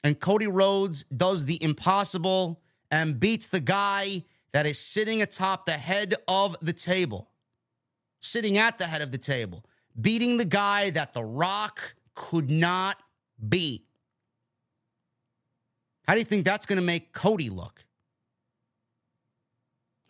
And 0.03 0.19
Cody 0.19 0.47
Rhodes 0.47 1.05
does 1.05 1.45
the 1.45 1.63
impossible 1.63 2.61
and 2.91 3.21
beats 3.21 3.47
the 3.47 3.61
guy 3.61 4.25
that 4.53 4.67
is 4.67 4.79
sitting 4.79 5.23
atop 5.23 5.67
the 5.67 5.73
head 5.73 6.15
of 6.27 6.57
the 6.61 6.73
table, 6.73 7.29
sitting 8.21 8.59
at 8.59 8.79
the 8.79 8.85
head 8.85 9.03
of 9.03 9.13
the 9.13 9.19
table, 9.19 9.65
beating 10.01 10.39
the 10.39 10.45
guy 10.45 10.91
that 10.91 11.13
The 11.13 11.25
Rock 11.25 11.95
could 12.15 12.51
not 12.51 12.97
beat. 13.49 13.85
How 16.07 16.15
do 16.15 16.19
you 16.19 16.25
think 16.25 16.45
that's 16.45 16.67
going 16.67 16.79
to 16.81 16.85
make 16.85 17.13
Cody 17.13 17.51
look? 17.51 17.85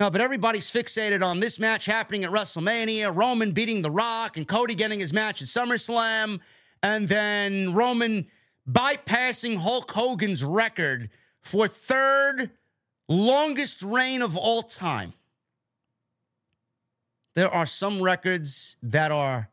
No, 0.00 0.08
but 0.08 0.22
everybody's 0.22 0.72
fixated 0.72 1.22
on 1.22 1.40
this 1.40 1.58
match 1.58 1.84
happening 1.84 2.24
at 2.24 2.30
WrestleMania, 2.30 3.14
Roman 3.14 3.52
beating 3.52 3.82
The 3.82 3.90
Rock, 3.90 4.38
and 4.38 4.48
Cody 4.48 4.74
getting 4.74 4.98
his 4.98 5.12
match 5.12 5.42
at 5.42 5.48
SummerSlam, 5.48 6.40
and 6.82 7.06
then 7.06 7.74
Roman 7.74 8.26
bypassing 8.66 9.58
Hulk 9.58 9.90
Hogan's 9.90 10.42
record 10.42 11.10
for 11.42 11.68
third 11.68 12.50
longest 13.10 13.82
reign 13.82 14.22
of 14.22 14.38
all 14.38 14.62
time. 14.62 15.12
There 17.34 17.50
are 17.50 17.66
some 17.66 18.00
records 18.00 18.78
that 18.82 19.12
are 19.12 19.50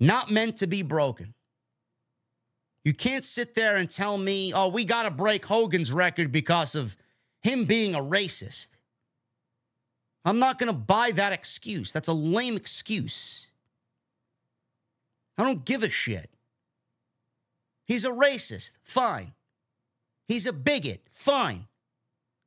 not 0.00 0.28
meant 0.28 0.56
to 0.56 0.66
be 0.66 0.82
broken. 0.82 1.34
You 2.84 2.92
can't 2.92 3.24
sit 3.24 3.54
there 3.54 3.76
and 3.76 3.88
tell 3.88 4.18
me, 4.18 4.52
oh, 4.52 4.68
we 4.68 4.84
got 4.84 5.04
to 5.04 5.10
break 5.12 5.46
Hogan's 5.46 5.92
record 5.92 6.32
because 6.32 6.74
of 6.74 6.96
him 7.42 7.64
being 7.64 7.94
a 7.94 8.00
racist. 8.00 8.70
I'm 10.24 10.38
not 10.38 10.58
going 10.58 10.72
to 10.72 10.78
buy 10.78 11.10
that 11.12 11.32
excuse. 11.32 11.92
That's 11.92 12.08
a 12.08 12.14
lame 12.14 12.56
excuse. 12.56 13.50
I 15.36 15.44
don't 15.44 15.64
give 15.64 15.82
a 15.82 15.90
shit. 15.90 16.30
He's 17.86 18.04
a 18.04 18.10
racist. 18.10 18.78
Fine. 18.82 19.34
He's 20.26 20.46
a 20.46 20.52
bigot. 20.52 21.02
Fine. 21.10 21.66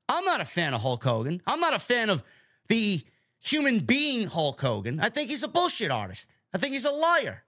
I'm 0.10 0.26
not 0.26 0.42
a 0.42 0.46
fan 0.46 0.74
of 0.74 0.82
Hulk 0.82 1.04
Hogan. 1.04 1.42
I'm 1.46 1.60
not 1.60 1.76
a 1.76 1.80
fan 1.80 2.10
of 2.10 2.24
the 2.68 3.02
human 3.40 3.80
being 3.80 4.28
Hulk 4.28 4.60
Hogan. 4.60 5.00
I 5.00 5.10
think 5.10 5.30
he's 5.30 5.44
a 5.44 5.48
bullshit 5.48 5.92
artist. 5.92 6.38
I 6.54 6.58
think 6.58 6.74
he's 6.74 6.86
a 6.86 6.92
liar. 6.92 7.44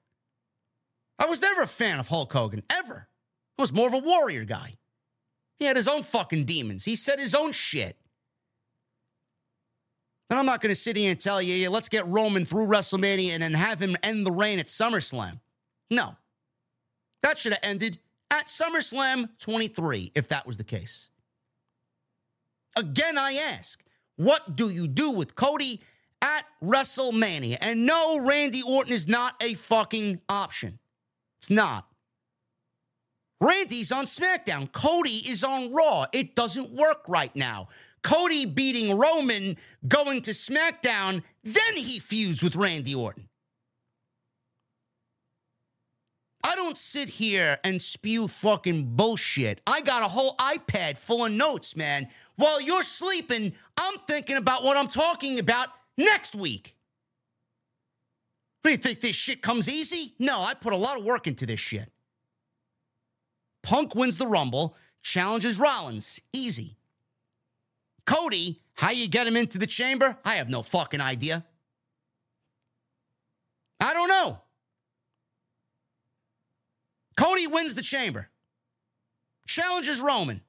I 1.18 1.26
was 1.26 1.42
never 1.42 1.62
a 1.62 1.68
fan 1.68 2.00
of 2.00 2.10
Hulk 2.10 2.32
Hogan, 2.32 2.64
ever. 2.70 3.08
I 3.58 3.62
was 3.62 3.74
more 3.74 3.88
of 3.88 3.94
a 3.94 4.00
warrior 4.00 4.46
guy. 4.46 4.76
He 5.58 5.66
had 5.66 5.76
his 5.76 5.88
own 5.88 6.04
fucking 6.04 6.46
demons. 6.46 6.86
He 6.86 6.96
said 6.96 7.20
his 7.20 7.36
own 7.36 7.52
shit. 7.52 7.98
And 10.30 10.38
I'm 10.38 10.46
not 10.46 10.62
going 10.62 10.70
to 10.70 10.80
sit 10.80 10.96
here 10.96 11.10
and 11.10 11.20
tell 11.20 11.42
you, 11.42 11.56
yeah, 11.56 11.70
let's 11.70 11.90
get 11.90 12.06
Roman 12.08 12.46
through 12.46 12.68
WrestleMania 12.68 13.30
and 13.30 13.42
then 13.42 13.54
have 13.54 13.80
him 13.80 13.96
end 14.04 14.26
the 14.26 14.32
reign 14.32 14.60
at 14.60 14.68
SummerSlam. 14.68 15.40
No. 15.90 16.16
That 17.24 17.38
should 17.38 17.54
have 17.54 17.64
ended 17.64 18.00
at 18.32 18.46
SummerSlam 18.46 19.30
23, 19.40 20.12
if 20.14 20.30
that 20.30 20.46
was 20.46 20.58
the 20.58 20.64
case. 20.64 21.10
Again, 22.76 23.18
I 23.18 23.34
ask, 23.34 23.84
what 24.18 24.56
do 24.56 24.70
you 24.70 24.88
do 24.88 25.10
with 25.10 25.36
Cody 25.36 25.82
at 26.22 26.46
WrestleMania? 26.64 27.58
And 27.62 27.86
no, 27.86 28.20
Randy 28.22 28.62
Orton 28.62 28.94
is 28.94 29.08
not 29.08 29.34
a 29.42 29.56
fucking 29.56 30.22
option. 30.30 30.78
It's 31.40 31.50
not. 31.50 31.88
Randy's 33.42 33.92
on 33.92 34.06
SmackDown. 34.06 34.72
Cody 34.72 35.24
is 35.30 35.44
on 35.44 35.72
Raw. 35.72 36.06
It 36.12 36.36
doesn't 36.36 36.72
work 36.72 37.04
right 37.08 37.34
now. 37.36 37.70
Cody 38.04 38.46
beating 38.46 38.98
Roman, 38.98 39.58
going 39.88 40.22
to 40.24 40.32
SmackDown, 40.32 41.24
then 41.44 41.74
he 41.76 42.00
feuds 42.00 42.42
with 42.42 42.56
Randy 42.56 42.96
Orton. 42.96 43.30
I 46.44 46.56
don't 46.56 46.78
sit 46.78 47.10
here 47.10 47.60
and 47.64 47.82
spew 47.82 48.28
fucking 48.28 48.96
bullshit. 48.96 49.62
I 49.68 49.82
got 49.82 50.04
a 50.04 50.08
whole 50.08 50.36
iPad 50.38 50.98
full 50.98 51.26
of 51.26 51.32
notes, 51.32 51.76
man. 51.76 52.08
While 52.38 52.62
you're 52.62 52.84
sleeping, 52.84 53.54
I'm 53.78 53.96
thinking 54.08 54.38
about 54.38 54.64
what 54.64 54.78
I'm 54.78 54.88
talking 54.88 55.38
about 55.38 55.68
next 55.98 56.34
week. 56.34 56.76
What 58.62 58.70
do 58.70 58.72
you 58.72 58.78
think 58.78 59.02
this 59.02 59.16
shit 59.16 59.42
comes 59.42 59.70
easy? 59.70 60.16
No, 60.18 60.42
I 60.42 60.54
put 60.54 60.74
a 60.74 60.78
lot 60.78 60.98
of 60.98 61.06
work 61.06 61.28
into 61.28 61.46
this 61.46 61.60
shit. 61.60 61.92
Punk 63.62 63.94
wins 63.94 64.18
the 64.18 64.28
Rumble, 64.28 64.76
challenges 65.02 65.60
Rollins. 65.60 66.22
Easy. 66.34 66.79
Cody, 68.10 68.60
how 68.74 68.90
you 68.90 69.08
get 69.08 69.28
him 69.28 69.38
into 69.38 69.60
the 69.60 69.68
chamber? 69.68 70.18
I 70.26 70.38
have 70.38 70.50
no 70.50 70.64
fucking 70.64 71.00
idea. 71.00 71.46
I 73.80 73.94
don't 73.94 74.08
know. 74.08 74.42
Cody 77.16 77.46
wins 77.46 77.76
the 77.76 77.84
chamber. 77.84 78.30
Challenges 79.46 80.02
Roman. 80.02 80.42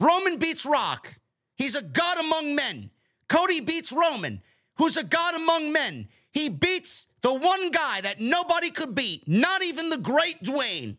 Roman 0.00 0.38
beats 0.38 0.66
Rock. 0.66 1.20
He's 1.54 1.76
a 1.76 1.82
god 1.82 2.18
among 2.18 2.56
men. 2.56 2.90
Cody 3.28 3.60
beats 3.60 3.92
Roman, 3.92 4.42
who's 4.78 4.96
a 4.96 5.04
god 5.04 5.36
among 5.36 5.70
men. 5.70 6.08
He 6.32 6.48
beats 6.48 7.06
the 7.22 7.32
one 7.32 7.70
guy 7.70 8.00
that 8.00 8.18
nobody 8.18 8.70
could 8.70 8.96
beat, 8.96 9.28
not 9.28 9.62
even 9.62 9.90
the 9.90 9.98
great 9.98 10.42
Dwayne. 10.42 10.96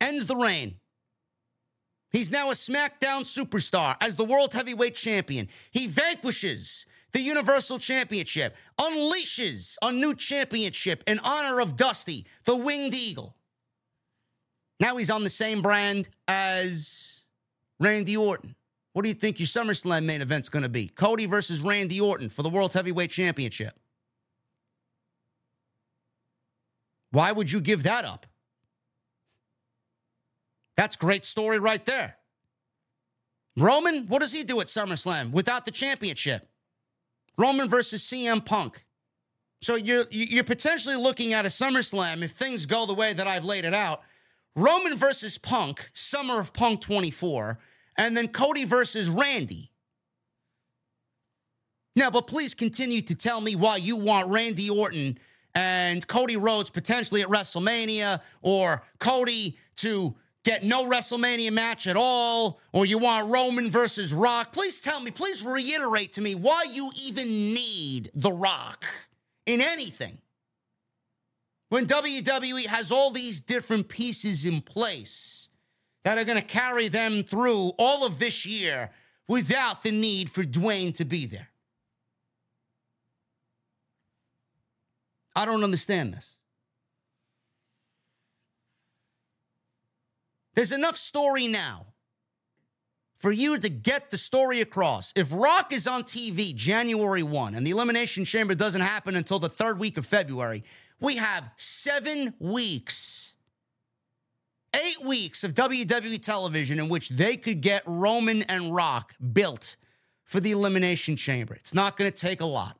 Ends 0.00 0.26
the 0.26 0.34
reign. 0.34 0.80
He's 2.14 2.30
now 2.30 2.50
a 2.50 2.54
SmackDown 2.54 3.22
superstar 3.22 3.96
as 4.00 4.14
the 4.14 4.24
World 4.24 4.54
Heavyweight 4.54 4.94
Champion. 4.94 5.48
He 5.72 5.88
vanquishes 5.88 6.86
the 7.10 7.20
Universal 7.20 7.80
Championship, 7.80 8.54
unleashes 8.78 9.76
a 9.82 9.90
new 9.90 10.14
championship 10.14 11.02
in 11.08 11.18
honor 11.24 11.58
of 11.58 11.74
Dusty, 11.74 12.24
the 12.44 12.54
Winged 12.54 12.94
Eagle. 12.94 13.34
Now 14.78 14.96
he's 14.96 15.10
on 15.10 15.24
the 15.24 15.30
same 15.30 15.60
brand 15.60 16.08
as 16.28 17.26
Randy 17.80 18.16
Orton. 18.16 18.54
What 18.92 19.02
do 19.02 19.08
you 19.08 19.14
think 19.16 19.40
your 19.40 19.48
SummerSlam 19.48 20.04
main 20.04 20.22
event's 20.22 20.48
going 20.48 20.62
to 20.62 20.68
be? 20.68 20.86
Cody 20.86 21.26
versus 21.26 21.62
Randy 21.62 22.00
Orton 22.00 22.28
for 22.28 22.44
the 22.44 22.48
World 22.48 22.74
Heavyweight 22.74 23.10
Championship. 23.10 23.76
Why 27.10 27.32
would 27.32 27.50
you 27.50 27.60
give 27.60 27.82
that 27.82 28.04
up? 28.04 28.26
That's 30.76 30.96
great 30.96 31.24
story 31.24 31.58
right 31.58 31.84
there. 31.84 32.16
Roman, 33.56 34.06
what 34.08 34.20
does 34.20 34.32
he 34.32 34.42
do 34.42 34.60
at 34.60 34.66
SummerSlam 34.66 35.30
without 35.30 35.64
the 35.64 35.70
championship? 35.70 36.48
Roman 37.38 37.68
versus 37.68 38.02
CM 38.02 38.44
Punk. 38.44 38.84
So 39.60 39.76
you're 39.76 40.04
you're 40.10 40.44
potentially 40.44 40.96
looking 40.96 41.32
at 41.32 41.46
a 41.46 41.48
SummerSlam 41.48 42.22
if 42.22 42.32
things 42.32 42.66
go 42.66 42.86
the 42.86 42.94
way 42.94 43.12
that 43.12 43.26
I've 43.26 43.44
laid 43.44 43.64
it 43.64 43.74
out. 43.74 44.02
Roman 44.56 44.96
versus 44.96 45.38
Punk, 45.38 45.90
Summer 45.92 46.38
of 46.38 46.52
Punk 46.52 46.80
24, 46.80 47.58
and 47.98 48.16
then 48.16 48.28
Cody 48.28 48.64
versus 48.64 49.08
Randy. 49.08 49.70
Now, 51.96 52.10
but 52.10 52.26
please 52.26 52.54
continue 52.54 53.02
to 53.02 53.14
tell 53.14 53.40
me 53.40 53.56
why 53.56 53.76
you 53.76 53.96
want 53.96 54.28
Randy 54.28 54.68
Orton 54.68 55.18
and 55.54 56.06
Cody 56.06 56.36
Rhodes 56.36 56.70
potentially 56.70 57.22
at 57.22 57.28
WrestleMania 57.28 58.20
or 58.42 58.82
Cody 58.98 59.56
to 59.76 60.14
get 60.44 60.62
no 60.62 60.86
WrestleMania 60.86 61.50
match 61.52 61.86
at 61.86 61.96
all, 61.96 62.60
or 62.72 62.86
you 62.86 62.98
want 62.98 63.30
Roman 63.30 63.70
versus 63.70 64.12
Rock, 64.12 64.52
please 64.52 64.80
tell 64.80 65.00
me, 65.00 65.10
please 65.10 65.44
reiterate 65.44 66.12
to 66.12 66.20
me 66.20 66.34
why 66.34 66.64
you 66.70 66.90
even 67.06 67.26
need 67.26 68.10
The 68.14 68.32
Rock 68.32 68.84
in 69.46 69.60
anything. 69.60 70.18
When 71.70 71.86
WWE 71.86 72.66
has 72.66 72.92
all 72.92 73.10
these 73.10 73.40
different 73.40 73.88
pieces 73.88 74.44
in 74.44 74.60
place 74.60 75.48
that 76.04 76.18
are 76.18 76.24
going 76.24 76.38
to 76.38 76.46
carry 76.46 76.88
them 76.88 77.24
through 77.24 77.72
all 77.78 78.06
of 78.06 78.18
this 78.18 78.46
year 78.46 78.90
without 79.26 79.82
the 79.82 79.90
need 79.90 80.30
for 80.30 80.42
Dwayne 80.42 80.94
to 80.96 81.04
be 81.04 81.26
there. 81.26 81.48
I 85.34 85.46
don't 85.46 85.64
understand 85.64 86.12
this. 86.12 86.36
There's 90.54 90.72
enough 90.72 90.96
story 90.96 91.48
now 91.48 91.86
for 93.16 93.32
you 93.32 93.58
to 93.58 93.68
get 93.68 94.10
the 94.10 94.18
story 94.18 94.60
across. 94.60 95.12
If 95.16 95.32
Rock 95.32 95.72
is 95.72 95.86
on 95.86 96.04
TV 96.04 96.54
January 96.54 97.22
1 97.22 97.54
and 97.54 97.66
the 97.66 97.70
Elimination 97.70 98.24
Chamber 98.24 98.54
doesn't 98.54 98.82
happen 98.82 99.16
until 99.16 99.38
the 99.38 99.48
third 99.48 99.78
week 99.78 99.96
of 99.96 100.06
February, 100.06 100.62
we 101.00 101.16
have 101.16 101.50
seven 101.56 102.34
weeks, 102.38 103.34
eight 104.74 105.02
weeks 105.04 105.42
of 105.42 105.54
WWE 105.54 106.22
television 106.22 106.78
in 106.78 106.88
which 106.88 107.08
they 107.08 107.36
could 107.36 107.60
get 107.60 107.82
Roman 107.86 108.42
and 108.42 108.74
Rock 108.74 109.14
built 109.32 109.76
for 110.22 110.40
the 110.40 110.52
Elimination 110.52 111.16
Chamber. 111.16 111.54
It's 111.54 111.74
not 111.74 111.96
going 111.96 112.10
to 112.10 112.16
take 112.16 112.40
a 112.40 112.46
lot. 112.46 112.78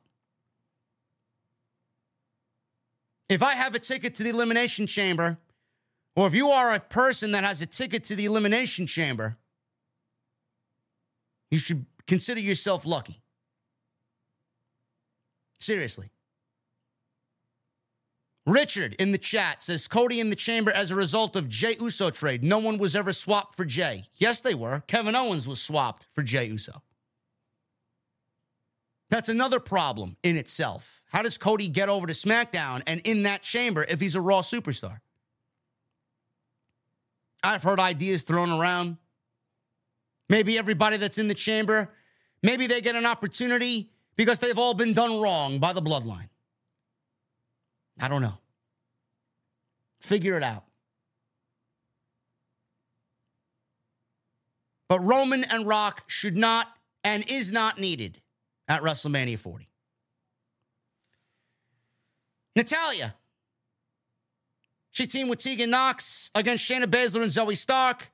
If 3.27 3.41
I 3.41 3.53
have 3.53 3.73
a 3.73 3.79
ticket 3.79 4.15
to 4.15 4.23
the 4.23 4.29
Elimination 4.29 4.85
Chamber, 4.85 5.39
or 6.15 6.27
if 6.27 6.33
you 6.33 6.49
are 6.49 6.73
a 6.73 6.79
person 6.79 7.31
that 7.31 7.43
has 7.43 7.61
a 7.61 7.65
ticket 7.65 8.03
to 8.05 8.15
the 8.15 8.25
Elimination 8.25 8.87
Chamber, 8.87 9.37
you 11.51 11.57
should 11.57 11.85
consider 12.07 12.39
yourself 12.39 12.85
lucky. 12.85 13.21
Seriously. 15.59 16.09
Richard 18.45 18.93
in 18.99 19.11
the 19.11 19.17
chat 19.17 19.63
says 19.63 19.87
Cody 19.87 20.19
in 20.19 20.29
the 20.29 20.35
chamber 20.35 20.71
as 20.71 20.91
a 20.91 20.95
result 20.95 21.35
of 21.35 21.49
Jey 21.49 21.75
Uso 21.79 22.11
trade. 22.11 22.43
No 22.43 22.59
one 22.59 22.77
was 22.77 22.95
ever 22.95 23.11
swapped 23.11 23.55
for 23.55 23.65
Jey. 23.65 24.05
Yes, 24.17 24.41
they 24.41 24.53
were. 24.53 24.83
Kevin 24.85 25.15
Owens 25.15 25.47
was 25.47 25.59
swapped 25.59 26.05
for 26.11 26.21
Jey 26.21 26.45
Uso. 26.45 26.83
That's 29.09 29.29
another 29.29 29.59
problem 29.59 30.17
in 30.21 30.37
itself. 30.37 31.03
How 31.11 31.23
does 31.23 31.39
Cody 31.39 31.67
get 31.67 31.89
over 31.89 32.05
to 32.05 32.13
SmackDown 32.13 32.83
and 32.85 33.01
in 33.03 33.23
that 33.23 33.41
chamber 33.41 33.83
if 33.87 33.99
he's 33.99 34.15
a 34.15 34.21
Raw 34.21 34.41
superstar? 34.41 34.99
I've 37.45 37.63
heard 37.63 37.79
ideas 37.79 38.23
thrown 38.23 38.51
around. 38.51 38.97
Maybe 40.29 40.57
everybody 40.57 40.97
that's 40.97 41.17
in 41.17 41.27
the 41.27 41.35
chamber, 41.35 41.93
maybe 42.41 42.67
they 42.67 42.81
get 42.81 42.95
an 42.95 43.05
opportunity 43.05 43.91
because 44.15 44.39
they've 44.39 44.57
all 44.57 44.73
been 44.73 44.93
done 44.93 45.21
wrong 45.21 45.59
by 45.59 45.73
the 45.73 45.81
bloodline. 45.81 46.29
I 47.99 48.07
don't 48.07 48.21
know. 48.21 48.37
Figure 50.01 50.35
it 50.35 50.43
out. 50.43 50.65
But 54.87 54.99
Roman 54.99 55.43
and 55.43 55.67
Rock 55.67 56.03
should 56.07 56.37
not 56.37 56.67
and 57.03 57.23
is 57.27 57.51
not 57.51 57.79
needed 57.79 58.21
at 58.67 58.81
WrestleMania 58.81 59.37
40. 59.37 59.67
Natalya. 62.55 63.15
She 64.95 65.07
teamed 65.07 65.29
with 65.29 65.39
Tegan 65.39 65.71
Nox 65.71 66.31
against 66.35 66.63
Shayna 66.63 66.85
Baszler 66.85 67.21
and 67.21 67.29
Zoey 67.29 67.57
Stark. 67.57 68.09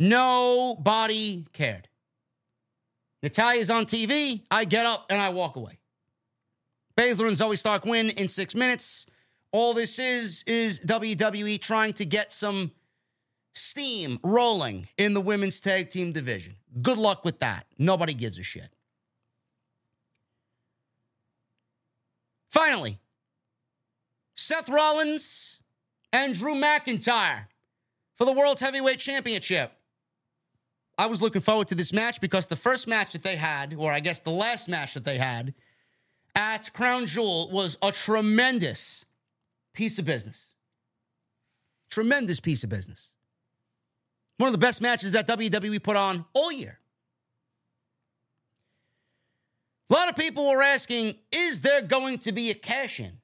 Nobody 0.00 1.46
cared. 1.52 1.88
Natalya's 3.22 3.70
on 3.70 3.86
TV. 3.86 4.42
I 4.50 4.64
get 4.64 4.86
up 4.86 5.06
and 5.08 5.20
I 5.20 5.28
walk 5.28 5.54
away. 5.54 5.78
Baszler 6.98 7.28
and 7.28 7.36
Zoey 7.36 7.56
Stark 7.56 7.84
win 7.84 8.10
in 8.10 8.28
six 8.28 8.56
minutes. 8.56 9.06
All 9.52 9.72
this 9.72 10.00
is 10.00 10.42
is 10.48 10.80
WWE 10.80 11.60
trying 11.60 11.92
to 11.92 12.04
get 12.04 12.32
some 12.32 12.72
steam 13.54 14.18
rolling 14.24 14.88
in 14.98 15.14
the 15.14 15.20
women's 15.20 15.60
tag 15.60 15.90
team 15.90 16.10
division. 16.10 16.56
Good 16.82 16.98
luck 16.98 17.24
with 17.24 17.38
that. 17.38 17.66
Nobody 17.78 18.14
gives 18.14 18.36
a 18.40 18.42
shit. 18.42 18.70
Finally, 22.50 22.98
Seth 24.34 24.68
Rollins 24.68 25.60
and 26.16 26.32
Drew 26.32 26.54
McIntyre 26.54 27.46
for 28.14 28.24
the 28.24 28.32
World's 28.32 28.62
Heavyweight 28.62 28.98
Championship. 28.98 29.72
I 30.96 31.04
was 31.06 31.20
looking 31.20 31.42
forward 31.42 31.68
to 31.68 31.74
this 31.74 31.92
match 31.92 32.22
because 32.22 32.46
the 32.46 32.56
first 32.56 32.88
match 32.88 33.12
that 33.12 33.22
they 33.22 33.36
had, 33.36 33.74
or 33.76 33.92
I 33.92 34.00
guess 34.00 34.20
the 34.20 34.30
last 34.30 34.66
match 34.66 34.94
that 34.94 35.04
they 35.04 35.18
had 35.18 35.52
at 36.34 36.72
Crown 36.72 37.04
Jewel, 37.04 37.50
was 37.52 37.76
a 37.82 37.92
tremendous 37.92 39.04
piece 39.74 39.98
of 39.98 40.06
business. 40.06 40.54
Tremendous 41.90 42.40
piece 42.40 42.64
of 42.64 42.70
business. 42.70 43.12
One 44.38 44.48
of 44.48 44.54
the 44.54 44.58
best 44.58 44.80
matches 44.80 45.12
that 45.12 45.28
WWE 45.28 45.82
put 45.82 45.96
on 45.96 46.24
all 46.32 46.50
year. 46.50 46.80
A 49.90 49.92
lot 49.92 50.08
of 50.08 50.16
people 50.16 50.48
were 50.48 50.62
asking, 50.62 51.16
is 51.30 51.60
there 51.60 51.82
going 51.82 52.18
to 52.20 52.32
be 52.32 52.50
a 52.50 52.54
cash 52.54 53.00
in? 53.00 53.18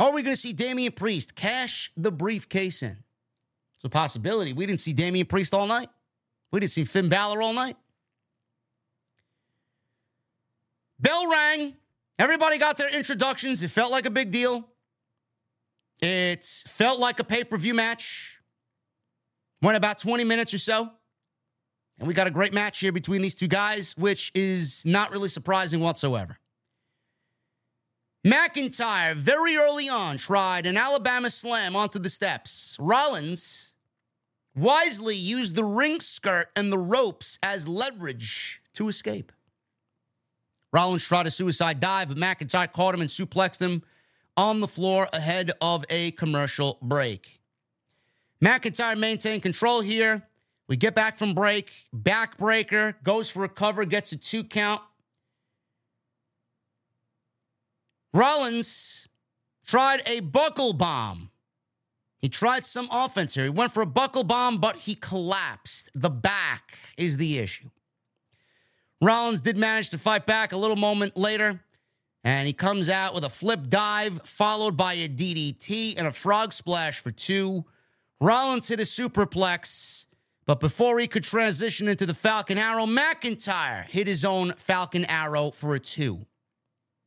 Are 0.00 0.12
we 0.12 0.22
going 0.22 0.34
to 0.34 0.40
see 0.40 0.54
Damian 0.54 0.92
Priest 0.92 1.34
cash 1.34 1.92
the 1.94 2.10
briefcase 2.10 2.82
in? 2.82 2.96
It's 3.76 3.84
a 3.84 3.90
possibility. 3.90 4.54
We 4.54 4.64
didn't 4.64 4.80
see 4.80 4.94
Damian 4.94 5.26
Priest 5.26 5.52
all 5.52 5.66
night. 5.66 5.90
We 6.50 6.58
didn't 6.58 6.72
see 6.72 6.84
Finn 6.84 7.10
Balor 7.10 7.42
all 7.42 7.52
night. 7.52 7.76
Bell 10.98 11.30
rang. 11.30 11.76
Everybody 12.18 12.56
got 12.56 12.78
their 12.78 12.88
introductions. 12.88 13.62
It 13.62 13.70
felt 13.70 13.90
like 13.90 14.06
a 14.06 14.10
big 14.10 14.30
deal. 14.30 14.66
It 16.00 16.44
felt 16.66 16.98
like 16.98 17.20
a 17.20 17.24
pay 17.24 17.44
per 17.44 17.58
view 17.58 17.74
match. 17.74 18.40
Went 19.62 19.76
about 19.76 19.98
20 19.98 20.24
minutes 20.24 20.54
or 20.54 20.58
so. 20.58 20.90
And 21.98 22.08
we 22.08 22.14
got 22.14 22.26
a 22.26 22.30
great 22.30 22.54
match 22.54 22.78
here 22.78 22.92
between 22.92 23.20
these 23.20 23.34
two 23.34 23.48
guys, 23.48 23.94
which 23.98 24.32
is 24.34 24.86
not 24.86 25.10
really 25.10 25.28
surprising 25.28 25.80
whatsoever. 25.80 26.38
McIntyre, 28.24 29.14
very 29.14 29.56
early 29.56 29.88
on, 29.88 30.18
tried 30.18 30.66
an 30.66 30.76
Alabama 30.76 31.30
slam 31.30 31.74
onto 31.74 31.98
the 31.98 32.10
steps. 32.10 32.76
Rollins 32.78 33.72
wisely 34.54 35.16
used 35.16 35.54
the 35.54 35.64
ring 35.64 36.00
skirt 36.00 36.48
and 36.54 36.70
the 36.70 36.78
ropes 36.78 37.38
as 37.42 37.66
leverage 37.66 38.60
to 38.74 38.88
escape. 38.88 39.32
Rollins 40.72 41.02
tried 41.04 41.26
a 41.26 41.30
suicide 41.30 41.80
dive, 41.80 42.08
but 42.08 42.18
McIntyre 42.18 42.70
caught 42.70 42.94
him 42.94 43.00
and 43.00 43.10
suplexed 43.10 43.60
him 43.60 43.82
on 44.36 44.60
the 44.60 44.68
floor 44.68 45.08
ahead 45.12 45.52
of 45.60 45.84
a 45.88 46.10
commercial 46.12 46.78
break. 46.82 47.40
McIntyre 48.44 48.98
maintained 48.98 49.42
control 49.42 49.80
here. 49.80 50.26
We 50.68 50.76
get 50.76 50.94
back 50.94 51.18
from 51.18 51.34
break. 51.34 51.72
Backbreaker 51.94 52.94
goes 53.02 53.30
for 53.30 53.44
a 53.44 53.48
cover, 53.48 53.84
gets 53.84 54.12
a 54.12 54.16
two 54.16 54.44
count. 54.44 54.82
Rollins 58.12 59.08
tried 59.66 60.02
a 60.06 60.20
buckle 60.20 60.72
bomb. 60.72 61.30
He 62.18 62.28
tried 62.28 62.66
some 62.66 62.88
offense 62.92 63.34
here. 63.34 63.44
He 63.44 63.50
went 63.50 63.72
for 63.72 63.82
a 63.82 63.86
buckle 63.86 64.24
bomb, 64.24 64.58
but 64.58 64.76
he 64.76 64.94
collapsed. 64.94 65.90
The 65.94 66.10
back 66.10 66.78
is 66.96 67.16
the 67.16 67.38
issue. 67.38 67.70
Rollins 69.00 69.40
did 69.40 69.56
manage 69.56 69.90
to 69.90 69.98
fight 69.98 70.26
back 70.26 70.52
a 70.52 70.58
little 70.58 70.76
moment 70.76 71.16
later, 71.16 71.60
and 72.22 72.46
he 72.46 72.52
comes 72.52 72.90
out 72.90 73.14
with 73.14 73.24
a 73.24 73.30
flip 73.30 73.68
dive, 73.68 74.20
followed 74.24 74.76
by 74.76 74.94
a 74.94 75.08
DDT 75.08 75.94
and 75.96 76.06
a 76.06 76.12
frog 76.12 76.52
splash 76.52 77.00
for 77.00 77.10
two. 77.10 77.64
Rollins 78.20 78.68
hit 78.68 78.80
a 78.80 78.82
superplex 78.82 80.06
but 80.50 80.58
before 80.58 80.98
he 80.98 81.06
could 81.06 81.22
transition 81.22 81.86
into 81.86 82.04
the 82.04 82.12
Falcon 82.12 82.58
Arrow, 82.58 82.84
McIntyre 82.84 83.86
hit 83.86 84.08
his 84.08 84.24
own 84.24 84.52
Falcon 84.54 85.04
Arrow 85.04 85.52
for 85.52 85.76
a 85.76 85.78
two. 85.78 86.26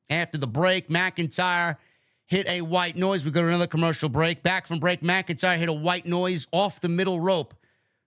After 0.10 0.38
the 0.38 0.48
break, 0.48 0.90
McIntyre 0.90 1.78
hit 2.26 2.48
a 2.48 2.62
white 2.62 2.96
noise. 2.96 3.26
We 3.26 3.32
go 3.32 3.42
to 3.42 3.48
another 3.48 3.68
commercial 3.68 4.10
break. 4.10 4.44
Back 4.44 4.68
from 4.68 4.80
break, 4.80 5.02
McIntyre 5.02 5.58
hit 5.58 5.70
a 5.70 5.74
white 5.74 6.06
noise 6.06 6.48
off 6.52 6.82
the 6.82 6.90
middle 6.90 7.20
rope 7.20 7.54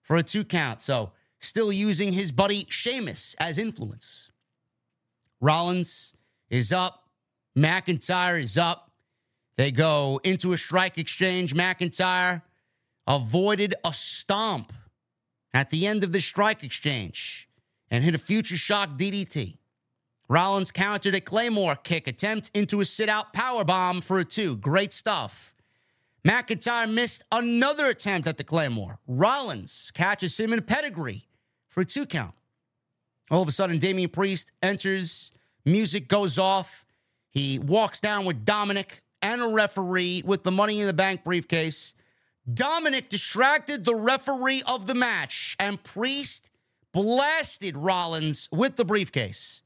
for 0.02 0.16
a 0.16 0.22
two 0.22 0.44
count. 0.44 0.80
So 0.82 1.12
still 1.40 1.72
using 1.72 2.12
his 2.12 2.32
buddy 2.32 2.66
Sheamus 2.68 3.34
as 3.38 3.58
influence. 3.58 4.30
Rollins 5.40 6.14
is 6.50 6.72
up. 6.72 7.08
McIntyre 7.56 8.40
is 8.40 8.58
up. 8.58 8.90
They 9.56 9.70
go 9.70 10.20
into 10.22 10.52
a 10.52 10.58
strike 10.58 10.98
exchange. 10.98 11.54
McIntyre 11.54 12.42
avoided 13.06 13.74
a 13.84 13.92
stomp 13.92 14.72
at 15.54 15.70
the 15.70 15.86
end 15.86 16.04
of 16.04 16.12
the 16.12 16.20
strike 16.20 16.62
exchange 16.62 17.48
and 17.90 18.04
hit 18.04 18.14
a 18.14 18.18
future 18.18 18.56
shock 18.56 18.98
DDT. 18.98 19.56
Rollins 20.28 20.72
countered 20.72 21.14
a 21.14 21.20
Claymore 21.20 21.76
kick 21.76 22.08
attempt 22.08 22.50
into 22.52 22.80
a 22.80 22.84
sit 22.84 23.08
out 23.08 23.32
power 23.32 23.64
bomb 23.64 24.00
for 24.00 24.18
a 24.18 24.24
two. 24.24 24.56
Great 24.56 24.92
stuff. 24.92 25.54
McIntyre 26.26 26.92
missed 26.92 27.22
another 27.30 27.86
attempt 27.86 28.26
at 28.26 28.36
the 28.36 28.42
Claymore. 28.42 28.98
Rollins 29.06 29.92
catches 29.94 30.38
him 30.38 30.52
in 30.52 30.62
pedigree 30.62 31.28
for 31.68 31.82
a 31.82 31.84
two 31.84 32.06
count. 32.06 32.34
All 33.30 33.42
of 33.42 33.48
a 33.48 33.52
sudden, 33.52 33.78
Damian 33.78 34.10
Priest 34.10 34.50
enters, 34.62 35.30
music 35.64 36.08
goes 36.08 36.38
off. 36.38 36.84
He 37.30 37.58
walks 37.58 38.00
down 38.00 38.24
with 38.24 38.44
Dominik 38.44 39.00
and 39.22 39.42
a 39.42 39.48
referee 39.48 40.22
with 40.24 40.42
the 40.42 40.50
money 40.50 40.80
in 40.80 40.86
the 40.86 40.92
bank 40.92 41.22
briefcase. 41.22 41.94
Dominik 42.48 43.08
distracted 43.08 43.84
the 43.84 43.94
referee 43.94 44.62
of 44.66 44.86
the 44.86 44.94
match, 44.94 45.56
and 45.58 45.82
Priest 45.82 46.50
blasted 46.92 47.76
Rollins 47.76 48.48
with 48.52 48.76
the 48.76 48.84
briefcase. 48.84 49.62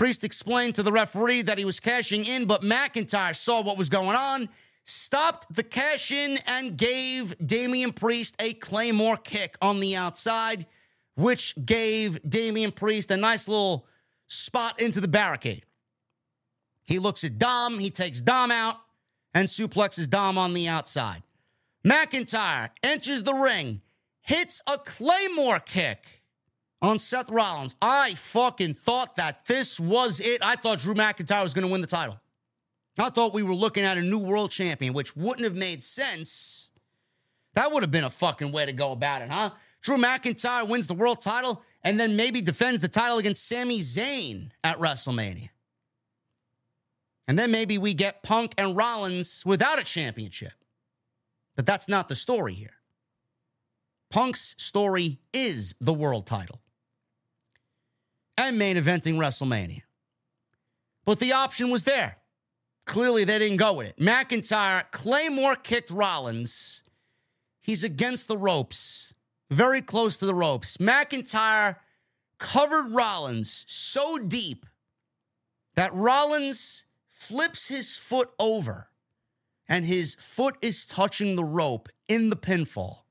Priest 0.00 0.24
explained 0.24 0.74
to 0.76 0.82
the 0.82 0.90
referee 0.90 1.42
that 1.42 1.58
he 1.58 1.66
was 1.66 1.78
cashing 1.78 2.24
in, 2.24 2.46
but 2.46 2.62
McIntyre 2.62 3.36
saw 3.36 3.62
what 3.62 3.76
was 3.76 3.90
going 3.90 4.16
on, 4.16 4.48
stopped 4.82 5.54
the 5.54 5.62
cash 5.62 6.10
in, 6.10 6.38
and 6.46 6.78
gave 6.78 7.36
Damian 7.46 7.92
Priest 7.92 8.34
a 8.40 8.54
Claymore 8.54 9.18
kick 9.18 9.58
on 9.60 9.78
the 9.78 9.94
outside, 9.96 10.64
which 11.16 11.54
gave 11.66 12.18
Damian 12.26 12.72
Priest 12.72 13.10
a 13.10 13.18
nice 13.18 13.46
little 13.46 13.86
spot 14.26 14.80
into 14.80 15.02
the 15.02 15.06
barricade. 15.06 15.66
He 16.82 16.98
looks 16.98 17.22
at 17.22 17.36
Dom, 17.36 17.78
he 17.78 17.90
takes 17.90 18.22
Dom 18.22 18.50
out, 18.50 18.76
and 19.34 19.48
suplexes 19.48 20.08
Dom 20.08 20.38
on 20.38 20.54
the 20.54 20.66
outside. 20.66 21.22
McIntyre 21.84 22.70
enters 22.82 23.24
the 23.24 23.34
ring, 23.34 23.82
hits 24.22 24.62
a 24.66 24.78
Claymore 24.78 25.60
kick 25.60 26.19
on 26.82 26.98
Seth 26.98 27.30
Rollins. 27.30 27.76
I 27.80 28.14
fucking 28.14 28.74
thought 28.74 29.16
that 29.16 29.46
this 29.46 29.78
was 29.78 30.20
it. 30.20 30.38
I 30.42 30.56
thought 30.56 30.78
Drew 30.78 30.94
McIntyre 30.94 31.42
was 31.42 31.54
going 31.54 31.66
to 31.66 31.72
win 31.72 31.80
the 31.80 31.86
title. 31.86 32.18
I 32.98 33.10
thought 33.10 33.32
we 33.32 33.42
were 33.42 33.54
looking 33.54 33.84
at 33.84 33.98
a 33.98 34.02
new 34.02 34.18
world 34.18 34.50
champion, 34.50 34.92
which 34.92 35.16
wouldn't 35.16 35.44
have 35.44 35.56
made 35.56 35.82
sense. 35.82 36.70
That 37.54 37.72
would 37.72 37.82
have 37.82 37.90
been 37.90 38.04
a 38.04 38.10
fucking 38.10 38.52
way 38.52 38.66
to 38.66 38.72
go 38.72 38.92
about 38.92 39.22
it, 39.22 39.30
huh? 39.30 39.50
Drew 39.82 39.96
McIntyre 39.96 40.68
wins 40.68 40.86
the 40.86 40.94
world 40.94 41.20
title 41.20 41.62
and 41.82 41.98
then 41.98 42.16
maybe 42.16 42.40
defends 42.40 42.80
the 42.80 42.88
title 42.88 43.18
against 43.18 43.48
Sami 43.48 43.80
Zayn 43.80 44.50
at 44.62 44.78
WrestleMania. 44.78 45.48
And 47.26 47.38
then 47.38 47.50
maybe 47.50 47.78
we 47.78 47.94
get 47.94 48.22
Punk 48.22 48.54
and 48.58 48.76
Rollins 48.76 49.44
without 49.46 49.80
a 49.80 49.84
championship. 49.84 50.52
But 51.56 51.64
that's 51.64 51.88
not 51.88 52.08
the 52.08 52.16
story 52.16 52.54
here. 52.54 52.74
Punk's 54.10 54.56
story 54.58 55.20
is 55.32 55.74
the 55.80 55.94
world 55.94 56.26
title 56.26 56.59
and 58.40 58.58
main 58.58 58.76
eventing 58.76 59.16
WrestleMania. 59.16 59.82
But 61.04 61.18
the 61.18 61.32
option 61.32 61.70
was 61.70 61.84
there. 61.84 62.16
Clearly, 62.86 63.24
they 63.24 63.38
didn't 63.38 63.58
go 63.58 63.74
with 63.74 63.88
it. 63.88 63.98
McIntyre, 63.98 64.84
Claymore 64.90 65.56
kicked 65.56 65.90
Rollins. 65.90 66.82
He's 67.60 67.84
against 67.84 68.26
the 68.26 68.38
ropes, 68.38 69.14
very 69.50 69.82
close 69.82 70.16
to 70.16 70.26
the 70.26 70.34
ropes. 70.34 70.78
McIntyre 70.78 71.76
covered 72.38 72.90
Rollins 72.90 73.64
so 73.68 74.18
deep 74.18 74.66
that 75.76 75.94
Rollins 75.94 76.86
flips 77.08 77.68
his 77.68 77.96
foot 77.96 78.30
over 78.38 78.88
and 79.68 79.84
his 79.84 80.14
foot 80.16 80.56
is 80.62 80.86
touching 80.86 81.36
the 81.36 81.44
rope 81.44 81.88
in 82.08 82.30
the 82.30 82.36
pinfall. 82.36 83.02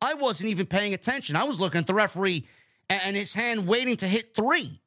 I 0.00 0.14
wasn't 0.14 0.50
even 0.50 0.66
paying 0.66 0.94
attention. 0.94 1.34
I 1.34 1.44
was 1.44 1.58
looking 1.58 1.80
at 1.80 1.86
the 1.86 1.94
referee 1.94 2.46
and 2.88 3.16
his 3.16 3.34
hand 3.34 3.66
waiting 3.66 3.96
to 3.98 4.06
hit 4.06 4.34
three. 4.34 4.80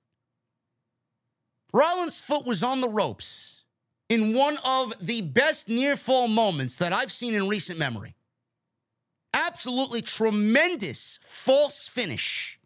Rollins' 1.73 2.19
foot 2.19 2.45
was 2.45 2.63
on 2.63 2.81
the 2.81 2.89
ropes 2.89 3.63
in 4.09 4.33
one 4.33 4.57
of 4.65 4.93
the 4.99 5.21
best 5.21 5.69
near 5.69 5.95
fall 5.95 6.27
moments 6.27 6.75
that 6.77 6.91
I've 6.91 7.11
seen 7.11 7.33
in 7.33 7.47
recent 7.47 7.79
memory. 7.79 8.15
Absolutely 9.33 10.01
tremendous 10.01 11.19
false 11.21 11.87
finish 11.87 12.59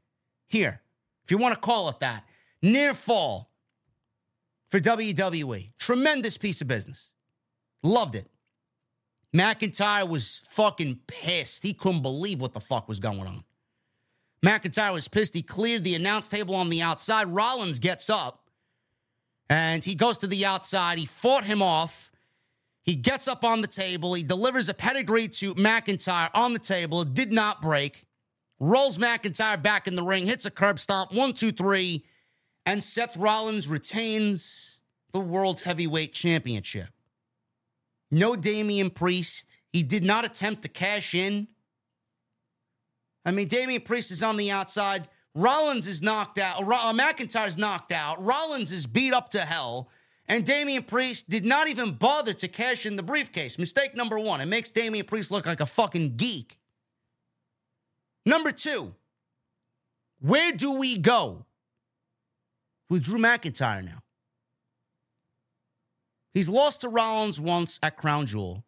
here, 0.47 0.81
if 1.23 1.29
you 1.29 1.37
want 1.37 1.53
to 1.53 1.59
call 1.59 1.89
it 1.89 1.99
that. 1.99 2.25
Near 2.63 2.95
fall 2.95 3.51
for 4.69 4.79
WWE. 4.79 5.69
Tremendous 5.77 6.37
piece 6.37 6.61
of 6.61 6.67
business. 6.67 7.11
Loved 7.83 8.15
it. 8.15 8.27
McIntyre 9.35 10.07
was 10.07 10.41
fucking 10.45 11.01
pissed. 11.05 11.61
He 11.61 11.73
couldn't 11.73 12.01
believe 12.01 12.41
what 12.41 12.53
the 12.53 12.59
fuck 12.59 12.87
was 12.87 12.99
going 12.99 13.27
on. 13.27 13.43
McIntyre 14.43 14.93
was 14.93 15.07
pissed. 15.07 15.33
He 15.33 15.41
cleared 15.41 15.83
the 15.83 15.95
announce 15.95 16.29
table 16.29 16.55
on 16.55 16.69
the 16.69 16.81
outside. 16.81 17.27
Rollins 17.29 17.79
gets 17.79 18.09
up 18.09 18.49
and 19.49 19.83
he 19.83 19.95
goes 19.95 20.17
to 20.19 20.27
the 20.27 20.45
outside. 20.45 20.97
He 20.97 21.05
fought 21.05 21.45
him 21.45 21.61
off. 21.61 22.11
He 22.83 22.95
gets 22.95 23.27
up 23.27 23.43
on 23.43 23.61
the 23.61 23.67
table. 23.67 24.13
He 24.13 24.23
delivers 24.23 24.69
a 24.69 24.73
pedigree 24.73 25.27
to 25.29 25.55
McIntyre 25.55 26.29
on 26.33 26.53
the 26.53 26.59
table. 26.59 27.01
It 27.01 27.13
did 27.13 27.31
not 27.31 27.61
break. 27.61 28.05
Rolls 28.59 28.97
McIntyre 28.97 29.61
back 29.61 29.87
in 29.87 29.95
the 29.95 30.03
ring, 30.03 30.27
hits 30.27 30.45
a 30.45 30.51
curb 30.51 30.79
stomp. 30.79 31.11
One, 31.11 31.33
two, 31.33 31.51
three. 31.51 32.05
And 32.65 32.83
Seth 32.83 33.17
Rollins 33.17 33.67
retains 33.67 34.81
the 35.11 35.19
World 35.19 35.61
Heavyweight 35.61 36.13
Championship. 36.13 36.89
No 38.11 38.35
Damian 38.35 38.91
Priest. 38.91 39.57
He 39.71 39.83
did 39.83 40.03
not 40.03 40.25
attempt 40.25 40.61
to 40.61 40.69
cash 40.69 41.13
in. 41.13 41.47
I 43.25 43.31
mean, 43.31 43.47
Damian 43.47 43.81
Priest 43.81 44.11
is 44.11 44.21
on 44.21 44.37
the 44.37 44.51
outside. 44.51 45.07
Rollins 45.33 45.87
is 45.87 46.01
knocked 46.01 46.37
out. 46.37 46.61
Uh, 46.61 46.93
McIntyre's 46.93 47.57
knocked 47.57 47.91
out. 47.91 48.23
Rollins 48.23 48.71
is 48.71 48.87
beat 48.87 49.13
up 49.13 49.29
to 49.29 49.39
hell. 49.39 49.89
And 50.27 50.45
Damian 50.45 50.83
Priest 50.83 51.29
did 51.29 51.45
not 51.45 51.67
even 51.67 51.91
bother 51.91 52.33
to 52.33 52.47
cash 52.47 52.85
in 52.85 52.95
the 52.95 53.03
briefcase. 53.03 53.59
Mistake 53.59 53.95
number 53.95 54.17
one. 54.17 54.41
It 54.41 54.45
makes 54.45 54.71
Damian 54.71 55.05
Priest 55.05 55.31
look 55.31 55.45
like 55.45 55.59
a 55.59 55.65
fucking 55.65 56.15
geek. 56.17 56.57
Number 58.25 58.51
two, 58.51 58.95
where 60.19 60.51
do 60.51 60.73
we 60.73 60.97
go 60.97 61.45
with 62.89 63.03
Drew 63.03 63.19
McIntyre 63.19 63.83
now? 63.83 64.01
He's 66.33 66.49
lost 66.49 66.81
to 66.81 66.89
Rollins 66.89 67.39
once 67.39 67.79
at 67.83 67.97
Crown 67.97 68.25
Jewel. 68.25 68.65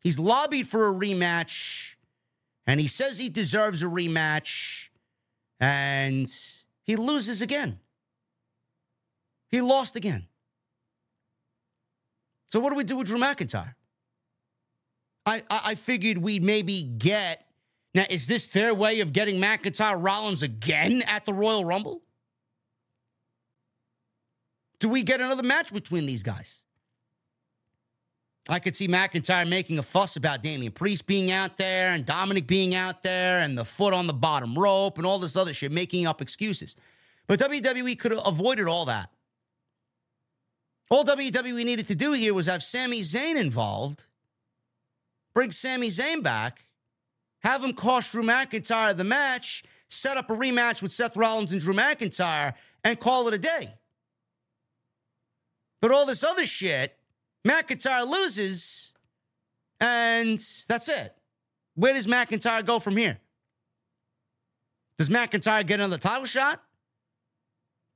He's 0.00 0.18
lobbied 0.18 0.68
for 0.68 0.88
a 0.88 0.92
rematch, 0.92 1.96
and 2.66 2.80
he 2.80 2.86
says 2.88 3.18
he 3.18 3.28
deserves 3.28 3.82
a 3.82 3.86
rematch, 3.86 4.88
and 5.60 6.28
he 6.82 6.96
loses 6.96 7.42
again. 7.42 7.78
He 9.50 9.60
lost 9.60 9.96
again. 9.96 10.26
So 12.46 12.60
what 12.60 12.70
do 12.70 12.76
we 12.76 12.84
do 12.84 12.96
with 12.98 13.06
Drew 13.06 13.18
McIntyre? 13.18 13.74
I, 15.24 15.42
I, 15.48 15.60
I 15.64 15.74
figured 15.74 16.18
we'd 16.18 16.44
maybe 16.44 16.82
get 16.82 17.46
now. 17.94 18.04
Is 18.10 18.26
this 18.26 18.46
their 18.48 18.74
way 18.74 19.00
of 19.00 19.12
getting 19.12 19.40
McIntyre 19.40 20.02
Rollins 20.02 20.42
again 20.42 21.02
at 21.06 21.24
the 21.24 21.32
Royal 21.32 21.64
Rumble? 21.64 22.02
Do 24.80 24.88
we 24.88 25.02
get 25.02 25.20
another 25.20 25.44
match 25.44 25.72
between 25.72 26.06
these 26.06 26.22
guys? 26.22 26.62
I 28.48 28.58
could 28.58 28.74
see 28.74 28.88
McIntyre 28.88 29.48
making 29.48 29.78
a 29.78 29.82
fuss 29.82 30.16
about 30.16 30.42
Damian 30.42 30.72
Priest 30.72 31.06
being 31.06 31.30
out 31.30 31.58
there 31.58 31.90
and 31.90 32.04
Dominik 32.04 32.46
being 32.46 32.74
out 32.74 33.02
there 33.02 33.38
and 33.38 33.56
the 33.56 33.64
foot 33.64 33.94
on 33.94 34.08
the 34.08 34.12
bottom 34.12 34.58
rope 34.58 34.98
and 34.98 35.06
all 35.06 35.20
this 35.20 35.36
other 35.36 35.54
shit, 35.54 35.70
making 35.70 36.06
up 36.06 36.20
excuses. 36.20 36.74
But 37.28 37.38
WWE 37.38 37.98
could 37.98 38.10
have 38.10 38.26
avoided 38.26 38.66
all 38.66 38.84
that. 38.86 39.10
All 40.90 41.04
WWE 41.04 41.64
needed 41.64 41.86
to 41.88 41.94
do 41.94 42.12
here 42.12 42.34
was 42.34 42.46
have 42.46 42.62
Sami 42.62 43.00
Zayn 43.00 43.40
involved, 43.40 44.06
bring 45.32 45.52
Sami 45.52 45.88
Zayn 45.88 46.22
back, 46.22 46.66
have 47.44 47.64
him 47.64 47.72
cost 47.72 48.12
Drew 48.12 48.22
McIntyre 48.22 48.94
the 48.96 49.04
match, 49.04 49.62
set 49.88 50.16
up 50.16 50.28
a 50.30 50.34
rematch 50.34 50.82
with 50.82 50.92
Seth 50.92 51.16
Rollins 51.16 51.52
and 51.52 51.60
Drew 51.60 51.74
McIntyre, 51.74 52.54
and 52.82 52.98
call 52.98 53.28
it 53.28 53.34
a 53.34 53.38
day. 53.38 53.74
But 55.80 55.92
all 55.92 56.06
this 56.06 56.24
other 56.24 56.44
shit, 56.44 56.96
McIntyre 57.46 58.06
loses, 58.06 58.92
and 59.80 60.38
that's 60.68 60.88
it. 60.88 61.14
Where 61.74 61.92
does 61.92 62.06
McIntyre 62.06 62.64
go 62.64 62.78
from 62.78 62.96
here? 62.96 63.18
Does 64.98 65.08
McIntyre 65.08 65.66
get 65.66 65.80
another 65.80 65.98
title 65.98 66.26
shot? 66.26 66.62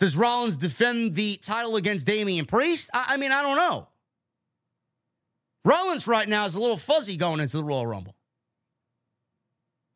Does 0.00 0.16
Rollins 0.16 0.56
defend 0.56 1.14
the 1.14 1.36
title 1.36 1.76
against 1.76 2.06
Damian 2.06 2.46
Priest? 2.46 2.90
I, 2.92 3.06
I 3.10 3.16
mean, 3.16 3.32
I 3.32 3.42
don't 3.42 3.56
know. 3.56 3.88
Rollins 5.64 6.06
right 6.08 6.28
now 6.28 6.46
is 6.46 6.56
a 6.56 6.60
little 6.60 6.76
fuzzy 6.76 7.16
going 7.16 7.40
into 7.40 7.56
the 7.56 7.64
Royal 7.64 7.86
Rumble. 7.86 8.15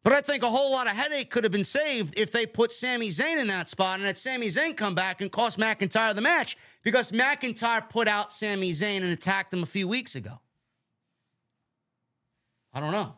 But 0.03 0.15
I 0.15 0.21
think 0.23 0.43
a 0.43 0.49
whole 0.49 0.73
lot 0.73 0.87
of 0.87 0.95
headache 0.95 1.31
could 1.31 1.45
have 1.45 1.53
been 1.53 1.65
saved 1.65 2.19
if 2.19 2.31
they 2.31 2.47
put 2.47 2.73
Sami 2.73 3.11
Zayn 3.11 3.39
in 3.39 3.49
that 3.49 3.69
spot 3.69 3.99
and 3.99 4.07
had 4.07 4.17
Sami 4.17 4.47
Zayn 4.47 4.75
come 4.77 4.95
back 4.95 5.21
and 5.21 5.31
cost 5.31 5.59
McIntyre 5.59 6.15
the 6.15 6.23
match 6.23 6.57
because 6.83 7.13
McIntyre 7.13 7.87
put 7.89 8.09
out 8.09 8.33
Sami 8.33 8.73
Zayn 8.73 9.03
and 9.03 9.13
attacked 9.13 9.53
him 9.53 9.63
a 9.63 9.67
few 9.67 9.87
weeks 9.87 10.15
ago. 10.15 10.41
I 12.73 12.81
don't 12.81 12.93
know. 12.93 13.17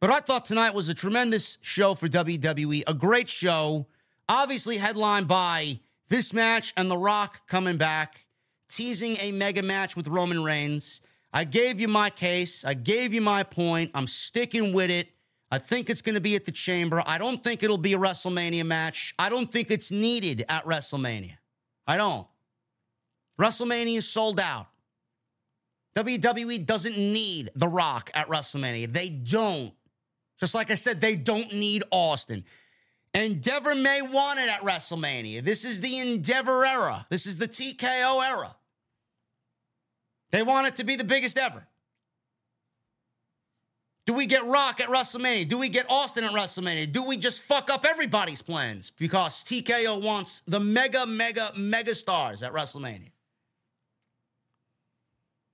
But 0.00 0.10
I 0.10 0.20
thought 0.20 0.46
tonight 0.46 0.74
was 0.74 0.88
a 0.88 0.94
tremendous 0.94 1.58
show 1.60 1.94
for 1.94 2.08
WWE, 2.08 2.84
a 2.86 2.94
great 2.94 3.28
show, 3.28 3.86
obviously 4.28 4.78
headlined 4.78 5.28
by 5.28 5.80
this 6.08 6.32
match 6.32 6.72
and 6.76 6.90
The 6.90 6.96
Rock 6.96 7.46
coming 7.46 7.76
back 7.76 8.24
teasing 8.68 9.16
a 9.20 9.30
mega 9.32 9.62
match 9.62 9.96
with 9.96 10.08
Roman 10.08 10.42
Reigns. 10.42 11.02
I 11.32 11.44
gave 11.44 11.80
you 11.80 11.88
my 11.88 12.10
case. 12.10 12.64
I 12.64 12.74
gave 12.74 13.14
you 13.14 13.20
my 13.20 13.42
point. 13.42 13.92
I'm 13.94 14.06
sticking 14.06 14.72
with 14.72 14.90
it. 14.90 15.08
I 15.52 15.58
think 15.58 15.90
it's 15.90 16.02
going 16.02 16.14
to 16.14 16.20
be 16.20 16.36
at 16.36 16.44
the 16.44 16.52
Chamber. 16.52 17.02
I 17.06 17.18
don't 17.18 17.42
think 17.42 17.62
it'll 17.62 17.78
be 17.78 17.94
a 17.94 17.98
WrestleMania 17.98 18.64
match. 18.64 19.14
I 19.18 19.28
don't 19.28 19.50
think 19.50 19.70
it's 19.70 19.90
needed 19.90 20.44
at 20.48 20.64
WrestleMania. 20.64 21.36
I 21.86 21.96
don't. 21.96 22.26
WrestleMania 23.40 23.98
is 23.98 24.08
sold 24.08 24.38
out. 24.38 24.68
WWE 25.96 26.64
doesn't 26.64 26.96
need 26.96 27.50
The 27.56 27.66
Rock 27.66 28.10
at 28.14 28.28
WrestleMania. 28.28 28.92
They 28.92 29.08
don't. 29.08 29.72
Just 30.38 30.54
like 30.54 30.70
I 30.70 30.76
said, 30.76 31.00
they 31.00 31.16
don't 31.16 31.52
need 31.52 31.82
Austin. 31.90 32.44
Endeavor 33.12 33.74
may 33.74 34.02
want 34.02 34.38
it 34.38 34.48
at 34.48 34.62
WrestleMania. 34.62 35.42
This 35.42 35.64
is 35.64 35.80
the 35.80 35.98
Endeavor 35.98 36.64
era. 36.64 37.06
This 37.10 37.26
is 37.26 37.38
the 37.38 37.48
TKO 37.48 38.24
era. 38.24 38.54
They 40.30 40.42
want 40.42 40.66
it 40.66 40.76
to 40.76 40.84
be 40.84 40.96
the 40.96 41.04
biggest 41.04 41.38
ever. 41.38 41.66
Do 44.06 44.14
we 44.14 44.26
get 44.26 44.44
Rock 44.44 44.80
at 44.80 44.88
WrestleMania? 44.88 45.48
Do 45.48 45.58
we 45.58 45.68
get 45.68 45.86
Austin 45.88 46.24
at 46.24 46.32
WrestleMania? 46.32 46.90
Do 46.90 47.04
we 47.04 47.16
just 47.16 47.42
fuck 47.42 47.70
up 47.70 47.84
everybody's 47.84 48.42
plans 48.42 48.90
because 48.90 49.44
TKO 49.44 50.02
wants 50.02 50.40
the 50.46 50.58
mega, 50.58 51.06
mega, 51.06 51.52
mega 51.56 51.94
stars 51.94 52.42
at 52.42 52.52
WrestleMania? 52.52 53.10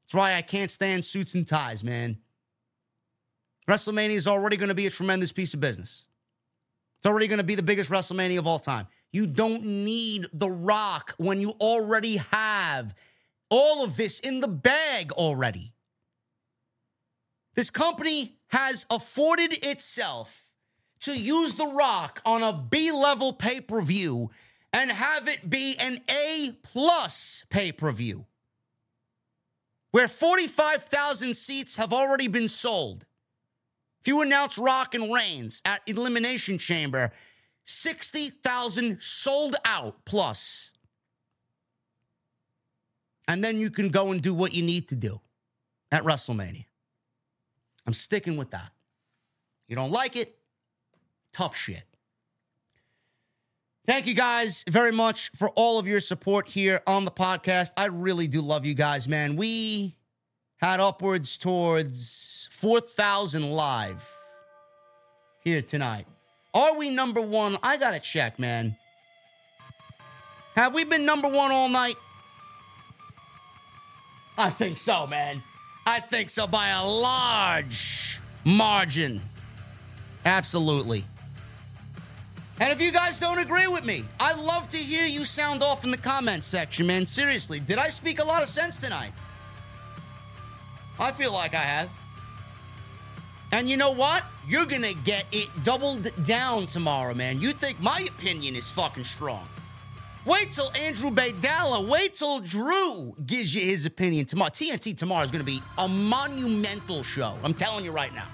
That's 0.02 0.14
why 0.14 0.34
I 0.34 0.42
can't 0.42 0.70
stand 0.70 1.04
suits 1.04 1.34
and 1.34 1.46
ties, 1.46 1.82
man. 1.82 2.18
WrestleMania 3.68 4.10
is 4.10 4.28
already 4.28 4.56
going 4.56 4.68
to 4.68 4.74
be 4.74 4.86
a 4.86 4.90
tremendous 4.90 5.32
piece 5.32 5.52
of 5.52 5.60
business. 5.60 6.06
It's 6.98 7.06
already 7.06 7.26
going 7.26 7.38
to 7.38 7.44
be 7.44 7.56
the 7.56 7.62
biggest 7.62 7.90
WrestleMania 7.90 8.38
of 8.38 8.46
all 8.46 8.60
time. 8.60 8.86
You 9.12 9.26
don't 9.26 9.64
need 9.64 10.28
The 10.32 10.50
Rock 10.50 11.14
when 11.18 11.40
you 11.40 11.50
already 11.60 12.18
have 12.30 12.94
all 13.50 13.84
of 13.84 13.96
this 13.96 14.20
in 14.20 14.40
the 14.40 14.48
bag 14.48 15.12
already. 15.12 15.72
This 17.54 17.70
company 17.70 18.36
has 18.48 18.86
afforded 18.90 19.64
itself 19.64 20.52
to 21.00 21.18
use 21.18 21.54
The 21.54 21.66
Rock 21.66 22.20
on 22.24 22.42
a 22.42 22.52
B 22.52 22.92
level 22.92 23.32
pay 23.32 23.60
per 23.60 23.80
view 23.80 24.30
and 24.72 24.90
have 24.90 25.28
it 25.28 25.48
be 25.48 25.76
an 25.78 26.00
A 26.10 26.52
plus 26.62 27.44
pay 27.48 27.72
per 27.72 27.92
view 27.92 28.26
where 29.96 30.08
45,000 30.08 31.34
seats 31.34 31.76
have 31.76 31.90
already 31.90 32.28
been 32.28 32.50
sold. 32.50 33.06
If 34.02 34.08
you 34.08 34.20
announce 34.20 34.58
Rock 34.58 34.94
and 34.94 35.10
Reigns 35.10 35.62
at 35.64 35.80
Elimination 35.86 36.58
Chamber, 36.58 37.12
60,000 37.64 39.00
sold 39.00 39.56
out 39.64 40.04
plus. 40.04 40.72
And 43.28 43.42
then 43.42 43.58
you 43.58 43.70
can 43.70 43.88
go 43.88 44.12
and 44.12 44.22
do 44.22 44.32
what 44.32 44.54
you 44.54 44.62
need 44.62 44.88
to 44.88 44.96
do 44.96 45.20
at 45.90 46.04
WrestleMania. 46.04 46.64
I'm 47.86 47.94
sticking 47.94 48.36
with 48.36 48.50
that. 48.50 48.72
You 49.68 49.76
don't 49.76 49.90
like 49.90 50.16
it? 50.16 50.36
Tough 51.32 51.56
shit. 51.56 51.84
Thank 53.86 54.06
you 54.06 54.14
guys 54.14 54.64
very 54.68 54.90
much 54.90 55.30
for 55.36 55.50
all 55.50 55.78
of 55.78 55.86
your 55.86 56.00
support 56.00 56.48
here 56.48 56.82
on 56.86 57.04
the 57.04 57.10
podcast. 57.10 57.70
I 57.76 57.86
really 57.86 58.26
do 58.26 58.40
love 58.40 58.64
you 58.64 58.74
guys, 58.74 59.06
man. 59.06 59.36
We 59.36 59.96
had 60.56 60.80
upwards 60.80 61.38
towards 61.38 62.48
4,000 62.50 63.50
live 63.52 64.08
here 65.44 65.62
tonight. 65.62 66.06
Are 66.52 66.76
we 66.76 66.90
number 66.90 67.20
one? 67.20 67.56
I 67.62 67.76
got 67.76 67.92
to 67.92 68.00
check, 68.00 68.38
man. 68.38 68.76
Have 70.56 70.74
we 70.74 70.84
been 70.84 71.04
number 71.04 71.28
one 71.28 71.52
all 71.52 71.68
night? 71.68 71.96
I 74.38 74.50
think 74.50 74.76
so, 74.76 75.06
man. 75.06 75.42
I 75.86 76.00
think 76.00 76.30
so 76.30 76.46
by 76.46 76.68
a 76.68 76.84
large 76.86 78.20
margin. 78.44 79.20
Absolutely. 80.24 81.04
And 82.58 82.72
if 82.72 82.80
you 82.80 82.90
guys 82.90 83.20
don't 83.20 83.38
agree 83.38 83.66
with 83.66 83.84
me, 83.84 84.04
I'd 84.18 84.38
love 84.38 84.68
to 84.70 84.78
hear 84.78 85.04
you 85.04 85.24
sound 85.24 85.62
off 85.62 85.84
in 85.84 85.90
the 85.90 85.98
comments 85.98 86.46
section, 86.46 86.86
man. 86.86 87.06
Seriously, 87.06 87.60
did 87.60 87.78
I 87.78 87.88
speak 87.88 88.20
a 88.20 88.24
lot 88.24 88.42
of 88.42 88.48
sense 88.48 88.76
tonight? 88.78 89.12
I 90.98 91.12
feel 91.12 91.32
like 91.32 91.54
I 91.54 91.58
have. 91.58 91.90
And 93.52 93.68
you 93.70 93.76
know 93.76 93.92
what? 93.92 94.24
You're 94.48 94.66
gonna 94.66 94.94
get 94.94 95.26
it 95.32 95.48
doubled 95.64 96.10
down 96.24 96.66
tomorrow, 96.66 97.14
man. 97.14 97.40
You 97.40 97.52
think 97.52 97.80
my 97.80 98.06
opinion 98.08 98.56
is 98.56 98.70
fucking 98.70 99.04
strong. 99.04 99.46
Wait 100.26 100.50
till 100.50 100.70
Andrew 100.82 101.10
Baydala, 101.10 101.86
wait 101.86 102.14
till 102.14 102.40
Drew 102.40 103.14
gives 103.24 103.54
you 103.54 103.60
his 103.60 103.86
opinion 103.86 104.26
tomorrow. 104.26 104.50
TNT 104.50 104.96
tomorrow 104.96 105.24
is 105.24 105.30
gonna 105.30 105.44
be 105.44 105.62
a 105.78 105.86
monumental 105.86 107.04
show. 107.04 107.38
I'm 107.44 107.54
telling 107.54 107.84
you 107.84 107.92
right 107.92 108.12
now. 108.12 108.26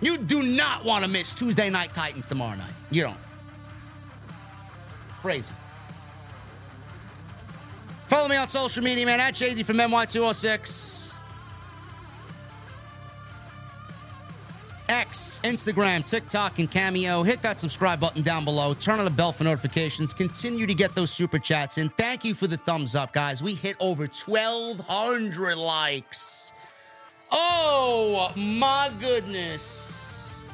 You 0.00 0.18
do 0.18 0.42
not 0.42 0.84
want 0.84 1.04
to 1.04 1.10
miss 1.10 1.32
Tuesday 1.32 1.70
Night 1.70 1.94
Titans 1.94 2.26
tomorrow 2.26 2.56
night. 2.56 2.72
You 2.90 3.04
don't. 3.04 3.16
Crazy. 5.20 5.54
Follow 8.08 8.28
me 8.28 8.36
on 8.36 8.48
social 8.48 8.82
media, 8.82 9.04
man, 9.06 9.20
at 9.20 9.34
JD 9.34 9.64
from 9.64 9.76
NY206. 9.76 11.07
X, 14.88 15.40
Instagram, 15.44 16.08
TikTok, 16.08 16.58
and 16.58 16.70
Cameo. 16.70 17.22
Hit 17.22 17.42
that 17.42 17.58
subscribe 17.58 18.00
button 18.00 18.22
down 18.22 18.44
below. 18.44 18.74
Turn 18.74 18.98
on 18.98 19.04
the 19.04 19.10
bell 19.10 19.32
for 19.32 19.44
notifications. 19.44 20.14
Continue 20.14 20.66
to 20.66 20.74
get 20.74 20.94
those 20.94 21.10
super 21.10 21.38
chats 21.38 21.78
in. 21.78 21.88
Thank 21.90 22.24
you 22.24 22.34
for 22.34 22.46
the 22.46 22.56
thumbs 22.56 22.94
up, 22.94 23.12
guys. 23.12 23.42
We 23.42 23.54
hit 23.54 23.76
over 23.80 24.02
1,200 24.02 25.56
likes. 25.56 26.52
Oh 27.30 28.32
my 28.36 28.90
goodness. 29.00 30.46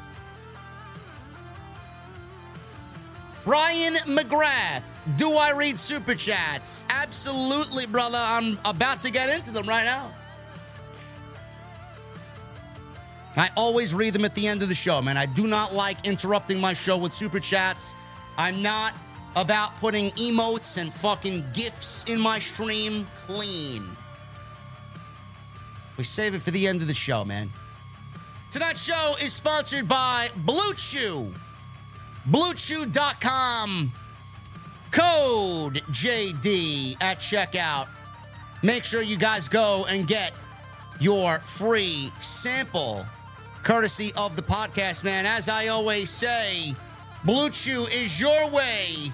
Brian 3.44 3.96
McGrath, 4.06 4.84
do 5.18 5.36
I 5.36 5.50
read 5.50 5.78
super 5.78 6.14
chats? 6.14 6.86
Absolutely, 6.88 7.84
brother. 7.84 8.18
I'm 8.18 8.58
about 8.64 9.02
to 9.02 9.10
get 9.10 9.28
into 9.28 9.50
them 9.50 9.66
right 9.68 9.84
now. 9.84 10.13
I 13.36 13.50
always 13.56 13.94
read 13.94 14.12
them 14.12 14.24
at 14.24 14.34
the 14.34 14.46
end 14.46 14.62
of 14.62 14.68
the 14.68 14.74
show, 14.74 15.02
man. 15.02 15.16
I 15.16 15.26
do 15.26 15.46
not 15.46 15.74
like 15.74 16.06
interrupting 16.06 16.60
my 16.60 16.72
show 16.72 16.96
with 16.96 17.12
super 17.12 17.40
chats. 17.40 17.94
I'm 18.38 18.62
not 18.62 18.94
about 19.34 19.74
putting 19.80 20.10
emotes 20.12 20.78
and 20.78 20.92
fucking 20.92 21.44
gifts 21.52 22.04
in 22.04 22.20
my 22.20 22.38
stream 22.38 23.06
clean. 23.26 23.84
We 25.96 26.04
save 26.04 26.34
it 26.34 26.42
for 26.42 26.52
the 26.52 26.66
end 26.66 26.82
of 26.82 26.88
the 26.88 26.94
show, 26.94 27.24
man. 27.24 27.50
Tonight's 28.50 28.82
show 28.82 29.14
is 29.20 29.32
sponsored 29.32 29.88
by 29.88 30.30
Blue 30.36 30.74
Chew. 30.74 31.32
BlueChew.com. 32.30 33.92
Code 34.92 35.82
JD 35.90 37.02
at 37.02 37.18
checkout. 37.18 37.88
Make 38.62 38.84
sure 38.84 39.02
you 39.02 39.16
guys 39.16 39.48
go 39.48 39.86
and 39.88 40.06
get 40.06 40.32
your 41.00 41.40
free 41.40 42.12
sample 42.20 43.04
courtesy 43.64 44.12
of 44.16 44.36
the 44.36 44.42
podcast, 44.42 45.02
man. 45.02 45.26
As 45.26 45.48
I 45.48 45.68
always 45.68 46.10
say, 46.10 46.74
Blue 47.24 47.48
Chew 47.50 47.86
is 47.86 48.20
your 48.20 48.48
way 48.50 49.10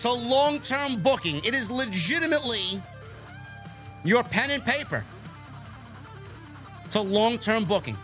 to 0.00 0.12
long 0.12 0.58
term 0.60 1.00
booking. 1.00 1.42
It 1.44 1.54
is 1.54 1.70
legitimately 1.70 2.82
your 4.02 4.24
pen 4.24 4.50
and 4.50 4.62
paper 4.64 5.04
to 6.90 7.00
long 7.00 7.38
term 7.38 7.64
booking. 7.64 7.96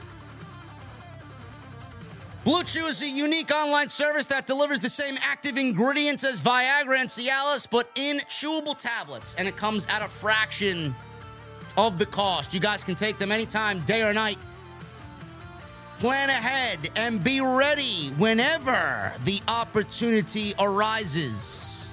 Blue 2.45 2.63
Chew 2.63 2.87
is 2.87 3.03
a 3.03 3.09
unique 3.09 3.51
online 3.51 3.91
service 3.91 4.27
that 4.27 4.47
delivers 4.47 4.81
the 4.81 4.89
same 4.89 5.19
active 5.21 5.59
ingredients 5.59 6.25
as 6.25 6.41
Viagra 6.41 6.99
and 6.99 7.09
Cialis, 7.09 7.69
but 7.71 7.91
in 7.97 8.19
chewable 8.21 8.79
tablets, 8.79 9.35
and 9.35 9.47
it 9.47 9.57
comes 9.57 9.87
at 9.91 10.01
a 10.01 10.09
fraction 10.09 10.95
of 11.77 11.99
the 11.99 12.07
cost. 12.07 12.55
You 12.55 12.61
guys 12.61 12.83
can 12.83 12.95
take 12.95 13.19
them 13.19 13.31
anytime, 13.31 13.81
day 13.81 14.03
or 14.03 14.15
night. 14.15 14.39
Plan 16.01 16.31
ahead 16.31 16.89
and 16.97 17.23
be 17.23 17.43
ready 17.43 18.09
whenever 18.17 19.13
the 19.25 19.39
opportunity 19.47 20.55
arises. 20.59 21.93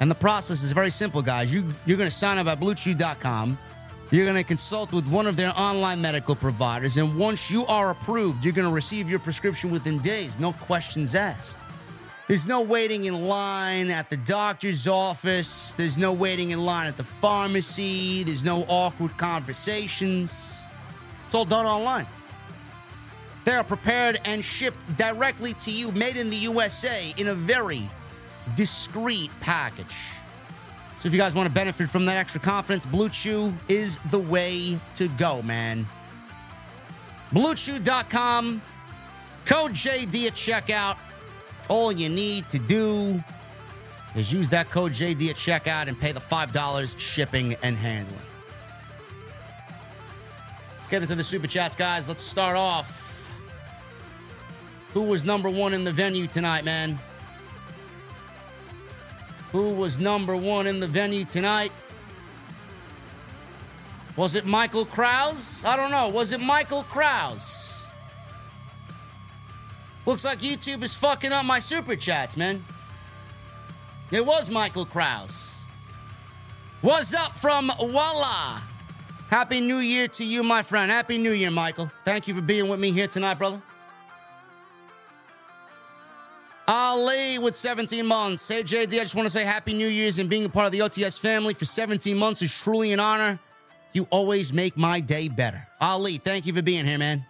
And 0.00 0.10
the 0.10 0.14
process 0.14 0.62
is 0.62 0.72
very 0.72 0.90
simple, 0.90 1.20
guys. 1.20 1.52
You, 1.52 1.66
you're 1.84 1.98
going 1.98 2.08
to 2.08 2.16
sign 2.16 2.38
up 2.38 2.46
at 2.46 2.58
BlueChew.com. 2.58 3.58
You're 4.10 4.24
going 4.24 4.38
to 4.38 4.44
consult 4.44 4.94
with 4.94 5.06
one 5.06 5.26
of 5.26 5.36
their 5.36 5.52
online 5.58 6.00
medical 6.00 6.34
providers, 6.34 6.96
and 6.96 7.18
once 7.18 7.50
you 7.50 7.66
are 7.66 7.90
approved, 7.90 8.42
you're 8.42 8.54
going 8.54 8.66
to 8.66 8.72
receive 8.72 9.10
your 9.10 9.18
prescription 9.18 9.70
within 9.70 9.98
days, 9.98 10.40
no 10.40 10.54
questions 10.54 11.14
asked. 11.14 11.60
There's 12.28 12.46
no 12.46 12.62
waiting 12.62 13.04
in 13.04 13.28
line 13.28 13.90
at 13.90 14.08
the 14.08 14.16
doctor's 14.16 14.88
office. 14.88 15.74
There's 15.74 15.98
no 15.98 16.14
waiting 16.14 16.52
in 16.52 16.64
line 16.64 16.86
at 16.86 16.96
the 16.96 17.04
pharmacy. 17.04 18.22
There's 18.22 18.44
no 18.44 18.64
awkward 18.68 19.18
conversations. 19.18 20.62
It's 21.26 21.34
all 21.34 21.44
done 21.44 21.66
online. 21.66 22.06
They 23.48 23.54
are 23.54 23.64
prepared 23.64 24.20
and 24.26 24.44
shipped 24.44 24.98
directly 24.98 25.54
to 25.54 25.70
you, 25.70 25.90
made 25.92 26.18
in 26.18 26.28
the 26.28 26.36
USA 26.36 27.14
in 27.16 27.28
a 27.28 27.34
very 27.34 27.88
discreet 28.56 29.30
package. 29.40 29.96
So 31.00 31.06
if 31.06 31.14
you 31.14 31.18
guys 31.18 31.34
want 31.34 31.48
to 31.48 31.54
benefit 31.54 31.88
from 31.88 32.04
that 32.04 32.18
extra 32.18 32.42
confidence, 32.42 32.84
Blue 32.84 33.08
Chew 33.08 33.54
is 33.66 33.96
the 34.10 34.18
way 34.18 34.78
to 34.96 35.08
go, 35.16 35.40
man. 35.40 35.86
BlueChew.com, 37.32 38.60
code 39.46 39.72
JD 39.72 40.26
at 40.26 40.34
checkout. 40.34 40.98
All 41.70 41.90
you 41.90 42.10
need 42.10 42.50
to 42.50 42.58
do 42.58 43.24
is 44.14 44.30
use 44.30 44.50
that 44.50 44.68
code 44.68 44.92
JD 44.92 45.30
at 45.30 45.36
checkout 45.36 45.86
and 45.86 45.98
pay 45.98 46.12
the 46.12 46.20
$5 46.20 46.98
shipping 46.98 47.56
and 47.62 47.78
handling. 47.78 48.20
Let's 50.76 50.88
get 50.88 51.00
into 51.00 51.14
the 51.14 51.24
super 51.24 51.46
chats, 51.46 51.76
guys. 51.76 52.06
Let's 52.08 52.22
start 52.22 52.54
off. 52.54 53.07
Who 54.94 55.02
was 55.02 55.24
number 55.24 55.50
one 55.50 55.74
in 55.74 55.84
the 55.84 55.92
venue 55.92 56.26
tonight, 56.26 56.64
man? 56.64 56.98
Who 59.52 59.70
was 59.70 59.98
number 59.98 60.36
one 60.36 60.66
in 60.66 60.80
the 60.80 60.86
venue 60.86 61.24
tonight? 61.24 61.72
Was 64.16 64.34
it 64.34 64.44
Michael 64.44 64.84
Krause? 64.84 65.64
I 65.64 65.76
don't 65.76 65.90
know. 65.90 66.08
Was 66.08 66.32
it 66.32 66.40
Michael 66.40 66.82
Krause? 66.84 67.84
Looks 70.06 70.24
like 70.24 70.40
YouTube 70.40 70.82
is 70.82 70.94
fucking 70.94 71.32
up 71.32 71.44
my 71.44 71.60
super 71.60 71.94
chats, 71.94 72.36
man. 72.36 72.64
It 74.10 74.24
was 74.24 74.50
Michael 74.50 74.86
Krause. 74.86 75.62
What's 76.80 77.12
up 77.14 77.38
from 77.38 77.70
Walla? 77.78 78.62
Happy 79.28 79.60
New 79.60 79.78
Year 79.78 80.08
to 80.08 80.24
you, 80.24 80.42
my 80.42 80.62
friend. 80.62 80.90
Happy 80.90 81.18
New 81.18 81.32
Year, 81.32 81.50
Michael. 81.50 81.90
Thank 82.04 82.26
you 82.26 82.34
for 82.34 82.40
being 82.40 82.68
with 82.68 82.80
me 82.80 82.90
here 82.90 83.06
tonight, 83.06 83.38
brother. 83.38 83.60
Ali 86.68 87.38
with 87.38 87.56
17 87.56 88.04
months. 88.04 88.46
Hey, 88.46 88.62
JD, 88.62 88.92
I 88.92 88.98
just 88.98 89.14
want 89.14 89.24
to 89.24 89.30
say 89.30 89.42
Happy 89.42 89.72
New 89.72 89.88
Year's 89.88 90.18
and 90.18 90.28
being 90.28 90.44
a 90.44 90.50
part 90.50 90.66
of 90.66 90.72
the 90.72 90.80
OTS 90.80 91.18
family 91.18 91.54
for 91.54 91.64
17 91.64 92.14
months 92.14 92.42
is 92.42 92.52
truly 92.52 92.92
an 92.92 93.00
honor. 93.00 93.40
You 93.94 94.06
always 94.10 94.52
make 94.52 94.76
my 94.76 95.00
day 95.00 95.28
better. 95.28 95.66
Ali, 95.80 96.18
thank 96.18 96.44
you 96.44 96.52
for 96.52 96.60
being 96.60 96.84
here, 96.84 96.98
man. 96.98 97.24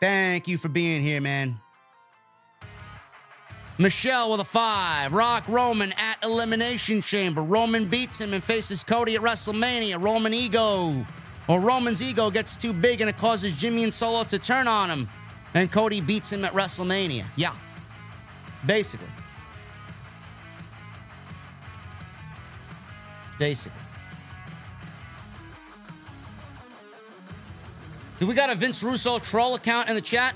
Thank 0.00 0.48
you 0.48 0.56
for 0.56 0.70
being 0.70 1.02
here, 1.02 1.20
man. 1.20 1.60
Michelle 3.76 4.30
with 4.30 4.40
a 4.40 4.44
five. 4.44 5.12
Rock 5.12 5.44
Roman 5.48 5.92
at 5.92 6.16
Elimination 6.24 7.02
Chamber. 7.02 7.42
Roman 7.42 7.84
beats 7.84 8.22
him 8.22 8.32
and 8.32 8.42
faces 8.42 8.82
Cody 8.82 9.16
at 9.16 9.20
WrestleMania. 9.20 10.02
Roman 10.02 10.32
ego, 10.32 11.04
or 11.46 11.60
Roman's 11.60 12.02
ego 12.02 12.30
gets 12.30 12.56
too 12.56 12.72
big 12.72 13.02
and 13.02 13.10
it 13.10 13.18
causes 13.18 13.58
Jimmy 13.58 13.82
and 13.82 13.92
Solo 13.92 14.24
to 14.24 14.38
turn 14.38 14.66
on 14.66 14.88
him. 14.88 15.08
And 15.54 15.70
Cody 15.70 16.00
beats 16.00 16.32
him 16.32 16.44
at 16.44 16.52
WrestleMania. 16.52 17.24
Yeah. 17.36 17.54
Basically. 18.64 19.08
Basically. 23.38 23.78
Do 28.18 28.26
we 28.26 28.34
got 28.34 28.50
a 28.50 28.54
Vince 28.54 28.82
Russo 28.82 29.18
troll 29.18 29.56
account 29.56 29.88
in 29.88 29.96
the 29.96 30.00
chat? 30.00 30.34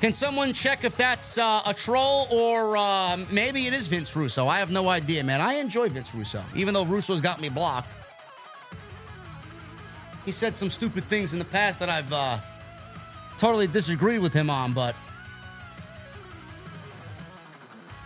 Can 0.00 0.14
someone 0.14 0.54
check 0.54 0.84
if 0.84 0.96
that's 0.96 1.36
uh, 1.36 1.60
a 1.66 1.74
troll 1.74 2.26
or 2.30 2.76
uh, 2.76 3.18
maybe 3.30 3.66
it 3.66 3.74
is 3.74 3.86
Vince 3.86 4.16
Russo? 4.16 4.48
I 4.48 4.60
have 4.60 4.70
no 4.70 4.88
idea, 4.88 5.22
man. 5.22 5.42
I 5.42 5.54
enjoy 5.54 5.90
Vince 5.90 6.14
Russo, 6.14 6.42
even 6.54 6.72
though 6.72 6.86
Russo's 6.86 7.20
got 7.20 7.38
me 7.38 7.50
blocked. 7.50 7.96
He 10.24 10.32
said 10.32 10.56
some 10.56 10.70
stupid 10.70 11.04
things 11.04 11.32
in 11.32 11.38
the 11.38 11.44
past 11.44 11.80
that 11.80 11.88
I've 11.88 12.12
uh, 12.12 12.38
totally 13.38 13.66
disagreed 13.66 14.20
with 14.20 14.32
him 14.32 14.50
on, 14.50 14.72
but 14.72 14.94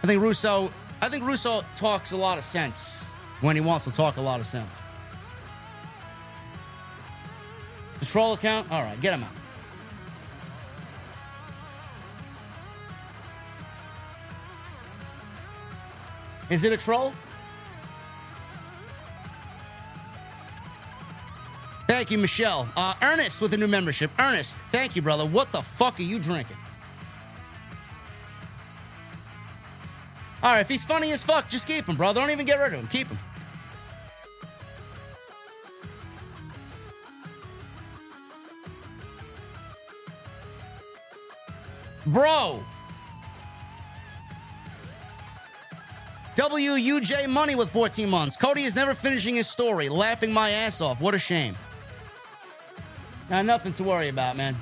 I 0.03 0.07
think 0.07 0.23
Russo, 0.23 0.71
I 1.01 1.09
think 1.09 1.25
Russo 1.25 1.65
talks 1.77 2.13
a 2.13 2.17
lot 2.17 2.39
of 2.39 2.45
sense 2.45 3.09
when 3.41 3.57
he 3.57 3.63
wants 3.63 3.85
to 3.87 3.93
talk 3.93 4.17
a 4.17 4.21
lot 4.21 4.39
of 4.39 4.47
sense. 4.47 4.81
The 8.01 8.07
troll 8.07 8.35
account? 8.35 8.71
All 8.71 8.83
right, 8.83 9.01
get 9.01 9.15
him 9.15 9.25
out. 9.25 9.33
Is 16.51 16.65
it 16.65 16.73
a 16.73 16.77
troll? 16.77 17.13
Thank 21.95 22.11
you, 22.11 22.19
Michelle. 22.19 22.69
Uh, 22.77 22.93
Ernest 23.03 23.41
with 23.41 23.55
a 23.55 23.57
new 23.57 23.69
membership. 23.69 24.11
Ernest, 24.19 24.59
thank 24.73 24.97
you, 24.97 25.01
brother. 25.01 25.25
What 25.25 25.53
the 25.53 25.63
fuck 25.63 26.01
are 26.01 26.03
you 26.03 26.19
drinking? 26.19 26.57
All 30.43 30.51
right, 30.51 30.59
if 30.59 30.69
he's 30.69 30.85
funny 30.85 31.13
as 31.13 31.23
fuck, 31.23 31.49
just 31.49 31.69
keep 31.69 31.87
him, 31.87 31.95
bro. 31.95 32.13
Don't 32.13 32.31
even 32.31 32.47
get 32.47 32.59
rid 32.59 32.75
of 32.75 32.81
him. 32.81 32.89
Keep 32.89 33.07
him. 33.07 33.19
Bro. 42.07 42.65
WUJ 46.35 47.29
Money 47.29 47.55
with 47.55 47.71
14 47.71 48.09
months. 48.09 48.37
Cody 48.37 48.65
is 48.65 48.75
never 48.75 48.95
finishing 48.95 49.37
his 49.37 49.47
story. 49.47 49.89
Laughing 49.89 50.33
my 50.33 50.51
ass 50.51 50.81
off. 50.81 51.01
What 51.01 51.15
a 51.15 51.21
shame. 51.21 51.57
Now, 53.31 53.43
nothing 53.43 53.73
to 53.75 53.85
worry 53.85 54.09
about, 54.09 54.37
man. 54.37 54.57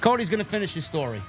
Cody's 0.00 0.28
going 0.28 0.38
to 0.38 0.44
finish 0.44 0.74
his 0.74 0.84
story. 0.84 1.22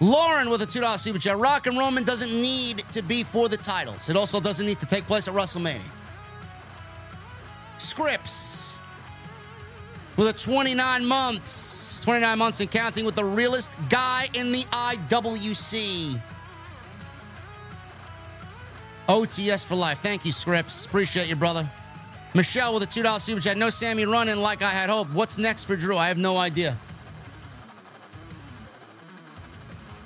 Lauren 0.00 0.50
with 0.50 0.62
a 0.62 0.66
$2 0.66 0.98
super 0.98 1.18
chat. 1.18 1.38
Rock 1.38 1.68
and 1.68 1.78
Roman 1.78 2.02
doesn't 2.02 2.32
need 2.32 2.84
to 2.90 3.02
be 3.02 3.22
for 3.22 3.48
the 3.48 3.56
titles. 3.56 4.08
It 4.08 4.16
also 4.16 4.40
doesn't 4.40 4.66
need 4.66 4.80
to 4.80 4.86
take 4.86 5.06
place 5.06 5.28
at 5.28 5.34
WrestleMania. 5.34 5.80
Scripps 7.78 8.78
with 10.16 10.28
a 10.28 10.32
29 10.32 11.04
months. 11.04 12.00
29 12.02 12.36
months 12.36 12.60
and 12.60 12.68
counting 12.68 13.04
with 13.04 13.14
the 13.14 13.24
realest 13.24 13.72
guy 13.88 14.28
in 14.34 14.50
the 14.50 14.64
IWC. 14.64 16.20
OTS 19.08 19.64
for 19.64 19.76
life. 19.76 20.00
Thank 20.00 20.24
you, 20.24 20.32
Scripps. 20.32 20.84
Appreciate 20.84 21.28
you, 21.28 21.36
brother. 21.36 21.68
Michelle 22.34 22.72
with 22.74 22.82
a 22.82 22.86
$2 22.86 23.20
super 23.20 23.40
chat. 23.40 23.56
No 23.56 23.68
Sami 23.70 24.04
running 24.06 24.38
like 24.38 24.62
I 24.62 24.70
had 24.70 24.88
hoped. 24.88 25.12
What's 25.12 25.38
next 25.38 25.64
for 25.64 25.76
Drew? 25.76 25.96
I 25.96 26.08
have 26.08 26.18
no 26.18 26.36
idea. 26.38 26.78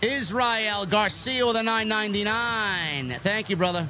Israel 0.02 0.86
Garcia 0.86 1.46
with 1.46 1.56
a 1.56 1.60
9.99. 1.60 3.16
Thank 3.18 3.48
you, 3.48 3.56
brother. 3.56 3.88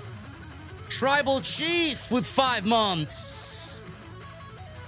Tribal 0.88 1.40
Chief 1.40 2.10
with 2.10 2.26
five 2.26 2.64
months. 2.64 3.82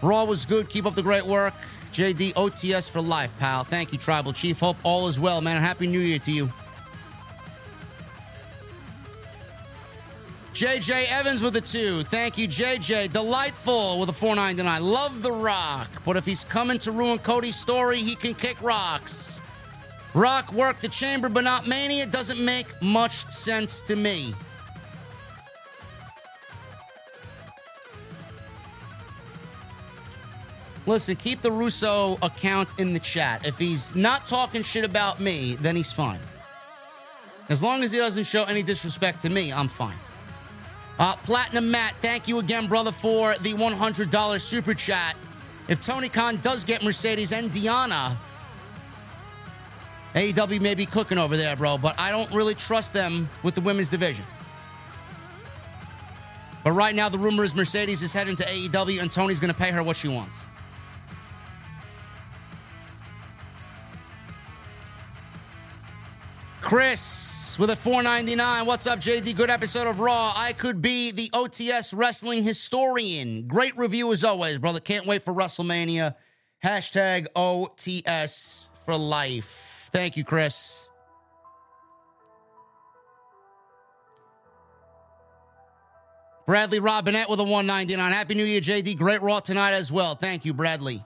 Raw 0.00 0.24
was 0.24 0.46
good. 0.46 0.68
Keep 0.68 0.86
up 0.86 0.94
the 0.94 1.02
great 1.02 1.26
work. 1.26 1.54
JD 1.92 2.34
OTS 2.34 2.88
for 2.88 3.00
life, 3.00 3.32
pal. 3.38 3.64
Thank 3.64 3.92
you, 3.92 3.98
Tribal 3.98 4.32
Chief. 4.32 4.60
Hope 4.60 4.76
all 4.84 5.08
is 5.08 5.18
well, 5.18 5.40
man. 5.40 5.60
Happy 5.60 5.86
New 5.86 5.98
Year 5.98 6.18
to 6.20 6.30
you. 6.30 6.52
JJ 10.58 11.06
Evans 11.06 11.40
with 11.40 11.54
a 11.54 11.60
two. 11.60 12.02
Thank 12.02 12.36
you, 12.36 12.48
JJ. 12.48 13.12
Delightful 13.12 14.00
with 14.00 14.08
a 14.08 14.12
499. 14.12 14.82
Love 14.82 15.22
the 15.22 15.30
rock. 15.30 15.88
But 16.04 16.16
if 16.16 16.26
he's 16.26 16.42
coming 16.42 16.80
to 16.80 16.90
ruin 16.90 17.20
Cody's 17.20 17.54
story, 17.54 17.98
he 17.98 18.16
can 18.16 18.34
kick 18.34 18.60
rocks. 18.60 19.40
Rock 20.14 20.52
worked 20.52 20.82
the 20.82 20.88
chamber, 20.88 21.28
but 21.28 21.44
not 21.44 21.68
Mania. 21.68 22.06
Doesn't 22.06 22.44
make 22.44 22.66
much 22.82 23.30
sense 23.30 23.82
to 23.82 23.94
me. 23.94 24.34
Listen, 30.86 31.14
keep 31.14 31.40
the 31.40 31.52
Russo 31.52 32.18
account 32.20 32.70
in 32.80 32.94
the 32.94 33.00
chat. 33.00 33.46
If 33.46 33.60
he's 33.60 33.94
not 33.94 34.26
talking 34.26 34.64
shit 34.64 34.84
about 34.84 35.20
me, 35.20 35.54
then 35.60 35.76
he's 35.76 35.92
fine. 35.92 36.18
As 37.48 37.62
long 37.62 37.84
as 37.84 37.92
he 37.92 37.98
doesn't 37.98 38.24
show 38.24 38.42
any 38.42 38.64
disrespect 38.64 39.22
to 39.22 39.30
me, 39.30 39.52
I'm 39.52 39.68
fine. 39.68 39.94
Uh, 40.98 41.14
Platinum 41.16 41.70
Matt, 41.70 41.94
thank 42.02 42.26
you 42.26 42.40
again, 42.40 42.66
brother, 42.66 42.90
for 42.90 43.36
the 43.38 43.54
$100 43.54 44.40
super 44.40 44.74
chat. 44.74 45.16
If 45.68 45.80
Tony 45.80 46.08
Khan 46.08 46.38
does 46.38 46.64
get 46.64 46.82
Mercedes 46.82 47.30
and 47.30 47.52
Diana, 47.52 48.16
AEW 50.14 50.60
may 50.60 50.74
be 50.74 50.86
cooking 50.86 51.18
over 51.18 51.36
there, 51.36 51.54
bro, 51.54 51.78
but 51.78 51.94
I 52.00 52.10
don't 52.10 52.30
really 52.32 52.54
trust 52.54 52.92
them 52.92 53.28
with 53.44 53.54
the 53.54 53.60
women's 53.60 53.88
division. 53.88 54.24
But 56.64 56.72
right 56.72 56.94
now, 56.94 57.08
the 57.08 57.18
rumor 57.18 57.44
is 57.44 57.54
Mercedes 57.54 58.02
is 58.02 58.12
heading 58.12 58.34
to 58.36 58.44
AEW 58.44 59.00
and 59.00 59.12
Tony's 59.12 59.38
going 59.38 59.52
to 59.52 59.58
pay 59.58 59.70
her 59.70 59.82
what 59.82 59.96
she 59.96 60.08
wants. 60.08 60.36
Chris 66.60 67.37
with 67.58 67.70
a 67.70 67.76
499. 67.76 68.66
What's 68.66 68.86
up, 68.86 69.00
JD? 69.00 69.34
Good 69.36 69.50
episode 69.50 69.88
of 69.88 69.98
Raw. 69.98 70.32
I 70.36 70.52
could 70.52 70.80
be 70.80 71.10
the 71.10 71.28
OTS 71.30 71.92
wrestling 71.96 72.44
historian. 72.44 73.48
Great 73.48 73.76
review 73.76 74.12
as 74.12 74.24
always, 74.24 74.58
brother. 74.58 74.78
Can't 74.80 75.06
wait 75.06 75.22
for 75.22 75.34
WrestleMania. 75.34 76.14
Hashtag 76.64 77.26
OTS 77.34 78.70
for 78.84 78.96
life. 78.96 79.90
Thank 79.92 80.16
you, 80.16 80.24
Chris. 80.24 80.88
Bradley 86.46 86.78
Robinette 86.78 87.28
with 87.28 87.40
a 87.40 87.44
199. 87.44 88.12
Happy 88.12 88.34
New 88.34 88.44
Year, 88.44 88.60
JD. 88.60 88.96
Great 88.96 89.20
Raw 89.20 89.40
tonight 89.40 89.72
as 89.72 89.92
well. 89.92 90.14
Thank 90.14 90.44
you, 90.44 90.54
Bradley. 90.54 91.04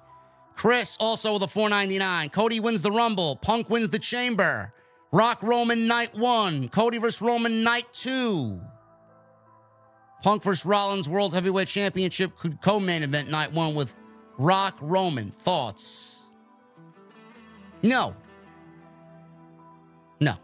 Chris 0.54 0.96
also 1.00 1.32
with 1.32 1.42
a 1.42 1.48
499. 1.48 2.28
Cody 2.28 2.60
wins 2.60 2.82
the 2.82 2.92
Rumble. 2.92 3.36
Punk 3.36 3.70
wins 3.70 3.90
the 3.90 3.98
Chamber. 3.98 4.72
Rock 5.12 5.42
Roman 5.42 5.86
night 5.86 6.14
one. 6.16 6.68
Cody 6.70 6.96
versus 6.98 7.20
Roman 7.20 7.62
night 7.62 7.86
two. 7.92 8.60
Punk 10.22 10.42
versus 10.42 10.64
Rollins 10.64 11.08
World 11.08 11.34
Heavyweight 11.34 11.68
Championship 11.68 12.38
could 12.38 12.60
co 12.62 12.80
main 12.80 13.02
event 13.02 13.30
night 13.30 13.52
one 13.52 13.74
with 13.74 13.94
Rock 14.38 14.78
Roman. 14.80 15.30
Thoughts? 15.30 16.24
No. 17.82 18.14
No. 20.20 20.34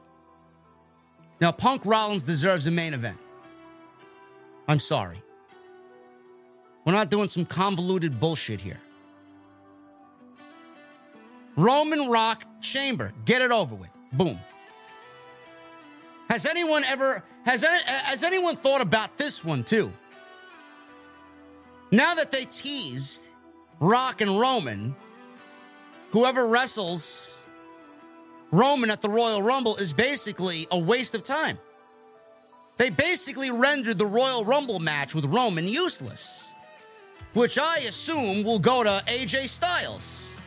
Now, 1.40 1.53
Punk 1.53 1.82
Rollins 1.85 2.24
deserves 2.24 2.66
a 2.66 2.70
main 2.70 2.93
event. 2.93 3.19
I'm 4.66 4.81
sorry. 4.81 5.23
We're 6.85 6.93
not 6.93 7.11
doing 7.11 7.28
some 7.28 7.47
convoluted 7.47 8.19
bullshit 8.20 8.61
here. 8.61 8.81
Roman 11.57 12.09
Rock 12.09 12.45
Chamber. 12.61 13.12
Get 13.24 13.40
it 13.40 13.53
over 13.53 13.74
with. 13.74 13.90
Boom. 14.12 14.39
Has 16.28 16.44
anyone 16.46 16.84
ever 16.84 17.24
has 17.44 17.64
any, 17.64 17.82
has 17.84 18.22
anyone 18.22 18.56
thought 18.56 18.80
about 18.80 19.16
this 19.16 19.44
one 19.44 19.64
too? 19.64 19.92
Now 21.90 22.14
that 22.14 22.30
they 22.30 22.44
teased 22.44 23.28
Rock 23.80 24.20
and 24.20 24.38
Roman, 24.38 24.94
whoever 26.10 26.46
wrestles 26.46 27.44
Roman 28.50 28.90
at 28.90 29.02
the 29.02 29.09
Royal 29.09 29.42
Rumble 29.42 29.76
is 29.76 29.92
basically 29.92 30.66
a 30.70 30.78
waste 30.78 31.14
of 31.14 31.22
time. 31.22 31.59
They 32.76 32.90
basically 32.90 33.50
rendered 33.50 33.98
the 33.98 34.06
Royal 34.06 34.44
Rumble 34.44 34.78
match 34.78 35.14
with 35.14 35.24
Roman 35.24 35.66
useless, 35.66 36.52
which 37.32 37.59
I 37.59 37.78
assume 37.88 38.44
will 38.44 38.59
go 38.59 38.84
to 38.84 39.02
AJ 39.06 39.48
Styles. 39.48 40.38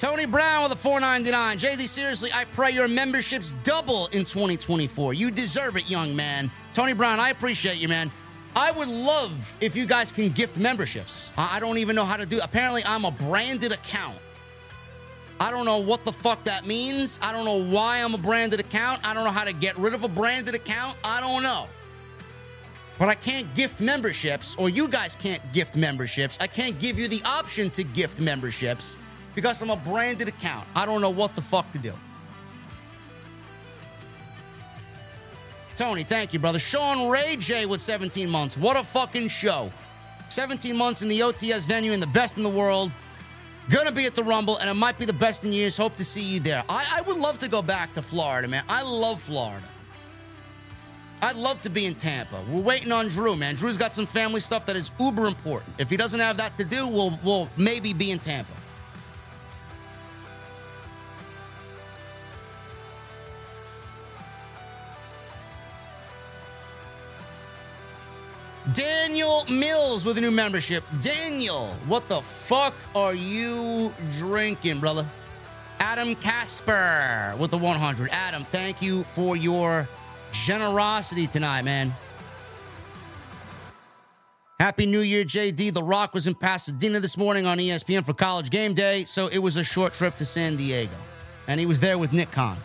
Tony 0.00 0.24
Brown 0.24 0.62
with 0.62 0.72
a 0.72 0.76
499. 0.76 1.58
JD, 1.58 1.86
seriously, 1.86 2.30
I 2.32 2.46
pray 2.46 2.70
your 2.70 2.88
memberships 2.88 3.52
double 3.64 4.06
in 4.06 4.24
2024. 4.24 5.12
You 5.12 5.30
deserve 5.30 5.76
it, 5.76 5.90
young 5.90 6.16
man. 6.16 6.50
Tony 6.72 6.94
Brown, 6.94 7.20
I 7.20 7.28
appreciate 7.28 7.76
you, 7.76 7.86
man. 7.86 8.10
I 8.56 8.72
would 8.72 8.88
love 8.88 9.54
if 9.60 9.76
you 9.76 9.84
guys 9.84 10.10
can 10.10 10.30
gift 10.30 10.58
memberships. 10.58 11.34
I 11.36 11.60
don't 11.60 11.76
even 11.76 11.94
know 11.94 12.06
how 12.06 12.16
to 12.16 12.24
do. 12.24 12.40
Apparently, 12.42 12.82
I'm 12.86 13.04
a 13.04 13.10
branded 13.10 13.72
account. 13.72 14.16
I 15.38 15.50
don't 15.50 15.66
know 15.66 15.80
what 15.80 16.02
the 16.06 16.12
fuck 16.12 16.44
that 16.44 16.64
means. 16.64 17.20
I 17.22 17.30
don't 17.30 17.44
know 17.44 17.62
why 17.62 17.98
I'm 17.98 18.14
a 18.14 18.18
branded 18.18 18.58
account. 18.58 19.06
I 19.06 19.12
don't 19.12 19.24
know 19.24 19.30
how 19.30 19.44
to 19.44 19.52
get 19.52 19.76
rid 19.76 19.92
of 19.92 20.02
a 20.02 20.08
branded 20.08 20.54
account. 20.54 20.96
I 21.04 21.20
don't 21.20 21.42
know. 21.42 21.66
But 22.98 23.08
I 23.08 23.16
can't 23.16 23.54
gift 23.54 23.82
memberships, 23.82 24.56
or 24.56 24.70
you 24.70 24.88
guys 24.88 25.14
can't 25.14 25.42
gift 25.52 25.76
memberships. 25.76 26.38
I 26.40 26.46
can't 26.46 26.78
give 26.78 26.98
you 26.98 27.06
the 27.06 27.20
option 27.26 27.68
to 27.72 27.84
gift 27.84 28.18
memberships 28.18 28.96
because 29.34 29.60
I'm 29.62 29.70
a 29.70 29.76
branded 29.76 30.28
account. 30.28 30.66
I 30.74 30.86
don't 30.86 31.00
know 31.00 31.10
what 31.10 31.34
the 31.34 31.42
fuck 31.42 31.70
to 31.72 31.78
do. 31.78 31.92
Tony, 35.76 36.02
thank 36.02 36.32
you, 36.32 36.38
brother. 36.38 36.58
Sean 36.58 37.08
Ray 37.08 37.36
J 37.36 37.64
with 37.64 37.80
17 37.80 38.28
months. 38.28 38.58
What 38.58 38.76
a 38.76 38.84
fucking 38.84 39.28
show. 39.28 39.72
17 40.28 40.76
months 40.76 41.02
in 41.02 41.08
the 41.08 41.20
OTS 41.20 41.66
venue 41.66 41.92
and 41.92 42.02
the 42.02 42.06
best 42.08 42.36
in 42.36 42.42
the 42.42 42.50
world. 42.50 42.92
Gonna 43.70 43.92
be 43.92 44.04
at 44.04 44.14
the 44.14 44.24
Rumble, 44.24 44.58
and 44.58 44.68
it 44.68 44.74
might 44.74 44.98
be 44.98 45.04
the 45.04 45.12
best 45.12 45.44
in 45.44 45.52
years. 45.52 45.76
Hope 45.76 45.96
to 45.96 46.04
see 46.04 46.22
you 46.22 46.40
there. 46.40 46.64
I, 46.68 46.96
I 46.96 47.00
would 47.02 47.16
love 47.16 47.38
to 47.38 47.48
go 47.48 47.62
back 47.62 47.94
to 47.94 48.02
Florida, 48.02 48.48
man. 48.48 48.64
I 48.68 48.82
love 48.82 49.22
Florida. 49.22 49.66
I'd 51.22 51.36
love 51.36 51.60
to 51.62 51.70
be 51.70 51.86
in 51.86 51.94
Tampa. 51.94 52.42
We're 52.50 52.62
waiting 52.62 52.92
on 52.92 53.08
Drew, 53.08 53.36
man. 53.36 53.54
Drew's 53.54 53.76
got 53.76 53.94
some 53.94 54.06
family 54.06 54.40
stuff 54.40 54.66
that 54.66 54.76
is 54.76 54.90
uber 54.98 55.26
important. 55.26 55.74
If 55.78 55.90
he 55.90 55.96
doesn't 55.96 56.20
have 56.20 56.38
that 56.38 56.56
to 56.58 56.64
do, 56.64 56.88
we'll, 56.88 57.18
we'll 57.22 57.48
maybe 57.56 57.92
be 57.92 58.10
in 58.10 58.18
Tampa. 58.18 58.52
Daniel 68.72 69.44
Mills 69.50 70.04
with 70.04 70.18
a 70.18 70.20
new 70.20 70.30
membership. 70.30 70.84
Daniel, 71.00 71.68
what 71.86 72.06
the 72.08 72.20
fuck 72.20 72.74
are 72.94 73.14
you 73.14 73.92
drinking, 74.18 74.80
brother? 74.80 75.06
Adam 75.78 76.14
Casper 76.14 77.34
with 77.38 77.50
the 77.50 77.58
100. 77.58 78.10
Adam, 78.12 78.44
thank 78.44 78.82
you 78.82 79.02
for 79.04 79.34
your 79.34 79.88
generosity 80.32 81.26
tonight, 81.26 81.62
man. 81.62 81.94
Happy 84.60 84.84
New 84.84 85.00
Year, 85.00 85.24
JD. 85.24 85.72
The 85.72 85.82
Rock 85.82 86.12
was 86.12 86.26
in 86.26 86.34
Pasadena 86.34 87.00
this 87.00 87.16
morning 87.16 87.46
on 87.46 87.56
ESPN 87.56 88.04
for 88.04 88.12
college 88.12 88.50
game 88.50 88.74
day, 88.74 89.04
so 89.04 89.28
it 89.28 89.38
was 89.38 89.56
a 89.56 89.64
short 89.64 89.94
trip 89.94 90.16
to 90.16 90.26
San 90.26 90.56
Diego. 90.56 90.96
And 91.48 91.58
he 91.58 91.64
was 91.64 91.80
there 91.80 91.96
with 91.96 92.12
Nick 92.12 92.30
Khan. 92.30 92.58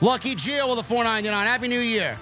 Lucky 0.00 0.36
Gio 0.36 0.70
with 0.70 0.78
a 0.78 0.82
499. 0.82 1.46
Happy 1.46 1.68
New 1.68 1.80
Year. 1.80 2.16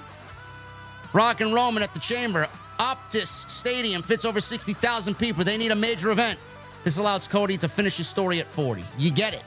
Rock 1.12 1.40
and 1.40 1.52
Roman 1.52 1.82
at 1.82 1.92
the 1.92 2.00
Chamber. 2.00 2.48
Optus 2.78 3.50
Stadium 3.50 4.02
fits 4.02 4.24
over 4.24 4.40
60,000 4.40 5.14
people. 5.14 5.44
They 5.44 5.56
need 5.56 5.70
a 5.70 5.76
major 5.76 6.10
event. 6.10 6.38
This 6.84 6.98
allows 6.98 7.26
Cody 7.28 7.56
to 7.58 7.68
finish 7.68 7.96
his 7.96 8.08
story 8.08 8.40
at 8.40 8.46
40. 8.46 8.84
You 8.98 9.10
get 9.10 9.34
it. 9.34 9.42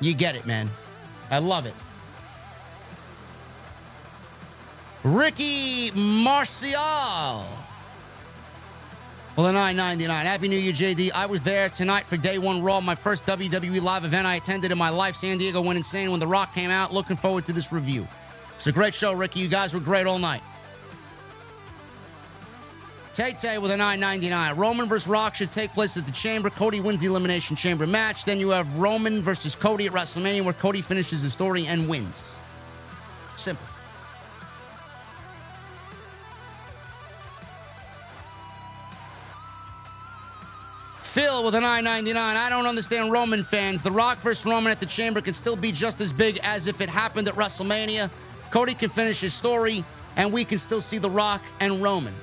You 0.00 0.12
get 0.14 0.34
it, 0.34 0.44
man. 0.46 0.68
I 1.30 1.38
love 1.38 1.66
it. 1.66 1.74
Ricky 5.02 5.90
Marcial 5.92 7.44
well, 9.36 9.46
the 9.46 9.52
999. 9.52 10.26
Happy 10.26 10.46
New 10.46 10.56
Year, 10.56 10.72
JD. 10.72 11.10
I 11.12 11.26
was 11.26 11.42
there 11.42 11.68
tonight 11.68 12.06
for 12.06 12.16
day 12.16 12.38
one 12.38 12.62
Raw, 12.62 12.80
my 12.80 12.94
first 12.94 13.26
WWE 13.26 13.82
live 13.82 14.04
event 14.04 14.28
I 14.28 14.36
attended 14.36 14.70
in 14.70 14.78
my 14.78 14.90
life. 14.90 15.16
San 15.16 15.38
Diego 15.38 15.60
went 15.60 15.76
insane 15.76 16.12
when 16.12 16.20
The 16.20 16.26
Rock 16.26 16.54
came 16.54 16.70
out. 16.70 16.92
Looking 16.92 17.16
forward 17.16 17.44
to 17.46 17.52
this 17.52 17.72
review. 17.72 18.06
It's 18.54 18.68
a 18.68 18.72
great 18.72 18.94
show, 18.94 19.12
Ricky. 19.12 19.40
You 19.40 19.48
guys 19.48 19.74
were 19.74 19.80
great 19.80 20.06
all 20.06 20.20
night. 20.20 20.42
Tay 23.12 23.32
Tay 23.32 23.58
with 23.58 23.72
a 23.72 23.76
999. 23.76 24.56
Roman 24.56 24.88
versus 24.88 25.08
Rock 25.08 25.34
should 25.34 25.50
take 25.50 25.72
place 25.72 25.96
at 25.96 26.06
the 26.06 26.12
Chamber. 26.12 26.48
Cody 26.48 26.78
wins 26.80 27.00
the 27.00 27.06
Elimination 27.06 27.56
Chamber 27.56 27.88
match. 27.88 28.24
Then 28.24 28.38
you 28.38 28.50
have 28.50 28.78
Roman 28.78 29.20
versus 29.20 29.56
Cody 29.56 29.86
at 29.86 29.92
WrestleMania, 29.92 30.42
where 30.42 30.54
Cody 30.54 30.80
finishes 30.80 31.24
the 31.24 31.30
story 31.30 31.66
and 31.66 31.88
wins. 31.88 32.38
Simple. 33.34 33.66
Phil 41.14 41.44
with 41.44 41.54
a 41.54 41.60
999. 41.60 42.36
I 42.36 42.50
don't 42.50 42.66
understand 42.66 43.12
Roman 43.12 43.44
fans. 43.44 43.82
The 43.82 43.92
Rock 43.92 44.18
versus 44.18 44.44
Roman 44.44 44.72
at 44.72 44.80
the 44.80 44.86
Chamber 44.86 45.20
could 45.20 45.36
still 45.36 45.54
be 45.54 45.70
just 45.70 46.00
as 46.00 46.12
big 46.12 46.40
as 46.42 46.66
if 46.66 46.80
it 46.80 46.88
happened 46.88 47.28
at 47.28 47.36
WrestleMania. 47.36 48.10
Cody 48.50 48.74
can 48.74 48.90
finish 48.90 49.20
his 49.20 49.32
story, 49.32 49.84
and 50.16 50.32
we 50.32 50.44
can 50.44 50.58
still 50.58 50.80
see 50.80 50.98
The 50.98 51.08
Rock 51.08 51.40
and 51.60 51.80
Roman. 51.80 52.14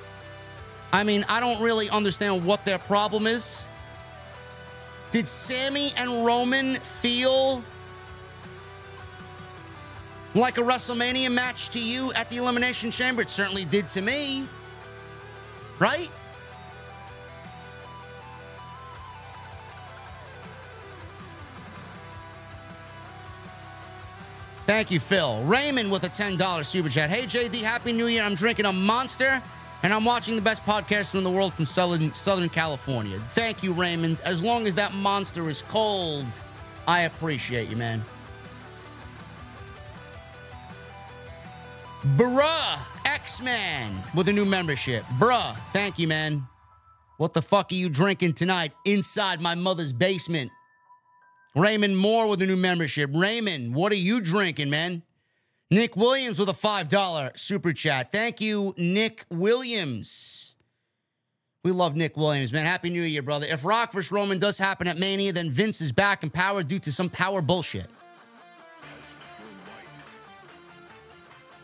I 0.92 1.04
mean, 1.04 1.24
I 1.30 1.40
don't 1.40 1.62
really 1.62 1.88
understand 1.88 2.44
what 2.44 2.66
their 2.66 2.78
problem 2.78 3.26
is. 3.26 3.66
Did 5.10 5.26
Sami 5.26 5.94
and 5.96 6.26
Roman 6.26 6.74
feel 6.74 7.64
like 10.34 10.58
a 10.58 10.62
WrestleMania 10.62 11.32
match 11.32 11.70
to 11.70 11.82
you 11.82 12.12
at 12.12 12.28
the 12.28 12.36
Elimination 12.36 12.90
Chamber? 12.90 13.22
It 13.22 13.30
certainly 13.30 13.64
did 13.64 13.88
to 13.88 14.02
me. 14.02 14.46
Right? 15.78 16.10
Thank 24.66 24.90
you, 24.90 25.00
Phil. 25.00 25.42
Raymond 25.42 25.90
with 25.90 26.04
a 26.04 26.08
$10 26.08 26.64
super 26.64 26.88
chat. 26.88 27.10
Hey, 27.10 27.24
JD, 27.24 27.62
Happy 27.62 27.92
New 27.92 28.06
Year. 28.06 28.22
I'm 28.22 28.36
drinking 28.36 28.66
a 28.66 28.72
monster 28.72 29.42
and 29.82 29.92
I'm 29.92 30.04
watching 30.04 30.36
the 30.36 30.42
best 30.42 30.64
podcast 30.64 31.16
in 31.16 31.24
the 31.24 31.30
world 31.30 31.52
from 31.52 31.66
Southern, 31.66 32.14
Southern 32.14 32.48
California. 32.48 33.18
Thank 33.30 33.64
you, 33.64 33.72
Raymond. 33.72 34.20
As 34.24 34.42
long 34.42 34.68
as 34.68 34.76
that 34.76 34.94
monster 34.94 35.50
is 35.50 35.62
cold, 35.62 36.26
I 36.86 37.02
appreciate 37.02 37.68
you, 37.68 37.76
man. 37.76 38.04
Bruh, 42.16 42.78
X 43.04 43.40
Man 43.42 43.92
with 44.14 44.28
a 44.28 44.32
new 44.32 44.44
membership. 44.44 45.04
Bruh, 45.18 45.56
thank 45.72 45.98
you, 45.98 46.06
man. 46.06 46.46
What 47.16 47.34
the 47.34 47.42
fuck 47.42 47.70
are 47.70 47.76
you 47.76 47.88
drinking 47.88 48.34
tonight 48.34 48.72
inside 48.84 49.40
my 49.40 49.54
mother's 49.54 49.92
basement? 49.92 50.50
Raymond 51.54 51.98
Moore 51.98 52.28
with 52.28 52.40
a 52.42 52.46
new 52.46 52.56
membership. 52.56 53.10
Raymond, 53.12 53.74
what 53.74 53.92
are 53.92 53.96
you 53.96 54.20
drinking, 54.20 54.70
man? 54.70 55.02
Nick 55.70 55.96
Williams 55.96 56.38
with 56.38 56.48
a 56.48 56.52
$5 56.52 57.38
super 57.38 57.72
chat. 57.72 58.12
Thank 58.12 58.40
you, 58.40 58.74
Nick 58.76 59.24
Williams. 59.30 60.56
We 61.64 61.72
love 61.72 61.94
Nick 61.94 62.16
Williams, 62.16 62.52
man. 62.52 62.66
Happy 62.66 62.90
New 62.90 63.02
Year, 63.02 63.22
brother. 63.22 63.46
If 63.48 63.64
Rock 63.64 63.92
vs. 63.92 64.10
Roman 64.10 64.38
does 64.38 64.58
happen 64.58 64.88
at 64.88 64.98
Mania, 64.98 65.32
then 65.32 65.50
Vince 65.50 65.80
is 65.80 65.92
back 65.92 66.22
in 66.22 66.30
power 66.30 66.62
due 66.62 66.78
to 66.80 66.92
some 66.92 67.08
power 67.08 67.40
bullshit. 67.40 67.86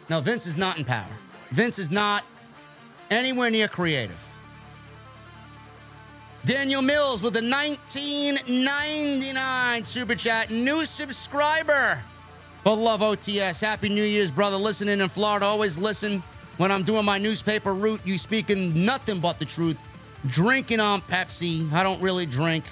No, 0.08 0.20
Vince 0.20 0.46
is 0.46 0.56
not 0.56 0.78
in 0.78 0.84
power. 0.84 1.18
Vince 1.50 1.78
is 1.78 1.90
not 1.90 2.24
anywhere 3.10 3.50
near 3.50 3.68
creative. 3.68 4.27
Daniel 6.44 6.82
Mills 6.82 7.22
with 7.22 7.36
a 7.36 7.42
1999 7.42 9.84
super 9.84 10.14
chat. 10.14 10.50
New 10.50 10.84
subscriber. 10.84 12.02
But 12.64 12.76
love 12.76 13.00
OTS. 13.00 13.60
Happy 13.60 13.88
New 13.88 14.04
Year's, 14.04 14.30
brother. 14.30 14.56
Listening 14.56 15.00
in 15.00 15.08
Florida. 15.08 15.46
Always 15.46 15.78
listen 15.78 16.22
when 16.56 16.70
I'm 16.70 16.84
doing 16.84 17.04
my 17.04 17.18
newspaper 17.18 17.74
route. 17.74 18.00
You 18.04 18.18
speaking 18.18 18.84
nothing 18.84 19.20
but 19.20 19.38
the 19.38 19.44
truth. 19.44 19.78
Drinking 20.26 20.80
on 20.80 21.00
Pepsi. 21.02 21.70
I 21.72 21.82
don't 21.82 22.00
really 22.00 22.26
drink. 22.26 22.64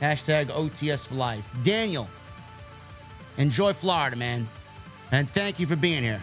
Hashtag 0.00 0.46
OTS 0.46 1.06
for 1.06 1.14
life. 1.14 1.48
Daniel, 1.62 2.08
enjoy 3.36 3.72
Florida, 3.72 4.16
man. 4.16 4.48
And 5.12 5.30
thank 5.30 5.60
you 5.60 5.66
for 5.66 5.76
being 5.76 6.02
here. 6.02 6.20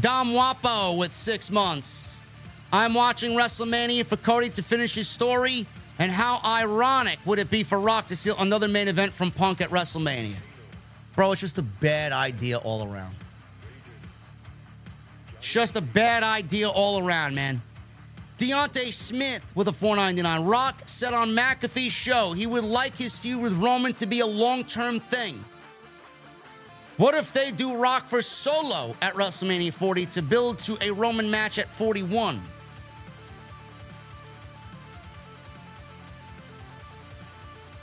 Dom 0.00 0.30
Wapo 0.30 0.96
with 0.96 1.12
six 1.12 1.50
months. 1.50 2.15
I'm 2.72 2.94
watching 2.94 3.32
WrestleMania 3.32 4.04
for 4.04 4.16
Cody 4.16 4.48
to 4.50 4.62
finish 4.62 4.94
his 4.94 5.08
story. 5.08 5.66
And 5.98 6.12
how 6.12 6.40
ironic 6.44 7.18
would 7.24 7.38
it 7.38 7.50
be 7.50 7.62
for 7.62 7.80
Rock 7.80 8.06
to 8.08 8.16
steal 8.16 8.36
another 8.38 8.68
main 8.68 8.88
event 8.88 9.12
from 9.12 9.30
Punk 9.30 9.60
at 9.60 9.70
WrestleMania? 9.70 10.34
Bro, 11.14 11.32
it's 11.32 11.40
just 11.40 11.56
a 11.56 11.62
bad 11.62 12.12
idea 12.12 12.58
all 12.58 12.86
around. 12.86 13.16
Just 15.40 15.76
a 15.76 15.80
bad 15.80 16.22
idea 16.22 16.68
all 16.68 16.98
around, 16.98 17.34
man. 17.34 17.62
Deontay 18.36 18.92
Smith 18.92 19.40
with 19.54 19.68
a 19.68 19.72
499. 19.72 20.44
Rock 20.44 20.82
said 20.84 21.14
on 21.14 21.30
McAfee's 21.30 21.92
show 21.92 22.34
he 22.34 22.46
would 22.46 22.64
like 22.64 22.94
his 22.94 23.18
feud 23.18 23.42
with 23.42 23.54
Roman 23.54 23.94
to 23.94 24.06
be 24.06 24.20
a 24.20 24.26
long 24.26 24.64
term 24.64 25.00
thing. 25.00 25.42
What 26.98 27.14
if 27.14 27.32
they 27.32 27.50
do 27.50 27.76
Rock 27.76 28.06
for 28.06 28.20
solo 28.20 28.94
at 29.00 29.14
WrestleMania 29.14 29.72
40 29.72 30.06
to 30.06 30.22
build 30.22 30.58
to 30.60 30.76
a 30.82 30.90
Roman 30.90 31.30
match 31.30 31.58
at 31.58 31.68
41? 31.68 32.40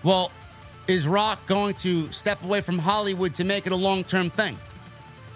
Well, 0.04 0.32
is 0.88 1.08
Rock 1.08 1.46
going 1.48 1.76
to 1.76 2.12
step 2.12 2.44
away 2.44 2.62
from 2.62 2.78
Hollywood 2.78 3.36
to 3.36 3.44
make 3.44 3.66
it 3.66 3.72
a 3.72 3.78
long 3.78 4.04
term 4.04 4.30
thing? 4.30 4.58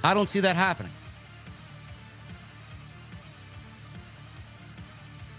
I 0.03 0.13
don't 0.13 0.29
see 0.29 0.41
that 0.41 0.55
happening. 0.55 0.91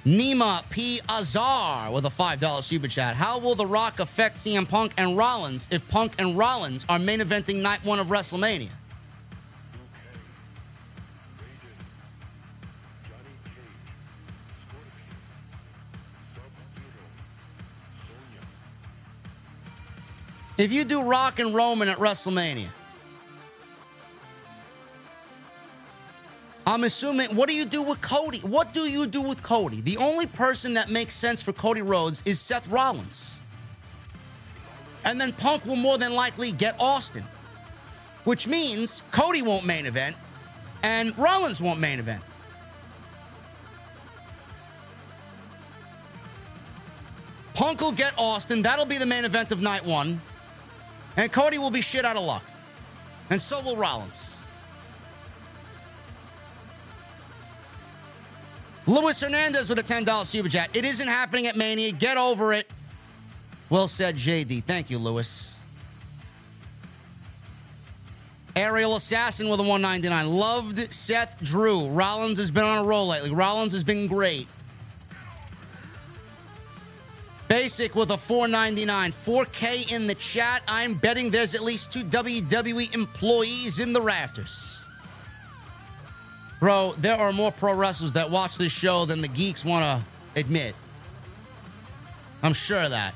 Nima 0.07 0.69
P. 0.71 1.01
Azar 1.07 1.93
with 1.93 2.07
a 2.07 2.09
$5 2.09 2.63
super 2.63 2.89
chat. 2.89 3.15
How 3.15 3.39
will 3.39 3.55
The 3.55 3.67
Rock 3.67 4.01
affect 4.01 4.37
CM 4.37 4.67
Punk 4.67 4.93
and 4.97 5.19
Rollins 5.19 5.69
if 5.71 5.87
Punk 5.89 6.13
and 6.19 6.39
Rollins 6.39 6.87
are 6.89 6.99
main 6.99 7.21
eventing 7.21 7.57
night 7.57 7.85
one 7.85 7.99
of 7.99 8.07
WrestleMania? 8.07 8.71
If 20.59 20.73
you 20.73 20.85
do 20.85 21.03
Rock 21.03 21.39
and 21.39 21.55
Roman 21.55 21.89
at 21.89 21.99
WrestleMania, 21.99 22.67
I'm 26.67 26.83
assuming, 26.83 27.35
what 27.35 27.49
do 27.49 27.55
you 27.55 27.65
do 27.65 27.81
with 27.81 28.03
Cody? 28.03 28.41
What 28.41 28.75
do 28.75 28.81
you 28.81 29.07
do 29.07 29.23
with 29.23 29.43
Cody? 29.43 29.81
The 29.81 29.97
only 29.97 30.27
person 30.27 30.75
that 30.75 30.91
makes 30.91 31.15
sense 31.15 31.43
for 31.43 31.53
Cody 31.53 31.81
Rhodes 31.81 32.23
is 32.27 32.41
Seth 32.41 32.69
Rollins. 32.69 33.39
And 35.05 35.21
then 35.21 35.33
Punk 35.33 35.65
will 35.65 35.77
more 35.77 35.97
than 35.97 36.13
likely 36.13 36.51
get 36.51 36.75
Austin, 36.81 37.25
which 38.25 38.49
means 38.49 39.05
Cody 39.13 39.41
won't 39.41 39.65
main 39.65 39.87
event 39.87 40.17
and 40.83 41.17
Rollins 41.17 41.63
won't 41.63 41.81
main 41.81 42.01
event. 42.01 42.23
Punk 47.55 47.81
will 47.81 47.93
get 47.93 48.13
Austin. 48.19 48.63
That'll 48.63 48.87
be 48.87 48.99
the 48.99 49.07
main 49.07 49.25
event 49.25 49.53
of 49.53 49.63
night 49.63 49.85
one. 49.85 50.21
And 51.19 51.33
Cody 51.33 51.59
will 51.59 51.73
be 51.73 51.81
shit 51.81 52.05
out 52.05 52.17
of 52.17 52.23
luck. 52.23 52.45
And 53.29 53.43
so 53.43 53.61
will 53.61 53.77
Rollins. 53.77 54.39
Luis 58.87 59.21
Hernandez 59.21 59.69
with 59.69 59.81
a 59.81 59.83
$10 59.83 60.25
super 60.25 60.49
chat. 60.49 60.71
It 60.75 60.85
isn't 60.85 61.09
happening 61.09 61.49
at 61.49 61.57
Mania. 61.57 61.91
Get 61.93 62.17
over 62.17 62.53
it. 62.53 62.71
Well 63.69 63.89
said, 63.89 64.15
JD. 64.15 64.63
Thank 64.65 64.91
you, 64.91 64.99
Lewis. 64.99 65.57
Aerial 68.55 68.97
Assassin 68.97 69.49
with 69.49 69.61
a 69.61 69.65
199. 69.65 70.29
Loved 70.29 70.93
Seth 70.93 71.37
Drew. 71.43 71.89
Rollins 71.89 72.39
has 72.39 72.51
been 72.51 72.65
on 72.65 72.79
a 72.79 72.85
roll 72.85 73.09
lately. 73.09 73.31
Rollins 73.31 73.73
has 73.73 73.85
been 73.85 74.07
great. 74.07 74.47
Basic 77.49 77.95
with 77.95 78.11
a 78.11 78.17
499. 78.19 79.13
4K 79.13 79.91
in 79.91 80.07
the 80.07 80.15
chat. 80.15 80.63
I'm 80.69 80.95
betting 80.95 81.31
there's 81.31 81.55
at 81.55 81.63
least 81.63 81.91
two 81.93 82.05
WWE 82.05 82.95
employees 82.95 83.81
in 83.81 83.93
the 83.95 84.03
rafters. 84.03 84.85
Bro, 86.61 86.95
there 86.99 87.17
are 87.17 87.33
more 87.33 87.53
pro 87.53 87.73
wrestlers 87.73 88.13
that 88.13 88.31
watch 88.31 88.59
this 88.59 88.73
show 88.73 89.05
than 89.05 89.23
the 89.23 89.29
geeks 89.29 89.65
want 89.65 89.85
to 89.85 90.41
admit. 90.41 90.75
I'm 92.43 92.53
sure 92.53 92.83
of 92.83 92.91
that. 92.91 93.15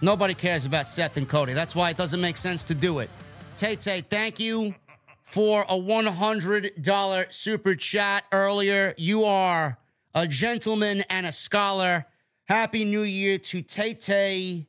Nobody 0.00 0.34
cares 0.34 0.64
about 0.64 0.86
Seth 0.86 1.16
and 1.16 1.28
Cody. 1.28 1.52
That's 1.52 1.74
why 1.74 1.90
it 1.90 1.96
doesn't 1.96 2.20
make 2.20 2.36
sense 2.36 2.62
to 2.64 2.74
do 2.74 3.00
it. 3.00 3.10
Tay 3.56 3.74
Tay, 3.74 4.00
thank 4.00 4.38
you 4.38 4.74
for 5.28 5.62
a 5.62 5.74
$100 5.74 7.32
super 7.32 7.74
chat 7.74 8.24
earlier. 8.32 8.94
You 8.96 9.24
are 9.24 9.76
a 10.14 10.26
gentleman 10.26 11.02
and 11.10 11.26
a 11.26 11.32
scholar. 11.32 12.06
Happy 12.46 12.84
New 12.86 13.02
Year 13.02 13.36
to 13.36 13.60
Tay 13.60 13.92
Tay, 13.92 14.66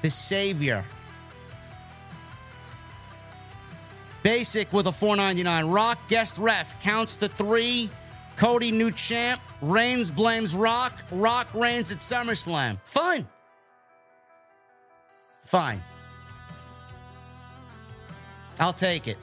the 0.00 0.10
Savior. 0.10 0.82
Basic 4.22 4.72
with 4.72 4.86
a 4.86 4.92
499. 4.92 5.70
Rock 5.70 5.98
guest 6.08 6.38
ref 6.38 6.82
counts 6.82 7.16
the 7.16 7.28
three. 7.28 7.90
Cody 8.36 8.70
new 8.70 8.90
champ. 8.90 9.42
Reigns 9.60 10.10
blames 10.10 10.54
Rock. 10.54 10.92
Rock 11.12 11.48
reigns 11.52 11.92
at 11.92 11.98
SummerSlam. 11.98 12.78
Fine. 12.84 13.28
Fine. 15.44 15.82
I'll 18.58 18.72
take 18.72 19.06
it. 19.06 19.18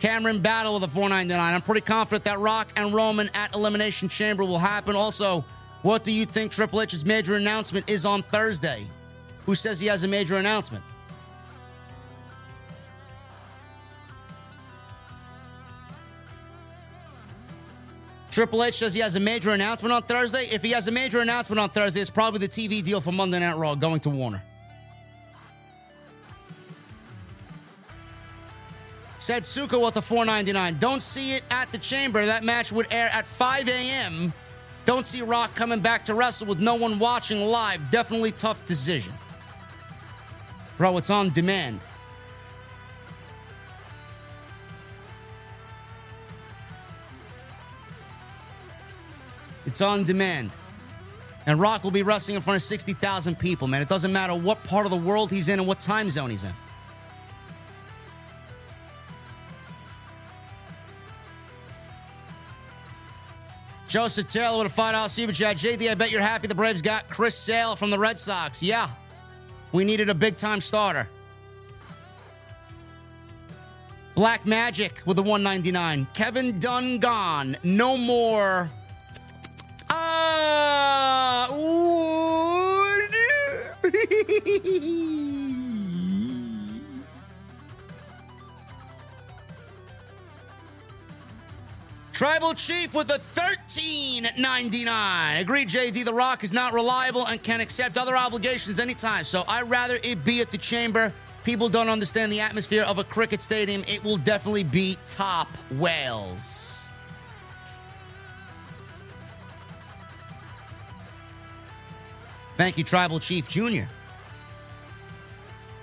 Cameron 0.00 0.40
Battle 0.40 0.74
with 0.74 0.84
a 0.84 0.88
499. 0.88 1.54
I'm 1.54 1.62
pretty 1.62 1.80
confident 1.80 2.24
that 2.24 2.38
Rock 2.38 2.68
and 2.76 2.92
Roman 2.92 3.30
at 3.34 3.54
Elimination 3.54 4.08
Chamber 4.08 4.44
will 4.44 4.58
happen. 4.58 4.96
Also, 4.96 5.44
what 5.82 6.04
do 6.04 6.12
you 6.12 6.26
think 6.26 6.52
Triple 6.52 6.80
H's 6.80 7.04
major 7.04 7.36
announcement 7.36 7.88
is 7.88 8.04
on 8.04 8.22
Thursday? 8.22 8.86
Who 9.46 9.54
says 9.54 9.80
he 9.80 9.86
has 9.86 10.04
a 10.04 10.08
major 10.08 10.36
announcement? 10.36 10.84
Triple 18.30 18.62
H 18.62 18.76
says 18.76 18.94
he 18.94 19.00
has 19.00 19.16
a 19.16 19.20
major 19.20 19.50
announcement 19.50 19.92
on 19.92 20.02
Thursday. 20.02 20.46
If 20.52 20.62
he 20.62 20.70
has 20.70 20.86
a 20.86 20.92
major 20.92 21.20
announcement 21.20 21.58
on 21.58 21.70
Thursday, 21.70 22.00
it's 22.00 22.10
probably 22.10 22.38
the 22.38 22.48
TV 22.48 22.84
deal 22.84 23.00
for 23.00 23.10
Monday 23.10 23.40
Night 23.40 23.56
Raw 23.56 23.74
going 23.74 24.00
to 24.00 24.10
Warner. 24.10 24.44
Said 29.18 29.44
Suka 29.44 29.78
with 29.78 29.94
the 29.94 30.02
499. 30.02 30.78
Don't 30.78 31.02
see 31.02 31.32
it 31.34 31.42
at 31.50 31.70
the 31.72 31.78
chamber. 31.78 32.24
That 32.24 32.44
match 32.44 32.72
would 32.72 32.86
air 32.92 33.10
at 33.12 33.26
5 33.26 33.68
a.m. 33.68 34.32
Don't 34.84 35.06
see 35.06 35.22
Rock 35.22 35.54
coming 35.54 35.80
back 35.80 36.04
to 36.06 36.14
wrestle 36.14 36.46
with 36.46 36.60
no 36.60 36.74
one 36.74 36.98
watching 36.98 37.40
live. 37.40 37.90
Definitely 37.90 38.32
tough 38.32 38.64
decision. 38.64 39.12
Bro, 40.78 40.98
it's 40.98 41.10
on 41.10 41.30
demand. 41.30 41.80
It's 49.66 49.80
on 49.80 50.04
demand. 50.04 50.52
And 51.44 51.60
Rock 51.60 51.82
will 51.82 51.90
be 51.90 52.02
wrestling 52.02 52.36
in 52.36 52.42
front 52.42 52.56
of 52.56 52.62
60,000 52.62 53.38
people, 53.38 53.68
man. 53.68 53.82
It 53.82 53.88
doesn't 53.88 54.12
matter 54.12 54.34
what 54.34 54.62
part 54.64 54.86
of 54.86 54.90
the 54.90 54.96
world 54.96 55.30
he's 55.30 55.48
in 55.48 55.58
and 55.58 55.68
what 55.68 55.80
time 55.80 56.08
zone 56.08 56.30
he's 56.30 56.44
in. 56.44 56.52
Joseph 63.88 64.28
Taylor 64.28 64.62
with 64.62 64.78
a 64.78 64.80
$5 64.80 65.08
super 65.08 65.32
chat. 65.32 65.56
JD, 65.56 65.90
I 65.90 65.94
bet 65.94 66.10
you're 66.10 66.20
happy 66.20 66.46
the 66.46 66.54
Braves 66.54 66.82
got 66.82 67.08
Chris 67.08 67.34
Sale 67.34 67.74
from 67.74 67.90
the 67.90 67.98
Red 67.98 68.18
Sox. 68.18 68.62
Yeah. 68.62 68.88
We 69.72 69.84
needed 69.84 70.10
a 70.10 70.14
big 70.14 70.36
time 70.36 70.60
starter. 70.60 71.08
Black 74.14 74.44
Magic 74.44 75.00
with 75.06 75.18
a 75.18 75.22
199. 75.22 76.06
Kevin 76.12 76.58
Dunn 76.58 76.98
gone. 76.98 77.56
No 77.62 77.96
more. 77.96 78.70
Ah. 79.90 80.58
Tribal 92.18 92.52
Chief 92.52 92.92
with 92.94 93.10
a 93.10 93.20
13.99. 93.38 95.40
Agreed, 95.40 95.68
JD. 95.68 96.04
The 96.04 96.12
Rock 96.12 96.42
is 96.42 96.52
not 96.52 96.72
reliable 96.72 97.24
and 97.28 97.40
can 97.40 97.60
accept 97.60 97.96
other 97.96 98.16
obligations 98.16 98.80
anytime. 98.80 99.22
So 99.22 99.44
I'd 99.46 99.70
rather 99.70 100.00
it 100.02 100.24
be 100.24 100.40
at 100.40 100.50
the 100.50 100.58
chamber. 100.58 101.12
People 101.44 101.68
don't 101.68 101.88
understand 101.88 102.32
the 102.32 102.40
atmosphere 102.40 102.82
of 102.82 102.98
a 102.98 103.04
cricket 103.04 103.40
stadium. 103.40 103.84
It 103.86 104.02
will 104.02 104.16
definitely 104.16 104.64
be 104.64 104.96
top 105.06 105.48
Wales. 105.70 106.88
Thank 112.56 112.78
you, 112.78 112.82
Tribal 112.82 113.20
Chief 113.20 113.48
Jr. 113.48 113.84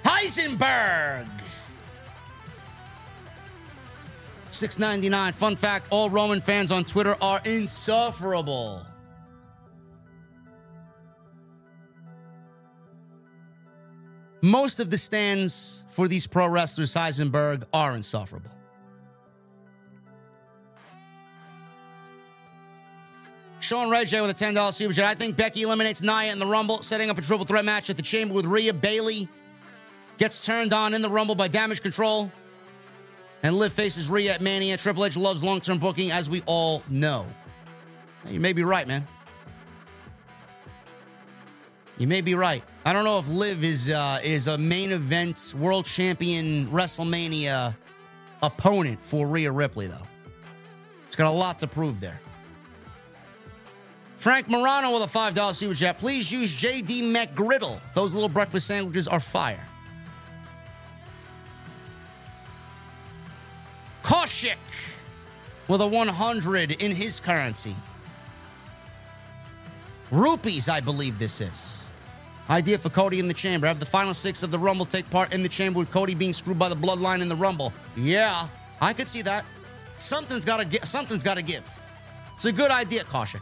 Heisenberg. 0.03 1.29
699. 4.55 5.33
Fun 5.33 5.55
fact 5.55 5.87
all 5.89 6.09
Roman 6.09 6.41
fans 6.41 6.71
on 6.71 6.83
Twitter 6.83 7.15
are 7.21 7.41
insufferable. 7.45 8.81
Most 14.41 14.79
of 14.79 14.89
the 14.89 14.97
stands 14.97 15.83
for 15.89 16.07
these 16.07 16.27
pro 16.27 16.47
wrestlers, 16.47 16.93
Heisenberg, 16.93 17.63
are 17.73 17.95
insufferable. 17.95 18.51
Sean 23.59 23.89
Reggie 23.89 24.21
with 24.21 24.29
a 24.29 24.33
$10 24.33 24.73
super 24.73 24.93
chat. 24.93 25.05
I 25.05 25.15
think 25.15 25.35
Becky 25.35 25.63
eliminates 25.63 26.03
Nia 26.03 26.31
in 26.31 26.37
the 26.37 26.45
Rumble, 26.45 26.83
setting 26.83 27.09
up 27.09 27.17
a 27.17 27.21
triple 27.21 27.47
threat 27.47 27.65
match 27.65 27.89
at 27.89 27.97
the 27.97 28.03
Chamber 28.03 28.35
with 28.35 28.45
Rhea 28.45 28.73
Bayley. 28.73 29.27
Gets 30.19 30.45
turned 30.45 30.71
on 30.71 30.93
in 30.93 31.01
the 31.01 31.09
Rumble 31.09 31.33
by 31.33 31.47
Damage 31.47 31.81
Control. 31.81 32.31
And 33.45 33.59
Liv 33.59 33.71
faces 33.71 34.09
Rhea 34.09 34.33
at 34.33 34.41
Mania. 34.41 34.75
Triple 34.75 35.05
H 35.05 35.15
loves 35.15 35.43
long 35.43 35.61
term 35.61 35.77
booking, 35.77 36.09
as 36.09 36.27
we 36.27 36.41
all 36.47 36.81
know. 36.89 37.27
You 38.27 38.39
may 38.39 38.53
be 38.53 38.63
right, 38.63 38.87
man. 38.87 39.07
You 41.99 42.07
may 42.07 42.21
be 42.21 42.33
right. 42.33 42.63
I 42.85 42.91
don't 42.91 43.03
know 43.03 43.19
if 43.19 43.27
Liv 43.27 43.63
is 43.63 43.91
uh, 43.91 44.19
is 44.23 44.47
a 44.47 44.57
main 44.57 44.91
event 44.91 45.53
world 45.55 45.85
champion 45.85 46.65
WrestleMania 46.69 47.75
opponent 48.41 48.97
for 49.03 49.27
Rhea 49.27 49.51
Ripley, 49.51 49.85
though. 49.85 50.07
It's 51.05 51.15
got 51.15 51.27
a 51.27 51.37
lot 51.37 51.59
to 51.59 51.67
prove 51.67 51.99
there. 51.99 52.19
Frank 54.17 54.49
Morano 54.49 54.91
with 54.91 55.03
a 55.03 55.17
$5 55.17 55.53
super 55.53 55.75
chat. 55.75 55.99
Please 55.99 56.31
use 56.31 56.51
JD 56.51 57.03
McGriddle. 57.03 57.79
Those 57.93 58.15
little 58.15 58.27
breakfast 58.27 58.65
sandwiches 58.65 59.07
are 59.07 59.19
fire. 59.19 59.67
Koshik 64.05 64.57
with 65.67 65.81
a 65.81 65.87
100 65.87 66.71
in 66.71 66.91
his 66.91 67.19
currency. 67.19 67.75
Rupees, 70.11 70.69
I 70.69 70.79
believe 70.79 71.17
this 71.17 71.41
is. 71.41 71.87
Idea 72.47 72.77
for 72.77 72.89
Cody 72.89 73.17
in 73.17 73.27
the 73.27 73.33
chamber. 73.33 73.65
Have 73.65 73.79
the 73.79 73.87
final 73.87 74.13
six 74.13 74.43
of 74.43 74.51
the 74.51 74.59
Rumble 74.59 74.85
take 74.85 75.09
part 75.09 75.33
in 75.33 75.41
the 75.41 75.49
chamber 75.49 75.79
with 75.79 75.89
Cody 75.89 76.13
being 76.13 76.33
screwed 76.33 76.59
by 76.59 76.69
the 76.69 76.75
bloodline 76.75 77.21
in 77.21 77.29
the 77.29 77.35
Rumble. 77.35 77.73
Yeah, 77.97 78.47
I 78.79 78.93
could 78.93 79.07
see 79.07 79.23
that. 79.23 79.43
Something's 79.97 80.45
got 80.45 80.59
to 80.59 80.67
get. 80.67 80.85
Something's 80.87 81.23
got 81.23 81.37
to 81.37 81.43
give. 81.43 81.63
It's 82.35 82.45
a 82.45 82.51
good 82.51 82.69
idea, 82.69 83.03
Koshik. 83.05 83.41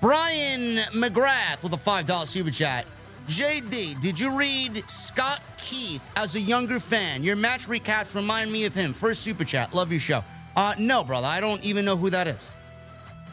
Brian 0.00 0.76
McGrath 0.92 1.64
with 1.64 1.72
a 1.72 1.76
$5 1.76 2.26
super 2.28 2.52
chat. 2.52 2.86
JD, 3.26 4.00
did 4.00 4.20
you 4.20 4.30
read 4.30 4.84
Scott 4.88 5.40
Keith 5.58 6.02
as 6.16 6.36
a 6.36 6.40
younger 6.40 6.78
fan? 6.78 7.24
Your 7.24 7.34
match 7.34 7.66
recaps 7.66 8.14
remind 8.14 8.52
me 8.52 8.66
of 8.66 8.74
him. 8.74 8.92
First 8.92 9.22
super 9.22 9.44
chat. 9.44 9.74
Love 9.74 9.90
your 9.90 10.00
show. 10.00 10.22
Uh, 10.54 10.74
no, 10.78 11.02
brother. 11.02 11.26
I 11.26 11.40
don't 11.40 11.62
even 11.64 11.84
know 11.84 11.96
who 11.96 12.08
that 12.10 12.28
is. 12.28 12.52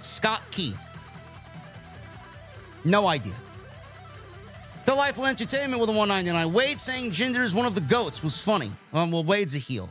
Scott 0.01 0.41
Keith. 0.49 0.81
No 2.83 3.07
idea. 3.07 3.33
The 4.85 4.91
Delightful 4.91 5.25
Entertainment 5.25 5.79
with 5.79 5.89
a 5.89 5.93
199. 5.93 6.51
Wade 6.53 6.79
saying 6.79 7.11
Jinder 7.11 7.41
is 7.41 7.53
one 7.55 7.65
of 7.65 7.75
the 7.75 7.81
goats 7.81 8.23
was 8.23 8.41
funny. 8.43 8.71
Um, 8.93 9.11
well, 9.11 9.23
Wade's 9.23 9.55
a 9.55 9.59
heel. 9.59 9.89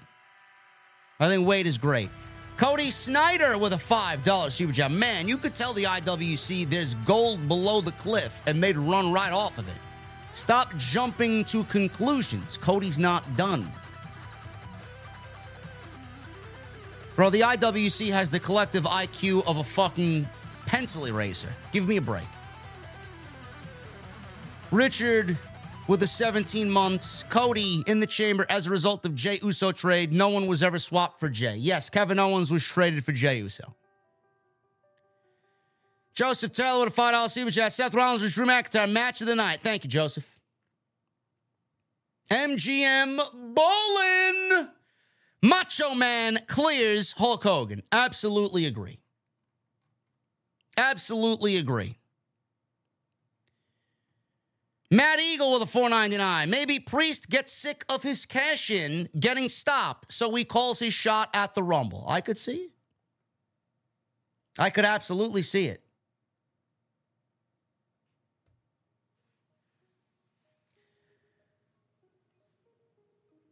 I 1.20 1.28
think 1.28 1.46
Wade 1.46 1.66
is 1.66 1.78
great. 1.78 2.10
Cody 2.56 2.90
Snyder 2.90 3.56
with 3.56 3.72
a 3.72 3.76
$5 3.76 4.52
super 4.52 4.72
chat. 4.72 4.90
Man, 4.90 5.28
you 5.28 5.38
could 5.38 5.54
tell 5.54 5.72
the 5.72 5.84
IWC 5.84 6.68
there's 6.68 6.96
gold 6.96 7.48
below 7.48 7.80
the 7.80 7.92
cliff 7.92 8.42
and 8.46 8.62
they'd 8.62 8.76
run 8.76 9.12
right 9.12 9.32
off 9.32 9.58
of 9.58 9.66
it. 9.68 9.74
Stop 10.32 10.74
jumping 10.76 11.44
to 11.46 11.64
conclusions. 11.64 12.56
Cody's 12.56 12.98
not 12.98 13.36
done. 13.36 13.70
Bro, 17.16 17.30
the 17.30 17.40
IWC 17.40 18.10
has 18.10 18.30
the 18.30 18.40
collective 18.40 18.84
IQ 18.84 19.46
of 19.46 19.59
a 19.59 19.64
fucking 19.64 20.26
pencil 20.66 21.04
eraser. 21.04 21.52
Give 21.70 21.86
me 21.86 21.98
a 21.98 22.00
break. 22.00 22.24
Richard 24.70 25.36
with 25.86 26.00
the 26.00 26.06
17 26.06 26.70
months. 26.70 27.24
Cody 27.28 27.84
in 27.86 28.00
the 28.00 28.06
chamber 28.06 28.46
as 28.48 28.66
a 28.66 28.70
result 28.70 29.04
of 29.04 29.14
Jey 29.14 29.38
Uso 29.42 29.72
trade. 29.72 30.12
No 30.12 30.30
one 30.30 30.46
was 30.46 30.62
ever 30.62 30.78
swapped 30.78 31.20
for 31.20 31.28
Jey. 31.28 31.56
Yes, 31.56 31.90
Kevin 31.90 32.18
Owens 32.18 32.50
was 32.50 32.64
traded 32.64 33.04
for 33.04 33.12
Jey 33.12 33.38
Uso. 33.38 33.74
Joseph 36.14 36.52
Taylor 36.52 36.84
with 36.84 36.97
a 36.97 37.01
$5 37.01 37.30
super 37.30 37.51
chat. 37.51 37.72
Seth 37.72 37.94
Rollins 37.94 38.22
was 38.22 38.34
Drew 38.34 38.47
McIntyre. 38.47 38.90
Match 38.90 39.20
of 39.20 39.26
the 39.26 39.34
night. 39.34 39.60
Thank 39.62 39.84
you, 39.84 39.90
Joseph. 39.90 40.39
MGM 42.30 43.18
Bolin. 43.55 44.68
Macho 45.43 45.94
Man 45.94 46.39
clears 46.47 47.12
Hulk 47.12 47.43
Hogan. 47.43 47.82
Absolutely 47.90 48.66
agree. 48.66 49.01
Absolutely 50.76 51.56
agree. 51.56 51.98
Matt 54.90 55.20
Eagle 55.20 55.55
with 55.55 55.62
a 55.62 55.66
499. 55.66 56.51
Maybe 56.51 56.78
Priest 56.78 57.30
gets 57.30 57.51
sick 57.51 57.82
of 57.89 58.02
his 58.02 58.26
cash 58.26 58.70
in 58.70 59.09
getting 59.18 59.48
stopped, 59.48 60.12
so 60.12 60.34
he 60.34 60.44
calls 60.44 60.80
his 60.80 60.93
shot 60.93 61.30
at 61.32 61.55
the 61.55 61.62
Rumble. 61.62 62.05
I 62.06 62.20
could 62.20 62.36
see 62.36 62.56
it. 62.56 62.70
I 64.59 64.68
could 64.68 64.84
absolutely 64.84 65.43
see 65.43 65.66
it. 65.66 65.81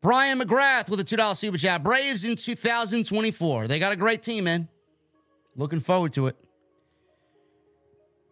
Brian 0.03 0.41
McGrath 0.41 0.89
with 0.89 1.01
a 1.01 1.05
$2 1.05 1.37
super 1.37 1.59
chat. 1.59 1.83
Braves 1.83 2.25
in 2.25 2.37
2024. 2.37 3.69
They 3.69 3.79
got 3.79 3.93
a 3.93 3.97
great 3.97 4.23
team, 4.23 4.45
man. 4.45 4.69
Looking 5.57 5.81
forward 5.81 6.13
to 6.15 6.29
it. 6.29 6.37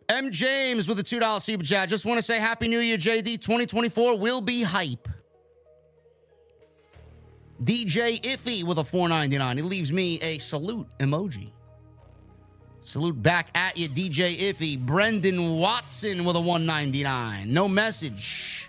M. 0.08 0.30
James 0.30 0.88
with 0.88 0.98
a 0.98 1.02
$2 1.02 1.42
super 1.42 1.64
chat. 1.64 1.90
Just 1.90 2.06
want 2.06 2.18
to 2.18 2.22
say 2.22 2.38
Happy 2.38 2.68
New 2.68 2.78
Year, 2.78 2.96
JD. 2.96 3.40
2024 3.40 4.18
will 4.18 4.40
be 4.40 4.62
hype. 4.62 5.08
DJ 7.62 8.18
Iffy 8.22 8.64
with 8.64 8.78
a 8.78 8.84
499. 8.84 9.56
He 9.56 9.62
leaves 9.62 9.92
me 9.92 10.18
a 10.20 10.38
salute 10.38 10.86
emoji. 10.98 11.50
Salute 12.80 13.22
back 13.22 13.50
at 13.54 13.76
you, 13.76 13.88
DJ 13.88 14.38
Iffy. 14.38 14.78
Brendan 14.78 15.58
Watson 15.58 16.24
with 16.24 16.36
a 16.36 16.40
199. 16.40 17.52
No 17.52 17.68
message. 17.68 18.67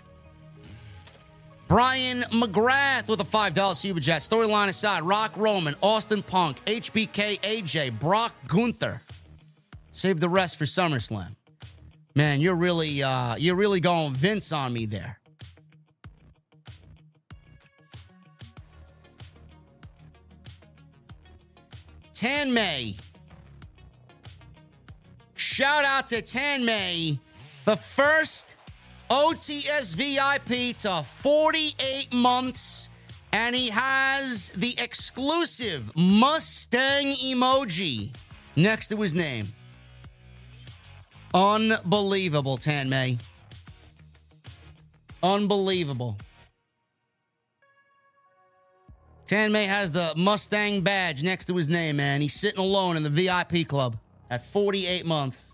Brian 1.70 2.22
McGrath 2.32 3.06
with 3.06 3.20
a 3.20 3.24
$5 3.24 3.76
super 3.76 4.00
chat. 4.00 4.22
Storyline 4.22 4.66
aside, 4.66 5.04
Rock 5.04 5.36
Roman, 5.36 5.76
Austin 5.80 6.20
Punk, 6.20 6.60
HBK 6.64 7.38
AJ, 7.42 7.96
Brock 8.00 8.34
Gunther. 8.48 9.00
Save 9.92 10.18
the 10.18 10.28
rest 10.28 10.56
for 10.56 10.64
SummerSlam. 10.64 11.36
Man, 12.16 12.40
you're 12.40 12.56
really 12.56 13.04
uh 13.04 13.36
you're 13.36 13.54
really 13.54 13.78
going 13.78 14.14
Vince 14.14 14.50
on 14.50 14.72
me 14.72 14.84
there. 14.86 15.20
Tan 22.12 22.52
May. 22.52 22.96
Shout 25.36 25.84
out 25.84 26.08
to 26.08 26.20
Tan 26.20 26.64
May, 26.64 27.20
the 27.64 27.76
first 27.76 28.56
OTS 29.10 29.96
VIP 29.96 30.78
to 30.78 31.02
48 31.02 32.14
months 32.14 32.88
And 33.32 33.54
he 33.54 33.68
has 33.70 34.50
the 34.50 34.74
exclusive 34.78 35.90
Mustang 35.96 37.12
emoji 37.12 38.10
next 38.56 38.88
to 38.88 38.96
his 38.96 39.14
name. 39.14 39.52
Unbelievable, 41.32 42.56
Tan 42.56 42.88
May. 42.88 43.18
Unbelievable. 45.22 46.16
Tan 49.26 49.52
May 49.52 49.66
has 49.66 49.92
the 49.92 50.12
Mustang 50.16 50.80
badge 50.80 51.22
next 51.22 51.44
to 51.44 51.56
his 51.56 51.68
name, 51.68 51.96
man. 51.96 52.20
He's 52.20 52.34
sitting 52.34 52.58
alone 52.58 52.96
in 52.96 53.04
the 53.04 53.10
VIP 53.10 53.68
club 53.68 53.96
at 54.28 54.44
48 54.44 55.06
months. 55.06 55.49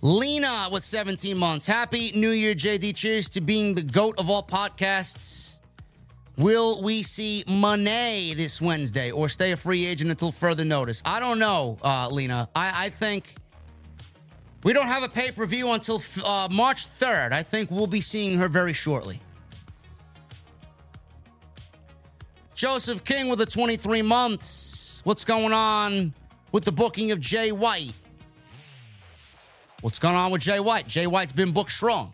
Lena 0.00 0.68
with 0.70 0.84
17 0.84 1.36
months. 1.36 1.66
Happy 1.66 2.12
New 2.12 2.30
Year, 2.30 2.54
JD. 2.54 2.94
Cheers 2.94 3.28
to 3.30 3.40
being 3.40 3.74
the 3.74 3.82
GOAT 3.82 4.18
of 4.18 4.30
all 4.30 4.42
podcasts. 4.42 5.58
Will 6.36 6.80
we 6.82 7.02
see 7.02 7.42
Moné 7.48 8.36
this 8.36 8.62
Wednesday 8.62 9.10
or 9.10 9.28
stay 9.28 9.50
a 9.50 9.56
free 9.56 9.84
agent 9.84 10.10
until 10.12 10.30
further 10.30 10.64
notice? 10.64 11.02
I 11.04 11.18
don't 11.18 11.40
know, 11.40 11.78
uh, 11.82 12.08
Lena. 12.12 12.48
I, 12.54 12.84
I 12.84 12.88
think 12.90 13.34
we 14.62 14.72
don't 14.72 14.86
have 14.86 15.02
a 15.02 15.08
pay 15.08 15.32
per 15.32 15.46
view 15.46 15.70
until 15.72 16.00
uh, 16.24 16.48
March 16.48 16.88
3rd. 16.98 17.32
I 17.32 17.42
think 17.42 17.72
we'll 17.72 17.88
be 17.88 18.00
seeing 18.00 18.38
her 18.38 18.48
very 18.48 18.72
shortly. 18.72 19.20
Joseph 22.54 23.02
King 23.02 23.28
with 23.28 23.40
the 23.40 23.46
23 23.46 24.02
months. 24.02 25.00
What's 25.02 25.24
going 25.24 25.52
on 25.52 26.14
with 26.52 26.64
the 26.64 26.72
booking 26.72 27.10
of 27.10 27.18
Jay 27.18 27.50
White? 27.50 27.94
What's 29.80 29.98
going 29.98 30.16
on 30.16 30.30
with 30.30 30.42
Jay 30.42 30.58
White? 30.60 30.88
Jay 30.88 31.06
White's 31.06 31.32
been 31.32 31.52
booked 31.52 31.72
strong. 31.72 32.12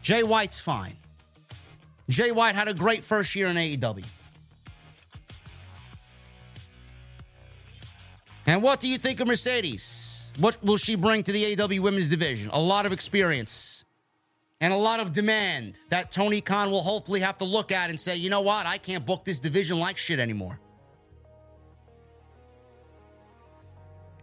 Jay 0.00 0.22
White's 0.22 0.60
fine. 0.60 0.96
Jay 2.08 2.30
White 2.30 2.54
had 2.54 2.68
a 2.68 2.74
great 2.74 3.04
first 3.04 3.34
year 3.34 3.48
in 3.48 3.56
AEW. 3.56 4.04
And 8.46 8.62
what 8.62 8.80
do 8.80 8.88
you 8.88 8.98
think 8.98 9.20
of 9.20 9.28
Mercedes? 9.28 10.30
What 10.38 10.62
will 10.62 10.76
she 10.76 10.94
bring 10.94 11.22
to 11.22 11.32
the 11.32 11.56
AEW 11.56 11.80
women's 11.80 12.08
division? 12.08 12.50
A 12.52 12.60
lot 12.60 12.86
of 12.86 12.92
experience 12.92 13.84
and 14.60 14.72
a 14.72 14.76
lot 14.76 15.00
of 15.00 15.12
demand 15.12 15.80
that 15.90 16.10
Tony 16.10 16.40
Khan 16.40 16.70
will 16.70 16.82
hopefully 16.82 17.20
have 17.20 17.38
to 17.38 17.44
look 17.44 17.72
at 17.72 17.90
and 17.90 18.00
say, 18.00 18.16
you 18.16 18.30
know 18.30 18.40
what? 18.40 18.66
I 18.66 18.78
can't 18.78 19.04
book 19.04 19.24
this 19.24 19.40
division 19.40 19.78
like 19.78 19.96
shit 19.96 20.18
anymore. 20.18 20.58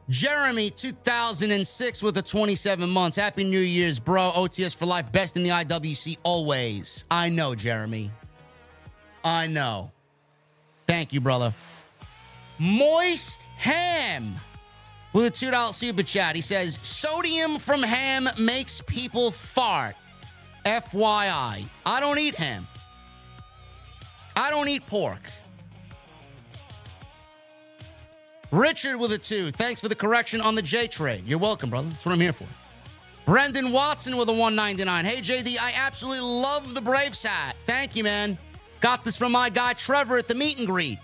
Jeremy, 0.09 0.71
2006 0.71 2.01
with 2.01 2.15
the 2.15 2.21
27 2.21 2.89
months. 2.89 3.15
Happy 3.15 3.43
New 3.43 3.59
Year's, 3.59 3.99
bro. 3.99 4.31
OTS 4.35 4.75
for 4.75 4.87
life. 4.87 5.11
Best 5.11 5.37
in 5.37 5.43
the 5.43 5.51
IWC 5.51 6.17
always. 6.23 7.05
I 7.11 7.29
know, 7.29 7.53
Jeremy. 7.53 8.11
I 9.23 9.47
know. 9.47 9.91
Thank 10.87 11.13
you, 11.13 11.21
brother. 11.21 11.53
Moist 12.57 13.41
Ham 13.57 14.35
with 15.13 15.25
a 15.25 15.31
$2 15.31 15.73
super 15.73 16.03
chat. 16.03 16.35
He 16.35 16.41
says, 16.41 16.79
Sodium 16.81 17.59
from 17.59 17.83
ham 17.83 18.27
makes 18.39 18.81
people 18.81 19.31
fart. 19.31 19.95
FYI. 20.65 21.65
I 21.85 21.99
don't 21.99 22.19
eat 22.19 22.35
ham. 22.35 22.67
I 24.35 24.49
don't 24.49 24.67
eat 24.67 24.85
pork. 24.87 25.21
Richard 28.51 28.97
with 28.97 29.11
a 29.11 29.17
two. 29.17 29.51
Thanks 29.51 29.81
for 29.81 29.89
the 29.89 29.95
correction 29.95 30.41
on 30.41 30.55
the 30.55 30.61
Jey 30.61 30.87
trade. 30.87 31.23
You're 31.27 31.39
welcome, 31.39 31.69
brother. 31.69 31.87
That's 31.89 32.05
what 32.05 32.13
I'm 32.13 32.19
here 32.19 32.33
for. 32.33 32.47
Brendan 33.25 33.71
Watson 33.71 34.17
with 34.17 34.27
a 34.29 34.33
199. 34.33 35.05
Hey, 35.05 35.21
JD, 35.21 35.57
I 35.59 35.73
absolutely 35.75 36.21
love 36.21 36.73
the 36.73 36.81
Braves 36.81 37.23
hat. 37.23 37.55
Thank 37.67 37.95
you, 37.95 38.03
man. 38.03 38.39
Got 38.79 39.03
this 39.03 39.17
from 39.17 39.33
my 39.33 39.49
guy 39.49 39.73
Trevor 39.73 40.17
at 40.17 40.27
the 40.27 40.33
meet 40.33 40.57
and 40.57 40.65
greet 40.65 40.97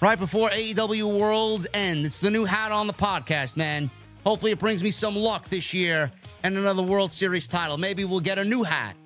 right 0.00 0.18
before 0.18 0.48
AEW 0.48 1.18
World's 1.18 1.66
End. 1.74 2.06
It's 2.06 2.18
the 2.18 2.30
new 2.30 2.46
hat 2.46 2.72
on 2.72 2.86
the 2.86 2.92
podcast, 2.94 3.56
man. 3.58 3.90
Hopefully, 4.24 4.52
it 4.52 4.58
brings 4.58 4.82
me 4.82 4.90
some 4.90 5.14
luck 5.14 5.48
this 5.48 5.74
year 5.74 6.10
and 6.42 6.56
another 6.56 6.82
World 6.82 7.12
Series 7.12 7.46
title. 7.48 7.76
Maybe 7.76 8.04
we'll 8.04 8.20
get 8.20 8.38
a 8.38 8.44
new 8.44 8.62
hat. 8.62 8.96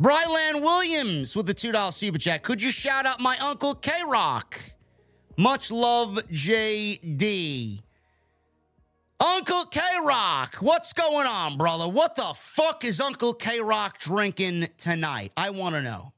Brylan 0.00 0.62
Williams 0.62 1.34
with 1.34 1.46
the 1.46 1.54
$2 1.54 1.92
super 1.92 2.18
chat. 2.18 2.44
Could 2.44 2.62
you 2.62 2.70
shout 2.70 3.04
out 3.04 3.20
my 3.20 3.36
uncle 3.38 3.74
K 3.74 3.90
Rock? 4.06 4.60
Much 5.36 5.72
love, 5.72 6.18
JD. 6.30 7.82
Uncle 9.20 9.64
K 9.64 9.80
Rock, 10.04 10.56
what's 10.60 10.92
going 10.92 11.26
on, 11.26 11.56
brother? 11.56 11.88
What 11.88 12.14
the 12.14 12.32
fuck 12.36 12.84
is 12.84 13.00
Uncle 13.00 13.34
K 13.34 13.60
Rock 13.60 13.98
drinking 13.98 14.68
tonight? 14.78 15.32
I 15.36 15.50
want 15.50 15.74
to 15.74 15.82
know. 15.82 16.12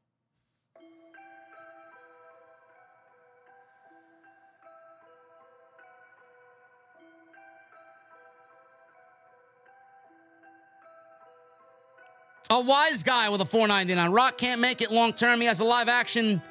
A 12.51 12.61
wise 12.61 13.05
guy 13.05 13.29
with 13.29 13.41
a 13.41 13.45
499. 13.45 14.11
Rock 14.11 14.37
can't 14.37 14.61
make 14.61 14.83
it 14.83 14.91
long 14.91 15.13
term. 15.13 15.41
He 15.41 15.47
has 15.47 15.61
a 15.61 15.65
live 15.65 15.89
action 15.89 16.43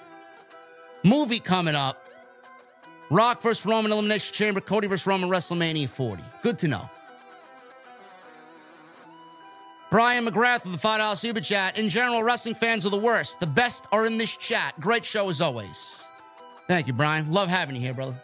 movie 1.04 1.40
coming 1.40 1.76
up. 1.76 2.02
Rock 3.10 3.42
versus 3.42 3.66
Roman 3.66 3.92
Elimination 3.92 4.34
Chamber, 4.34 4.62
Cody 4.62 4.88
versus 4.88 5.06
Roman 5.06 5.30
WrestleMania 5.30 5.90
40. 5.90 6.24
Good 6.42 6.60
to 6.60 6.68
know. 6.68 6.90
Brian 9.90 10.26
McGrath 10.26 10.66
of 10.66 10.72
the 10.72 10.78
$5 10.78 11.18
super 11.18 11.42
chat. 11.42 11.78
In 11.78 11.90
general, 11.90 12.22
wrestling 12.22 12.54
fans 12.56 12.86
are 12.86 12.92
the 12.92 12.98
worst. 12.98 13.40
The 13.40 13.48
best 13.48 13.88
are 13.92 14.06
in 14.06 14.18
this 14.18 14.38
chat. 14.38 14.80
Great 14.80 15.04
show 15.04 15.30
as 15.30 15.42
always. 15.42 16.06
Thank 16.68 16.86
you, 16.86 16.94
Brian. 16.94 17.32
Love 17.32 17.50
having 17.50 17.76
you 17.76 17.82
here, 17.82 17.96
brother. 17.96 18.16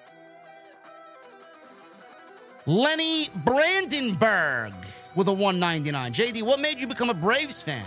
Lenny 2.68 3.30
Brandenburg 3.43 4.73
with 5.15 5.27
a 5.27 5.33
199. 5.33 6.13
JD, 6.13 6.43
what 6.43 6.59
made 6.59 6.79
you 6.79 6.87
become 6.87 7.09
a 7.09 7.13
Braves 7.13 7.61
fan? 7.61 7.85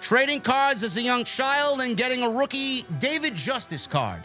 Trading 0.00 0.40
cards 0.40 0.82
as 0.82 0.96
a 0.96 1.02
young 1.02 1.24
child 1.24 1.80
and 1.80 1.96
getting 1.96 2.22
a 2.22 2.30
rookie 2.30 2.84
David 2.98 3.34
Justice 3.34 3.86
card. 3.86 4.22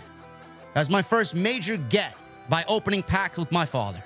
As 0.73 0.89
my 0.89 1.01
first 1.01 1.35
major 1.35 1.77
get 1.77 2.15
by 2.49 2.63
opening 2.67 3.03
packs 3.03 3.37
with 3.37 3.51
my 3.51 3.65
father. 3.65 4.03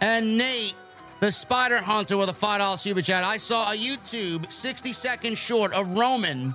And 0.00 0.36
Nate, 0.36 0.74
the 1.20 1.32
Spider 1.32 1.78
Hunter 1.78 2.18
with 2.18 2.28
a 2.28 2.32
$5 2.32 2.78
super 2.78 3.00
chat. 3.00 3.24
I 3.24 3.38
saw 3.38 3.72
a 3.72 3.76
YouTube 3.76 4.52
60 4.52 4.92
seconds 4.92 5.38
short 5.38 5.72
of 5.72 5.96
Roman 5.96 6.54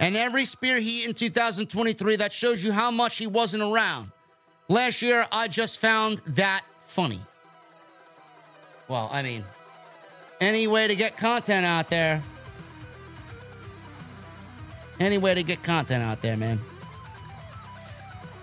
and 0.00 0.16
every 0.16 0.44
spear 0.44 0.80
heat 0.80 1.06
in 1.06 1.14
2023 1.14 2.16
that 2.16 2.32
shows 2.32 2.62
you 2.62 2.72
how 2.72 2.90
much 2.90 3.16
he 3.16 3.26
wasn't 3.26 3.62
around. 3.62 4.10
Last 4.68 5.02
year, 5.02 5.26
I 5.30 5.48
just 5.48 5.78
found 5.78 6.18
that 6.26 6.62
funny. 6.94 7.20
Well, 8.86 9.10
I 9.12 9.22
mean, 9.22 9.44
any 10.40 10.68
way 10.68 10.86
to 10.86 10.94
get 10.94 11.16
content 11.16 11.66
out 11.66 11.90
there. 11.90 12.22
Any 15.00 15.18
way 15.18 15.34
to 15.34 15.42
get 15.42 15.64
content 15.64 16.04
out 16.04 16.22
there, 16.22 16.36
man. 16.36 16.60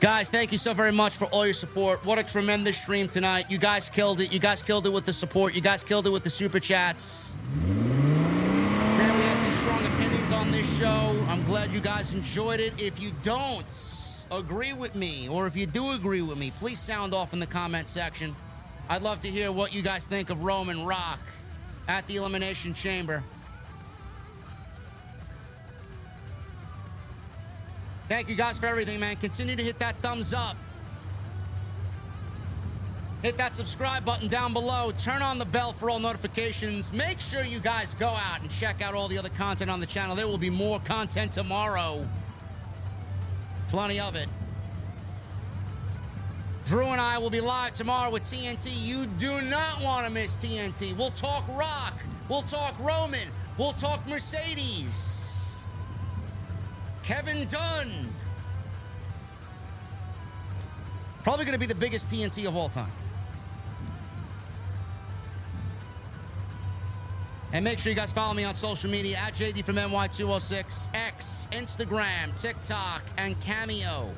Guys, 0.01 0.29
thank 0.29 0.51
you 0.51 0.57
so 0.57 0.73
very 0.73 0.91
much 0.91 1.15
for 1.15 1.25
all 1.25 1.45
your 1.45 1.53
support. 1.53 2.03
What 2.05 2.19
a 2.19 2.23
tremendous 2.23 2.77
stream 2.77 3.07
tonight. 3.07 3.45
You 3.49 3.57
guys 3.57 3.89
killed 3.89 4.19
it. 4.19 4.33
You 4.33 4.39
guys 4.39 4.61
killed 4.61 4.85
it 4.85 4.91
with 4.91 5.05
the 5.05 5.13
support. 5.13 5.53
You 5.55 5.61
guys 5.61 5.83
killed 5.85 6.05
it 6.05 6.09
with 6.09 6.23
the 6.23 6.29
super 6.29 6.59
chats. 6.59 7.37
Man, 7.55 9.17
we 9.17 9.23
had 9.23 9.41
some 9.43 9.51
strong 9.51 9.85
opinions 9.85 10.33
on 10.33 10.51
this 10.51 10.77
show. 10.77 11.25
I'm 11.29 11.43
glad 11.45 11.71
you 11.71 11.79
guys 11.79 12.13
enjoyed 12.13 12.59
it. 12.59 12.73
If 12.81 12.99
you 12.99 13.11
don't, 13.23 13.71
agree 14.31 14.73
with 14.73 14.95
me, 14.95 15.27
or 15.27 15.45
if 15.45 15.57
you 15.57 15.65
do 15.65 15.91
agree 15.91 16.21
with 16.21 16.37
me, 16.37 16.51
please 16.59 16.79
sound 16.79 17.13
off 17.13 17.33
in 17.33 17.39
the 17.39 17.47
comment 17.47 17.89
section. 17.89 18.35
I'd 18.89 19.01
love 19.01 19.19
to 19.21 19.27
hear 19.27 19.51
what 19.51 19.73
you 19.73 19.81
guys 19.81 20.07
think 20.07 20.29
of 20.29 20.43
Roman 20.43 20.85
Rock 20.85 21.19
at 21.87 22.07
the 22.07 22.15
Elimination 22.15 22.73
Chamber. 22.73 23.23
Thank 28.07 28.29
you 28.29 28.35
guys 28.35 28.57
for 28.57 28.65
everything, 28.65 28.99
man. 28.99 29.15
Continue 29.17 29.55
to 29.55 29.63
hit 29.63 29.79
that 29.79 29.95
thumbs 29.97 30.33
up. 30.33 30.57
Hit 33.21 33.37
that 33.37 33.55
subscribe 33.55 34.03
button 34.03 34.27
down 34.27 34.51
below. 34.51 34.91
Turn 34.97 35.21
on 35.21 35.37
the 35.37 35.45
bell 35.45 35.73
for 35.73 35.89
all 35.89 35.99
notifications. 35.99 36.91
Make 36.91 37.19
sure 37.19 37.43
you 37.43 37.59
guys 37.59 37.93
go 37.95 38.07
out 38.07 38.41
and 38.41 38.49
check 38.49 38.81
out 38.81 38.95
all 38.95 39.07
the 39.07 39.17
other 39.17 39.29
content 39.29 39.69
on 39.69 39.79
the 39.79 39.85
channel. 39.85 40.15
There 40.15 40.27
will 40.27 40.39
be 40.39 40.49
more 40.49 40.79
content 40.79 41.31
tomorrow. 41.31 42.05
Plenty 43.71 44.01
of 44.01 44.17
it. 44.17 44.27
Drew 46.65 46.87
and 46.87 46.99
I 46.99 47.17
will 47.17 47.29
be 47.29 47.39
live 47.39 47.71
tomorrow 47.71 48.11
with 48.11 48.23
TNT. 48.23 48.69
You 48.69 49.05
do 49.17 49.41
not 49.43 49.81
want 49.81 50.05
to 50.05 50.11
miss 50.11 50.35
TNT. 50.35 50.95
We'll 50.97 51.11
talk 51.11 51.47
Rock. 51.47 51.93
We'll 52.27 52.41
talk 52.41 52.77
Roman. 52.81 53.29
We'll 53.57 53.71
talk 53.71 54.05
Mercedes. 54.09 55.63
Kevin 57.01 57.47
Dunn. 57.47 57.89
Probably 61.23 61.45
going 61.45 61.53
to 61.53 61.59
be 61.59 61.65
the 61.65 61.79
biggest 61.79 62.09
TNT 62.09 62.47
of 62.49 62.57
all 62.57 62.67
time. 62.67 62.91
And 67.53 67.65
make 67.65 67.79
sure 67.79 67.89
you 67.89 67.95
guys 67.95 68.13
follow 68.13 68.33
me 68.33 68.45
on 68.45 68.55
social 68.55 68.89
media 68.89 69.17
at 69.17 69.33
JD 69.33 69.65
from 69.65 69.75
NY206, 69.75 70.89
X, 70.93 71.49
Instagram, 71.51 72.39
TikTok, 72.41 73.01
and 73.17 73.39
Cameo. 73.41 74.09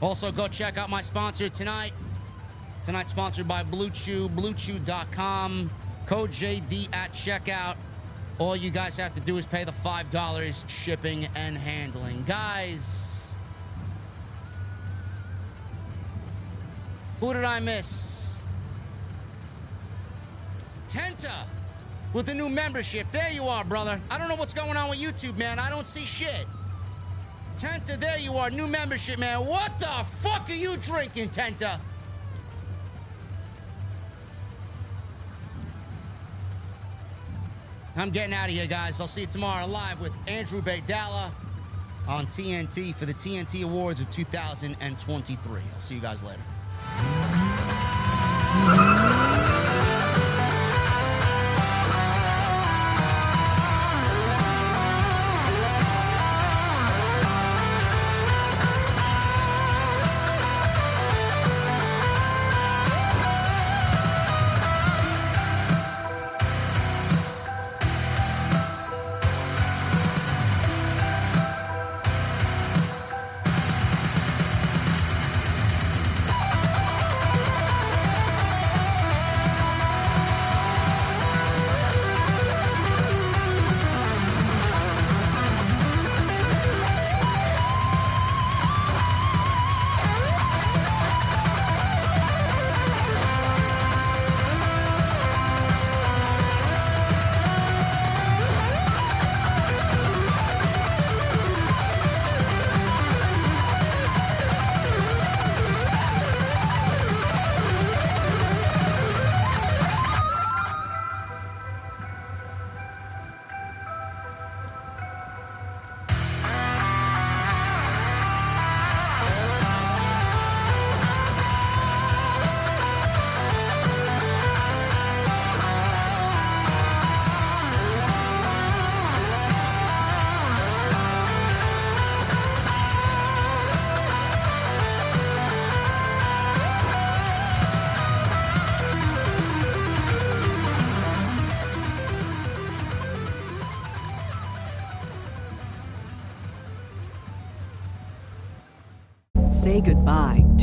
Also, 0.00 0.30
go 0.30 0.46
check 0.46 0.78
out 0.78 0.88
my 0.88 1.02
sponsor 1.02 1.48
tonight. 1.48 1.92
Tonight, 2.84 3.10
sponsored 3.10 3.48
by 3.48 3.64
Blue 3.64 3.90
Chew, 3.90 4.28
BlueChew.com. 4.30 5.70
Code 6.06 6.30
JD 6.30 6.94
at 6.94 7.12
checkout. 7.12 7.76
All 8.38 8.54
you 8.54 8.70
guys 8.70 8.96
have 8.98 9.14
to 9.14 9.20
do 9.20 9.36
is 9.36 9.46
pay 9.46 9.64
the 9.64 9.72
$5 9.72 10.68
shipping 10.68 11.26
and 11.34 11.58
handling. 11.58 12.24
Guys, 12.26 13.32
who 17.18 17.32
did 17.32 17.44
I 17.44 17.58
miss? 17.60 18.36
Tenta 20.88 21.46
with 22.12 22.26
the 22.26 22.34
new 22.34 22.48
membership. 22.48 23.06
There 23.12 23.30
you 23.30 23.44
are, 23.44 23.64
brother. 23.64 24.00
I 24.10 24.18
don't 24.18 24.28
know 24.28 24.34
what's 24.34 24.54
going 24.54 24.76
on 24.76 24.90
with 24.90 24.98
YouTube, 24.98 25.38
man. 25.38 25.58
I 25.58 25.70
don't 25.70 25.86
see 25.86 26.04
shit. 26.04 26.46
Tenta, 27.56 27.98
there 27.98 28.18
you 28.18 28.36
are. 28.36 28.50
New 28.50 28.66
membership, 28.66 29.18
man. 29.18 29.46
What 29.46 29.78
the 29.78 29.86
fuck 29.86 30.48
are 30.48 30.54
you 30.54 30.76
drinking, 30.78 31.28
Tenta? 31.30 31.78
I'm 37.94 38.10
getting 38.10 38.32
out 38.34 38.48
of 38.48 38.54
here, 38.54 38.66
guys. 38.66 39.00
I'll 39.00 39.06
see 39.06 39.22
you 39.22 39.26
tomorrow 39.26 39.66
live 39.66 40.00
with 40.00 40.16
Andrew 40.26 40.62
Baydala 40.62 41.30
on 42.08 42.26
TNT 42.26 42.94
for 42.94 43.04
the 43.04 43.12
TNT 43.14 43.64
Awards 43.64 44.00
of 44.00 44.10
2023. 44.10 45.60
I'll 45.74 45.80
see 45.80 45.94
you 45.96 46.00
guys 46.00 46.22
later. 46.24 46.40